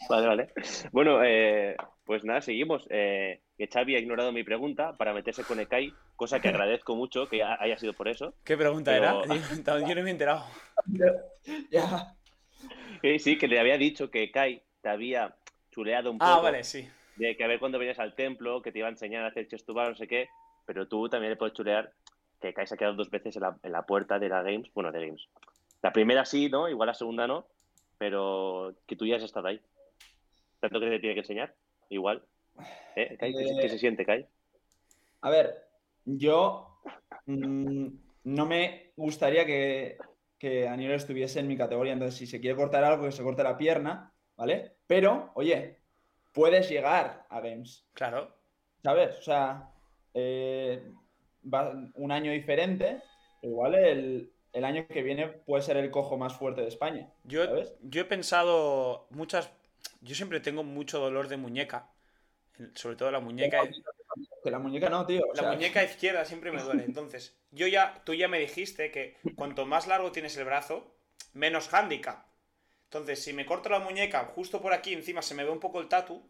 Vale, 0.08 0.26
vale. 0.26 0.52
Bueno, 0.92 1.22
eh, 1.22 1.76
pues 2.04 2.24
nada, 2.24 2.40
seguimos. 2.40 2.86
Eh, 2.88 3.42
que 3.58 3.66
Xavi 3.66 3.94
ha 3.96 3.98
ignorado 3.98 4.32
mi 4.32 4.42
pregunta 4.44 4.96
para 4.96 5.12
meterse 5.12 5.44
con 5.44 5.60
Ekai, 5.60 5.92
cosa 6.16 6.40
que 6.40 6.48
agradezco 6.48 6.94
mucho 6.96 7.28
que 7.28 7.42
ha- 7.42 7.58
haya 7.60 7.76
sido 7.76 7.92
por 7.92 8.08
eso. 8.08 8.32
¿Qué 8.44 8.56
pregunta 8.56 8.92
Pero- 8.92 9.24
era? 9.24 9.34
Yo, 9.34 9.78
yo 9.88 9.94
no 9.94 10.02
me 10.02 10.08
he 10.08 10.12
enterado. 10.12 10.46
Ya. 11.70 12.14
Eh, 13.02 13.18
sí, 13.18 13.38
que 13.38 13.48
le 13.48 13.58
había 13.60 13.78
dicho 13.78 14.10
que 14.10 14.30
Kai 14.30 14.62
te 14.82 14.88
había 14.88 15.36
chuleado 15.70 16.10
un 16.10 16.18
poco. 16.18 16.30
Ah, 16.30 16.40
vale, 16.40 16.64
sí. 16.64 16.88
De 17.16 17.36
que 17.36 17.44
a 17.44 17.48
ver 17.48 17.58
cuando 17.58 17.78
venías 17.78 17.98
al 17.98 18.14
templo, 18.14 18.62
que 18.62 18.72
te 18.72 18.78
iba 18.78 18.88
a 18.88 18.90
enseñar 18.90 19.24
a 19.24 19.28
hacer 19.28 19.48
chest 19.48 19.66
to 19.66 19.74
bar, 19.74 19.90
no 19.90 19.96
sé 19.96 20.06
qué. 20.06 20.28
Pero 20.66 20.86
tú 20.88 21.08
también 21.08 21.30
le 21.30 21.36
puedes 21.36 21.54
chulear 21.54 21.92
que 22.40 22.52
Kai 22.54 22.66
se 22.66 22.74
ha 22.74 22.78
quedado 22.78 22.94
dos 22.96 23.10
veces 23.10 23.34
en 23.36 23.42
la, 23.42 23.58
en 23.62 23.72
la 23.72 23.82
puerta 23.86 24.18
de 24.18 24.28
la 24.28 24.42
Games. 24.42 24.70
Bueno, 24.74 24.92
de 24.92 25.06
Games. 25.06 25.28
La 25.82 25.92
primera 25.92 26.24
sí, 26.24 26.48
¿no? 26.48 26.68
Igual 26.68 26.88
la 26.88 26.94
segunda 26.94 27.26
no. 27.26 27.46
Pero 27.98 28.74
que 28.86 28.94
tú 28.96 29.06
ya 29.06 29.16
has 29.16 29.22
estado 29.22 29.48
ahí. 29.48 29.60
Tanto 30.60 30.78
que 30.80 30.88
te 30.90 30.98
tiene 31.00 31.14
que 31.14 31.20
enseñar. 31.20 31.54
Igual. 31.88 32.22
¿Eh, 32.96 33.16
Kai? 33.18 33.32
¿Qué, 33.32 33.46
se- 33.46 33.60
qué 33.60 33.68
se 33.68 33.78
siente, 33.78 34.04
Kai? 34.04 34.26
A 35.20 35.30
ver, 35.30 35.66
yo 36.04 36.78
mm, 37.26 37.88
no 38.24 38.46
me 38.46 38.92
gustaría 38.96 39.44
que, 39.46 39.98
que 40.38 40.68
Aniel 40.68 40.92
estuviese 40.92 41.40
en 41.40 41.48
mi 41.48 41.56
categoría. 41.56 41.92
Entonces, 41.92 42.18
si 42.18 42.26
se 42.26 42.40
quiere 42.40 42.56
cortar 42.56 42.84
algo, 42.84 43.04
que 43.04 43.12
se 43.12 43.22
corte 43.22 43.42
la 43.42 43.56
pierna, 43.58 44.12
¿vale? 44.36 44.76
Pero, 44.86 45.32
oye, 45.34 45.78
puedes 46.32 46.68
llegar 46.68 47.26
a 47.28 47.40
Games, 47.40 47.86
Claro. 47.94 48.34
¿sabes? 48.82 49.18
O 49.18 49.22
sea, 49.22 49.70
eh, 50.14 50.82
va 51.42 51.72
un 51.94 52.12
año 52.12 52.32
diferente, 52.32 53.02
igual 53.42 53.74
el, 53.74 54.32
el 54.52 54.64
año 54.64 54.86
que 54.88 55.02
viene 55.02 55.28
puede 55.28 55.62
ser 55.62 55.76
el 55.76 55.90
cojo 55.90 56.16
más 56.16 56.34
fuerte 56.34 56.62
de 56.62 56.68
España. 56.68 57.10
Yo, 57.24 57.44
¿Sabes? 57.44 57.74
yo 57.82 58.00
he 58.02 58.04
pensado 58.04 59.06
muchas. 59.10 59.50
Yo 60.00 60.14
siempre 60.14 60.40
tengo 60.40 60.62
mucho 60.64 60.98
dolor 61.00 61.28
de 61.28 61.36
muñeca. 61.36 61.90
Sobre 62.74 62.96
todo 62.96 63.10
la 63.10 63.20
muñeca. 63.20 63.62
Que 64.48 64.52
la 64.52 64.58
muñeca 64.58 64.88
no, 64.88 65.06
tío. 65.06 65.22
o 65.24 65.34
La 65.34 65.34
sea, 65.34 65.52
muñeca 65.52 65.82
izquierda 65.84 66.24
siempre 66.24 66.52
me 66.52 66.62
duele. 66.62 66.84
Entonces, 66.84 67.36
yo 67.50 67.66
ya, 67.66 68.02
tú 68.04 68.14
ya 68.14 68.28
me 68.28 68.38
dijiste 68.38 68.90
que 68.90 69.16
cuanto 69.36 69.66
más 69.66 69.86
largo 69.86 70.12
tienes 70.12 70.36
el 70.36 70.44
brazo, 70.44 70.94
menos 71.32 71.72
handicap. 71.72 72.26
Entonces, 72.84 73.22
si 73.22 73.32
me 73.32 73.46
corto 73.46 73.68
la 73.68 73.80
muñeca 73.80 74.24
justo 74.26 74.62
por 74.62 74.72
aquí, 74.72 74.94
encima 74.94 75.22
se 75.22 75.34
me 75.34 75.44
ve 75.44 75.50
un 75.50 75.60
poco 75.60 75.80
el 75.80 75.88
tatu, 75.88 76.22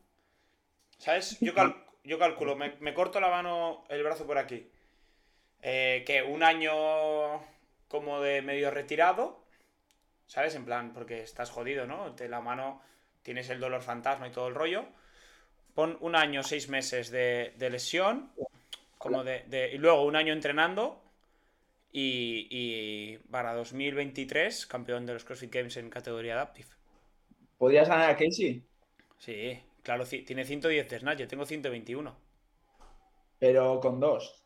¿sabes? 0.99 1.39
Yo, 1.41 1.55
cal- 1.55 1.77
yo 2.05 2.19
calculo, 2.19 2.57
me, 2.57 2.75
me 2.81 2.95
corto 2.95 3.21
la 3.21 3.29
mano, 3.29 3.85
el 3.89 4.03
brazo 4.03 4.27
por 4.27 4.39
aquí. 4.39 4.71
Eh, 5.63 6.05
que 6.07 6.23
un 6.23 6.43
año 6.43 6.75
como 7.89 8.21
de 8.21 8.43
medio 8.43 8.71
retirado, 8.71 9.45
¿sabes? 10.27 10.55
En 10.55 10.65
plan, 10.65 10.93
porque 10.95 11.23
estás 11.23 11.51
jodido, 11.51 11.87
¿no? 11.87 12.11
De 12.13 12.29
la 12.29 12.41
mano 12.41 12.83
tienes 13.23 13.51
el 13.51 13.61
dolor 13.61 13.83
fantasma 13.83 14.29
y 14.29 14.33
todo 14.33 14.49
el 14.49 14.55
rollo. 14.55 14.87
Pon 15.79 15.91
un 16.09 16.15
año, 16.25 16.41
seis 16.53 16.65
meses 16.77 17.05
de, 17.17 17.29
de 17.61 17.69
lesión, 17.75 18.15
como 19.03 19.19
de, 19.29 19.37
de- 19.53 19.71
y 19.75 19.79
luego 19.79 20.05
un 20.11 20.17
año 20.17 20.33
entrenando 20.33 20.83
y, 21.93 22.49
y 22.61 23.19
para 23.35 23.55
2023 23.55 24.67
campeón 24.75 25.07
de 25.07 25.15
los 25.15 25.25
CrossFit 25.25 25.55
Games 25.57 25.77
en 25.77 25.91
categoría 25.91 26.35
Adaptive. 26.35 26.71
¿Podrías 27.59 27.89
ganar 27.89 28.11
a 28.11 28.17
Casey? 28.17 28.65
Sí, 29.19 29.61
claro, 29.83 30.05
tiene 30.07 30.45
110 30.45 30.89
de 30.89 30.99
snatch, 30.99 31.19
yo 31.21 31.29
tengo 31.29 31.45
121. 31.47 32.17
Pero 33.41 33.81
con 33.81 33.99
dos. 33.99 34.45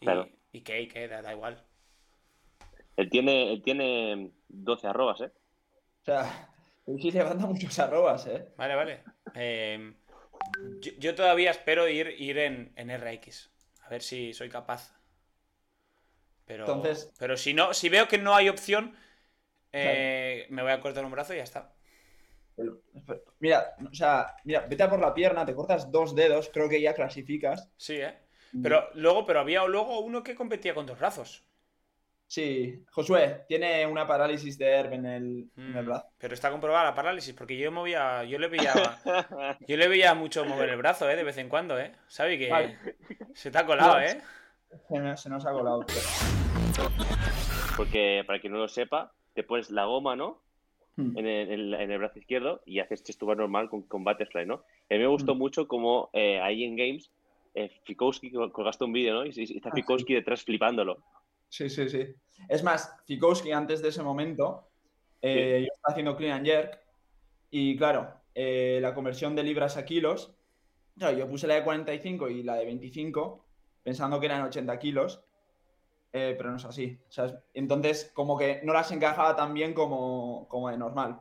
Y, 0.00 0.06
Claro. 0.06 0.30
y 0.52 0.62
qué, 0.62 0.80
y 0.82 0.88
qué, 0.88 1.08
da, 1.08 1.22
da 1.22 1.32
igual. 1.34 1.62
Él 2.96 3.08
tiene, 3.10 3.52
él 3.52 3.62
tiene 3.62 4.32
12 4.48 4.86
arrobas, 4.86 5.20
¿eh? 5.22 5.32
O 6.02 6.04
sea, 6.04 6.48
Casey 6.86 7.10
levanta 7.12 7.46
muchos 7.46 7.78
arrobas, 7.78 8.26
¿eh? 8.26 8.48
Vale, 8.56 8.74
vale. 8.74 9.04
Eh, 9.34 9.94
yo, 10.80 10.92
yo 10.98 11.14
todavía 11.14 11.50
espero 11.50 11.88
ir, 11.88 12.08
ir 12.18 12.38
en, 12.38 12.72
en 12.76 12.90
RX. 12.90 13.50
A 13.82 13.88
ver 13.88 14.02
si 14.02 14.32
soy 14.34 14.48
capaz. 14.48 14.92
Pero, 16.44 16.66
Entonces- 16.66 17.12
pero 17.18 17.36
si 17.36 17.54
no, 17.54 17.74
si 17.74 17.88
veo 17.88 18.08
que 18.08 18.18
no 18.18 18.34
hay 18.34 18.48
opción, 18.48 18.94
eh, 19.72 20.46
me 20.50 20.62
voy 20.62 20.72
a 20.72 20.80
cortar 20.80 21.04
un 21.04 21.10
brazo 21.12 21.34
y 21.34 21.38
ya 21.38 21.42
está. 21.44 21.74
Mira, 23.40 23.76
o 23.90 23.94
sea, 23.94 24.34
mira, 24.44 24.60
vete 24.66 24.82
a 24.82 24.90
por 24.90 25.00
la 25.00 25.12
pierna, 25.12 25.44
te 25.44 25.54
cortas 25.54 25.90
dos 25.90 26.14
dedos, 26.14 26.50
creo 26.52 26.68
que 26.68 26.80
ya 26.80 26.94
clasificas. 26.94 27.68
Sí, 27.76 27.96
¿eh? 27.96 28.14
Pero 28.62 28.88
luego, 28.94 29.26
pero 29.26 29.40
había 29.40 29.64
luego 29.66 30.00
uno 30.00 30.22
que 30.22 30.34
competía 30.34 30.74
con 30.74 30.86
dos 30.86 30.98
brazos. 30.98 31.44
Sí, 32.28 32.82
Josué, 32.90 33.44
tiene 33.48 33.86
una 33.86 34.06
parálisis 34.06 34.58
de 34.58 34.66
herb 34.66 34.92
en 34.94 35.06
el, 35.06 35.50
en 35.56 35.76
el 35.76 35.82
Mm, 35.84 35.86
brazo. 35.86 36.08
Pero 36.18 36.34
está 36.34 36.50
comprobada 36.50 36.84
la 36.86 36.94
parálisis, 36.94 37.32
porque 37.34 37.56
yo 37.56 37.70
movía, 37.70 38.24
yo 38.24 38.38
le 38.38 38.48
veía, 38.48 38.98
yo 39.68 39.76
le 39.76 39.86
veía 39.88 40.12
mucho 40.14 40.44
mover 40.44 40.70
el 40.70 40.76
brazo, 40.76 41.08
¿eh? 41.08 41.14
De 41.16 41.22
vez 41.22 41.38
en 41.38 41.48
cuando, 41.48 41.78
¿eh? 41.78 41.92
¿Sabe 42.08 42.36
que 42.38 42.50
Vale. 42.50 42.76
se 43.32 43.50
te 43.50 43.58
ha 43.58 43.64
colado. 43.66 44.00
¿eh? 44.00 44.20
Se, 44.88 45.28
nos 45.28 45.46
ha 45.46 45.52
colado. 45.52 45.86
Porque 47.76 48.24
para 48.26 48.40
quien 48.40 48.52
no 48.52 48.58
lo 48.58 48.68
sepa, 48.68 49.12
te 49.34 49.42
pones 49.44 49.70
la 49.70 49.84
goma, 49.84 50.16
¿no? 50.16 50.42
Hmm. 50.96 51.16
En 51.16 51.26
el, 51.26 51.74
en- 51.74 51.90
el 51.90 51.98
brazo 51.98 52.18
izquierdo 52.18 52.62
y 52.64 52.80
haces 52.80 53.02
chest 53.04 53.20
to 53.20 53.26
bar 53.26 53.36
normal 53.36 53.68
con, 53.68 53.82
con 53.82 54.02
butterfly, 54.02 54.46
¿no? 54.46 54.54
A 54.90 54.94
mí 54.94 54.98
me 54.98 55.06
gustó 55.06 55.34
Mm. 55.34 55.38
mucho 55.38 55.68
como 55.68 56.10
eh, 56.14 56.40
ahí 56.40 56.64
en 56.64 56.74
Games, 56.74 57.12
eh, 57.54 57.70
Fikowski 57.84 58.32
col- 58.32 58.50
colgaste 58.50 58.84
un 58.84 58.92
vídeo, 58.92 59.14
¿no? 59.14 59.26
Y, 59.26 59.30
y 59.36 59.56
está 59.58 59.68
Ah, 59.68 59.72
Fikowski 59.74 60.14
detrás 60.14 60.42
flipándolo. 60.42 60.98
Sí, 61.48 61.70
sí, 61.70 61.88
sí. 61.88 62.14
Es 62.48 62.62
más, 62.62 62.96
Fikowski 63.06 63.52
antes 63.52 63.82
de 63.82 63.88
ese 63.88 64.02
momento, 64.02 64.68
eh, 65.22 65.64
yo 65.66 65.72
estaba 65.72 65.92
haciendo 65.92 66.16
clean 66.16 66.38
and 66.38 66.46
jerk 66.46 66.80
y 67.50 67.76
claro, 67.76 68.20
eh, 68.34 68.78
la 68.82 68.94
conversión 68.94 69.34
de 69.34 69.42
libras 69.42 69.76
a 69.76 69.84
kilos, 69.84 70.34
claro, 70.98 71.16
yo 71.16 71.26
puse 71.28 71.46
la 71.46 71.54
de 71.54 71.64
45 71.64 72.28
y 72.28 72.42
la 72.42 72.56
de 72.56 72.66
25 72.66 73.44
pensando 73.82 74.20
que 74.20 74.26
eran 74.26 74.42
80 74.42 74.78
kilos, 74.78 75.22
eh, 76.12 76.34
pero 76.36 76.50
no 76.50 76.56
es 76.56 76.64
así. 76.64 76.98
Entonces, 77.54 78.10
como 78.14 78.36
que 78.36 78.60
no 78.64 78.72
las 78.72 78.90
encajaba 78.90 79.36
tan 79.36 79.54
bien 79.54 79.74
como, 79.74 80.46
como 80.48 80.68
de 80.70 80.76
normal. 80.78 81.20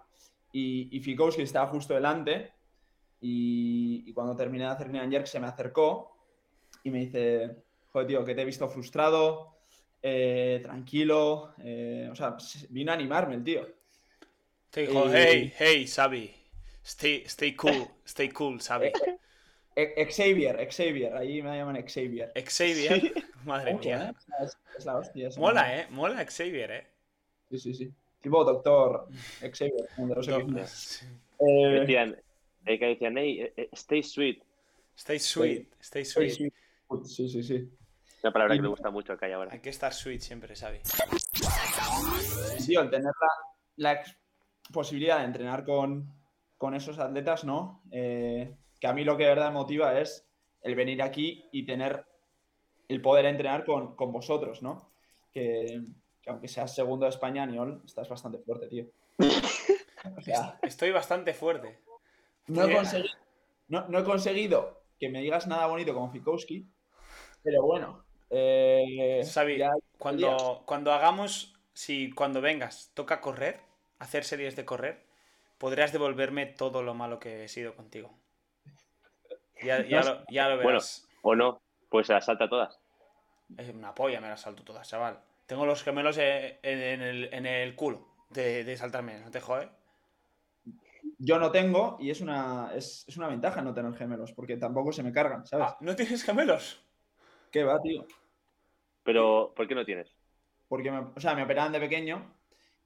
Y, 0.52 0.90
y 0.96 1.00
Fikowski 1.02 1.42
estaba 1.42 1.68
justo 1.68 1.94
delante 1.94 2.54
y, 3.22 4.04
y 4.08 4.14
cuando 4.14 4.36
terminé 4.36 4.64
de 4.66 4.72
hacer 4.72 4.90
clean 4.90 5.04
and 5.06 5.14
jerk 5.14 5.28
se 5.28 5.40
me 5.40 5.48
acercó 5.48 6.16
y 6.84 6.92
me 6.92 7.00
dice, 7.00 7.64
joder, 7.92 8.08
tío, 8.08 8.24
que 8.24 8.36
te 8.36 8.42
he 8.42 8.46
visto 8.46 8.68
frustrado, 8.70 9.55
eh, 10.08 10.60
tranquilo, 10.64 11.54
eh, 11.64 12.08
o 12.12 12.16
sea, 12.16 12.38
se- 12.40 12.68
vino 12.70 12.92
a 12.92 12.96
animarme 12.96 13.36
el 13.36 13.44
tío. 13.44 13.68
Te 14.70 14.82
dijo, 14.82 15.10
Eh, 15.12 15.12
hey, 15.12 15.52
hey, 15.58 15.88
Sabi, 15.88 16.32
stay, 16.84 17.24
stay 17.28 17.56
cool, 17.56 17.90
stay 18.06 18.30
cool, 18.30 18.62
Sabi. 18.62 18.94
E- 19.76 20.06
Xavier, 20.12 20.56
Xavier, 20.72 21.14
ahí 21.16 21.42
me 21.42 21.58
llaman 21.58 21.78
Xavier. 21.88 22.32
Xavier, 22.48 23.00
madre 23.46 23.74
Ojo, 23.74 23.82
mía. 23.82 24.10
¿eh? 24.10 24.14
Es, 24.44 24.58
es 24.78 24.86
la 24.86 24.98
hostia. 25.00 25.30
Mola, 25.38 25.64
eh, 25.78 25.88
mola 25.92 26.26
Xavier, 26.26 26.72
eh. 26.72 26.88
Sí, 27.50 27.60
sí, 27.60 27.74
sí. 27.74 27.94
Tipo 28.22 28.44
doctor 28.44 29.10
Xavier, 29.40 29.90
X-Men. 30.28 30.72
sí. 30.74 31.06
Eh, 31.40 31.70
Decían, 31.80 32.16
eh, 32.66 32.80
que 32.80 32.86
decían, 32.88 33.18
hey, 33.18 33.42
eh, 33.42 33.54
eh, 33.58 33.70
stay 33.74 34.04
sweet. 34.04 34.44
Stay 34.98 35.20
sweet, 35.20 35.64
stay 35.82 36.04
sí, 36.16 36.30
sweet. 36.30 36.38
sí, 36.38 36.50
sí, 37.06 37.30
sí, 37.30 37.44
sí. 37.44 37.70
Una 38.26 38.34
palabra 38.34 38.56
Y- 38.56 38.58
que 38.58 38.64
me 38.64 38.70
gusta 38.70 38.90
mucho 38.90 39.14
acá 39.14 39.30
y 39.30 39.34
ahora. 39.34 39.52
Hay 39.54 39.60
que 39.60 39.70
estar 39.70 39.94
sweet 39.94 40.20
siempre, 40.20 40.56
Sabi. 40.56 40.80
Tío, 42.66 42.82
el 42.82 42.90
tener 42.90 43.12
la, 43.76 44.02
posibilidad 44.74 45.20
de 45.20 45.26
entrenar 45.26 45.64
con, 45.64 46.12
con 46.58 46.74
esos 46.74 46.98
atletas, 46.98 47.44
¿no? 47.44 47.84
Eh, 47.92 48.58
que 48.80 48.88
a 48.88 48.94
mí 48.94 49.04
lo 49.04 49.16
que 49.16 49.26
de 49.26 49.30
verdad 49.30 49.50
me 49.50 49.60
motiva 49.60 50.00
es 50.00 50.28
el 50.64 50.74
venir 50.74 51.04
aquí 51.04 51.48
y 51.52 51.68
tener 51.68 52.04
el 52.88 53.00
poder 53.00 53.26
entrenar 53.26 53.64
con, 53.64 53.96
con 53.96 54.12
vosotros, 54.12 54.64
¿no? 54.64 54.90
Que, 55.32 55.84
que 56.20 56.30
aunque 56.32 56.48
seas 56.48 56.74
segundo 56.74 57.06
de 57.06 57.12
España, 57.12 57.46
Niol, 57.46 57.84
estás 57.86 58.10
bastante 58.10 58.40
fuerte, 58.40 58.68
tío. 58.68 58.86
O 60.18 60.22
sea, 60.22 60.58
Estoy 60.64 60.92
bastante 60.92 61.34
fuerte. 61.34 61.80
no 62.48 62.64
he, 62.64 62.74
conseguido, 62.74 63.14
no, 63.68 63.88
no 63.88 64.00
he 64.00 64.04
conseguido 64.04 64.82
que 65.00 65.10
me 65.10 65.22
digas 65.22 65.46
nada 65.46 65.68
bonito 65.68 65.94
como 65.94 66.12
Fikowski, 66.12 66.68
pero 67.44 67.64
bueno. 67.64 68.05
Eh, 68.30 69.22
ya- 69.58 69.72
cuando, 69.98 70.64
cuando 70.66 70.94
hagamos, 70.94 71.56
si 71.74 72.12
cuando 72.12 72.42
vengas 72.42 72.92
toca 72.94 73.22
correr, 73.22 73.60
hacer 74.00 74.24
series 74.24 74.56
de 74.56 74.66
correr, 74.66 75.04
podrás 75.58 75.92
devolverme 75.94 76.46
todo 76.46 76.84
lo 76.84 76.94
malo 76.94 77.20
que 77.20 77.44
he 77.44 77.48
sido 77.48 77.76
contigo. 77.76 78.12
Ya, 79.62 79.84
ya, 79.90 80.04
lo, 80.04 80.26
ya 80.30 80.50
lo 80.50 80.58
Bueno. 80.62 80.80
verás. 80.80 81.08
¿O 81.22 81.36
no? 81.36 81.62
Pues 81.90 82.08
se 82.08 82.14
las 82.14 82.26
salta 82.26 82.48
todas. 82.50 82.80
Es 83.58 83.70
una 83.70 83.94
polla, 83.94 84.22
me 84.22 84.30
la 84.30 84.38
salto 84.38 84.64
todas, 84.64 84.88
chaval. 84.88 85.20
Tengo 85.46 85.66
los 85.66 85.84
gemelos 85.84 86.18
eh, 86.18 86.60
en, 86.64 86.80
en 86.80 87.02
el, 87.02 87.34
en 87.34 87.46
el 87.46 87.76
culo 87.76 88.08
de, 88.30 88.64
de 88.64 88.78
saltarme, 88.78 89.20
¿no 89.20 89.32
te 89.32 89.42
jode? 89.42 89.70
Yo 91.18 91.40
no 91.40 91.52
tengo 91.52 91.98
y 92.00 92.10
es 92.10 92.22
una, 92.22 92.72
es, 92.74 93.06
es 93.08 93.18
una 93.18 93.28
ventaja 93.28 93.62
no 93.62 93.74
tener 93.74 93.94
gemelos, 93.96 94.32
porque 94.34 94.58
tampoco 94.58 94.92
se 94.92 95.04
me 95.04 95.12
cargan, 95.12 95.46
¿sabes? 95.46 95.68
Ah, 95.68 95.78
¿no 95.82 95.96
tienes 95.96 96.24
gemelos? 96.24 96.85
¿Qué 97.56 97.64
va, 97.64 97.82
tío? 97.82 98.06
Pero, 99.04 99.54
¿por 99.56 99.66
qué 99.66 99.76
no 99.76 99.86
tienes? 99.86 100.14
Porque 100.68 100.92
me, 100.92 100.98
o 101.16 101.20
sea, 101.22 101.36
me 101.36 101.44
operaban 101.44 101.72
de 101.72 101.80
pequeño 101.80 102.36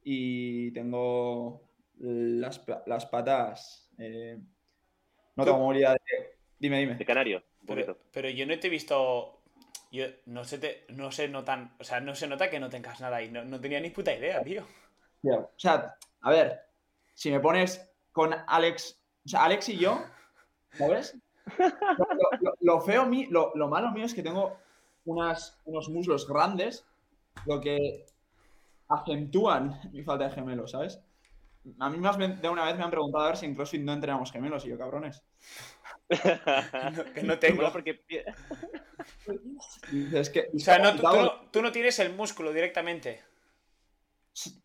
y 0.04 0.70
tengo 0.70 1.60
las, 1.98 2.64
las 2.86 3.06
patas. 3.06 3.90
eh, 3.98 4.38
no 5.34 5.44
tengo 5.44 5.58
movilidad 5.58 5.94
de. 5.94 6.38
Dime, 6.56 6.76
De 6.76 6.86
dime. 6.86 7.04
canario, 7.04 7.42
un 7.62 7.66
Pero, 7.66 7.98
pero 8.12 8.30
yo 8.30 8.46
no 8.46 8.56
te 8.60 8.68
he 8.68 8.70
visto. 8.70 9.42
Yo 9.90 10.06
no 10.26 10.44
se 10.44 10.58
te, 10.58 10.84
no 10.90 11.10
se 11.10 11.26
notan. 11.26 11.74
O 11.80 11.82
sea, 11.82 11.98
no 11.98 12.14
se 12.14 12.28
nota 12.28 12.48
que 12.48 12.60
no 12.60 12.70
tengas 12.70 13.00
nada 13.00 13.20
y 13.24 13.28
no, 13.28 13.44
no 13.44 13.60
tenía 13.60 13.80
ni 13.80 13.90
puta 13.90 14.14
idea, 14.14 14.40
tío. 14.44 14.64
Tío, 15.20 15.34
O 15.36 15.58
sea, 15.58 15.96
a 16.20 16.30
ver, 16.30 16.60
si 17.14 17.32
me 17.32 17.40
pones 17.40 17.90
con 18.12 18.32
Alex. 18.46 19.02
O 19.24 19.28
sea, 19.28 19.46
Alex 19.46 19.68
y 19.70 19.78
yo, 19.78 20.00
¿sabes? 20.74 21.18
Lo, 21.58 22.06
lo- 22.40 22.54
lo 22.60 22.80
feo 22.80 23.06
mí, 23.06 23.26
lo, 23.26 23.52
lo 23.54 23.68
malo 23.68 23.90
mío 23.92 24.04
es 24.06 24.14
que 24.14 24.22
tengo 24.22 24.56
unas, 25.04 25.58
unos 25.64 25.88
muslos 25.88 26.26
grandes, 26.28 26.84
lo 27.46 27.60
que 27.60 28.04
acentúan 28.88 29.80
mi 29.92 30.02
falta 30.02 30.24
de 30.24 30.30
gemelos, 30.34 30.72
¿sabes? 30.72 31.00
A 31.78 31.90
mí 31.90 31.98
más 31.98 32.16
de 32.18 32.48
una 32.48 32.64
vez 32.64 32.76
me 32.76 32.84
han 32.84 32.90
preguntado 32.90 33.24
a 33.24 33.28
ver 33.28 33.36
si 33.36 33.44
en 33.46 33.54
CrossFit 33.54 33.82
no 33.82 33.92
entrenamos 33.92 34.32
gemelos 34.32 34.64
y 34.64 34.70
yo, 34.70 34.78
cabrones. 34.78 35.22
No- 36.08 37.04
que 37.14 37.22
no 37.22 37.38
tengo. 37.38 37.70
Porque 37.72 38.00
es 40.12 40.30
que, 40.30 40.48
O 40.54 40.58
sea, 40.58 40.78
no, 40.78 40.92
tú, 40.92 40.96
tú 40.98 41.02
Dado- 41.02 41.22
no, 41.22 41.50
tú 41.50 41.62
no 41.62 41.70
tienes 41.72 41.98
el 41.98 42.14
músculo 42.14 42.52
directamente. 42.52 43.22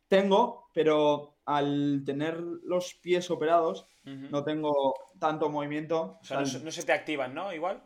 Tengo, 0.08 0.70
pero 0.74 1.38
al 1.46 2.04
tener 2.06 2.40
los 2.40 2.94
pies 2.96 3.30
operados, 3.32 3.88
no 4.04 4.44
tengo 4.44 4.94
tanto 5.20 5.50
movimiento. 5.50 6.20
O 6.22 6.24
sea, 6.24 6.40
no, 6.40 6.46
se- 6.46 6.60
no 6.64 6.72
se 6.72 6.84
te 6.84 6.94
activan, 6.94 7.34
¿no? 7.34 7.52
Igual. 7.54 7.84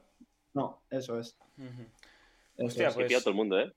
no, 0.54 0.82
eso 0.90 1.20
es. 1.20 1.38
Ujú. 1.58 1.84
eso 2.58 2.68
Hostia, 2.68 2.88
es. 2.90 2.94
que 2.94 3.00
pues- 3.00 3.08
pilla 3.08 3.20
todo 3.20 3.30
el 3.30 3.36
mundo, 3.36 3.60
¿eh? 3.60 3.74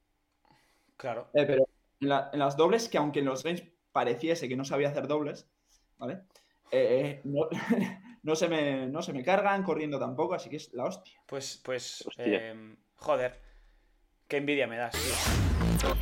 Claro. 0.97 1.29
Eh, 1.35 1.45
pero 1.47 1.65
en, 2.01 2.09
la- 2.09 2.31
en 2.33 2.39
las 2.39 2.57
dobles, 2.57 2.89
que 2.89 2.99
aunque 2.99 3.21
en 3.21 3.27
los 3.27 3.43
games 3.45 3.63
pareciese 3.93 4.49
que 4.49 4.57
no 4.57 4.65
sabía 4.65 4.89
hacer 4.89 5.07
dobles, 5.07 5.47
¿vale? 5.99 6.23
Eh, 6.73 7.21
no, 7.25 7.49
no 8.23 8.35
se 8.37 8.49
me, 8.49 8.87
no 8.89 9.03
se 9.03 9.13
me 9.13 9.23
cargan 9.23 9.63
corriendo 9.63 9.99
tampoco, 9.99 10.35
así 10.35 10.49
que 10.51 10.57
es 10.57 10.73
la 10.73 10.85
hostia. 10.85 11.21
Pues, 11.27 11.61
pues, 11.65 12.03
Hostia. 12.07 12.51
em, 12.51 12.77
joder. 12.97 13.41
Qué 14.27 14.39
envidia 14.39 14.67
me 14.67 14.79
das, 14.79 14.93
tío. 14.93 15.95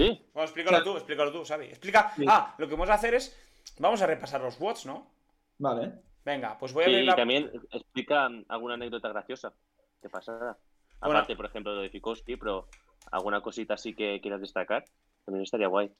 Sí, 0.00 0.26
Bueno, 0.32 0.44
explícalo 0.44 0.82
tú, 0.82 0.96
explícalo 0.96 1.32
tú, 1.32 1.44
Xavi. 1.44 1.66
Explica. 1.66 2.12
Sí. 2.16 2.24
Ah, 2.28 2.54
lo 2.58 2.66
que 2.66 2.74
vamos 2.74 2.90
a 2.90 2.94
hacer 2.94 3.14
es. 3.14 3.36
Vamos 3.78 4.00
a 4.02 4.06
repasar 4.06 4.40
los 4.40 4.58
bots, 4.58 4.86
¿no? 4.86 5.10
Vale. 5.58 5.92
Venga, 6.24 6.58
pues 6.58 6.72
voy 6.72 6.84
a 6.84 6.86
sí, 6.86 6.92
abrir 6.92 7.04
y 7.04 7.06
la. 7.06 7.16
también 7.16 7.50
explica 7.70 8.28
alguna 8.48 8.74
anécdota 8.74 9.08
graciosa 9.08 9.52
que 10.00 10.08
pasará. 10.08 10.56
Bueno. 11.00 11.18
Aparte, 11.18 11.36
por 11.36 11.46
ejemplo, 11.46 11.74
lo 11.74 11.82
de 11.82 11.90
Fikowski, 11.90 12.36
pero 12.36 12.68
alguna 13.10 13.42
cosita 13.42 13.74
así 13.74 13.94
que 13.94 14.20
quieras 14.20 14.40
destacar, 14.40 14.84
también 15.24 15.44
estaría 15.44 15.68
guay. 15.68 15.90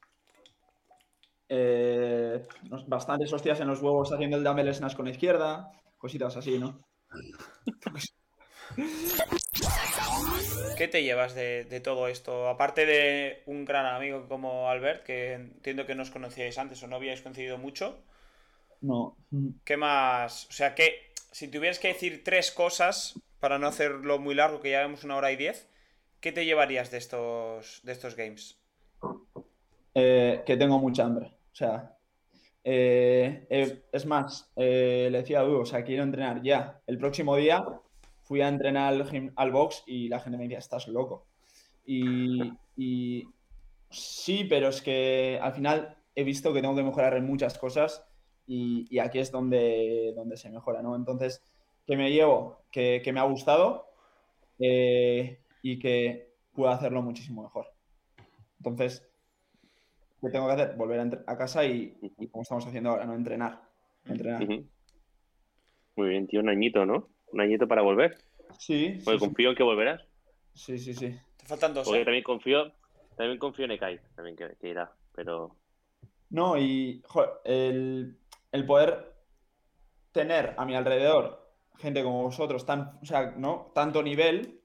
Eh, 1.49 2.47
bastantes 2.87 3.33
hostias 3.33 3.61
en 3.61 3.69
los 3.69 3.83
huevos 3.83 4.13
haciendo 4.13 4.37
el 4.37 4.45
dumbbell 4.45 4.73
snatch 4.73 4.95
con 4.95 5.07
la 5.07 5.11
izquierda, 5.11 5.73
cositas 5.99 6.37
así, 6.37 6.59
¿no? 6.59 6.81
¿Qué 10.77 10.89
te 10.89 11.03
llevas 11.03 11.35
de, 11.35 11.65
de 11.65 11.81
todo 11.81 12.09
esto? 12.09 12.49
Aparte 12.49 12.87
de 12.87 13.43
un 13.47 13.65
gran 13.65 13.87
amigo 13.87 14.27
como 14.29 14.71
Albert, 14.71 15.05
que 15.05 15.35
entiendo 15.35 15.87
que 15.87 15.95
no 15.95 16.03
os 16.03 16.11
conocíais 16.11 16.57
antes 16.59 16.83
o 16.83 16.87
no 16.87 16.97
habíais 16.97 17.23
coincidido 17.23 17.59
mucho. 17.59 18.03
No. 18.81 19.17
¿Qué 19.65 19.77
más? 19.77 20.47
O 20.49 20.53
sea, 20.53 20.75
que 20.75 21.13
si 21.31 21.49
tuvieras 21.49 21.79
que 21.79 21.89
decir 21.89 22.25
tres 22.25 22.51
cosas, 22.51 23.21
para 23.41 23.59
no 23.59 23.67
hacerlo 23.67 24.19
muy 24.19 24.35
largo, 24.35 24.61
que 24.61 24.71
ya 24.71 24.81
vemos 24.81 25.05
una 25.05 25.17
hora 25.17 25.33
y 25.33 25.37
diez, 25.37 25.69
¿qué 26.21 26.33
te 26.33 26.45
llevarías 26.45 26.91
de 26.91 26.99
estos, 26.99 27.81
de 27.83 27.93
estos 27.93 28.17
games? 28.17 28.59
Eh, 29.95 30.43
que 30.47 30.57
tengo 30.57 30.79
mucha 30.79 31.05
hambre. 31.05 31.27
O 31.53 31.55
sea, 31.55 31.97
eh, 32.65 33.47
eh, 33.51 33.83
es 33.93 34.07
más, 34.07 34.51
le 34.57 35.11
decía 35.11 35.41
a 35.41 35.43
Dudo, 35.43 35.61
o 35.61 35.67
sea, 35.67 35.85
quiero 35.85 36.03
entrenar 36.03 36.43
ya. 36.43 36.81
El 36.87 36.99
próximo 36.99 37.37
día 37.37 37.65
fui 38.31 38.43
a 38.43 38.49
entrenar 38.49 38.95
al, 39.35 39.51
box 39.51 39.83
y 39.89 40.09
la 40.09 40.21
gente 40.21 40.39
me 40.39 40.45
decía, 40.45 40.59
estás 40.59 40.87
loco. 40.87 41.27
Y, 41.85 42.39
sí, 43.91 44.45
pero 44.49 44.69
es 44.69 44.81
que 44.83 45.41
al 45.43 45.53
final 45.53 45.97
he 46.15 46.23
visto 46.23 46.53
que 46.53 46.61
tengo 46.61 46.77
que 46.77 46.85
mejorar 46.85 47.17
en 47.17 47.27
muchas 47.27 47.59
cosas 47.59 48.07
y, 48.47 49.01
aquí 49.01 49.19
es 49.19 49.33
donde, 49.33 50.13
donde 50.15 50.37
se 50.37 50.49
mejora, 50.49 50.81
¿no? 50.81 50.95
Entonces, 50.95 51.43
que 51.85 51.97
me 51.97 52.13
llevo, 52.13 52.63
que, 52.71 53.03
que 53.03 53.13
me 53.13 53.19
ha 53.19 53.25
gustado 53.25 53.89
eh, 54.61 55.41
y 55.61 55.81
que 55.81 56.33
puedo 56.53 56.71
hacerlo 56.71 57.03
muchísimo 57.03 57.43
mejor. 57.43 57.67
Entonces, 58.59 59.11
¿qué 60.21 60.31
tengo 60.31 60.47
que 60.47 60.53
hacer? 60.53 60.77
Volver 60.77 61.01
a, 61.27 61.37
casa 61.37 61.65
y, 61.65 61.99
y 62.17 62.29
como 62.29 62.43
estamos 62.43 62.65
haciendo 62.65 62.91
ahora, 62.91 63.07
no 63.07 63.15
entrenar. 63.17 63.61
Entrenar. 64.05 64.47
Muy 65.97 66.09
bien, 66.09 66.29
tío, 66.29 66.39
un 66.39 66.49
añito, 66.49 66.87
¿no? 66.87 67.09
Un 67.33 67.41
añito 67.41 67.67
para 67.69 67.83
volver. 67.83 68.19
Sí, 68.59 68.97
sí, 68.99 69.03
Porque 69.05 69.19
sí, 69.19 69.25
confío 69.27 69.51
en 69.51 69.57
que 69.57 69.63
volverás. 69.63 70.03
sí, 70.55 70.79
sí, 70.79 70.95
sí. 70.95 71.17
Te 71.37 71.47
faltan 71.47 71.75
dos. 71.75 71.87
Porque 71.87 72.03
¿eh? 72.03 72.05
también 72.05 72.25
confío, 72.25 72.73
también 73.17 73.39
confío 73.39 73.65
en 73.65 73.71
Ekai, 73.73 74.01
también 74.17 74.37
que, 74.37 74.57
que 74.61 74.69
irá. 74.69 74.93
Pero 75.15 75.57
No, 76.31 76.59
y 76.59 77.03
joder, 77.07 77.31
el, 77.45 78.19
el 78.53 78.67
poder 78.67 79.15
tener 80.13 80.55
a 80.57 80.65
mi 80.65 80.75
alrededor 80.75 81.49
gente 81.79 82.03
como 82.03 82.23
vosotros, 82.25 82.67
tan, 82.67 82.99
o 83.01 83.07
sea, 83.07 83.33
¿no? 83.37 83.73
tanto 83.75 84.03
nivel, 84.03 84.61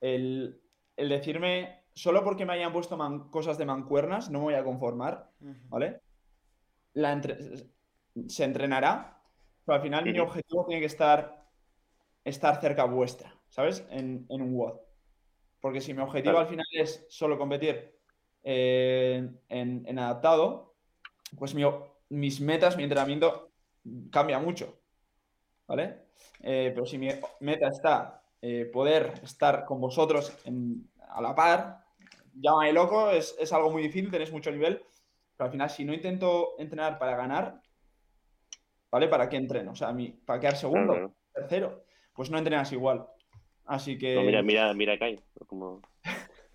el, 0.00 0.60
el 0.96 1.08
decirme, 1.08 1.82
solo 1.94 2.22
porque 2.22 2.46
me 2.46 2.52
hayan 2.52 2.72
puesto 2.72 2.96
man- 2.96 3.28
cosas 3.30 3.58
de 3.58 3.64
mancuernas, 3.64 4.30
no 4.30 4.38
me 4.38 4.44
voy 4.44 4.54
a 4.54 4.62
conformar. 4.64 5.30
¿vale? 5.68 6.00
La 6.94 7.12
entre- 7.12 7.38
se 8.28 8.44
entrenará, 8.44 9.20
pero 9.64 9.76
al 9.76 9.82
final 9.82 10.04
mi 10.04 10.18
objetivo 10.20 10.64
tiene 10.66 10.80
que 10.80 10.86
estar, 10.86 11.39
estar 12.24 12.60
cerca 12.60 12.84
vuestra, 12.84 13.34
¿sabes? 13.48 13.86
En, 13.90 14.26
en 14.28 14.42
un 14.42 14.54
WOD. 14.56 14.80
Porque 15.60 15.80
si 15.80 15.92
mi 15.94 16.00
objetivo 16.00 16.32
Claro. 16.32 16.38
al 16.40 16.46
final 16.48 16.66
es 16.72 17.06
solo 17.10 17.38
competir 17.38 17.98
eh, 18.42 19.28
en, 19.48 19.84
en 19.86 19.98
adaptado, 19.98 20.74
pues 21.38 21.54
mi- 21.54 21.64
mis 22.10 22.40
metas, 22.40 22.76
mi 22.76 22.82
entrenamiento 22.84 23.52
cambia 24.10 24.38
mucho, 24.38 24.80
¿vale? 25.66 26.06
Eh, 26.40 26.70
pero 26.74 26.86
si 26.86 26.98
mi 26.98 27.08
meta 27.40 27.68
está 27.68 28.22
eh, 28.42 28.64
poder 28.72 29.20
estar 29.22 29.64
con 29.64 29.80
vosotros 29.80 30.36
a 31.08 31.20
la 31.20 31.34
par, 31.34 31.84
llámame 32.34 32.72
loco, 32.72 33.10
es, 33.10 33.36
es 33.38 33.52
algo 33.52 33.70
muy 33.70 33.82
difícil, 33.82 34.10
tenéis 34.10 34.32
mucho 34.32 34.50
nivel, 34.50 34.82
pero 35.36 35.46
al 35.46 35.52
final 35.52 35.70
si 35.70 35.84
no 35.84 35.92
intento 35.92 36.54
entrenar 36.58 36.98
para 36.98 37.16
ganar, 37.16 37.60
¿vale? 38.90 39.08
¿Para 39.08 39.28
qué 39.28 39.36
entreno? 39.36 39.72
O 39.72 39.76
sea, 39.76 39.94
¿para 40.24 40.40
quedar 40.40 40.56
segundo, 40.56 41.14
tercero? 41.32 41.84
Pues 42.20 42.30
no 42.30 42.36
entrenas 42.36 42.70
igual. 42.70 43.06
Así 43.64 43.96
que... 43.96 44.14
mira, 44.22 44.42
mira, 44.42 44.74
mira. 44.74 44.98
Como... 45.46 45.80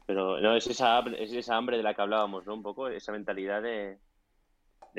Pero 0.06 0.40
no, 0.40 0.56
es 0.56 0.68
esa, 0.68 1.00
es 1.18 1.34
esa 1.34 1.58
hambre 1.58 1.78
de 1.78 1.82
la 1.82 1.96
que 1.96 2.04
hablábamos, 2.04 2.46
¿no? 2.46 2.54
Un 2.54 2.62
poco, 2.62 2.88
esa 2.88 3.12
mentalidad 3.12 3.64
de, 3.64 3.98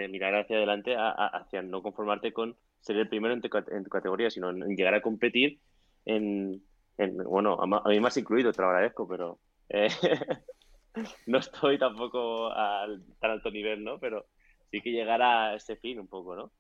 mirar 0.08 0.34
hacia 0.34 0.56
adelante, 0.56 0.96
hacia 0.98 1.62
no 1.62 1.84
conformarte 1.84 2.32
con 2.32 2.56
ser 2.80 2.96
el 2.96 3.08
primero 3.08 3.32
en 3.32 3.42
tu, 3.42 3.48
en 3.70 3.84
tu 3.84 3.90
categoría, 3.90 4.28
sino 4.28 4.50
en, 4.50 4.74
llegar 4.74 4.94
a 4.94 5.02
competir 5.02 5.60
en, 6.04 6.60
en- 6.98 7.16
bueno, 7.18 7.60
a, 7.60 7.82
a 7.84 7.88
mí 7.88 8.00
me 8.00 8.08
has 8.08 8.16
incluido, 8.16 8.52
te 8.52 8.60
lo 8.60 8.66
agradezco, 8.66 9.06
pero 9.06 9.38
eh, 9.68 9.86
no 11.26 11.38
estoy 11.38 11.78
tampoco 11.78 12.50
al 12.50 13.04
tan 13.20 13.30
alto 13.30 13.52
nivel, 13.52 13.84
¿no? 13.84 14.00
Pero 14.00 14.26
sí 14.72 14.80
que 14.80 14.90
llegar 14.90 15.22
a 15.22 15.54
ese 15.54 15.76
fin 15.76 16.00
un 16.00 16.08
poco, 16.08 16.34
¿no? 16.34 16.50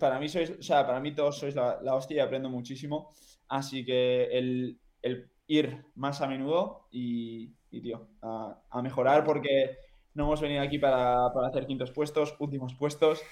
Para 0.00 0.18
mí 0.18 0.28
sois, 0.28 0.50
o 0.50 0.62
sea, 0.62 0.86
para 0.86 1.00
mí 1.00 1.14
todos 1.14 1.38
sois 1.38 1.54
la, 1.54 1.78
la 1.82 1.94
hostia 1.94 2.16
y 2.16 2.20
aprendo 2.20 2.50
muchísimo. 2.50 3.12
Así 3.48 3.84
que 3.84 4.24
el, 4.24 4.78
el 5.02 5.30
ir 5.46 5.84
más 5.94 6.20
a 6.20 6.26
menudo 6.26 6.88
y, 6.90 7.50
y, 7.70 7.80
tío, 7.80 8.08
a, 8.22 8.60
a 8.70 8.82
mejorar 8.82 9.24
porque 9.24 9.78
no 10.14 10.24
hemos 10.24 10.40
venido 10.40 10.62
aquí 10.62 10.78
para, 10.78 11.32
para 11.32 11.48
hacer 11.48 11.66
quintos 11.66 11.90
puestos, 11.92 12.34
últimos 12.38 12.74
puestos. 12.74 13.22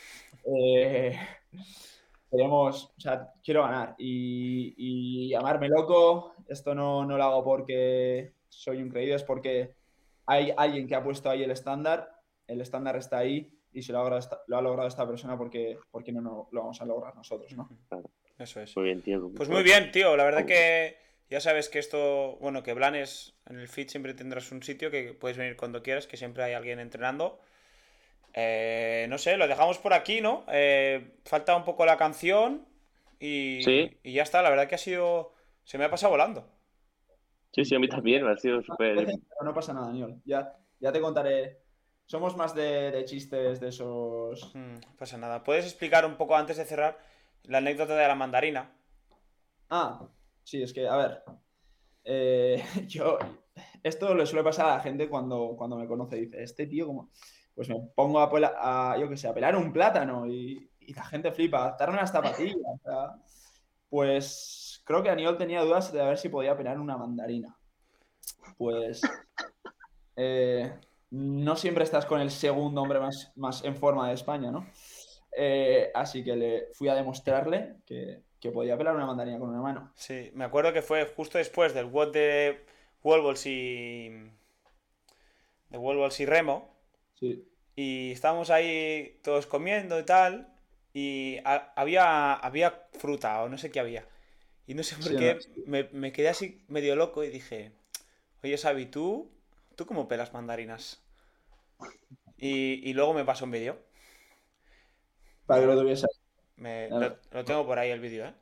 Eh, 0.45 1.19
queremos, 2.31 2.93
o 2.97 3.01
sea, 3.01 3.33
quiero 3.43 3.63
ganar 3.63 3.95
y, 3.99 4.75
y 4.77 5.29
llamarme 5.31 5.69
loco. 5.69 6.35
Esto 6.49 6.75
no, 6.75 7.05
no 7.05 7.17
lo 7.17 7.25
hago 7.25 7.45
porque 7.45 8.35
soy 8.49 8.83
un 8.83 8.89
creído, 8.89 9.17
es 9.17 9.25
porque 9.25 9.75
hay 10.27 10.53
alguien 10.57 10.87
que 10.87 10.95
ha 10.95 11.03
puesto 11.03 11.29
ahí 11.29 11.43
el 11.43 11.51
estándar. 11.51 12.11
El 12.47 12.61
estándar 12.61 12.97
está 12.97 13.19
ahí 13.19 13.56
y 13.77 13.83
si 13.83 13.93
lo 13.93 13.99
ha 13.99 14.03
logrado 14.03 14.19
esta, 14.21 14.41
lo 14.47 14.57
ha 14.57 14.63
logrado 14.63 14.89
esta 14.89 15.07
persona, 15.07 15.37
porque, 15.37 15.79
porque 15.91 16.11
no, 16.11 16.23
no 16.23 16.49
lo 16.51 16.61
vamos 16.61 16.81
a 16.81 16.87
lograr 16.87 17.15
nosotros, 17.15 17.53
¿no? 17.55 17.69
Eso 18.39 18.61
es. 18.61 18.75
Muy 18.75 18.87
bien, 18.87 19.03
tío. 19.03 19.31
Pues 19.37 19.51
muy 19.51 19.63
bien, 19.63 19.91
tío. 19.93 20.17
La 20.17 20.25
verdad 20.25 20.47
que 20.47 20.97
ya 21.29 21.41
sabes 21.41 21.69
que 21.69 21.79
esto, 21.79 22.39
bueno, 22.41 22.63
que 22.63 22.73
Blanes 22.73 23.35
en 23.47 23.59
el 23.59 23.69
feed 23.69 23.89
siempre 23.89 24.15
tendrás 24.15 24.51
un 24.51 24.63
sitio 24.63 24.91
que 24.91 25.13
puedes 25.13 25.37
venir 25.37 25.57
cuando 25.57 25.83
quieras, 25.83 26.07
que 26.07 26.17
siempre 26.17 26.43
hay 26.43 26.55
alguien 26.55 26.81
entrenando. 26.81 27.39
Eh, 28.33 29.07
no 29.11 29.19
sé, 29.19 29.37
lo 29.37 29.47
dejamos 29.47 29.79
por 29.79 29.93
aquí, 29.93 30.23
¿no? 30.23 30.45
Eh, 30.49 31.19
falta 31.25 31.55
un 31.55 31.65
poco 31.65 31.85
la 31.85 31.99
canción 31.99 32.67
y, 33.19 33.61
Sí. 33.63 33.99
y 34.03 34.13
ya 34.15 34.23
está. 34.23 34.41
La 34.41 34.51
verdad 34.51 34.69
que 34.69 34.75
ha 34.77 34.79
sido, 34.79 35.35
se 35.65 35.77
me 35.77 35.85
ha 35.85 35.91
pasado 35.91 36.13
volando. 36.13 36.49
Sí, 37.53 37.65
sí, 37.65 37.75
a 37.75 37.79
mí 37.79 37.89
también, 37.89 38.25
me 38.25 38.33
ha 38.33 38.37
sido 38.37 38.63
súper... 38.63 38.95
Pero 39.07 39.45
no 39.45 39.55
pasa 39.55 39.73
nada, 39.73 39.87
Daniel. 39.89 40.21
Ya, 40.25 40.55
ya 40.81 40.93
te 40.93 41.01
contaré. 41.01 41.66
Somos 42.07 42.37
más 42.37 42.55
de, 42.55 42.91
de 42.93 43.05
chistes 43.05 43.61
de 43.61 43.69
esos. 43.69 44.55
Mm, 44.55 44.75
no 44.75 44.97
pasa 44.97 45.19
nada. 45.19 45.43
¿Puedes 45.43 45.65
explicar 45.65 46.07
un 46.07 46.17
poco 46.17 46.37
antes 46.37 46.57
de 46.57 46.65
cerrar 46.65 46.99
la 47.43 47.59
anécdota 47.59 47.97
de 47.97 48.07
la 48.07 48.15
mandarina? 48.15 48.73
Ah, 49.71 50.07
sí, 50.45 50.63
es 50.63 50.73
que, 50.73 50.87
a 50.89 50.97
ver. 50.97 51.23
eh, 52.05 52.65
yo. 52.87 53.19
Esto 53.83 54.15
le 54.15 54.27
suele 54.27 54.45
pasar 54.45 54.67
a 54.67 54.77
la 54.77 54.81
gente 54.83 55.09
cuando, 55.09 55.55
cuando 55.57 55.77
me 55.77 55.87
conoce. 55.87 56.17
Dice, 56.17 56.43
este 56.43 56.67
tío, 56.67 56.87
como. 56.87 57.11
Pues 57.55 57.69
me 57.71 57.77
pongo 57.95 58.21
a, 58.21 58.31
pela- 58.31 58.55
a, 58.59 58.99
yo 58.99 59.09
qué 59.09 59.17
sé, 59.17 59.29
a 59.29 59.35
pelar 59.35 59.57
un 59.57 59.73
plátano 59.73 60.27
y, 60.27 60.71
y 60.79 60.93
la 60.93 61.05
gente 61.07 61.33
flipa, 61.33 61.59
a 61.59 61.63
adaptar 61.63 61.89
unas 61.91 62.13
zapatillas. 62.13 62.57
o 62.63 62.79
sea, 62.85 63.15
pues 63.89 64.83
creo 64.85 65.03
que 65.03 65.09
Aniol 65.09 65.39
tenía 65.39 65.63
dudas 65.63 65.91
de 65.93 66.05
ver 66.05 66.19
si 66.19 66.29
podía 66.29 66.57
pelar 66.57 66.79
una 66.79 66.99
mandarina. 66.99 67.57
Pues. 68.59 69.01
eh, 70.17 70.73
no 71.11 71.57
siempre 71.57 71.85
estás 71.85 72.07
con 72.07 72.21
el 72.21 72.31
segundo 72.31 72.83
hombre 72.83 73.01
más, 73.01 73.33
más 73.37 73.65
en 73.65 73.77
forma 73.77 74.09
de 74.09 74.15
España, 74.15 74.51
¿no? 74.51 74.67
Eh, 75.37 75.91
así 75.95 76.25
que 76.25 76.37
le 76.37 76.69
fui 76.75 76.89
a 76.89 76.95
demostrarle 76.95 77.77
que, 77.87 78.23
que 78.41 78.51
podía 78.53 78.77
pelar 78.79 78.97
una 78.97 79.07
mandarina 79.07 79.39
con 79.39 79.51
una 79.51 79.61
mano. 79.63 79.95
Sí, 79.95 80.31
me 80.35 80.45
acuerdo 80.45 80.73
que 80.73 80.83
fue 80.83 81.07
justo 81.07 81.39
después 81.39 81.75
del 81.75 81.87
WOD 81.87 82.13
de 82.13 82.67
Wolves 83.03 83.47
y. 83.47 84.11
de 85.71 85.79
Wolves 85.79 86.19
y 86.21 86.27
Remo. 86.27 86.77
Sí. 87.15 87.47
Y 87.77 88.13
estábamos 88.13 88.51
ahí 88.51 89.21
todos 89.23 89.47
comiendo 89.47 89.99
y 90.01 90.05
tal. 90.05 90.55
Y 90.93 91.39
ha- 91.45 91.73
había, 91.77 92.35
había 92.35 92.89
fruta 92.99 93.43
o 93.43 93.49
no 93.49 93.59
sé 93.59 93.71
qué 93.71 93.81
había. 93.81 94.09
Y 94.67 94.75
no 94.75 94.83
sé 94.83 94.97
por 94.97 95.09
Sí, 95.09 95.17
qué 95.17 95.37
no, 95.37 95.41
sí. 95.41 95.67
me, 95.67 95.85
me 95.93 96.13
quedé 96.13 96.29
así 96.31 96.65
medio 96.69 96.97
loco 96.97 97.25
y 97.25 97.31
dije: 97.31 97.73
Oye, 98.45 98.59
Xavi, 98.59 98.87
¿tú, 98.87 99.33
¿tú 99.77 99.87
cómo 99.87 100.09
pelas 100.09 100.33
mandarinas? 100.33 101.03
Y, 102.37 102.89
y 102.89 102.93
luego 102.95 103.15
me 103.15 103.25
pasó 103.25 103.45
un 103.45 103.51
vídeo. 103.53 103.79
Para 105.47 105.61
que 105.61 105.67
lo 105.67 105.79
tuviese. 105.79 106.07
Me- 106.57 106.91
lo, 106.91 107.17
lo 107.31 107.45
tengo 107.45 107.67
por 107.67 107.79
ahí 107.79 107.91
el 107.91 108.01
vídeo, 108.01 108.27
¿eh? 108.27 108.35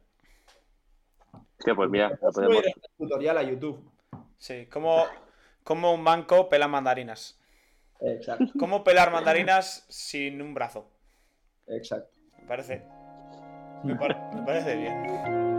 Hostia, 1.59 1.74
pues 1.74 1.90
mira, 1.90 2.19
lo 2.23 2.32
podemos. 2.32 2.65
el 2.66 2.74
tutorial 2.97 3.39
a 3.39 3.43
YouTube. 3.43 3.90
Sí, 4.39 4.66
como, 4.66 5.05
como 5.62 5.93
un 5.93 6.05
banco 6.05 6.48
pela 6.48 6.69
mandarinas. 6.69 7.40
Exacto, 8.01 8.44
¿Cómo 8.59 8.85
pelar 8.85 9.11
mandarinas 9.12 9.86
sin 9.89 10.43
un 10.43 10.52
brazo? 10.55 10.90
exacto. 11.66 12.19
Me 12.43 12.48
parece. 12.48 12.82
Me, 13.85 13.94
par- 13.97 14.35
me 14.35 14.43
parece 14.44 14.77
bien. 14.77 15.53